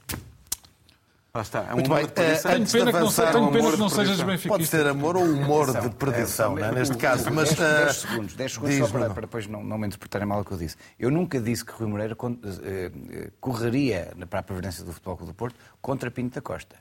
Lá 1.37 1.43
está. 1.43 1.59
É 1.65 1.71
um 1.71 1.73
Muito 1.75 1.93
bem. 1.93 2.05
de 2.07 2.11
perdição. 2.13 2.51
Antes 2.51 2.71
de 2.71 2.77
pena 2.79 2.91
que 2.91 2.97
não 2.97 3.05
avançar, 3.05 3.27
se- 3.27 3.31
tenho 3.33 3.43
um 3.45 3.51
pena 3.51 3.71
que 3.71 3.77
não 3.77 3.89
sejas 3.89 4.17
benfiquista. 4.21 4.49
Pode 4.49 4.65
ser 4.65 4.87
amor 4.87 5.15
ou 5.15 5.23
humor 5.23 5.81
de 5.81 5.89
perdição, 5.91 6.57
é, 6.57 6.61
né, 6.61 6.71
o- 6.71 6.73
neste 6.73 6.97
caso. 6.97 7.29
Mas, 7.31 7.49
10, 7.53 7.59
eh, 7.61 7.85
10 7.85 7.95
segundos, 7.97 8.33
10 8.33 8.53
segundos 8.53 8.77
só 8.77 8.87
para, 8.87 9.09
para 9.11 9.21
depois 9.21 9.45
não, 9.45 9.63
não 9.63 9.77
me 9.77 9.85
interpretarem 9.85 10.27
mal 10.27 10.41
o 10.41 10.43
que 10.45 10.51
eu 10.51 10.57
disse. 10.57 10.75
Eu 10.97 11.11
nunca 11.11 11.39
disse 11.39 11.63
que 11.63 11.71
Rui 11.73 11.87
Moreira 11.87 12.17
eh, 12.63 12.91
eh, 13.11 13.29
correria 13.39 14.13
para 14.27 14.39
a 14.39 14.43
previdência 14.43 14.83
do 14.83 14.91
Futebol 14.91 15.15
Clube 15.17 15.31
do 15.31 15.35
Porto 15.35 15.55
contra 15.79 16.09
Pinto 16.09 16.33
da 16.33 16.41
Costa. 16.41 16.75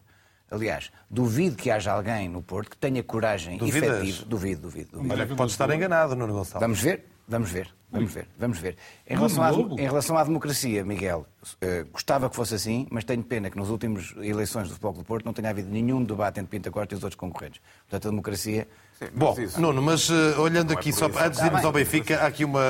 Aliás, 0.51 0.91
duvido 1.11 1.55
que 1.57 1.71
haja 1.71 1.93
alguém 1.93 2.27
no 2.29 2.41
Porto 2.41 2.71
que 2.71 2.79
tenha 2.79 3.03
coragem 3.03 3.59
Duvidas? 3.59 3.83
efetiva. 4.01 4.25
Duvido, 4.27 4.61
duvido, 4.63 4.91
duvido. 4.93 5.13
Olha, 5.13 5.27
que 5.27 5.35
pode 5.35 5.51
estar 5.51 5.69
enganado, 5.71 6.17
Nuno 6.17 6.33
Gonçalves. 6.33 6.61
Vamos 6.61 6.81
ver, 6.81 7.05
vamos 7.29 7.51
ver, 7.51 7.75
vamos 7.91 8.13
ver, 8.13 8.29
vamos 8.39 8.59
ver. 8.59 8.77
Em 9.09 9.15
relação, 9.15 9.43
à, 9.43 9.51
em 9.51 9.87
relação 9.87 10.19
à 10.19 10.25
democracia, 10.25 10.85
Miguel, 10.85 11.27
eh, 11.61 11.85
gostava 11.93 12.29
que 12.31 12.37
fosse 12.37 12.55
assim, 12.55 12.87
mas 12.91 13.05
tenho 13.05 13.23
pena 13.23 13.51
que 13.51 13.57
nas 13.57 13.69
últimas 13.69 14.15
eleições 14.19 14.69
do 14.69 14.75
Futebol 14.75 14.93
do 14.93 15.05
Porto 15.05 15.25
não 15.25 15.33
tenha 15.33 15.51
havido 15.51 15.69
nenhum 15.69 16.03
debate 16.03 16.41
entre 16.41 16.51
Pinto 16.51 16.71
da 16.71 16.71
Costa 16.71 16.95
e 16.95 16.97
os 16.97 17.03
outros 17.03 17.19
concorrentes. 17.19 17.61
Portanto, 17.89 18.09
a 18.09 18.11
democracia... 18.11 18.69
Bom, 19.15 19.37
Nuno, 19.59 19.83
mas 19.83 20.09
eh, 20.09 20.39
olhando 20.39 20.73
aqui, 20.73 20.91
só 20.91 21.09
isso. 21.09 21.19
antes 21.19 21.39
de 21.39 21.45
irmos 21.47 21.61
Tá 21.61 21.67
ao 21.67 21.73
bem. 21.73 21.85
Benfica, 21.85 22.17
há 22.23 22.27
aqui 22.27 22.45
uma, 22.47 22.61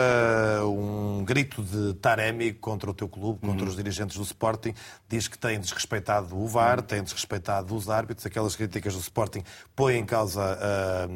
um 0.64 1.24
grito 1.24 1.62
de 1.62 1.94
Taremi 1.94 2.52
contra 2.52 2.90
o 2.90 2.94
teu 2.94 3.08
clube, 3.08 3.38
contra 3.40 3.62
Uhum. 3.62 3.68
os 3.70 3.76
dirigentes 3.76 4.16
do 4.16 4.22
Sporting. 4.24 4.74
Diz 5.08 5.28
que 5.28 5.38
têm 5.38 5.60
desrespeitado 5.60 6.36
o 6.36 6.48
VAR, 6.48 6.78
Uhum. 6.80 6.84
têm 6.84 7.02
desrespeitado 7.02 7.74
os 7.76 7.88
árbitros. 7.88 8.26
Aquelas 8.26 8.56
críticas 8.56 8.94
do 8.94 9.00
Sporting 9.00 9.44
põem 9.76 9.98
em 9.98 10.04
causa 10.04 10.42
ah, 10.60 11.06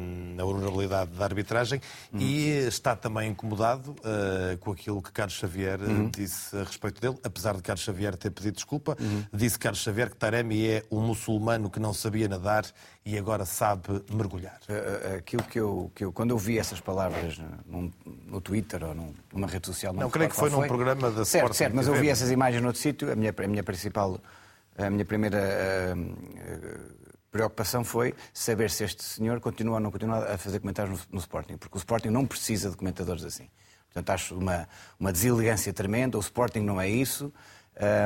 a 0.41 0.45
honorabilidade 0.45 1.11
da 1.11 1.25
arbitragem 1.25 1.81
Uhum. 2.13 2.19
e 2.21 2.47
está 2.67 2.95
também 2.95 3.31
incomodado 3.31 3.93
ah, 4.05 4.55
com 4.61 4.71
aquilo 4.71 5.01
que 5.01 5.11
Carlos 5.11 5.35
Xavier 5.35 5.79
ah, 5.81 5.87
Uhum. 5.89 6.09
disse 6.09 6.55
a 6.55 6.63
respeito 6.63 7.01
dele, 7.01 7.17
apesar 7.23 7.53
de 7.55 7.61
Carlos 7.61 7.83
Xavier 7.83 8.15
ter 8.15 8.29
pedido 8.31 8.55
desculpa. 8.55 8.95
Disse 9.33 9.59
Carlos 9.59 9.81
Xavier 9.81 10.09
que 10.09 10.15
Taremi 10.15 10.65
é 10.67 10.85
um 10.89 11.01
muçulmano 11.01 11.69
que 11.69 11.81
não 11.81 11.93
sabia 11.93 12.29
nadar 12.29 12.63
e 13.03 13.17
agora 13.17 13.45
sabe 13.45 14.03
mergulhar. 14.13 14.59
Eh, 14.69 15.15
Aquilo 15.17 15.43
que 15.43 15.59
eu, 15.59 15.91
que 15.95 16.05
eu, 16.05 16.11
quando 16.13 16.31
eu 16.31 16.37
vi 16.37 16.59
essas 16.59 16.79
palavras 16.79 17.39
eh, 17.39 17.43
num- 17.65 17.91
no 18.27 18.39
Twitter 18.39 18.83
ou 18.83 18.93
num- 18.93 19.13
numa 19.33 19.47
rede 19.47 19.65
social, 19.67 19.91
Não, 19.93 20.05
me 20.07 20.11
creio 20.11 20.29
que 20.29 20.35
foi 20.35 20.49
qual 20.49 20.61
num 20.61 20.67
programa 20.67 21.09
da 21.09 21.25
Certo, 21.25 21.45
Sport 21.45 21.53
certo, 21.55 21.75
mas 21.75 21.85
TV. 21.85 21.97
eu 21.97 22.01
vi 22.01 22.09
essas 22.09 22.29
imagens 22.29 22.61
noutro 22.61 22.79
sítio. 22.81 23.11
A 23.11 23.15
minha, 23.15 23.33
a 23.35 23.47
minha 23.47 23.63
principal, 23.63 24.19
a 24.77 24.89
minha 24.89 25.03
primeira 25.05 25.37
eh, 25.39 25.93
eh, 26.37 26.77
preocupação 27.31 27.83
foi 27.83 28.13
saber 28.33 28.69
se 28.69 28.83
este 28.83 29.03
senhor 29.03 29.39
continua 29.39 29.75
ou 29.75 29.79
não 29.79 29.89
continua 29.91 30.33
a 30.33 30.37
fazer 30.37 30.59
comentários 30.59 30.99
no, 31.07 31.13
no 31.13 31.19
Sporting, 31.19 31.57
porque 31.57 31.77
o 31.77 31.79
Sporting 31.79 32.09
não 32.09 32.25
precisa 32.27 32.69
de 32.69 32.75
comentadores 32.77 33.23
assim. 33.23 33.47
Portanto, 33.85 34.09
acho 34.11 34.35
uma, 34.37 34.67
uma 34.99 35.11
deselegância 35.11 35.73
tremenda. 35.73 36.17
O 36.17 36.21
Sporting 36.21 36.59
não 36.61 36.79
é 36.79 36.87
isso. 36.87 37.33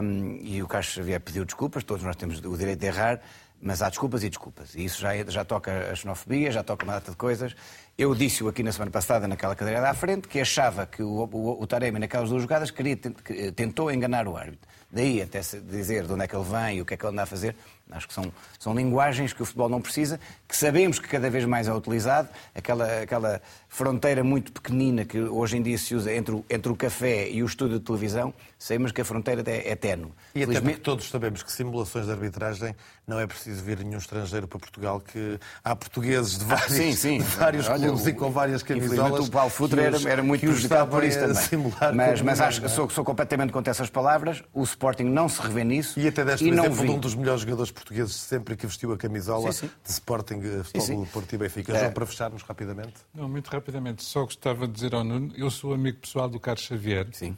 Um, 0.04 0.38
e 0.42 0.62
o 0.64 0.68
Carlos 0.68 0.92
Xavier 0.92 1.20
pediu 1.20 1.44
desculpas, 1.44 1.84
todos 1.84 2.04
nós 2.04 2.16
temos 2.16 2.40
o 2.40 2.56
direito 2.58 2.80
de 2.80 2.86
errar, 2.86 3.20
mas 3.62 3.82
há 3.82 3.90
desculpas 3.90 4.24
e 4.24 4.30
desculpas. 4.30 4.76
E 4.76 4.86
isso 4.86 5.02
já, 5.02 5.16
é- 5.16 5.26
já 5.28 5.44
toca 5.44 5.92
a 5.92 5.96
xenofobia, 5.96 6.52
já 6.52 6.64
toca 6.64 6.84
uma 6.84 6.94
data 6.94 7.12
de 7.12 7.18
coisas. 7.18 7.56
Eu 7.98 8.14
disse-o 8.14 8.48
aqui 8.50 8.62
na 8.62 8.72
semana 8.72 8.92
passada, 8.92 9.28
naquela 9.28 9.56
cadeira 9.56 9.90
à 9.90 9.94
frente, 9.94 10.28
que 10.28 10.40
achava 10.40 10.86
que 10.86 11.02
o, 11.02 11.24
o, 11.32 11.62
o 11.62 11.68
Taremi, 11.68 11.98
naquelas 12.00 12.30
duas 12.30 12.42
jogadas, 12.42 12.70
queria, 12.72 12.96
tent- 12.98 13.22
que, 13.24 13.52
tentou 13.54 13.92
enganar 13.92 14.28
o 14.28 14.36
árbitro. 14.36 14.68
Daí 14.92 15.22
até 15.22 15.40
dizer 15.40 16.06
de 16.06 16.14
onde 16.14 16.24
é 16.24 16.28
que 16.28 16.36
ele 16.36 16.46
vem 16.46 16.78
e 16.78 16.82
o 16.82 16.86
que 16.86 16.94
é 16.94 16.98
que 16.98 17.06
ele 17.06 17.12
anda 17.14 17.24
a 17.24 17.26
fazer, 17.26 17.56
acho 17.92 18.08
que 18.08 18.14
são, 18.14 18.32
são 18.60 18.74
linguagens 18.74 19.32
que 19.34 19.42
o 19.42 19.46
futebol 19.46 19.70
não 19.70 19.80
precisa, 19.82 20.20
que 20.48 20.56
sabemos 20.58 21.00
que 21.00 21.08
cada 21.08 21.30
vez 21.30 21.46
mais 21.46 21.68
é 21.68 21.74
utilizado, 21.74 22.28
aquela, 22.54 23.02
aquela 23.02 23.42
fronteira 23.70 24.24
muito 24.24 24.52
pequenina 24.52 25.06
que 25.06 25.20
hoje 25.20 25.58
em 25.58 25.62
dia 25.62 25.78
se 25.78 25.94
usa 25.96 26.14
entre 26.14 26.36
o, 26.36 26.46
entre 26.50 26.72
o 26.72 26.76
café 26.76 27.30
e 27.30 27.44
o 27.44 27.46
estúdio 27.46 27.78
de 27.80 27.86
televisão, 27.86 28.34
sabemos 28.58 28.92
que 28.92 29.02
a 29.02 29.06
fronteira 29.06 29.44
é, 29.46 29.72
é 29.72 29.76
ténue. 29.76 30.12
E 30.34 30.40
até 30.44 30.54
Felizmente- 30.54 30.66
porque 30.78 30.82
todos 30.82 31.10
sabemos 31.10 31.44
que 31.44 31.52
simulações 31.52 32.06
de 32.06 32.12
arbitragem 32.12 32.76
não 33.08 33.20
é 33.20 33.28
preciso 33.28 33.64
vir 33.64 33.78
nenhum 33.84 34.00
estrangeiro 34.00 34.48
para 34.48 34.58
Portugal, 34.58 35.00
que 35.00 35.40
há 35.64 35.76
portugueses 35.76 36.40
de 36.40 36.46
vários, 36.46 36.74
Sim, 36.74 36.94
sim. 36.94 37.18
de 37.20 37.24
vários 37.24 37.68
Olha, 37.70 37.88
clubes 37.88 38.06
o- 38.06 38.10
e 38.10 38.14
com 38.14 38.32
várias 38.32 38.64
camisolas. 38.64 39.28
o 39.28 39.32
Paulo 39.32 39.50
Futre 39.52 39.80
era, 39.82 40.10
era 40.10 40.24
muito 40.24 40.42
prejudicado 40.42 40.90
por 40.90 41.04
isso 41.04 41.20
também. 41.20 41.72
Mas, 41.96 42.22
mas 42.22 42.40
não, 42.40 42.46
acho 42.48 42.60
que 42.62 42.66
não 42.66 42.72
é? 42.74 42.76
sou, 42.76 42.90
sou 42.90 43.04
completamente 43.06 43.54
contra 43.54 43.70
essas 43.72 43.90
palavras. 43.90 44.42
O 44.54 44.64
Sporting 44.64 45.04
não 45.04 45.30
se 45.30 45.40
revê 45.42 45.64
nisso. 45.64 46.00
E 46.00 46.08
até 46.08 46.26
deste 46.26 46.46
e 46.48 46.52
não 46.52 46.66
exemplo 46.66 46.82
vi. 46.82 46.90
um 46.90 46.98
dos 47.00 47.14
melhores 47.14 47.42
jogadores 47.42 47.72
portugueses 47.76 48.16
sempre 48.16 48.56
que 48.56 48.66
vestiu 48.66 48.92
a 48.92 48.98
camisola 48.98 49.52
Sim, 49.52 49.68
sim. 49.68 49.74
de 49.84 49.92
Sporting, 49.92 50.42
eh, 50.44 50.64
Futebol 50.64 51.06
Porto 51.08 51.34
e 51.34 51.38
Benfica. 51.38 51.74
É. 51.74 51.80
João, 51.82 51.92
para 51.92 52.06
fecharmos 52.06 52.42
rapidamente. 52.42 52.96
Não, 53.14 53.30
muito 53.30 53.48
rapidamente. 53.50 54.04
Só 54.04 54.24
gostava 54.24 54.68
de 54.68 54.74
dizer 54.74 54.96
ao 54.96 55.04
Nuno, 55.04 55.32
eu 55.36 55.52
sou 55.52 55.74
amigo 55.74 56.00
pessoal 56.00 56.28
do 56.28 56.40
Carlos 56.40 56.64
Xavier. 56.64 57.08
Sim. 57.12 57.38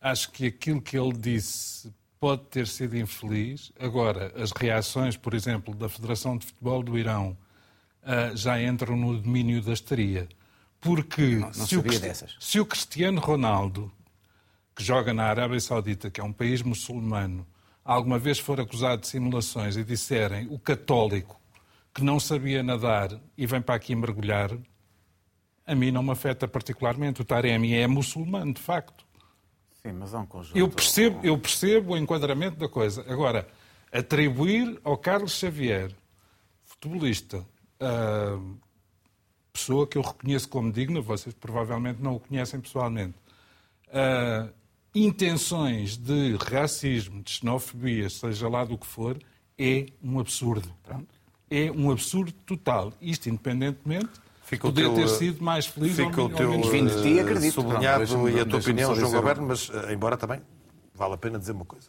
Acho 0.00 0.30
que 0.30 0.46
aquilo 0.46 0.80
que 0.80 0.96
ele 0.96 1.12
disse 1.12 1.92
pode 2.20 2.42
ter 2.44 2.66
sido 2.68 2.96
infeliz. 2.96 3.72
Agora, 3.80 4.32
as 4.40 4.52
reações, 4.52 5.16
por 5.16 5.34
exemplo, 5.34 5.74
da 5.74 5.88
Federação 5.88 6.36
de 6.36 6.46
Futebol 6.46 6.82
do 6.82 6.98
Irão 6.98 7.36
ah, 8.02 8.32
já 8.34 8.60
entram 8.60 8.96
no 8.96 9.18
domínio 9.18 9.62
da 9.62 9.72
histeria. 9.72 10.28
Porque 10.80 11.36
não 11.36 11.52
se, 11.52 11.76
o 11.76 11.82
se 12.40 12.60
o 12.60 12.64
Cristiano 12.64 13.20
Ronaldo, 13.20 13.92
que 14.74 14.82
joga 14.82 15.12
na 15.12 15.24
Arábia 15.24 15.60
Saudita, 15.60 16.10
que 16.10 16.20
é 16.20 16.24
um 16.24 16.32
país 16.32 16.62
muçulmano, 16.62 17.46
alguma 17.90 18.20
vez 18.20 18.38
for 18.38 18.60
acusado 18.60 19.00
de 19.00 19.08
simulações 19.08 19.76
e 19.76 19.82
disserem 19.82 20.46
o 20.48 20.60
católico 20.60 21.40
que 21.92 22.04
não 22.04 22.20
sabia 22.20 22.62
nadar 22.62 23.20
e 23.36 23.46
vem 23.46 23.60
para 23.60 23.74
aqui 23.74 23.96
mergulhar, 23.96 24.56
a 25.66 25.74
mim 25.74 25.90
não 25.90 26.00
me 26.00 26.12
afeta 26.12 26.46
particularmente. 26.46 27.20
O 27.20 27.24
Taremi 27.24 27.74
é 27.74 27.88
muçulmano, 27.88 28.54
de 28.54 28.60
facto. 28.60 29.04
Sim, 29.82 29.92
mas 29.92 30.14
há 30.14 30.20
um 30.20 30.26
conjunto. 30.26 30.56
Eu 30.56 30.68
percebo, 30.68 31.26
eu 31.26 31.36
percebo 31.36 31.94
o 31.94 31.96
enquadramento 31.96 32.56
da 32.58 32.68
coisa. 32.68 33.04
Agora, 33.08 33.48
atribuir 33.90 34.78
ao 34.84 34.96
Carlos 34.96 35.32
Xavier, 35.32 35.92
futebolista, 36.64 37.44
pessoa 39.52 39.84
que 39.84 39.98
eu 39.98 40.02
reconheço 40.02 40.48
como 40.48 40.70
digna, 40.70 41.00
vocês 41.00 41.34
provavelmente 41.34 42.00
não 42.00 42.14
o 42.14 42.20
conhecem 42.20 42.60
pessoalmente, 42.60 43.16
intenções 44.94 45.96
de 45.96 46.36
racismo, 46.36 47.22
de 47.22 47.30
xenofobia, 47.30 48.08
seja 48.10 48.48
lá 48.48 48.64
do 48.64 48.76
que 48.76 48.86
for, 48.86 49.18
é 49.58 49.86
um 50.02 50.18
absurdo. 50.18 50.68
É 51.50 51.70
um 51.70 51.90
absurdo 51.90 52.32
total. 52.46 52.92
Isto, 53.00 53.28
independentemente 53.28 54.10
Fica 54.42 54.66
poder 54.66 54.82
teu, 54.82 54.94
ter 54.94 55.08
sido 55.08 55.44
mais 55.44 55.66
feliz 55.66 55.94
Fica 55.94 56.20
ou, 56.20 56.26
o 56.26 56.30
ou 56.30 56.36
teu 56.36 56.50
menos. 56.50 56.68
Vindo 56.68 56.90
de 56.90 57.02
ti, 57.02 57.20
acredito. 57.20 57.54
sublinhado 57.54 58.04
Pronto, 58.04 58.28
e 58.28 58.40
a 58.40 58.44
tua 58.44 58.58
opinião, 58.58 58.96
João 58.96 59.12
Goberno, 59.12 59.46
mas 59.46 59.70
eh, 59.72 59.92
embora 59.92 60.16
também 60.16 60.40
vale 60.92 61.14
a 61.14 61.16
pena 61.16 61.38
dizer 61.38 61.52
uma 61.52 61.64
coisa. 61.64 61.88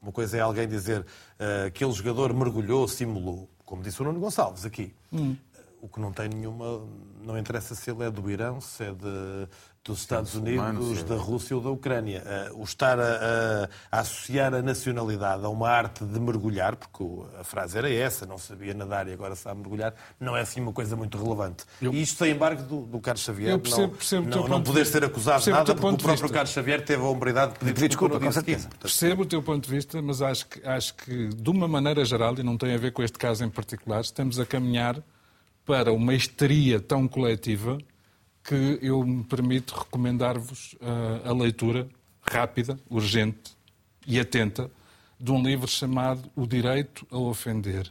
Uma 0.00 0.12
coisa 0.12 0.36
é 0.36 0.40
alguém 0.40 0.68
dizer 0.68 1.04
eh, 1.40 1.64
aquele 1.66 1.90
jogador 1.90 2.32
mergulhou, 2.32 2.86
simulou, 2.86 3.50
como 3.64 3.82
disse 3.82 4.00
o 4.00 4.04
Nuno 4.04 4.20
Gonçalves 4.20 4.64
aqui. 4.64 4.94
Hum. 5.12 5.36
Eh, 5.56 5.60
O 5.80 5.88
que 5.88 5.98
não 5.98 6.12
tem 6.12 6.28
nenhuma. 6.28 6.86
Não 7.24 7.36
interessa 7.36 7.74
se 7.74 7.90
ele 7.90 8.04
é 8.04 8.10
do 8.10 8.30
Irão, 8.30 8.60
se 8.60 8.84
é 8.84 8.92
de, 8.92 9.48
dos 9.92 10.00
Estados 10.00 10.34
Unidos, 10.34 11.02
da 11.02 11.16
Rússia 11.16 11.56
ou 11.56 11.62
da 11.62 11.70
Ucrânia. 11.70 12.22
Eh, 12.24 12.50
o 12.54 12.62
estar 12.62 12.98
a, 13.00 13.68
a- 13.90 14.00
associar 14.00 14.54
a 14.54 14.62
nacionalidade 14.62 15.44
a 15.44 15.48
uma 15.48 15.68
arte 15.68 16.04
de 16.04 16.20
mergulhar, 16.20 16.76
porque 16.76 17.04
a 17.40 17.44
frase 17.44 17.76
era 17.78 17.90
essa, 17.92 18.26
não 18.26 18.38
sabia 18.38 18.74
nadar 18.74 19.08
e 19.08 19.12
agora 19.12 19.34
sabe 19.34 19.60
mergulhar, 19.60 19.94
não 20.20 20.36
é 20.36 20.40
assim 20.42 20.60
uma 20.60 20.72
coisa 20.72 20.94
muito 20.96 21.16
relevante. 21.22 21.64
E 21.82 22.02
isto 22.02 22.18
sem 22.18 22.32
embargo 22.32 22.62
do, 22.62 22.80
do 22.86 23.00
Carlos 23.00 23.22
Xavier, 23.24 23.50
Eu 23.50 23.58
percebo- 23.58 23.82
não, 23.82 23.88
percebo 23.90 24.28
não, 24.28 24.48
não 24.48 24.58
de 24.60 24.66
poder 24.66 24.86
ser 24.86 25.04
acusado 25.04 25.42
de 25.42 25.50
nada, 25.50 25.74
porque 25.74 25.86
o 25.86 25.96
próprio 25.96 26.12
vista. 26.12 26.28
Carlos 26.28 26.50
Xavier 26.52 26.84
teve 26.84 27.02
a 27.02 27.06
hombridade 27.06 27.52
de 27.54 27.58
pedir, 27.60 27.88
desculpa 27.88 28.20
com 28.20 28.30
certeza. 28.32 28.68
Percebo 28.80 29.22
o 29.22 29.26
teu 29.26 29.42
ponto 29.42 29.64
de 29.68 29.74
vista, 29.74 30.00
mas 30.02 30.20
acho 30.22 30.46
que, 30.46 30.66
acho 30.66 30.94
que, 30.94 31.28
de 31.28 31.50
uma 31.50 31.66
maneira 31.66 32.04
geral, 32.04 32.34
e 32.38 32.42
não 32.42 32.56
tem 32.56 32.74
a 32.74 32.78
ver 32.78 32.92
com 32.92 33.02
este 33.02 33.18
caso 33.18 33.44
em 33.44 33.48
particular, 33.50 34.00
estamos 34.02 34.38
a 34.38 34.46
caminhar 34.46 35.02
para 35.64 35.92
uma 35.92 36.14
histeria 36.14 36.80
tão 36.80 37.06
coletiva 37.06 37.78
que 38.48 38.78
eu 38.80 39.04
me 39.04 39.22
permito 39.24 39.74
recomendar-vos 39.76 40.74
ah, 40.80 41.28
a 41.28 41.32
leitura 41.34 41.86
rápida, 42.22 42.80
urgente 42.88 43.54
e 44.06 44.18
atenta 44.18 44.70
de 45.20 45.30
um 45.30 45.42
livro 45.42 45.68
chamado 45.68 46.30
O 46.34 46.46
Direito 46.46 47.06
a 47.10 47.18
Ofender. 47.18 47.90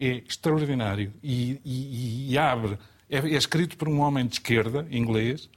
É 0.00 0.16
extraordinário 0.16 1.12
e, 1.22 1.60
e- 1.64 2.32
e 2.32 2.38
abre. 2.38 2.76
É, 3.08 3.18
é 3.18 3.28
escrito 3.36 3.76
por 3.76 3.88
um 3.88 4.00
homem 4.00 4.26
de 4.26 4.34
esquerda, 4.34 4.84
inglês, 4.90 5.48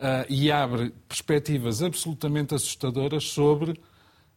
ah, 0.00 0.26
e 0.28 0.50
abre 0.50 0.92
perspectivas 1.08 1.82
absolutamente 1.82 2.52
assustadoras 2.52 3.24
sobre 3.24 3.80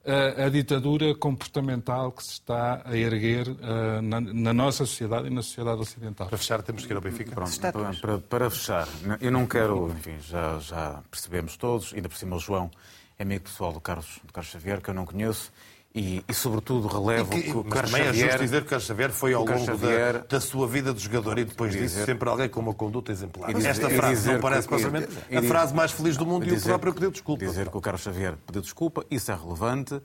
a, 0.06 0.46
a 0.46 0.50
ditadura 0.50 1.16
comportamental 1.16 2.12
que 2.12 2.24
se 2.24 2.34
está 2.34 2.82
a 2.86 2.96
erguer 2.96 3.48
uh, 3.48 4.02
na, 4.02 4.22
na, 4.22 4.54
nossa 4.54 4.86
sociedade 4.86 5.28
e 5.28 5.30
na 5.30 5.42
sociedade 5.42 5.82
ocidental. 5.82 6.28
Para 6.28 6.38
fechar, 6.38 6.62
temos 6.62 6.86
que 6.86 6.94
ir 6.94 6.96
ao 6.96 7.02
Benfica. 7.02 7.32
Pronto, 7.32 7.60
para, 7.60 7.94
para, 7.94 8.18
para, 8.20 8.50
fechar, 8.50 8.88
eu 9.20 9.32
não 9.32 9.48
quero, 9.48 9.90
enfim, 9.90 10.18
já, 10.20 10.60
já 10.60 11.02
percebemos 11.10 11.58
todos, 11.58 11.94
ainda 11.94 12.08
por 12.08 12.18
cima 12.18 12.36
o 12.36 12.40
João 12.40 12.70
é 13.18 13.24
amigo 13.24 13.46
pessoal 13.46 13.74
do 13.74 13.80
Carlos, 13.80 14.20
do 14.24 14.32
Carlos 14.32 14.52
Xavier, 14.52 14.82
que 14.82 14.90
eu 14.90 14.94
não 14.94 15.06
conheço, 15.06 15.52
e, 15.96 16.22
e, 16.28 16.34
sobretudo 16.34 16.90
relevo 16.90 17.34
e 17.34 17.42
que, 17.42 17.52
que 17.52 17.58
o 17.58 17.64
Carlos 17.64 17.92
também 17.92 18.06
Xavier, 18.08 18.26
é 18.26 18.32
justo 18.32 18.44
dizer 18.44 18.62
que 18.62 18.68
o 18.68 18.70
Carlos 18.70 18.86
Xavier 18.86 19.12
foi 19.12 19.34
ao 19.34 19.46
longo 19.46 19.66
Xavier, 19.66 20.14
da, 20.14 20.20
da, 20.20 20.42
sua 20.42 20.68
vida 20.68 20.94
de 20.94 21.02
jogador 21.02 21.40
e 21.40 21.46
depois 21.46 21.72
dizer, 21.72 21.86
disso 21.86 22.06
sempre 22.06 22.28
alguém 22.28 22.50
com 22.50 22.60
uma 22.60 22.74
conduta 22.74 23.14
exemplar. 23.14 23.54
Dizer, 23.54 23.70
Esta 23.70 23.90
frase 23.90 24.34
não 24.34 24.42
parece 24.42 24.68
possivelmente 24.68 25.08
a 25.34 25.42
frase 25.44 25.74
mais 25.74 25.94
feliz 25.94 26.18
do 26.18 26.26
mundo 26.26 26.46
e, 26.46 26.50
e 26.50 26.58
o 26.58 26.62
próprio 26.62 26.94
pediu 26.94 27.12
desculpa. 27.12 27.46
Dizer 27.46 27.70
que 27.70 27.78
o 27.78 27.82
Carlos 27.82 28.02
Xavier 28.02 28.36
pediu 28.46 28.62
desculpa, 28.62 29.06
isso 29.10 29.32
é 29.32 29.36
relevante, 29.36 30.02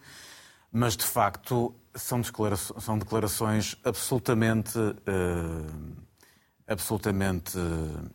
mas 0.73 0.97
de 0.97 1.05
facto 1.05 1.75
são 1.93 2.21
declarações, 2.21 2.85
são 2.85 2.97
declarações 2.97 3.77
absolutamente. 3.85 4.79
Uh, 4.79 5.97
absolutamente. 6.69 7.59
Uh, 7.59 8.11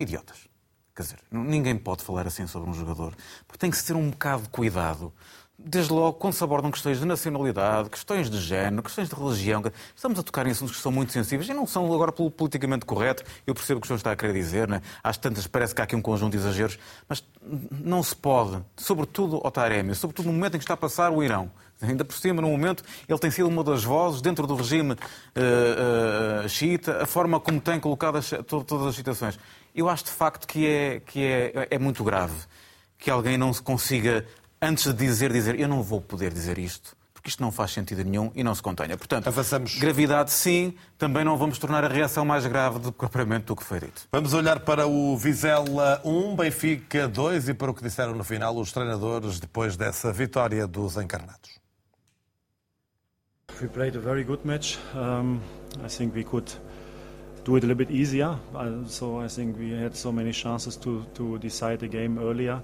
idiotas. 0.00 0.48
Quer 0.94 1.02
dizer, 1.02 1.18
ninguém 1.30 1.76
pode 1.76 2.04
falar 2.04 2.26
assim 2.26 2.46
sobre 2.46 2.70
um 2.70 2.72
jogador, 2.72 3.14
porque 3.46 3.58
tem 3.58 3.70
que 3.70 3.76
se 3.76 3.84
ter 3.84 3.94
um 3.94 4.10
bocado 4.10 4.44
de 4.44 4.48
cuidado 4.48 5.12
desde 5.58 5.92
logo, 5.92 6.14
quando 6.14 6.32
se 6.32 6.42
abordam 6.42 6.70
questões 6.70 6.98
de 6.98 7.04
nacionalidade, 7.04 7.88
questões 7.88 8.28
de 8.28 8.38
género, 8.38 8.82
questões 8.82 9.08
de 9.08 9.14
religião, 9.14 9.62
estamos 9.94 10.18
a 10.18 10.22
tocar 10.22 10.46
em 10.46 10.50
assuntos 10.50 10.76
que 10.76 10.82
são 10.82 10.90
muito 10.90 11.12
sensíveis 11.12 11.48
e 11.48 11.54
não 11.54 11.66
são 11.66 11.92
agora 11.92 12.12
politicamente 12.12 12.84
correto. 12.84 13.22
Eu 13.46 13.54
percebo 13.54 13.78
o 13.78 13.80
que 13.80 13.86
o 13.86 13.88
senhor 13.88 13.98
está 13.98 14.12
a 14.12 14.16
querer 14.16 14.32
dizer, 14.32 14.68
né? 14.68 14.82
às 15.02 15.16
tantas 15.16 15.46
parece 15.46 15.74
que 15.74 15.80
há 15.80 15.84
aqui 15.84 15.94
um 15.94 16.02
conjunto 16.02 16.32
de 16.32 16.38
exageros, 16.38 16.78
mas 17.08 17.24
não 17.70 18.02
se 18.02 18.16
pode, 18.16 18.62
sobretudo 18.76 19.40
ao 19.44 19.50
Taremi, 19.50 19.94
sobretudo 19.94 20.26
no 20.26 20.32
momento 20.32 20.56
em 20.56 20.58
que 20.58 20.64
está 20.64 20.74
a 20.74 20.76
passar 20.76 21.12
o 21.12 21.22
Irão. 21.22 21.50
Ainda 21.80 22.04
por 22.04 22.14
cima, 22.14 22.40
no 22.40 22.48
momento, 22.48 22.82
ele 23.08 23.18
tem 23.18 23.30
sido 23.30 23.48
uma 23.48 23.62
das 23.62 23.84
vozes 23.84 24.22
dentro 24.22 24.46
do 24.46 24.54
regime 24.54 24.92
uh, 24.92 26.44
uh, 26.44 26.48
xiita, 26.48 27.02
a 27.02 27.06
forma 27.06 27.38
como 27.38 27.60
tem 27.60 27.78
colocado 27.78 28.16
as, 28.16 28.30
todas 28.46 28.86
as 28.86 28.94
situações. 28.94 29.38
Eu 29.74 29.88
acho 29.88 30.04
de 30.04 30.10
facto 30.10 30.46
que 30.46 30.66
é, 30.66 31.00
que 31.00 31.24
é, 31.24 31.68
é 31.70 31.78
muito 31.78 32.02
grave 32.02 32.34
que 32.96 33.10
alguém 33.10 33.36
não 33.36 33.52
se 33.52 33.60
consiga 33.60 34.24
antes 34.64 34.84
de 34.84 34.92
dizer, 35.06 35.32
dizer, 35.32 35.58
eu 35.60 35.68
não 35.68 35.82
vou 35.82 36.00
poder 36.00 36.32
dizer 36.32 36.58
isto, 36.58 36.96
porque 37.12 37.28
isto 37.28 37.42
não 37.42 37.52
faz 37.52 37.70
sentido 37.72 38.02
nenhum 38.04 38.30
e 38.34 38.42
não 38.42 38.54
se 38.54 38.62
contenha. 38.62 38.96
Portanto, 38.96 39.28
Avançamos. 39.28 39.76
gravidade 39.78 40.30
sim, 40.32 40.74
também 40.98 41.24
não 41.24 41.36
vamos 41.36 41.58
tornar 41.58 41.84
a 41.84 41.88
reação 41.88 42.24
mais 42.24 42.44
grave 42.46 42.78
do 42.78 42.92
propriamente 42.92 43.46
do 43.46 43.56
que 43.56 43.62
foi 43.62 43.80
dito. 43.80 44.08
Vamos 44.12 44.34
olhar 44.34 44.60
para 44.60 44.86
o 44.86 45.16
Vizela 45.16 46.00
1, 46.04 46.36
Benfica 46.36 47.06
2 47.06 47.48
e 47.50 47.54
para 47.54 47.70
o 47.70 47.74
que 47.74 47.82
disseram 47.82 48.14
no 48.14 48.24
final 48.24 48.56
os 48.56 48.72
treinadores 48.72 49.38
depois 49.38 49.76
dessa 49.76 50.12
vitória 50.12 50.66
dos 50.66 50.96
encarnados. 50.96 51.62
We 53.62 53.68
played 53.68 53.96
a 53.96 54.00
very 54.00 54.24
good 54.24 54.44
match. 54.44 54.76
Um, 54.94 55.40
I 55.84 55.88
think 55.88 56.14
we 56.16 56.24
could 56.24 56.50
do 57.44 57.56
it 57.56 57.64
a 57.64 57.66
little 57.66 57.84
bit 57.84 57.90
easier. 57.90 58.38
Uh, 58.54 58.84
so 58.86 59.20
I 59.20 59.28
think 59.28 59.58
we 59.58 59.72
had 59.72 59.94
so 59.94 60.10
many 60.10 60.32
chances 60.32 60.76
to, 60.78 61.04
to 61.14 61.38
decide 61.38 61.80
the 61.80 61.88
game 61.88 62.18
earlier. 62.18 62.62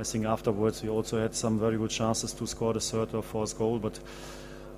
I 0.00 0.02
think 0.04 0.24
afterwards 0.24 0.82
we 0.82 0.88
also 0.88 1.20
had 1.20 1.34
some 1.34 1.58
very 1.58 1.76
good 1.76 1.90
chances 1.90 2.32
to 2.34 2.46
score 2.46 2.72
the 2.72 2.80
third 2.80 3.14
or 3.14 3.22
fourth 3.22 3.58
goal, 3.58 3.78
but 3.78 4.00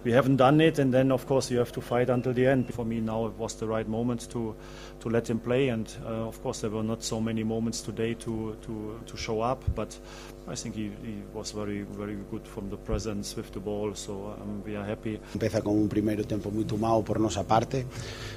we 0.03 0.13
haven't 0.13 0.37
done 0.37 0.61
it. 0.61 0.81
And 0.81 0.93
then 0.93 1.13
of 1.13 1.27
course 1.27 1.51
you 1.53 1.59
have 1.59 1.73
to 1.73 1.81
fight 1.81 2.11
until 2.11 2.33
the 2.33 2.47
end. 2.47 2.75
For 2.75 2.85
me 2.85 3.01
now 3.01 3.27
it 3.27 3.35
was 3.35 3.55
the 3.55 3.67
right 3.69 3.89
moment 3.89 4.29
to 4.31 4.57
to 5.01 5.09
let 5.09 5.31
him 5.31 5.39
play. 5.39 5.69
And 5.69 5.91
uh, 6.05 6.27
of 6.27 6.43
course 6.43 6.61
there 6.61 6.71
were 6.71 6.83
not 6.83 7.05
so 7.05 7.21
many 7.21 7.45
moments 7.45 7.81
today 7.81 8.15
to 8.15 8.57
to, 8.63 9.01
to 9.07 9.17
show 9.17 9.41
up, 9.41 9.65
but 9.75 9.99
I 10.47 10.57
think 10.57 10.77
he 10.77 10.93
was 11.33 11.53
very 11.53 11.87
very 11.97 12.17
good 12.31 12.45
from 12.45 12.69
the 12.69 12.77
present 12.77 13.25
Swift 13.25 13.55
to 13.55 13.61
ball 13.61 13.95
so 13.95 14.37
um, 14.37 14.63
we 14.67 14.77
are 14.77 14.85
happy. 14.85 15.19
Empeza 15.33 15.63
con 15.63 15.73
un 15.73 15.89
primeiro 15.89 16.25
tempo 16.25 16.51
moito 16.51 16.77
mau 16.77 17.01
por 17.03 17.19
nosa 17.19 17.49
parte, 17.49 17.89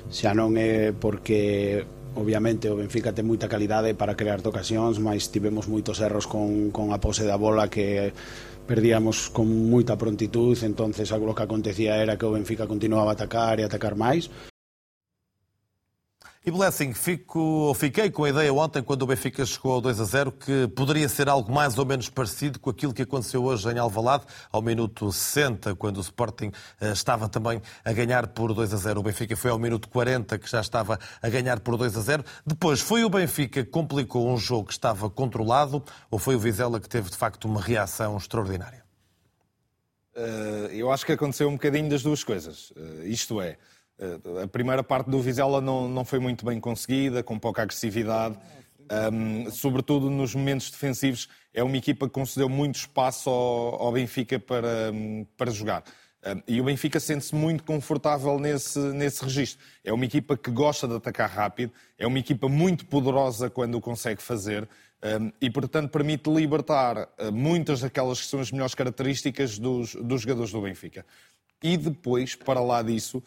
xa 0.08 0.32
non 0.32 0.56
é 0.56 0.96
porque 0.96 1.84
obviamente 2.16 2.72
o 2.72 2.80
Benfica 2.80 3.12
ten 3.12 3.28
moita 3.28 3.52
calidade 3.52 3.92
para 3.94 4.16
crear 4.16 4.40
ocasións, 4.40 5.04
mas 5.04 5.28
tivemos 5.30 5.68
moitos 5.68 6.00
erros 6.00 6.26
con, 6.26 6.72
con 6.72 6.96
a 6.96 6.98
pose 7.04 7.28
da 7.28 7.36
bola 7.36 7.68
que 7.68 8.16
perdíamos 8.68 9.30
con 9.30 9.48
moita 9.70 10.00
prontitud, 10.00 10.56
entonces 10.64 11.12
algo 11.12 11.36
que 11.36 11.44
acontecía 11.44 12.00
era 12.00 12.16
que 12.16 12.26
o 12.26 12.32
Benfica 12.32 12.68
continuaba 12.68 13.12
a 13.12 13.18
atacar 13.20 13.60
e 13.60 13.64
a 13.64 13.70
atacar 13.72 14.00
máis, 14.00 14.32
E 16.48 16.50
Blessing, 16.50 16.94
fico, 16.94 17.74
fiquei 17.74 18.10
com 18.10 18.24
a 18.24 18.30
ideia 18.30 18.54
ontem, 18.54 18.82
quando 18.82 19.02
o 19.02 19.06
Benfica 19.06 19.46
chegou 19.46 19.74
ao 19.74 19.82
2 19.82 20.00
a 20.00 20.06
0, 20.06 20.32
que 20.32 20.66
poderia 20.70 21.10
ser 21.10 21.28
algo 21.28 21.52
mais 21.52 21.78
ou 21.78 21.86
menos 21.86 22.08
parecido 22.08 22.58
com 22.58 22.70
aquilo 22.70 22.94
que 22.94 23.02
aconteceu 23.02 23.44
hoje 23.44 23.70
em 23.70 23.78
Alvalade, 23.78 24.24
ao 24.50 24.62
minuto 24.62 25.12
60, 25.12 25.76
quando 25.76 25.98
o 25.98 26.00
Sporting 26.00 26.50
eh, 26.80 26.94
estava 26.94 27.28
também 27.28 27.62
a 27.84 27.92
ganhar 27.92 28.28
por 28.28 28.54
2 28.54 28.74
a 28.74 28.78
0. 28.78 29.02
O 29.02 29.04
Benfica 29.04 29.36
foi 29.36 29.52
ao 29.52 29.60
minuto 29.60 29.90
40, 29.90 30.40
que 30.40 30.50
já 30.50 30.62
estava 30.62 30.98
a 31.22 31.28
ganhar 31.30 31.60
por 31.60 31.76
2 31.76 31.98
a 31.98 32.00
0. 32.00 32.24
Depois, 32.46 32.80
foi 32.80 33.04
o 33.04 33.10
Benfica 33.10 33.66
que 33.66 33.70
complicou 33.70 34.34
um 34.34 34.38
jogo 34.38 34.68
que 34.68 34.74
estava 34.74 35.10
controlado, 35.10 35.84
ou 36.10 36.18
foi 36.18 36.38
o 36.38 36.40
Vizela 36.40 36.80
que 36.80 36.88
teve, 36.88 37.10
de 37.10 37.18
facto, 37.18 37.44
uma 37.44 37.60
reação 37.60 38.16
extraordinária? 38.16 38.86
Uh, 40.16 40.72
eu 40.72 40.90
acho 40.94 41.06
que 41.06 41.12
aconteceu 41.12 41.50
um 41.50 41.54
bocadinho 41.54 41.90
das 41.90 42.04
duas 42.04 42.24
coisas. 42.24 42.72
Uh, 42.72 43.04
isto 43.04 43.42
é, 43.42 43.58
a 44.44 44.48
primeira 44.48 44.84
parte 44.84 45.10
do 45.10 45.20
Vizela 45.20 45.60
não, 45.60 45.88
não 45.90 46.06
foi 46.06 46.20
muito 46.20 46.46
bem 46.46 46.60
conseguida, 46.60 47.24
com 47.24 47.38
pouca 47.40 47.64
agressividade. 47.64 48.38
Um, 49.12 49.52
sobretudo 49.52 50.10
nos 50.10 50.34
momentos 50.34 50.72
defensivos, 50.72 51.28
é 51.54 51.62
uma 51.62 51.76
equipa 51.76 52.08
que 52.08 52.14
concedeu 52.14 52.48
muito 52.48 52.76
espaço 52.76 53.30
ao, 53.30 53.82
ao 53.82 53.92
Benfica 53.92 54.40
para, 54.40 54.94
para 55.36 55.52
jogar. 55.52 55.84
Um, 56.26 56.42
e 56.48 56.62
o 56.62 56.64
Benfica 56.64 57.00
sente-se 57.00 57.36
muito 57.36 57.64
confortável 57.64 58.40
nesse, 58.40 58.80
nesse 58.80 59.24
registro. 59.24 59.66
É 59.84 59.92
uma 59.92 60.06
equipa 60.06 60.38
que 60.38 60.50
gosta 60.52 60.88
de 60.88 60.96
atacar 60.96 61.30
rápido, 61.30 61.72
é 61.98 62.08
uma 62.08 62.20
equipa 62.20 62.48
muito 62.48 62.86
poderosa 62.86 63.50
quando 63.50 63.76
o 63.76 63.82
consegue 63.82 64.22
fazer 64.22 64.68
um, 65.04 65.32
e, 65.42 65.50
portanto, 65.50 65.92
permite 65.92 66.30
libertar 66.30 66.98
uh, 67.20 67.32
muitas 67.32 67.82
daquelas 67.82 68.20
que 68.22 68.28
são 68.28 68.40
as 68.40 68.52
melhores 68.52 68.74
características 68.74 69.60
dos, 69.60 69.96
dos 69.96 70.22
jogadores 70.22 70.52
do 70.52 70.62
Benfica. 70.62 71.06
E 71.62 71.78
depois, 71.78 72.36
para 72.36 72.60
lá 72.60 72.82
disso, 72.82 73.22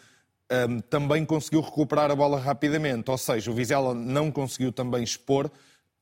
um, 0.50 0.80
também 0.80 1.24
conseguiu 1.24 1.60
recuperar 1.60 2.10
a 2.10 2.16
bola 2.16 2.38
rapidamente. 2.38 3.10
Ou 3.10 3.18
seja, 3.18 3.50
o 3.50 3.54
Vizela 3.54 3.94
não 3.94 4.30
conseguiu 4.30 4.72
também 4.72 5.02
expor 5.02 5.50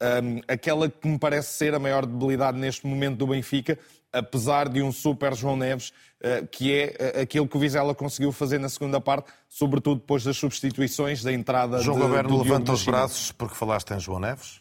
um, 0.03 0.41
aquela 0.47 0.89
que 0.89 1.09
me 1.09 1.19
parece 1.19 1.53
ser 1.55 1.75
a 1.75 1.79
maior 1.79 2.07
debilidade 2.07 2.59
neste 2.59 2.87
momento 2.87 3.17
do 3.17 3.27
Benfica, 3.27 3.79
apesar 4.13 4.69
de 4.69 4.83
um 4.83 4.91
super 4.91 5.35
João 5.35 5.57
Neves, 5.57 5.93
uh, 6.23 6.47
que 6.51 6.73
é 6.73 7.15
uh, 7.17 7.23
aquilo 7.23 7.49
que 7.49 7.57
o 7.57 7.61
Vizela 7.61 7.95
conseguiu 7.95 8.33
fazer 8.33 8.59
na 8.59 8.69
segunda 8.69 9.01
parte, 9.01 9.31
sobretudo 9.49 10.01
depois 10.01 10.23
das 10.25 10.37
substituições, 10.37 11.23
da 11.23 11.33
entrada 11.33 11.81
João 11.81 11.99
de, 11.99 12.03
Goberno 12.05 12.43
levanta 12.43 12.73
os 12.73 12.85
braços 12.85 13.33
porque 13.33 13.55
falaste 13.55 13.93
em 13.93 14.01
João 14.01 14.21
Neves? 14.21 14.61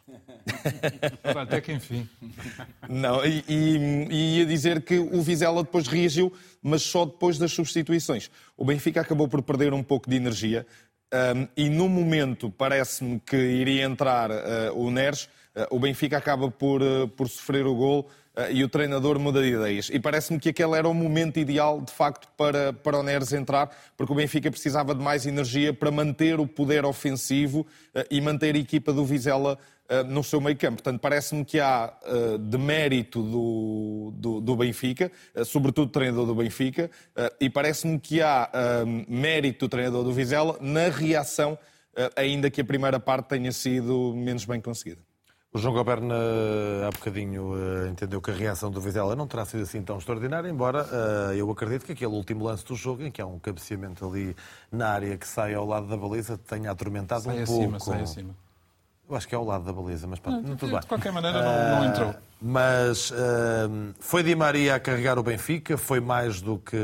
Até 1.24 1.62
que 1.62 1.72
enfim. 1.72 2.08
Não, 2.88 3.26
e, 3.26 3.44
e, 3.48 4.08
e 4.10 4.38
ia 4.40 4.46
dizer 4.46 4.82
que 4.82 4.98
o 4.98 5.22
Vizela 5.22 5.64
depois 5.64 5.88
reagiu, 5.88 6.34
mas 6.62 6.82
só 6.82 7.06
depois 7.06 7.38
das 7.38 7.52
substituições. 7.52 8.30
O 8.56 8.66
Benfica 8.66 9.02
acabou 9.02 9.28
por 9.28 9.42
perder 9.42 9.74
um 9.74 9.84
pouco 9.84 10.10
de 10.10 10.16
energia 10.16 10.66
um, 11.14 11.48
e 11.56 11.70
no 11.70 11.88
momento 11.88 12.52
parece-me 12.52 13.22
que 13.22 13.38
iria 13.38 13.86
entrar 13.86 14.30
uh, 14.30 14.34
o 14.76 14.92
Neres, 14.92 15.30
uh, 15.56 15.66
o 15.72 15.80
Benfica 15.80 16.18
acaba 16.18 16.52
por, 16.52 16.82
uh, 16.82 17.08
por 17.08 17.30
sofrer 17.30 17.66
o 17.66 17.74
gol 17.74 18.10
e 18.52 18.64
o 18.64 18.70
treinador 18.70 19.18
muda 19.18 19.42
de 19.42 19.48
ideias. 19.48 19.90
E 19.92 20.00
parece-me 20.00 20.40
que 20.40 20.50
aquele 20.50 20.78
era 20.78 20.88
o 20.88 20.94
momento 20.94 21.40
ideal, 21.40 21.82
de 21.82 21.92
facto, 21.92 22.28
para, 22.38 22.72
para 22.72 23.00
o 23.00 23.02
Neres 23.02 23.34
entrar, 23.34 23.76
porque 23.98 24.14
o 24.14 24.16
Benfica 24.16 24.52
precisava 24.52 24.94
de 24.94 25.02
mais 25.02 25.26
energia 25.26 25.74
para 25.74 25.90
manter 25.90 26.40
o 26.40 26.46
poder 26.46 26.86
ofensivo 26.86 27.66
e 28.12 28.22
manter 28.22 28.54
a 28.54 28.60
equipa 28.60 28.94
do 28.94 29.04
Vizela 29.04 29.58
no 30.08 30.24
seu 30.24 30.42
meio 30.42 30.58
campo. 30.58 30.82
Portanto, 30.82 31.00
parece-me 31.00 31.46
que 31.46 31.60
há 31.60 31.94
uh, 32.04 32.38
de 32.38 32.58
mérito 32.58 33.22
do, 33.22 34.12
do, 34.16 34.42
do 34.42 34.56
Benfica, 34.56 35.12
uh, 35.36 35.46
sobretudo 35.46 35.88
do 35.88 35.92
treinador 35.92 36.26
do 36.26 36.36
Benfica, 36.36 36.90
e 37.40 37.50
parece-me 37.50 38.00
que 38.00 38.22
há 38.22 38.50
mérito 39.08 39.66
do 39.66 39.70
treinador 39.70 40.04
do 40.04 40.12
Vizela 40.12 40.58
na 40.60 40.90
reação, 40.90 41.58
ainda 42.16 42.50
que 42.50 42.62
a 42.62 42.66
primeira 42.66 43.00
parte 43.00 43.30
tenha 43.30 43.52
sido 43.52 44.14
menos 44.16 44.46
bem 44.46 44.60
conseguida. 44.62 45.02
O 45.54 45.58
João 45.58 45.74
Goberna, 45.74 46.16
há 46.88 46.92
bocadinho, 46.92 47.54
entendeu 47.90 48.22
que 48.22 48.30
a 48.30 48.34
reação 48.34 48.70
do 48.70 48.82
Vizela 48.82 49.16
não 49.16 49.26
terá 49.26 49.46
sido 49.46 49.64
assim 49.64 49.82
tão 49.82 49.98
extraordinária, 49.98 50.50
embora 50.50 50.86
eu 51.36 51.50
acredito 51.50 51.86
que 51.86 51.94
aquele 51.94 52.12
último 52.12 52.44
lance 52.46 52.66
do 52.66 52.76
jogo, 52.76 53.04
em 53.04 53.12
que 53.12 53.22
há 53.22 53.26
um 53.26 53.40
cabeceamento 53.40 54.06
ali 54.06 54.36
na 54.72 54.90
área 54.90 55.18
que 55.18 55.28
sai 55.28 55.54
ao 55.54 55.66
lado 55.66 55.88
da 55.88 55.98
baliza, 55.98 56.38
tenha 56.38 56.70
atormentado 56.70 57.24
sai 57.24 57.40
um 57.40 57.44
acima, 57.44 57.78
pouco. 57.78 57.86
Sai 57.86 58.02
acima. 58.02 58.47
Eu 59.10 59.16
acho 59.16 59.26
que 59.26 59.34
é 59.34 59.38
ao 59.38 59.46
lado 59.46 59.64
da 59.64 59.72
baliza, 59.72 60.06
mas 60.06 60.20
não, 60.22 60.58
tudo 60.58 60.72
bem. 60.72 60.80
De 60.82 60.86
qualquer 60.86 61.14
maneira, 61.14 61.42
não, 61.42 61.80
não 61.80 61.90
entrou. 61.90 62.10
Uh, 62.10 62.16
mas 62.42 63.10
uh, 63.12 63.16
foi 64.02 64.22
Di 64.22 64.36
Maria 64.36 64.76
a 64.76 64.80
carregar 64.82 65.18
o 65.18 65.24
Benfica, 65.24 65.78
foi 65.78 66.02
mais 66.02 66.42
do 66.42 66.58
que 66.58 66.78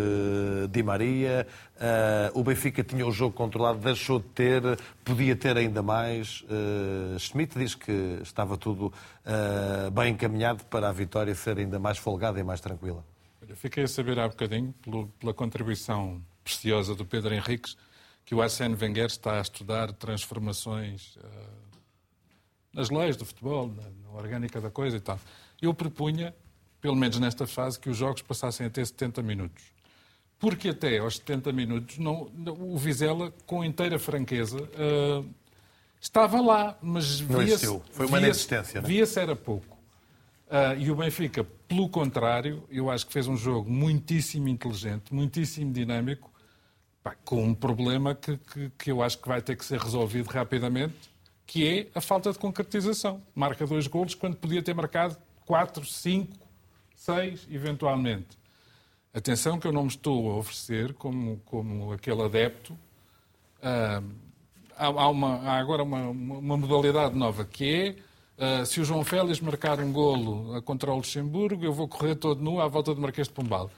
Di 0.70 0.82
Maria. 0.82 1.45
Uh, 1.76 2.40
o 2.40 2.44
Benfica 2.44 2.82
tinha 2.82 3.06
o 3.06 3.12
jogo 3.12 3.36
controlado, 3.36 3.80
deixou 3.80 4.20
de 4.20 4.26
ter, 4.28 4.62
podia 5.04 5.36
ter 5.36 5.58
ainda 5.58 5.84
mais. 5.84 6.45
Schmidt 7.20 7.60
diz 7.60 7.76
que 7.76 8.20
estava 8.22 8.56
tudo 8.56 8.94
bem 9.91 10.14
encaminhado 10.14 10.64
para 10.66 10.88
a 10.88 10.91
vitória 10.94 11.36
ser 11.36 11.58
ainda 11.58 11.78
mais 11.78 11.98
folgada 11.98 12.40
e 12.40 12.44
mais 12.44 12.62
tranquila. 12.62 13.04
Olha, 13.41 13.56
fiquei 13.56 13.84
a 13.84 13.88
saber 13.88 14.18
há 14.18 14.30
bocadinho, 14.30 14.74
pelo, 14.82 15.08
pela 15.20 15.34
contribuição 15.34 16.22
preciosa 16.41 16.95
do 16.95 17.06
Pedro 17.06 17.34
Henriques, 17.34 17.76
que 18.26 18.34
o 18.34 18.41
Arsène 18.41 18.78
Wenger 18.82 19.08
está 19.08 19.40
a 19.40 19.41
estudar 19.41 19.91
transformações 19.91 21.18
nas 22.74 22.90
leis 22.90 23.16
do 23.16 23.26
futebol, 23.26 23.68
na, 23.68 23.84
na, 23.84 24.18
orgânica 24.18 24.60
da 24.60 24.70
coisa 24.70 24.98
e 24.98 25.00
tal. 25.00 25.20
Eu 25.62 25.74
propunha, 25.74 26.34
pelo 26.82 26.95
menos 26.95 27.20
nesta 27.20 27.45
fase, 27.45 27.80
que 27.80 27.90
os 27.90 27.98
jogos 27.98 28.22
passassem 28.22 28.66
a 28.66 28.70
ter 28.70 28.86
70 28.86 29.22
minutos. 29.22 29.64
Porque 30.40 30.70
até 30.70 30.98
aos 30.98 31.18
70 31.18 31.54
minutos 31.54 31.98
não, 31.98 32.30
o 32.60 32.78
Vizela, 32.78 33.34
com 33.45 33.64
inteira 33.64 33.98
franqueza, 33.98 34.58
uh, 34.58 35.26
estava 36.02 36.41
lá, 36.41 36.78
mas 36.82 37.20
via-se... 37.20 37.68
Foi 37.91 38.06
uma 38.08 38.18
via 38.18 38.28
inexistência, 38.28 38.82
não 38.82 38.90
é? 38.90 38.91
Via-se 38.91 39.20
era 39.20 39.36
pouco. 39.36 39.78
Uh, 40.48 40.78
e 40.78 40.91
o 40.91 40.95
Benfica, 40.95 41.45
pelo 41.68 41.88
contrário, 41.88 42.64
eu 42.70 42.91
acho 42.91 43.08
que 43.08 43.14
fez 43.14 43.28
um 43.28 43.38
jogo 43.38 43.72
muitíssimo 43.72 44.50
inteligente, 44.50 45.14
muitíssimo 45.14 45.72
dinâmico, 45.72 46.32
pá, 47.02 47.16
com 47.24 47.44
um 47.44 47.56
problema 47.56 48.14
que, 48.14 48.38
que, 48.38 48.72
que, 48.78 48.91
eu 48.91 49.02
acho 49.02 49.18
que 49.18 49.28
vai 49.28 49.41
ter 49.41 49.56
que 49.56 49.66
ser 49.66 49.80
resolvido 49.80 50.28
rapidamente, 50.28 51.12
que 51.45 51.68
é 51.68 51.88
a 51.94 52.02
falta 52.02 52.32
de 52.32 52.40
concretização. 52.40 53.22
Marca 53.36 53.65
dois 53.65 53.88
golos 53.88 54.15
quando 54.15 54.36
podia 54.36 54.61
ter 54.61 54.74
marcado 54.74 55.18
quatro, 55.45 55.86
cinco, 55.86 56.38
seis, 56.95 57.48
eventualmente. 57.52 58.38
Atenção 59.14 59.60
que 59.60 59.68
eu 59.68 59.72
não 59.72 59.84
me 59.84 59.90
estou 59.90 60.32
a 60.32 60.36
oferecer 60.38 60.94
como, 60.94 61.40
como 61.45 61.94
aquele 61.94 62.22
adepto. 62.24 62.74
Uh, 62.74 64.03
há, 64.76 64.86
há, 64.86 65.10
uma, 65.10 65.36
há 65.41 65.60
agora 65.60 65.84
uma, 65.84 66.10
uma 66.10 66.57
modalidade 66.57 67.15
nova 67.15 67.45
que 67.45 67.74
é 67.74 67.95
Uh, 68.36 68.65
se 68.65 68.82
o 68.82 68.84
João 68.84 69.03
Félix 69.03 69.40
marcar 69.40 69.80
um 69.80 69.94
golo 69.94 70.60
contra 70.64 70.91
o 70.91 70.95
Luxemburgo, 70.95 71.64
eu 71.64 71.72
vou 71.72 71.88
correr 71.88 72.15
todo 72.15 72.41
nu 72.41 72.60
à 72.60 72.68
volta 72.68 72.94
do 72.94 72.99
Marquês 72.99 73.28
de 73.28 73.34
Pombal. 73.34 73.70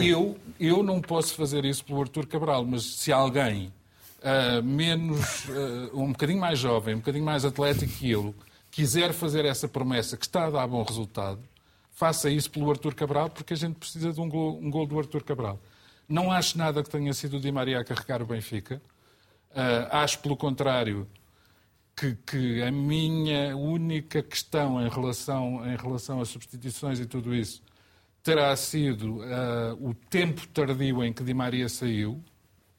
Eu, 0.00 0.38
eu 0.60 0.80
não 0.82 1.00
posso 1.00 1.34
fazer 1.34 1.64
isso 1.64 1.84
pelo 1.84 2.00
Artur 2.00 2.24
Cabral, 2.26 2.64
mas 2.64 2.84
se 2.84 3.12
alguém 3.12 3.72
uh, 4.26 4.62
menos, 4.62 5.44
uh, 5.46 5.90
um 5.94 6.12
bocadinho 6.12 6.40
mais 6.40 6.58
jovem, 6.58 6.94
um 6.96 6.98
bocadinho 6.98 7.24
mais 7.24 7.44
atlético 7.44 7.92
que 7.92 8.10
eu, 8.10 8.34
quiser 8.70 9.12
fazer 9.12 9.44
essa 9.44 9.68
promessa 9.68 10.16
que 10.16 10.26
está 10.26 10.46
a 10.46 10.50
dar 10.50 10.66
bom 10.66 10.82
resultado, 10.82 11.40
faça 11.92 12.28
isso 12.28 12.50
pelo 12.50 12.70
Artur 12.70 12.94
Cabral, 12.94 13.30
porque 13.30 13.54
a 13.54 13.56
gente 13.56 13.76
precisa 13.76 14.12
de 14.12 14.20
um 14.20 14.28
gol, 14.28 14.58
um 14.60 14.70
gol 14.70 14.86
do 14.86 14.98
Artur 14.98 15.22
Cabral. 15.22 15.58
Não 16.08 16.30
acho 16.30 16.58
nada 16.58 16.82
que 16.82 16.90
tenha 16.90 17.12
sido 17.14 17.36
o 17.36 17.40
Di 17.40 17.50
Maria 17.50 17.80
a 17.80 17.84
carregar 17.84 18.20
o 18.22 18.26
Benfica. 18.26 18.80
acho, 19.90 20.18
pelo 20.20 20.36
contrário, 20.36 21.08
que, 21.96 22.14
que, 22.26 22.62
a 22.62 22.70
minha 22.70 23.56
única 23.56 24.22
questão 24.22 24.84
em 24.84 24.88
relação, 24.88 25.66
em 25.66 25.76
relação 25.76 26.20
às 26.20 26.28
substituições 26.28 27.00
e 27.00 27.06
tudo 27.06 27.34
isso 27.34 27.62
terá 28.22 28.54
sido 28.56 29.18
uh, 29.18 29.88
o 29.88 29.94
tempo 29.94 30.46
tardio 30.48 31.04
em 31.04 31.12
que 31.12 31.22
Di 31.22 31.32
Maria 31.32 31.68
saiu 31.68 32.20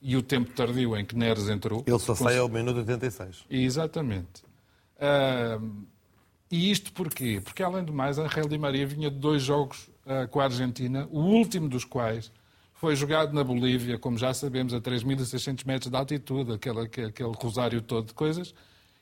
e 0.01 0.15
o 0.15 0.21
tempo 0.21 0.51
tardio 0.51 0.95
em 0.95 1.05
que 1.05 1.15
Neres 1.15 1.49
entrou. 1.49 1.83
Ele 1.85 1.99
só 1.99 2.15
sai 2.15 2.37
ao 2.37 2.47
minuto 2.47 2.77
86. 2.77 3.45
Exatamente. 3.49 4.43
Uh, 4.97 5.85
e 6.49 6.71
isto 6.71 6.93
porquê? 6.93 7.41
Porque, 7.43 7.61
além 7.61 7.83
do 7.83 7.93
mais, 7.93 8.17
Angel 8.17 8.47
Di 8.47 8.57
Maria 8.57 8.85
vinha 8.85 9.11
de 9.11 9.17
dois 9.17 9.41
jogos 9.41 9.89
uh, 10.05 10.27
com 10.29 10.39
a 10.39 10.45
Argentina, 10.45 11.07
o 11.11 11.19
último 11.19 11.67
dos 11.67 11.83
quais 11.83 12.31
foi 12.73 12.95
jogado 12.95 13.33
na 13.33 13.43
Bolívia, 13.43 13.97
como 13.97 14.17
já 14.17 14.33
sabemos, 14.33 14.73
a 14.73 14.79
3.600 14.79 15.65
metros 15.65 15.91
de 15.91 15.97
altitude, 15.97 16.53
aquele, 16.53 16.81
aquele 16.81 17.31
rosário 17.35 17.81
todo 17.81 18.07
de 18.07 18.13
coisas, 18.13 18.53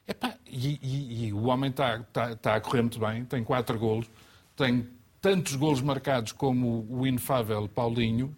Epá, 0.07 0.35
e, 0.45 0.80
e, 0.84 1.26
e, 1.26 1.34
o 1.34 1.45
homem 1.45 1.72
está 1.72 1.99
tá, 2.13 2.35
tá 2.35 2.55
a 2.55 2.61
correr 2.61 2.84
muito 2.84 2.99
bem, 2.99 3.26
tem 3.26 3.43
quatro 3.43 3.77
golos, 3.80 4.07
tem 4.55 4.88
tantos 5.19 5.55
golos 5.55 5.81
marcados 5.81 6.31
como 6.31 6.85
o 6.89 7.07
inefável 7.07 7.67
Paulinho, 7.67 8.35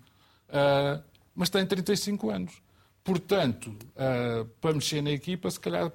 uh, 0.48 1.04
mas 1.38 1.52
tem 1.52 1.64
35 1.64 2.32
anos. 2.32 2.62
Portanto, 3.04 3.68
uh, 3.68 4.44
para 4.60 4.74
mexer 4.74 5.02
na 5.04 5.12
equipa, 5.12 5.50
se 5.52 5.60
calhar 5.60 5.92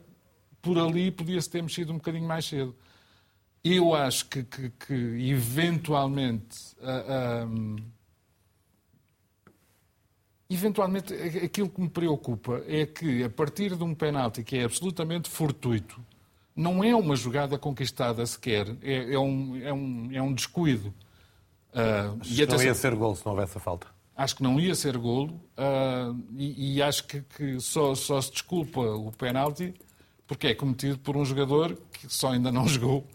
por 0.63 0.79
ali 0.79 1.11
podia-se 1.11 1.51
ter 1.51 1.61
mexido 1.61 1.93
um 1.93 1.97
bocadinho 1.97 2.27
mais 2.27 2.47
cedo. 2.47 2.75
Eu 3.65 3.93
acho 3.93 4.27
que, 4.29 4.45
que, 4.45 4.71
que 4.71 4.95
eventualmente. 5.29 6.57
Uh, 6.79 7.47
um, 7.47 7.77
Eventualmente, 10.49 11.15
aquilo 11.15 11.67
que 11.71 11.81
me 11.81 11.89
preocupa 11.89 12.63
é 12.67 12.85
que, 12.85 13.25
a 13.25 13.31
partir 13.31 13.75
de 13.75 13.83
um 13.83 13.95
penalti 13.95 14.45
que 14.45 14.59
é 14.59 14.65
absolutamente 14.65 15.31
fortuito, 15.31 15.99
não 16.55 16.85
é 16.85 16.95
uma 16.95 17.17
jogada 17.17 17.59
conquistada 17.59 18.27
sequer, 18.27 18.69
é, 18.83 19.15
é, 19.15 19.19
um, 19.19 19.57
é, 19.57 19.73
um, 19.73 20.09
é 20.13 20.21
um 20.21 20.35
descuido. 20.35 20.89
Uh, 21.73 22.21
e 22.27 22.43
até 22.43 22.55
não 22.55 22.63
ia 22.63 22.75
ser 22.75 22.95
golo 22.95 23.17
se 23.17 23.25
não 23.25 23.33
houvesse 23.33 23.57
a 23.57 23.61
falta. 23.63 23.87
Acho 24.17 24.37
que 24.37 24.43
não 24.43 24.61
ia 24.61 24.75
ser 24.75 24.97
golo 24.99 25.41
uh, 25.57 26.17
e, 26.37 26.77
e, 26.77 26.83
acho 26.83 27.05
que, 27.07 27.23
que 27.23 27.61
só, 27.61 27.95
só, 27.95 28.21
se 28.21 28.31
desculpa 28.31 28.81
o 28.81 29.11
penalti 29.13 29.75
porque 30.27 30.49
é 30.49 30.55
cometido 30.55 30.99
por 30.99 31.17
um 31.17 31.25
jogador 31.25 31.79
que 31.93 32.13
só 32.13 32.33
ainda 32.33 32.53
não 32.53 32.67
jogou 32.69 33.07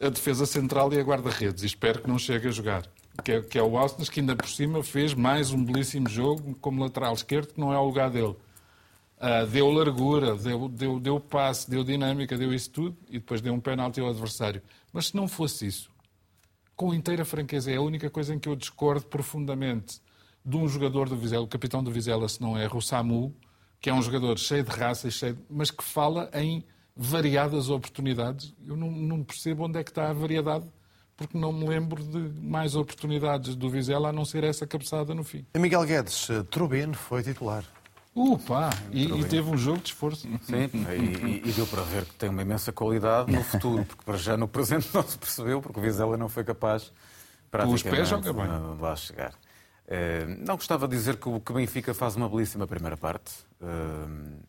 a 0.00 0.08
defesa 0.08 0.44
central 0.44 0.92
e 0.92 0.98
a 0.98 1.02
guarda-redes 1.02 1.62
e 1.62 1.66
espero 1.66 2.02
que 2.02 2.08
não 2.08 2.18
chegue 2.18 2.48
a 2.48 2.50
jogar 2.50 2.82
que 3.22 3.32
é, 3.32 3.42
que 3.42 3.58
é 3.58 3.62
o 3.62 3.76
Austin, 3.76 4.04
que 4.10 4.20
ainda 4.20 4.34
por 4.34 4.48
cima 4.48 4.82
fez 4.82 5.12
mais 5.14 5.50
um 5.52 5.62
belíssimo 5.62 6.08
jogo 6.08 6.56
como 6.60 6.82
lateral 6.82 7.12
esquerdo, 7.12 7.54
que 7.54 7.60
não 7.60 7.72
é 7.72 7.78
o 7.78 7.84
lugar 7.84 8.10
dele. 8.10 8.36
Uh, 9.18 9.46
deu 9.50 9.70
largura, 9.70 10.34
deu, 10.34 10.68
deu, 10.68 10.98
deu 10.98 11.20
passe, 11.20 11.70
deu 11.70 11.84
dinâmica, 11.84 12.36
deu 12.36 12.52
isso 12.52 12.70
tudo 12.70 12.96
e 13.08 13.14
depois 13.14 13.40
deu 13.40 13.54
um 13.54 13.60
penalti 13.60 14.00
ao 14.00 14.08
adversário. 14.08 14.62
Mas 14.92 15.08
se 15.08 15.16
não 15.16 15.28
fosse 15.28 15.66
isso, 15.66 15.90
com 16.76 16.94
inteira 16.94 17.24
franqueza, 17.24 17.70
é 17.70 17.76
a 17.76 17.82
única 17.82 18.10
coisa 18.10 18.34
em 18.34 18.38
que 18.38 18.48
eu 18.48 18.56
discordo 18.56 19.06
profundamente 19.06 20.00
de 20.44 20.56
um 20.56 20.66
jogador 20.66 21.08
do 21.08 21.16
Vizela, 21.16 21.44
o 21.44 21.48
capitão 21.48 21.82
do 21.82 21.90
Vizela, 21.90 22.28
se 22.28 22.40
não 22.40 22.58
é 22.58 22.66
Rosamu, 22.66 23.34
que 23.80 23.90
é 23.90 23.94
um 23.94 24.02
jogador 24.02 24.38
cheio 24.38 24.64
de 24.64 24.70
raça, 24.70 25.10
cheio 25.10 25.34
de... 25.34 25.42
mas 25.48 25.70
que 25.70 25.84
fala 25.84 26.30
em 26.34 26.64
variadas 26.96 27.70
oportunidades. 27.70 28.54
Eu 28.66 28.76
não, 28.76 28.90
não 28.90 29.22
percebo 29.22 29.64
onde 29.64 29.78
é 29.78 29.84
que 29.84 29.90
está 29.90 30.10
a 30.10 30.12
variedade 30.12 30.66
porque 31.16 31.38
não 31.38 31.52
me 31.52 31.66
lembro 31.66 32.02
de 32.02 32.18
mais 32.40 32.74
oportunidades 32.74 33.54
do 33.54 33.68
Vizela 33.70 34.08
a 34.08 34.12
não 34.12 34.24
ser 34.24 34.44
essa 34.44 34.66
cabeçada 34.66 35.14
no 35.14 35.22
fim. 35.22 35.46
Miguel 35.56 35.84
Guedes, 35.84 36.28
eh, 36.30 36.42
Trubin 36.44 36.92
foi 36.92 37.22
titular. 37.22 37.64
Upa! 38.14 38.70
E, 38.90 39.04
e, 39.04 39.24
teve 39.24 39.48
um 39.50 39.56
jogo 39.56 39.78
de 39.78 39.86
esforço. 39.86 40.28
Sim, 40.42 40.70
e, 40.74 41.48
e, 41.48 41.52
deu 41.52 41.66
para 41.66 41.82
ver 41.82 42.04
que 42.04 42.14
tem 42.14 42.28
uma 42.28 42.42
imensa 42.42 42.70
qualidade 42.70 43.32
no 43.32 43.42
futuro, 43.42 43.84
porque 43.86 44.04
para 44.04 44.18
já 44.18 44.36
no 44.36 44.46
presente 44.46 44.88
não 44.92 45.02
se 45.02 45.16
percebeu, 45.16 45.62
porque 45.62 45.78
o 45.78 45.82
Vizela 45.82 46.16
não 46.16 46.28
foi 46.28 46.44
capaz 46.44 46.92
praticamente 47.50 47.86
Os 47.86 47.90
pés 47.90 48.08
joga 48.08 48.32
bem. 48.32 48.76
de 48.76 48.82
lá 48.82 48.96
chegar. 48.96 49.32
Uh, 49.32 50.46
não 50.46 50.56
gostava 50.56 50.86
de 50.86 50.96
dizer 50.96 51.16
que 51.16 51.28
o 51.28 51.40
que 51.40 51.52
Benfica 51.52 51.94
faz 51.94 52.14
uma 52.14 52.28
belíssima 52.28 52.66
primeira 52.66 52.96
parte. 52.96 53.32
Uh, 53.60 54.42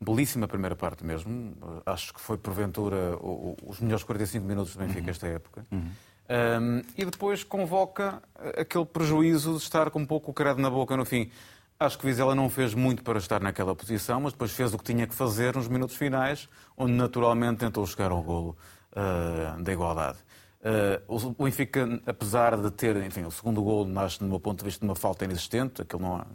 belíssima 0.00 0.48
primeira 0.48 0.74
parte 0.74 1.04
mesmo. 1.04 1.56
Acho 1.86 2.12
que 2.12 2.20
foi, 2.20 2.36
porventura, 2.36 3.16
os 3.64 3.80
melhores 3.80 4.04
45 4.04 4.44
minutos 4.44 4.74
do 4.74 4.80
Benfica 4.80 5.02
uhum. 5.02 5.10
esta 5.10 5.26
época. 5.28 5.66
Uhum. 5.70 5.90
Um, 6.26 6.82
e 6.96 7.04
depois 7.04 7.44
convoca 7.44 8.22
aquele 8.56 8.86
prejuízo 8.86 9.52
de 9.52 9.62
estar 9.62 9.90
com 9.90 10.00
um 10.00 10.06
pouco 10.06 10.30
o 10.30 10.34
credo 10.34 10.60
na 10.60 10.70
boca 10.70 10.96
no 10.96 11.04
fim. 11.04 11.30
Acho 11.78 11.98
que 11.98 12.06
Vizela 12.06 12.34
não 12.34 12.48
fez 12.48 12.72
muito 12.72 13.02
para 13.02 13.18
estar 13.18 13.40
naquela 13.40 13.74
posição, 13.74 14.20
mas 14.20 14.32
depois 14.32 14.52
fez 14.52 14.72
o 14.72 14.78
que 14.78 14.84
tinha 14.84 15.06
que 15.06 15.14
fazer 15.14 15.56
nos 15.56 15.66
minutos 15.66 15.96
finais, 15.96 16.48
onde 16.76 16.92
naturalmente 16.92 17.58
tentou 17.58 17.84
chegar 17.86 18.12
ao 18.12 18.22
golo 18.22 18.56
uh, 18.92 19.60
da 19.62 19.72
igualdade. 19.72 20.18
Uh, 20.60 21.36
o 21.36 21.44
Benfica, 21.44 22.00
apesar 22.06 22.56
de 22.56 22.70
ter, 22.70 22.96
enfim, 22.98 23.24
o 23.24 23.30
segundo 23.30 23.60
golo 23.62 23.84
nasce, 23.86 24.20
do 24.20 24.26
meu 24.26 24.38
ponto 24.38 24.60
de 24.60 24.64
vista, 24.64 24.80
de 24.80 24.86
uma 24.86 24.94
falta 24.94 25.24
inexistente, 25.24 25.82
aquilo 25.82 26.00
não 26.00 26.16
há, 26.16 26.26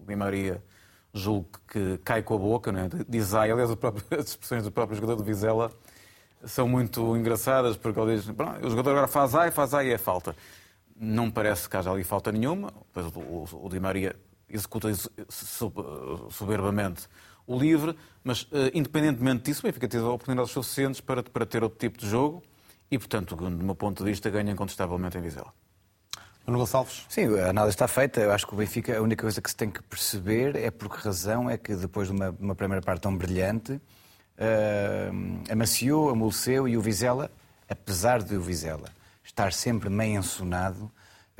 o 0.00 0.04
Di 0.06 0.16
Maria 0.16 0.62
julgo 1.12 1.48
que 1.68 1.98
cai 1.98 2.22
com 2.22 2.34
a 2.34 2.38
boca, 2.38 2.72
não 2.72 2.80
é? 2.80 2.88
diz 3.08 3.34
ai, 3.34 3.50
aliás, 3.50 3.70
as 3.70 4.26
expressões 4.28 4.64
do 4.64 4.72
próprio 4.72 4.96
jogador 4.96 5.16
de 5.16 5.24
Vizela 5.24 5.70
são 6.44 6.68
muito 6.68 7.16
engraçadas, 7.16 7.76
porque 7.76 7.98
ele 7.98 8.16
diz, 8.16 8.28
o 8.28 8.70
jogador 8.70 8.90
agora 8.90 9.08
faz 9.08 9.34
ai, 9.34 9.50
faz 9.50 9.74
ai 9.74 9.88
e 9.88 9.92
é 9.92 9.98
falta. 9.98 10.34
Não 10.98 11.30
parece 11.30 11.68
que 11.68 11.76
haja 11.76 11.90
ali 11.90 12.04
falta 12.04 12.32
nenhuma, 12.32 12.72
pois 12.92 13.06
o, 13.14 13.20
o, 13.20 13.46
o 13.66 13.68
Di 13.68 13.78
Maria 13.78 14.16
executa 14.48 14.88
soberbamente 16.30 17.08
o 17.46 17.58
livre, 17.58 17.96
mas 18.24 18.42
uh, 18.42 18.70
independentemente 18.74 19.44
disso, 19.44 19.60
o 19.60 19.62
Benfica 19.64 19.88
teve 19.88 20.04
oportunidades 20.04 20.50
suficientes 20.50 21.00
para, 21.00 21.22
para 21.22 21.46
ter 21.46 21.62
outro 21.62 21.78
tipo 21.78 21.98
de 21.98 22.08
jogo 22.08 22.42
e, 22.90 22.98
portanto, 22.98 23.36
do 23.36 23.50
meu 23.50 23.74
ponto 23.74 24.02
de 24.04 24.10
vista, 24.10 24.28
ganha 24.30 24.52
incontestavelmente 24.52 25.16
em 25.16 25.20
Vizela. 25.20 25.52
Nuno 26.46 26.60
Gonçalves? 26.60 27.04
Sim, 27.08 27.38
a 27.40 27.50
análise 27.50 27.74
está 27.74 27.88
feita. 27.88 28.20
Eu 28.20 28.30
acho 28.32 28.46
que 28.46 28.54
o 28.54 28.56
Benfica, 28.56 28.96
a 28.96 29.02
única 29.02 29.22
coisa 29.22 29.42
que 29.42 29.50
se 29.50 29.56
tem 29.56 29.68
que 29.68 29.82
perceber 29.82 30.54
é 30.54 30.70
por 30.70 30.88
que 30.88 31.04
razão 31.04 31.50
é 31.50 31.58
que 31.58 31.74
depois 31.74 32.06
de 32.06 32.14
uma, 32.14 32.30
uma 32.38 32.54
primeira 32.54 32.80
parte 32.80 33.02
tão 33.02 33.16
brilhante, 33.16 33.72
uh, 33.72 35.50
amaciou, 35.50 36.10
amoleceu 36.10 36.68
e 36.68 36.76
o 36.76 36.80
Vizela, 36.80 37.30
apesar 37.68 38.22
de 38.22 38.36
o 38.36 38.40
Vizela 38.40 38.90
estar 39.24 39.52
sempre 39.52 39.90
meio 39.90 40.20
ensonado, 40.20 40.90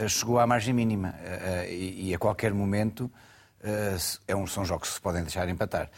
chegou 0.09 0.39
à 0.39 0.47
margem 0.47 0.75
mínima. 0.75 1.11
Uh, 1.11 1.71
e, 1.71 2.11
e, 2.11 2.15
a 2.15 2.19
qualquer 2.19 2.53
momento 2.53 3.11
é 4.29 4.37
um, 4.37 4.47
são 4.47 4.65
jogos 4.65 4.89
que 4.89 4.95
se 4.95 5.01
podem 5.01 5.23
deixar 5.23 5.49
empatar. 5.49 5.91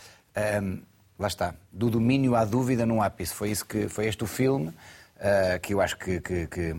lá 1.19 1.27
está. 1.27 1.55
Do 1.71 1.91
domínio 1.91 2.35
à 2.35 2.45
dúvida 2.45 2.87
num 2.87 3.03
ápice. 3.03 3.35
Foi, 3.35 3.51
isso 3.51 3.67
que, 3.67 3.89
foi 3.89 4.07
este 4.07 4.25
o 4.25 4.27
filme 4.27 4.73
que 5.63 5.75
eu 5.75 5.81
acho 5.81 5.99
que, 5.99 6.21
que, 6.21 6.47
que 6.47 6.75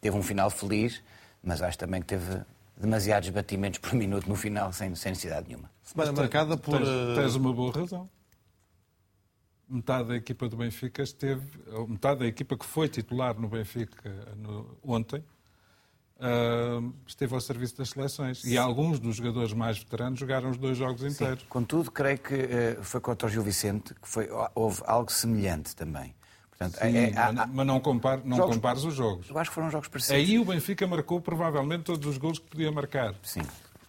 teve 0.00 0.16
um 0.16 0.22
final 0.22 0.50
feliz 0.50 1.02
mas 1.44 1.62
acho 1.62 1.78
também 1.78 2.00
que 2.00 2.06
teve 2.06 2.40
demasiados 2.76 3.28
batimentos 3.28 3.78
por 3.78 3.94
minuto 3.94 4.28
no 4.28 4.34
final, 4.34 4.72
sem, 4.72 4.94
sem 4.94 5.10
necessidade 5.12 5.46
nenhuma. 5.46 5.70
Semana 5.82 6.12
marcada 6.12 6.56
por. 6.56 6.78
Tens, 6.78 6.88
eh, 6.88 7.14
tens 7.14 7.34
uma 7.34 7.52
boa 7.52 7.72
razão. 7.72 8.08
Metade 9.68 10.08
da 10.08 10.16
equipa 10.16 10.48
do 10.48 10.56
Benfica 10.56 11.02
esteve, 11.02 11.46
ou 11.72 11.88
metade 11.88 12.20
da 12.20 12.26
equipa 12.26 12.56
que 12.56 12.64
foi 12.64 12.88
titular 12.88 13.38
no 13.38 13.48
Benfica 13.48 14.10
no- 14.36 14.76
ontem, 14.82 15.22
ah, 16.24 16.82
esteve 17.06 17.34
ao 17.34 17.40
serviço 17.40 17.76
das 17.76 17.90
seleções. 17.90 18.42
E 18.44 18.56
alguns 18.56 18.98
dos 18.98 19.16
jogadores 19.16 19.52
mais 19.52 19.78
veteranos 19.78 20.18
jogaram 20.18 20.50
os 20.50 20.56
dois 20.56 20.76
jogos 20.76 21.02
inteiros. 21.04 21.44
Contudo, 21.48 21.90
creio 21.90 22.18
que 22.18 22.34
eh, 22.34 22.78
foi 22.82 23.00
contra 23.00 23.28
o 23.28 23.30
Gil 23.30 23.42
Vicente 23.42 23.92
que 23.94 24.08
foi, 24.08 24.28
houve 24.54 24.82
algo 24.86 25.12
semelhante 25.12 25.76
também. 25.76 26.14
Portanto, 26.50 26.78
Sim, 26.78 26.96
é- 26.96 27.10
é- 27.10 27.16
há- 27.18 27.32
mas, 27.32 27.50
mas 27.50 27.66
não, 27.66 27.80
compare, 27.80 28.22
não 28.24 28.36
Jogos- 28.36 28.54
compares 28.54 28.84
os 28.84 28.94
jogos. 28.94 29.28
Eu 29.28 29.38
acho 29.38 29.50
que 29.50 29.54
foram 29.54 29.70
jogos 29.70 29.88
parecidos. 29.88 30.16
Aí 30.16 30.38
o 30.38 30.44
Benfica 30.44 30.86
marcou 30.86 31.20
provavelmente 31.20 31.82
todos 31.84 32.06
os 32.08 32.16
gols 32.16 32.38
que 32.38 32.46
podia 32.46 32.70
marcar. 32.72 33.14
Sim. 33.22 33.42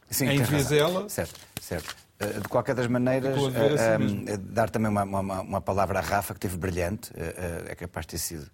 Sim, 0.10 0.28
em. 0.30 0.42
Vizela, 0.44 1.08
Certo, 1.10 1.40
certo. 1.62 1.96
Eh, 2.20 2.40
De 2.40 2.48
qualquer 2.48 2.74
das 2.76 2.88
maneiras, 2.88 3.38
assim 3.38 4.26
eh, 4.28 4.34
eh, 4.34 4.38
dar 4.38 4.70
também 4.70 4.90
uma, 4.90 5.04
uma- 5.04 5.42
uma 5.42 5.62
palavra 5.62 6.00
à 6.00 6.02
Rafa, 6.02 6.34
que 6.34 6.40
teve 6.40 6.58
brilhante, 6.58 7.12
é 7.16 7.76
capaz 7.76 8.06
de 8.06 8.12
ter 8.12 8.18
sido 8.20 8.50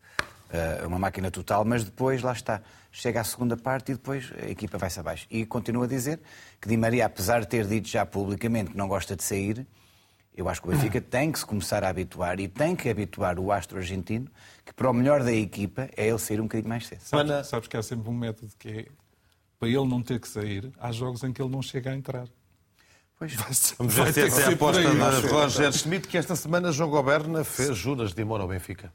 eh, 0.52 0.86
uma 0.86 0.99
máquina 0.99 1.32
total, 1.32 1.64
mas 1.64 1.84
depois, 1.84 2.22
lá 2.22 2.34
está, 2.34 2.61
chega 2.91 3.22
à 3.22 3.23
segunda 3.23 3.56
parte 3.56 3.91
e 3.91 3.95
depois 3.95 4.32
a 4.41 4.49
equipa 4.49 4.78
vai-se 4.78 4.99
abaixo. 4.99 5.26
E 5.32 5.45
continuo 5.45 5.84
a 5.84 5.88
dizer 5.88 6.19
que 6.60 6.68
Di 6.68 6.76
Maria, 6.76 7.06
apesar 7.06 7.40
de 7.40 7.48
ter 7.48 7.65
dito 7.65 7.88
já 7.88 8.06
publicamente 8.06 8.72
que 8.72 8.78
não 8.78 8.88
gosta 8.88 9.15
de 9.15 9.23
sair, 9.23 9.65
eu 10.36 10.49
acho 10.49 10.61
que 10.61 10.68
o 10.68 10.72
Benfica 10.72 10.99
tem 11.02 11.32
que 11.32 11.40
se 11.40 11.45
começar 11.45 11.84
a 11.84 11.90
habituar 11.90 12.40
e 12.40 12.48
tem 12.48 12.76
que 12.76 12.90
habituar 12.90 13.40
o 13.40 13.52
astro 13.52 13.78
argentino 13.78 14.28
que 14.65 14.73
para 14.73 14.90
o 14.90 14.94
melhor 14.94 15.23
da 15.23 15.32
equipa 15.32 15.90
é 15.95 16.07
ele 16.07 16.19
sair 16.19 16.41
um 16.41 16.44
bocadinho 16.44 16.69
mais 16.69 16.86
cedo. 16.86 17.02
sabes, 17.02 17.48
sabes 17.48 17.68
que 17.69 17.78
há 17.78 17.84
sempre 17.84 18.10
um 18.10 18.14
método 18.14 18.52
que 18.60 18.69
é 18.69 18.86
para 19.57 19.69
ele 19.69 19.88
não 19.88 20.02
ter 20.02 20.19
que 20.19 20.28
sair, 20.28 20.72
há 20.80 20.91
jogos 20.91 21.23
em 21.23 21.32
que 21.32 21.41
ele 21.41 21.52
não 21.52 21.61
chega 21.61 21.91
a 21.91 21.95
entrar. 21.95 22.28
Pois. 23.18 23.36
Vamos 23.36 23.94
Vai 23.94 24.11
ver 24.11 24.14
se 24.14 24.22
ter 24.22 24.28
essa 24.28 24.36
que 24.36 24.41
é 24.41 24.45
a 24.45 24.56
aposta 24.56 24.82
de. 24.82 25.28
Roger 25.32 25.72
Schmidt, 25.72 26.07
que 26.07 26.18
esta 26.18 26.36
semana 26.36 26.72
João 26.72 26.90
Goberna 26.90 27.44
fez 27.44 27.78
juras 27.78 28.14
de 28.14 28.22
amor 28.23 28.41
ao 28.41 28.48
Benfica. 28.48 28.91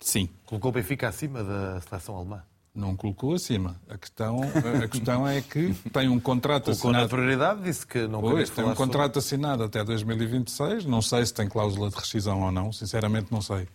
Sim. 0.00 0.28
Colocou 0.44 0.70
o 0.70 0.74
Benfica 0.74 1.08
acima 1.08 1.42
da 1.42 1.80
seleção 1.80 2.16
alemã. 2.16 2.42
Não 2.74 2.94
colocou 2.94 3.32
acima. 3.34 3.80
A 3.88 3.96
questão, 3.96 4.40
a 4.84 4.86
questão 4.88 5.26
é 5.26 5.40
que 5.40 5.72
tem 5.90 6.08
um 6.10 6.20
contrato 6.20 6.64
Colocou 6.64 6.92
na 6.92 6.98
assinado. 6.98 7.08
prioridade, 7.16 7.62
disse 7.62 7.86
que 7.86 8.06
não 8.06 8.20
Pois, 8.20 8.50
tem 8.50 8.64
um 8.64 8.74
contrato 8.74 9.18
assinado 9.18 9.62
até 9.64 9.82
2026. 9.82 10.84
Não 10.84 11.00
sei 11.00 11.24
se 11.24 11.32
tem 11.32 11.48
cláusula 11.48 11.88
de 11.88 11.96
rescisão 11.96 12.42
ou 12.42 12.52
não. 12.52 12.70
Sinceramente, 12.72 13.32
não 13.32 13.40
sei. 13.40 13.66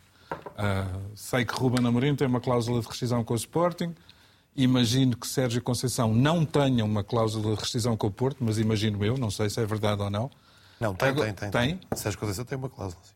Ah, 0.56 0.88
sei 1.16 1.44
que 1.46 1.54
Ruben 1.56 1.86
Amorim 1.86 2.16
tem 2.16 2.28
uma 2.28 2.40
cláusula 2.40 2.80
de 2.80 2.88
rescisão 2.88 3.24
com 3.24 3.34
o 3.34 3.38
Sporting. 3.38 3.96
Imagino 4.56 5.18
que 5.18 5.26
Sérgio 5.28 5.62
Conceição 5.64 6.14
não 6.14 6.46
tenha 6.46 6.86
uma 6.86 7.04
cláusula 7.04 7.56
de 7.56 7.62
rescisão 7.62 7.98
com 7.98 8.06
o 8.08 8.12
Porto, 8.12 8.44
mas 8.44 8.60
imagino 8.60 9.04
eu, 9.04 9.18
não 9.18 9.32
sei 9.32 9.50
se 9.50 9.60
é 9.60 9.66
verdade 9.66 10.02
ou 10.04 10.10
não. 10.12 10.30
Não, 10.80 10.94
tem, 10.94 11.10
Agora- 11.10 11.34
tem, 11.34 11.50
tem. 11.50 11.78
Tem? 11.80 11.98
Sérgio 11.98 12.20
Conceição 12.20 12.46
tem 12.46 12.56
uma 12.58 12.70
cláusula. 12.70 13.02
sim. 13.04 13.14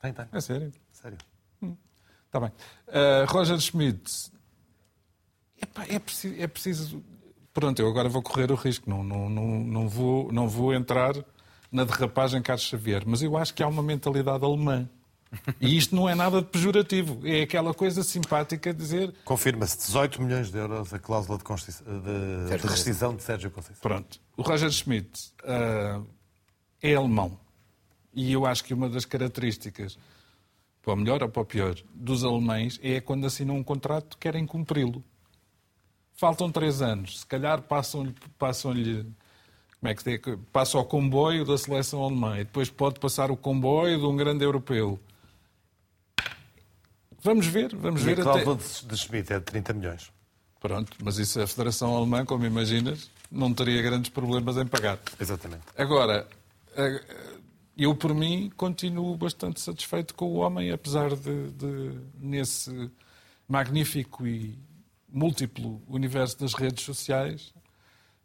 Tem, 0.00 0.12
tem. 0.14 0.24
É 0.32 0.40
sério? 0.40 0.72
Sério. 0.92 1.18
Está 2.26 2.40
bem. 2.40 2.50
Uh, 2.88 3.30
Roger 3.32 3.58
Schmidt. 3.60 4.30
Epá, 5.60 5.84
é, 5.88 5.98
preciso, 5.98 6.34
é 6.38 6.46
preciso. 6.46 7.04
Pronto, 7.54 7.80
eu 7.80 7.88
agora 7.88 8.08
vou 8.08 8.22
correr 8.22 8.50
o 8.52 8.54
risco. 8.54 8.88
Não, 8.90 9.02
não, 9.02 9.28
não, 9.30 9.46
não, 9.60 9.88
vou, 9.88 10.30
não 10.32 10.48
vou 10.48 10.74
entrar 10.74 11.14
na 11.72 11.84
derrapagem 11.84 12.42
Carlos 12.42 12.64
Xavier. 12.64 13.02
Mas 13.06 13.22
eu 13.22 13.36
acho 13.36 13.54
que 13.54 13.62
há 13.62 13.68
uma 13.68 13.82
mentalidade 13.82 14.44
alemã. 14.44 14.88
E 15.60 15.76
isto 15.76 15.94
não 15.94 16.08
é 16.08 16.14
nada 16.14 16.40
de 16.40 16.48
pejorativo. 16.48 17.20
É 17.24 17.42
aquela 17.42 17.74
coisa 17.74 18.02
simpática 18.02 18.72
de 18.72 18.78
dizer. 18.78 19.14
Confirma-se 19.24 19.78
18 19.78 20.22
milhões 20.22 20.50
de 20.50 20.58
euros 20.58 20.92
a 20.92 20.98
cláusula 20.98 21.38
de, 21.38 21.44
de- 21.44 22.58
de 22.58 22.66
rescisão 22.66 23.14
de 23.14 23.22
Sérgio 23.22 23.50
Conceição. 23.50 23.80
Pronto. 23.82 24.20
O 24.36 24.42
Roger 24.42 24.70
Schmidt 24.70 25.32
ah, 25.44 26.00
é 26.82 26.94
alemão. 26.94 27.38
E 28.14 28.32
eu 28.32 28.46
acho 28.46 28.64
que 28.64 28.72
uma 28.72 28.88
das 28.88 29.04
características, 29.04 29.98
para 30.86 30.94
o 30.94 30.96
melhor 30.96 31.20
ou 31.20 31.28
para 31.28 31.42
o 31.42 31.44
pior, 31.44 31.74
dos 31.92 32.22
alemães 32.22 32.78
é 32.80 33.00
quando 33.00 33.26
assinam 33.26 33.56
um 33.56 33.64
contrato 33.64 34.16
querem 34.16 34.46
cumpri-lo. 34.46 35.02
Faltam 36.14 36.50
três 36.50 36.80
anos. 36.80 37.20
Se 37.20 37.26
calhar 37.26 37.60
passam-lhe. 37.60 38.14
Passam-lhe 38.38 39.02
como 39.80 39.90
é 39.90 39.94
que 39.96 40.02
se 40.04 40.16
diz? 40.18 40.38
Passa 40.52 40.78
o 40.78 40.84
comboio 40.84 41.44
da 41.44 41.58
seleção 41.58 42.04
alemã 42.04 42.36
e 42.38 42.44
depois 42.44 42.70
pode 42.70 43.00
passar 43.00 43.32
o 43.32 43.36
comboio 43.36 43.98
de 43.98 44.06
um 44.06 44.16
grande 44.16 44.44
europeu. 44.44 44.98
Vamos 47.20 47.46
ver, 47.48 47.74
vamos 47.74 48.02
E 48.02 48.04
ver 48.04 48.20
a 48.20 48.22
até... 48.22 48.42
cláusula 48.44 48.56
de, 48.56 48.86
de 48.86 48.96
Schmidt 48.96 49.32
é 49.32 49.38
de 49.40 49.44
30 49.44 49.72
milhões. 49.72 50.12
Pronto, 50.60 50.96
mas 51.02 51.18
isso 51.18 51.40
a 51.40 51.46
Federação 51.48 51.96
Alemã, 51.96 52.24
como 52.24 52.46
imaginas, 52.46 53.10
não 53.30 53.52
teria 53.52 53.82
grandes 53.82 54.08
problemas 54.08 54.56
em 54.56 54.66
pagar. 54.66 55.00
Exatamente. 55.20 55.64
Agora, 55.76 56.26
eu 57.76 57.94
por 57.94 58.14
mim 58.14 58.50
continuo 58.56 59.16
bastante 59.16 59.60
satisfeito 59.60 60.14
com 60.14 60.26
o 60.26 60.34
homem, 60.36 60.70
apesar 60.70 61.14
de, 61.14 61.50
de, 61.52 62.00
nesse 62.18 62.90
magnífico 63.46 64.26
e 64.26 64.58
múltiplo 65.08 65.82
universo 65.88 66.38
das 66.40 66.54
redes 66.54 66.84
sociais, 66.84 67.54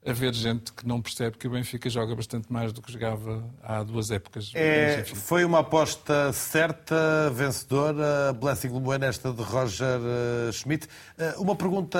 haver 0.05 0.33
gente 0.33 0.73
que 0.73 0.87
não 0.87 1.01
percebe 1.01 1.37
que 1.37 1.47
o 1.47 1.51
Benfica 1.51 1.89
joga 1.89 2.15
bastante 2.15 2.51
mais 2.51 2.73
do 2.73 2.81
que 2.81 2.91
jogava 2.91 3.43
há 3.61 3.83
duas 3.83 4.09
épocas. 4.09 4.51
É, 4.55 5.03
foi 5.05 5.45
uma 5.45 5.59
aposta 5.59 6.33
certa, 6.33 7.29
vencedora, 7.29 8.33
Blessing 8.33 8.69
Lumoena, 8.69 9.05
esta 9.05 9.31
de 9.31 9.43
Roger 9.43 9.99
eh, 10.47 10.51
Schmidt. 10.51 10.87
Eh, 11.17 11.35
uma 11.37 11.55
pergunta 11.55 11.99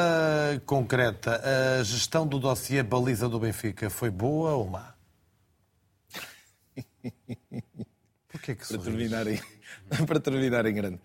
concreta. 0.66 1.42
A 1.80 1.84
gestão 1.84 2.26
do 2.26 2.40
dossiê 2.40 2.82
baliza 2.82 3.30
do 3.30 3.40
Benfica 3.40 3.90
foi 3.90 4.10
boa 4.10 4.54
ou 4.54 4.68
má? 4.68 4.96
Porquê 8.30 8.56
que 8.56 8.68
para 8.68 8.78
sorris? 8.78 8.84
terminar 8.86 9.28
em, 9.28 9.40
para 10.06 10.20
terminar 10.20 10.66
em 10.66 10.74
grande. 10.74 11.00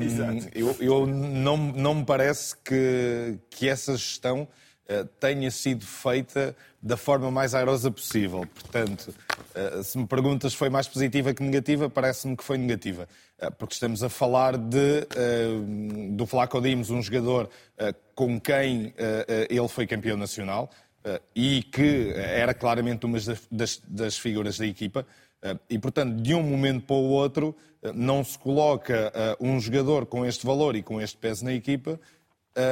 Exato. 0.00 0.48
eu 0.54 0.74
eu 0.80 1.06
não, 1.06 1.56
não 1.56 1.94
me 1.96 2.04
parece 2.04 2.56
que, 2.56 3.38
que 3.50 3.68
essa 3.68 3.92
gestão 3.96 4.48
eh, 4.90 5.04
tenha 5.20 5.50
sido 5.50 5.84
feita 5.84 6.56
da 6.80 6.96
forma 6.96 7.30
mais 7.30 7.54
airosa 7.54 7.90
possível. 7.90 8.46
Portanto, 8.54 9.14
eh, 9.54 9.82
se 9.82 9.98
me 9.98 10.06
perguntas 10.06 10.52
se 10.52 10.58
foi 10.58 10.70
mais 10.70 10.88
positiva 10.88 11.34
que 11.34 11.42
negativa, 11.42 11.90
parece-me 11.90 12.34
que 12.34 12.42
foi 12.42 12.56
negativa. 12.56 13.06
Eh, 13.38 13.50
porque 13.50 13.74
estamos 13.74 14.02
a 14.02 14.08
falar 14.08 14.56
de, 14.56 15.06
do 16.12 16.24
Flaco 16.24 16.58
Dimos, 16.58 16.88
um 16.88 17.02
jogador 17.02 17.50
com 18.14 18.40
quem 18.40 18.94
ele 19.50 19.68
foi 19.68 19.86
campeão 19.86 20.16
nacional 20.16 20.70
e 21.34 21.62
que 21.62 22.12
era 22.16 22.52
claramente 22.54 23.06
uma 23.06 23.18
das, 23.50 23.80
das, 23.88 24.18
figuras 24.18 24.58
da 24.58 24.66
equipa. 24.66 25.06
Eh, 25.42 25.56
E, 25.70 25.78
portanto, 25.78 26.20
de 26.20 26.34
um 26.34 26.42
momento 26.42 26.84
para 26.86 26.96
o 26.96 27.10
outro, 27.10 27.54
eh, 27.82 27.92
não 27.94 28.24
se 28.24 28.38
coloca 28.38 29.12
eh, 29.14 29.36
um 29.40 29.60
jogador 29.60 30.06
com 30.06 30.24
este 30.26 30.44
valor 30.44 30.76
e 30.76 30.82
com 30.82 31.00
este 31.00 31.16
peso 31.16 31.44
na 31.44 31.52
equipa 31.52 31.98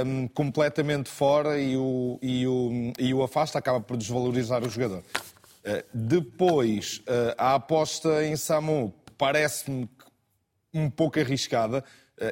um, 0.05 0.27
completamente 0.27 1.09
fora 1.09 1.61
e 1.61 1.77
o, 1.77 2.19
e, 2.21 2.45
o, 2.45 2.93
e 2.99 3.15
o 3.15 3.23
afasta, 3.23 3.59
acaba 3.59 3.81
por 3.81 3.97
desvalorizar 3.97 4.65
o 4.65 4.69
jogador. 4.69 5.05
Depois, 5.95 7.03
a 7.39 7.55
aposta 7.55 8.25
em 8.25 8.37
Samu 8.37 8.93
parece-me 9.17 9.89
um 10.75 10.91
pouco 10.91 11.21
arriscada. 11.21 11.85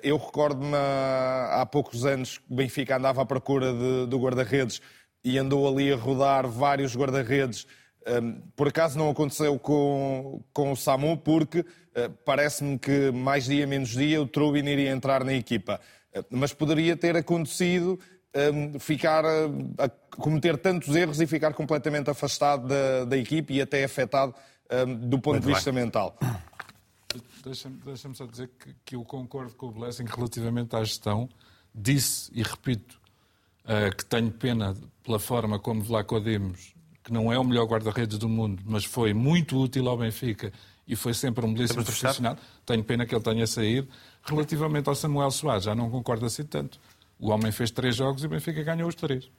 Eu 0.02 0.16
recordo-me 0.16 0.74
há, 0.74 1.64
poucos 1.70 2.05
anos 2.05 2.39
que 2.39 2.52
Benfica 2.52 2.97
andava 2.97 3.22
à 3.22 3.26
procura 3.26 3.72
de- 3.72 4.06
do 4.06 4.18
guarda-redes 4.18 4.81
e 5.24 5.38
andou 5.38 5.66
ali 5.66 5.92
a 5.92 5.96
rodar 5.96 6.46
vários 6.46 6.94
guarda-redes. 6.94 7.66
Um, 8.06 8.40
por 8.55 8.68
acaso 8.68 8.98
não 8.98 9.09
aconteceu 9.09 9.59
com, 9.59 10.42
com 10.52 10.72
o 10.72 10.76
Samu, 10.76 11.16
porque 11.16 11.60
uh, 11.60 12.10
parece-me 12.24 12.78
que 12.78 13.10
mais 13.10 13.46
dia 13.46 13.66
menos 13.66 13.88
dia 13.88 14.20
o 14.20 14.26
Trubin 14.26 14.66
iria 14.66 14.90
entrar 14.90 15.24
na 15.24 15.32
equipa. 15.32 15.80
Uh, 16.14 16.22
mas 16.30 16.52
poderia 16.52 16.94
ter 16.96 17.16
acontecido 17.16 17.98
um, 18.52 18.78
ficar 18.78 19.24
uh, 19.24 19.74
a 19.78 19.88
cometer 20.16 20.59
tantos 20.59 20.94
erros 20.94 21.20
e 21.20 21.26
ficar 21.26 21.55
completamente 21.55 22.10
afastado 22.10 22.68
da, 22.68 23.06
da 23.06 23.16
equipe 23.16 23.55
e 23.55 23.62
até 23.62 23.82
afetado 23.82 24.34
um, 24.86 24.94
do 24.94 25.18
ponto 25.18 25.36
Muito 25.36 25.46
de 25.46 25.55
vista 25.55 25.72
bem. 25.72 25.84
mental. 25.84 26.14
Deixa-me 27.42 27.76
deixa 27.84 28.12
só 28.12 28.26
dizer 28.26 28.51
que, 28.59 28.74
que 28.84 28.96
eu 28.96 29.05
concordo 29.05 29.55
com 29.55 29.66
o 29.66 29.72
Blessing 29.72 30.05
relativamente 30.05 30.76
à 30.76 30.84
gestão. 30.84 31.28
Disse 31.74 32.30
e 32.34 32.42
repito 32.42 33.01
eh, 33.66 33.91
que 33.91 34.05
tenho 34.05 34.31
pena 34.31 34.74
pela 35.03 35.19
forma 35.19 35.59
como 35.59 35.82
Vlaco 35.82 36.20
Dimos, 36.20 36.74
que 37.03 37.12
não 37.12 37.32
é 37.32 37.39
o 37.39 37.45
melhor 37.45 37.66
guarda-redes 37.66 38.19
do 38.19 38.28
mundo, 38.28 38.62
mas 38.66 38.85
foi 38.85 39.12
muito 39.12 39.59
útil 39.59 39.89
ao 39.89 39.97
Benfica 39.97 40.53
e 40.86 40.95
foi 40.95 41.15
sempre 41.15 41.45
um 41.45 41.53
belíssimo 41.53 41.85
profissional. 41.85 42.36
Tenho 42.65 42.85
pena 42.85 43.07
que 43.07 43.15
ele 43.15 43.23
tenha 43.23 43.47
saído. 43.47 43.89
Relativamente 44.23 44.89
ao 44.89 44.95
Samuel 44.95 45.31
Soares, 45.31 45.65
já 45.65 45.74
não 45.74 45.91
concordo 45.91 46.27
assim 46.27 46.45
tanto. 46.45 46.78
O 47.19 47.31
homem 47.31 47.53
fez 47.53 47.70
três 47.70 47.97
jogos 47.97 48.23
e 48.23 48.27
o 48.27 48.28
Benfica 48.28 48.62
ganhou 48.62 48.89
os 48.89 48.95
três. 48.95 49.31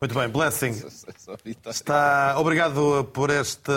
Muito 0.00 0.14
bem, 0.14 0.28
Blessing. 0.28 0.82
Está... 1.66 2.34
Obrigado 2.38 3.04
por 3.12 3.30
este 3.30 3.72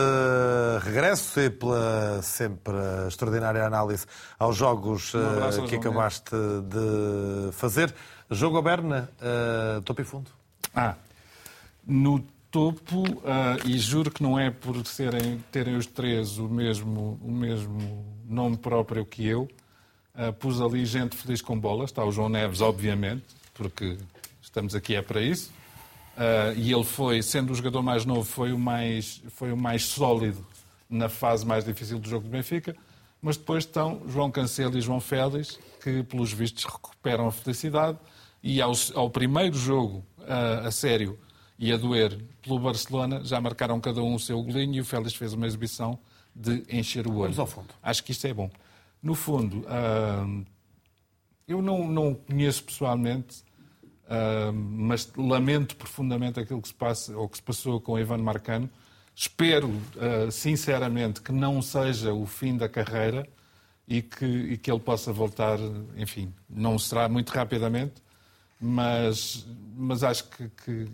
regresso 0.82 1.40
e 1.40 1.49
pela 1.49 2.22
sempre 2.22 2.74
extraordinária 3.08 3.66
análise 3.66 4.06
aos 4.38 4.56
jogos 4.56 5.14
Um 5.14 5.64
eh, 5.64 5.68
que 5.68 5.76
acabaste 5.76 6.36
de 6.68 7.52
fazer. 7.54 7.94
Jogo 8.30 8.62
Berna, 8.62 9.10
uh, 9.22 9.82
topo 9.82 10.02
e 10.02 10.04
fundo. 10.04 10.30
Ah, 10.76 10.95
no 11.86 12.20
topo, 12.52 13.02
uh, 13.02 13.66
e 13.66 13.78
juro 13.78 14.12
que 14.12 14.22
não 14.22 14.38
é 14.38 14.52
por 14.52 14.86
serem, 14.86 15.40
terem 15.52 15.76
os 15.76 15.86
três 15.86 16.38
o 16.38 16.48
mesmo, 16.48 17.20
o 17.24 17.32
mesmo 17.32 18.06
nome 18.26 18.58
próprio 18.58 19.06
que 19.06 19.26
eu, 19.26 19.48
uh, 20.16 20.34
pus 20.34 20.60
ali 20.60 20.86
gente 20.86 21.16
feliz 21.16 21.41
com 21.41 21.58
bolas. 21.58 21.90
Está 21.90 22.04
o 22.04 22.12
João 22.12 22.30
Neves, 22.30 22.60
obviamente, 22.62 23.26
porque 23.54 23.98
estamos 24.41 24.76
aqui 24.76 24.95
é 24.95 25.02
para 25.02 25.22
isso. 25.22 25.52
Uh, 26.18 26.58
e 26.58 26.74
ele 26.74 26.84
foi, 26.84 27.22
sendo 27.22 27.54
o 27.54 27.56
jogador 27.56 27.82
mais 27.82 28.04
novo, 28.04 28.24
foi 28.24 28.52
o 28.52 28.60
mais, 28.60 29.22
foi 29.30 29.52
o 29.52 29.58
mais 29.58 29.86
sólido 29.86 30.45
na 30.90 31.10
fase 31.10 31.45
mais 31.45 31.64
difícil 31.64 31.99
do 31.99 32.10
jogo 32.10 32.26
do 32.26 32.32
Benfica. 32.32 32.76
Mas 33.22 33.38
depois 33.38 33.64
estão 33.64 34.02
João 34.08 34.32
Cancelo 34.32 34.78
e 34.78 34.82
João 34.82 34.99
Félix, 34.99 35.60
que, 35.82 36.04
pelos 36.04 36.34
vistos, 36.34 36.66
recuperam 36.66 37.28
a 37.28 37.32
felicidade. 37.32 37.98
E 38.48 38.61
ao, 38.61 38.72
ao 38.95 39.10
primeiro 39.10 39.57
jogo 39.57 40.06
uh, 40.19 40.68
a 40.68 40.72
sério 40.72 41.19
e 41.60 41.69
a 41.74 41.76
doer 41.76 42.18
pelo 42.41 42.57
Barcelona, 42.57 43.22
já 43.22 43.41
marcaram 43.41 43.78
cada 43.82 44.02
um 44.02 44.15
o 44.15 44.19
seu 44.22 44.41
golinho 44.41 44.76
e 44.76 44.80
o 44.80 44.86
Félix 44.86 45.15
fez 45.15 45.34
uma 45.34 45.45
exibição 45.45 45.99
de 46.34 46.64
encher 46.69 47.07
o 47.07 47.11
olho. 47.11 47.34
Vamos 47.34 47.40
ao 47.40 47.45
fundo. 47.45 47.68
Acho 47.84 48.02
que 48.06 48.14
isto 48.14 48.26
é 48.26 48.34
bom. 48.34 48.49
No 49.03 49.15
fundo, 49.15 49.65
uh, 49.65 50.45
eu 51.45 51.61
não, 51.61 51.90
não 51.90 52.14
conheço 52.14 52.64
pessoalmente, 52.64 53.44
uh, 54.06 54.53
mas 54.53 55.11
lamento 55.18 55.76
profundamente 55.76 56.40
aquilo 56.40 56.61
que 56.61 56.69
se 56.69 56.74
passa 56.74 57.18
ou 57.18 57.28
que 57.28 57.36
se 57.36 57.44
passou 57.44 57.82
com 57.82 57.91
o 57.94 57.99
Ivan 57.99 58.19
Marcano. 58.19 58.69
Espero, 59.14 59.68
uh, 59.68 60.32
sinceramente, 60.32 61.22
que 61.22 61.34
não 61.34 61.61
seja 61.61 62.14
o 62.14 62.26
fim 62.26 62.56
da 62.56 62.69
carreira 62.69 63.28
e 63.86 64.02
que, 64.02 64.26
e 64.26 64.57
que 64.57 64.72
ele 64.72 64.80
possa 64.80 65.11
voltar, 65.11 65.60
enfim, 65.98 66.34
não 66.49 66.80
será 66.80 67.10
muito 67.10 67.32
rapidamente, 67.32 68.07
mas, 68.60 69.46
mas 69.76 70.04
acho 70.04 70.26
que, 70.30 70.50
que 70.64 70.88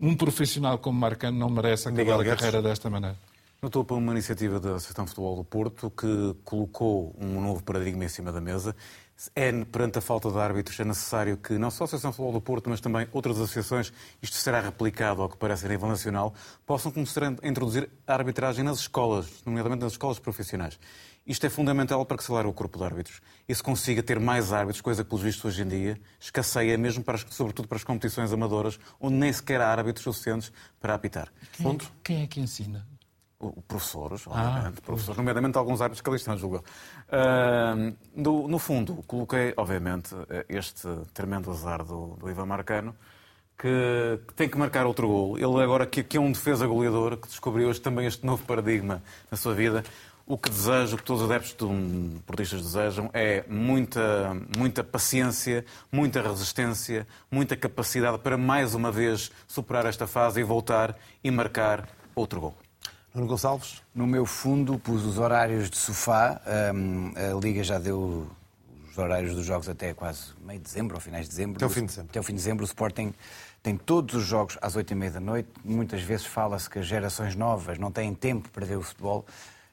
um 0.00 0.14
profissional 0.14 0.78
como 0.78 0.98
Marcano 0.98 1.38
não 1.38 1.48
merece 1.48 1.88
acabar 1.88 2.20
a 2.20 2.24
carreira 2.24 2.62
desta 2.62 2.90
maneira. 2.90 3.16
Notou 3.62 3.84
para 3.84 3.96
uma 3.96 4.12
iniciativa 4.12 4.60
da 4.60 4.76
Associação 4.76 5.06
Futebol 5.06 5.36
do 5.36 5.44
Porto 5.44 5.90
que 5.90 6.36
colocou 6.44 7.16
um 7.18 7.40
novo 7.40 7.62
paradigma 7.62 8.04
em 8.04 8.08
cima 8.08 8.30
da 8.30 8.40
mesa. 8.40 8.76
É, 9.34 9.50
perante 9.64 9.98
a 9.98 10.02
falta 10.02 10.30
de 10.30 10.36
árbitros, 10.36 10.78
é 10.78 10.84
necessário 10.84 11.38
que 11.38 11.54
não 11.54 11.70
só 11.70 11.84
a 11.84 11.86
Associação 11.86 12.12
Futebol 12.12 12.32
do 12.32 12.40
Porto, 12.40 12.68
mas 12.68 12.82
também 12.82 13.08
outras 13.12 13.36
associações, 13.36 13.90
isto 14.20 14.36
será 14.36 14.60
replicado 14.60 15.22
ao 15.22 15.28
que 15.30 15.38
parece 15.38 15.64
a 15.64 15.70
nível 15.70 15.88
nacional, 15.88 16.34
possam 16.66 16.92
começar 16.92 17.24
a 17.24 17.48
introduzir 17.48 17.88
a 18.06 18.12
arbitragem 18.12 18.62
nas 18.62 18.80
escolas, 18.80 19.26
nomeadamente 19.46 19.82
nas 19.82 19.92
escolas 19.92 20.18
profissionais. 20.18 20.78
Isto 21.26 21.46
é 21.46 21.50
fundamental 21.50 22.06
para 22.06 22.16
que 22.16 22.22
se 22.22 22.30
o 22.30 22.52
corpo 22.52 22.78
de 22.78 22.84
árbitros 22.84 23.20
e 23.48 23.54
se 23.54 23.62
consiga 23.62 24.00
ter 24.00 24.20
mais 24.20 24.52
árbitros, 24.52 24.80
coisa 24.80 25.02
que, 25.02 25.10
pelos 25.10 25.24
vistos, 25.24 25.44
hoje 25.44 25.62
em 25.62 25.68
dia 25.68 26.00
escasseia, 26.20 26.78
mesmo 26.78 27.02
para, 27.02 27.18
sobretudo 27.18 27.66
para 27.66 27.76
as 27.76 27.84
competições 27.84 28.32
amadoras, 28.32 28.78
onde 29.00 29.16
nem 29.16 29.32
sequer 29.32 29.60
há 29.60 29.68
árbitros 29.68 30.04
suficientes 30.04 30.52
para 30.80 30.94
apitar. 30.94 31.28
Quem, 31.52 31.66
é, 31.66 31.78
quem 32.04 32.22
é 32.22 32.26
que 32.28 32.40
ensina? 32.40 32.86
O, 33.38 33.60
professores, 33.62 34.24
ah, 34.30 34.72
professores, 34.82 35.18
nomeadamente 35.18 35.58
alguns 35.58 35.82
árbitros 35.82 36.00
cristãos, 36.00 36.40
julgo. 36.40 36.64
Uh, 37.08 37.94
no, 38.14 38.48
no, 38.48 38.58
fundo, 38.58 39.02
coloquei, 39.06 39.52
obviamente, 39.56 40.14
este 40.48 40.88
tremendo 41.12 41.50
azar 41.50 41.84
do, 41.84 42.16
do 42.16 42.30
Ivan 42.30 42.46
Marcano, 42.46 42.96
que, 43.58 44.20
que, 44.28 44.34
tem 44.34 44.48
que 44.48 44.58
marcar 44.58 44.86
outro 44.86 45.08
gol. 45.08 45.38
Ele 45.38 45.62
agora 45.62 45.86
que, 45.86 46.02
que 46.02 46.16
é 46.16 46.20
um 46.20 46.30
defesa 46.30 46.66
goleador, 46.66 47.16
que 47.16 47.28
descobriu 47.28 47.68
hoje 47.68 47.80
também 47.80 48.06
este 48.06 48.24
novo 48.24 48.44
paradigma 48.44 49.02
na 49.30 49.36
sua 49.36 49.54
vida. 49.54 49.82
O 50.28 50.36
que 50.36 50.50
desejo, 50.50 50.96
o 50.96 50.98
que 50.98 51.04
todos 51.04 51.22
os 51.22 51.30
adeptos 51.30 51.54
de 51.54 51.64
um 51.64 52.20
portistas 52.26 52.60
desejam, 52.60 53.08
é 53.14 53.44
muita, 53.48 54.36
muita 54.58 54.82
paciência, 54.82 55.64
muita 55.90 56.20
resistência, 56.20 57.06
muita 57.30 57.56
capacidade 57.56 58.18
para 58.18 58.36
mais 58.36 58.74
uma 58.74 58.90
vez 58.90 59.30
superar 59.46 59.86
esta 59.86 60.04
fase 60.08 60.40
e 60.40 60.42
voltar 60.42 60.98
e 61.22 61.30
marcar 61.30 61.88
outro 62.12 62.40
gol. 62.40 62.54
Nuno 63.14 63.28
Gonçalves? 63.28 63.80
No 63.94 64.04
meu 64.04 64.26
fundo 64.26 64.80
pus 64.80 65.04
os 65.04 65.16
horários 65.16 65.70
de 65.70 65.76
sofá. 65.76 66.40
a 66.44 67.40
Liga 67.40 67.62
já 67.62 67.78
deu 67.78 68.26
os 68.90 68.98
horários 68.98 69.32
dos 69.32 69.46
jogos 69.46 69.68
até 69.68 69.94
quase 69.94 70.32
meio 70.44 70.58
de 70.58 70.64
dezembro, 70.64 70.96
ou 70.96 71.00
finais 71.00 71.26
de 71.26 71.30
dezembro. 71.30 71.56
Até 71.56 71.66
o 71.66 71.70
fim 71.70 71.82
de 71.82 71.86
dezembro. 71.86 72.10
Até 72.10 72.18
o 72.18 72.22
fim 72.24 72.32
de 72.32 72.38
dezembro. 72.38 72.64
O 72.64 72.66
Sporting 72.66 73.14
tem 73.62 73.76
todos 73.76 74.16
os 74.16 74.24
jogos 74.24 74.58
às 74.60 74.74
oito 74.74 74.90
e 74.90 74.96
meia 74.96 75.12
da 75.12 75.20
noite. 75.20 75.48
Muitas 75.64 76.02
vezes 76.02 76.26
fala-se 76.26 76.68
que 76.68 76.80
as 76.80 76.86
gerações 76.86 77.36
novas 77.36 77.78
não 77.78 77.92
têm 77.92 78.12
tempo 78.12 78.50
para 78.50 78.66
ver 78.66 78.76
o 78.76 78.82
futebol. 78.82 79.24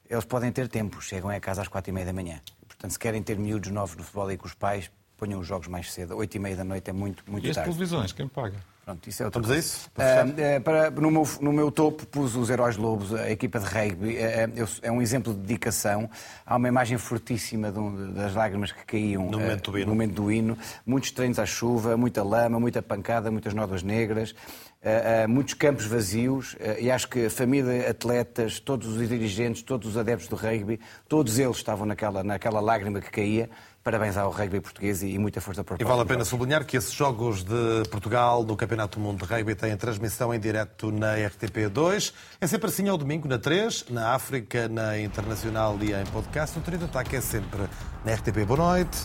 Eles 0.08 0.24
podem 0.24 0.52
ter 0.52 0.68
tempo, 0.68 1.00
chegam 1.00 1.30
a 1.30 1.40
casa 1.40 1.62
às 1.62 1.68
quatro 1.68 1.90
e 1.90 1.92
meia 1.92 2.06
da 2.06 2.12
manhã. 2.12 2.40
Portanto, 2.66 2.92
se 2.92 2.98
querem 2.98 3.22
ter 3.22 3.38
miúdos 3.38 3.70
novos 3.70 3.96
no 3.96 4.02
futebol 4.02 4.30
e 4.30 4.36
com 4.36 4.46
os 4.46 4.54
pais, 4.54 4.90
ponham 5.16 5.40
os 5.40 5.46
jogos 5.46 5.68
mais 5.68 5.92
cedo. 5.92 6.16
Oito 6.16 6.34
e 6.36 6.38
meia 6.38 6.56
da 6.56 6.64
noite 6.64 6.90
é 6.90 6.92
muito, 6.92 7.24
muito 7.26 7.46
e 7.46 7.52
tarde. 7.52 7.68
E 7.68 7.70
as 7.70 7.76
televisões, 7.76 8.12
quem 8.12 8.28
paga? 8.28 8.56
Pronto, 8.84 9.08
isso 9.08 9.22
é 9.22 9.26
outra 9.26 9.54
a 9.54 9.56
isso? 9.56 9.88
Uh, 9.96 10.60
para, 10.60 10.90
no, 10.90 11.10
meu, 11.10 11.26
no 11.40 11.52
meu 11.54 11.72
topo 11.72 12.04
pus 12.04 12.36
os 12.36 12.50
Heróis 12.50 12.76
Lobos, 12.76 13.14
a 13.14 13.30
equipa 13.30 13.58
de 13.58 13.64
rugby. 13.64 14.16
Uh, 14.16 14.68
é 14.82 14.92
um 14.92 15.00
exemplo 15.00 15.32
de 15.32 15.40
dedicação. 15.40 16.10
Há 16.44 16.56
uma 16.56 16.68
imagem 16.68 16.98
fortíssima 16.98 17.68
um, 17.68 18.12
das 18.12 18.34
lágrimas 18.34 18.72
que 18.72 18.84
caíam 18.84 19.30
no 19.30 19.38
momento, 19.38 19.70
do 19.70 19.78
hino. 19.78 19.86
no 19.86 19.92
momento 19.94 20.14
do 20.14 20.30
hino. 20.30 20.58
Muitos 20.84 21.12
treinos 21.12 21.38
à 21.38 21.46
chuva, 21.46 21.96
muita 21.96 22.22
lama, 22.22 22.60
muita 22.60 22.82
pancada, 22.82 23.30
muitas 23.30 23.54
nódoas 23.54 23.82
negras. 23.82 24.34
Uh, 24.84 25.26
muitos 25.26 25.54
campos 25.54 25.86
vazios 25.86 26.54
e 26.78 26.90
acho 26.90 27.08
que 27.08 27.24
a 27.24 27.30
família, 27.30 27.88
atletas, 27.90 28.60
todos 28.60 28.86
os 28.86 29.08
dirigentes, 29.08 29.62
todos 29.62 29.88
os 29.88 29.96
adeptos 29.96 30.28
do 30.28 30.36
rugby, 30.36 30.78
todos 31.08 31.38
eles 31.38 31.56
estavam 31.56 31.86
naquela, 31.86 32.22
naquela 32.22 32.60
lágrima 32.60 33.00
que 33.00 33.10
caía 33.10 33.48
Parabéns 33.84 34.16
ao 34.16 34.30
rugby 34.30 34.62
português 34.62 35.02
e 35.02 35.18
muita 35.18 35.42
força 35.42 35.62
para 35.62 35.74
o 35.74 35.78
E 35.78 35.84
vale 35.84 36.00
a 36.00 36.06
pena 36.06 36.24
sublinhar 36.24 36.64
que 36.64 36.74
esses 36.74 36.94
Jogos 36.94 37.44
de 37.44 37.82
Portugal 37.90 38.42
no 38.42 38.56
Campeonato 38.56 38.98
do 38.98 39.04
Mundo 39.04 39.26
de 39.26 39.30
Rugby 39.30 39.54
têm 39.54 39.76
transmissão 39.76 40.32
em 40.32 40.40
direto 40.40 40.90
na 40.90 41.16
RTP2. 41.16 42.14
É 42.40 42.46
sempre 42.46 42.68
assim 42.68 42.88
ao 42.88 42.96
domingo 42.96 43.28
na 43.28 43.38
3, 43.38 43.90
na 43.90 44.14
África, 44.14 44.68
na 44.68 44.98
Internacional 44.98 45.76
e 45.82 45.92
em 45.92 46.06
podcast. 46.06 46.58
O 46.58 46.62
Trio 46.62 46.78
de 46.78 46.86
Ataque 46.86 47.16
é 47.16 47.20
sempre 47.20 47.68
na 48.02 48.14
RTP. 48.14 48.46
Boa 48.46 48.74
noite. 48.74 49.04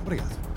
Obrigado. 0.00 0.51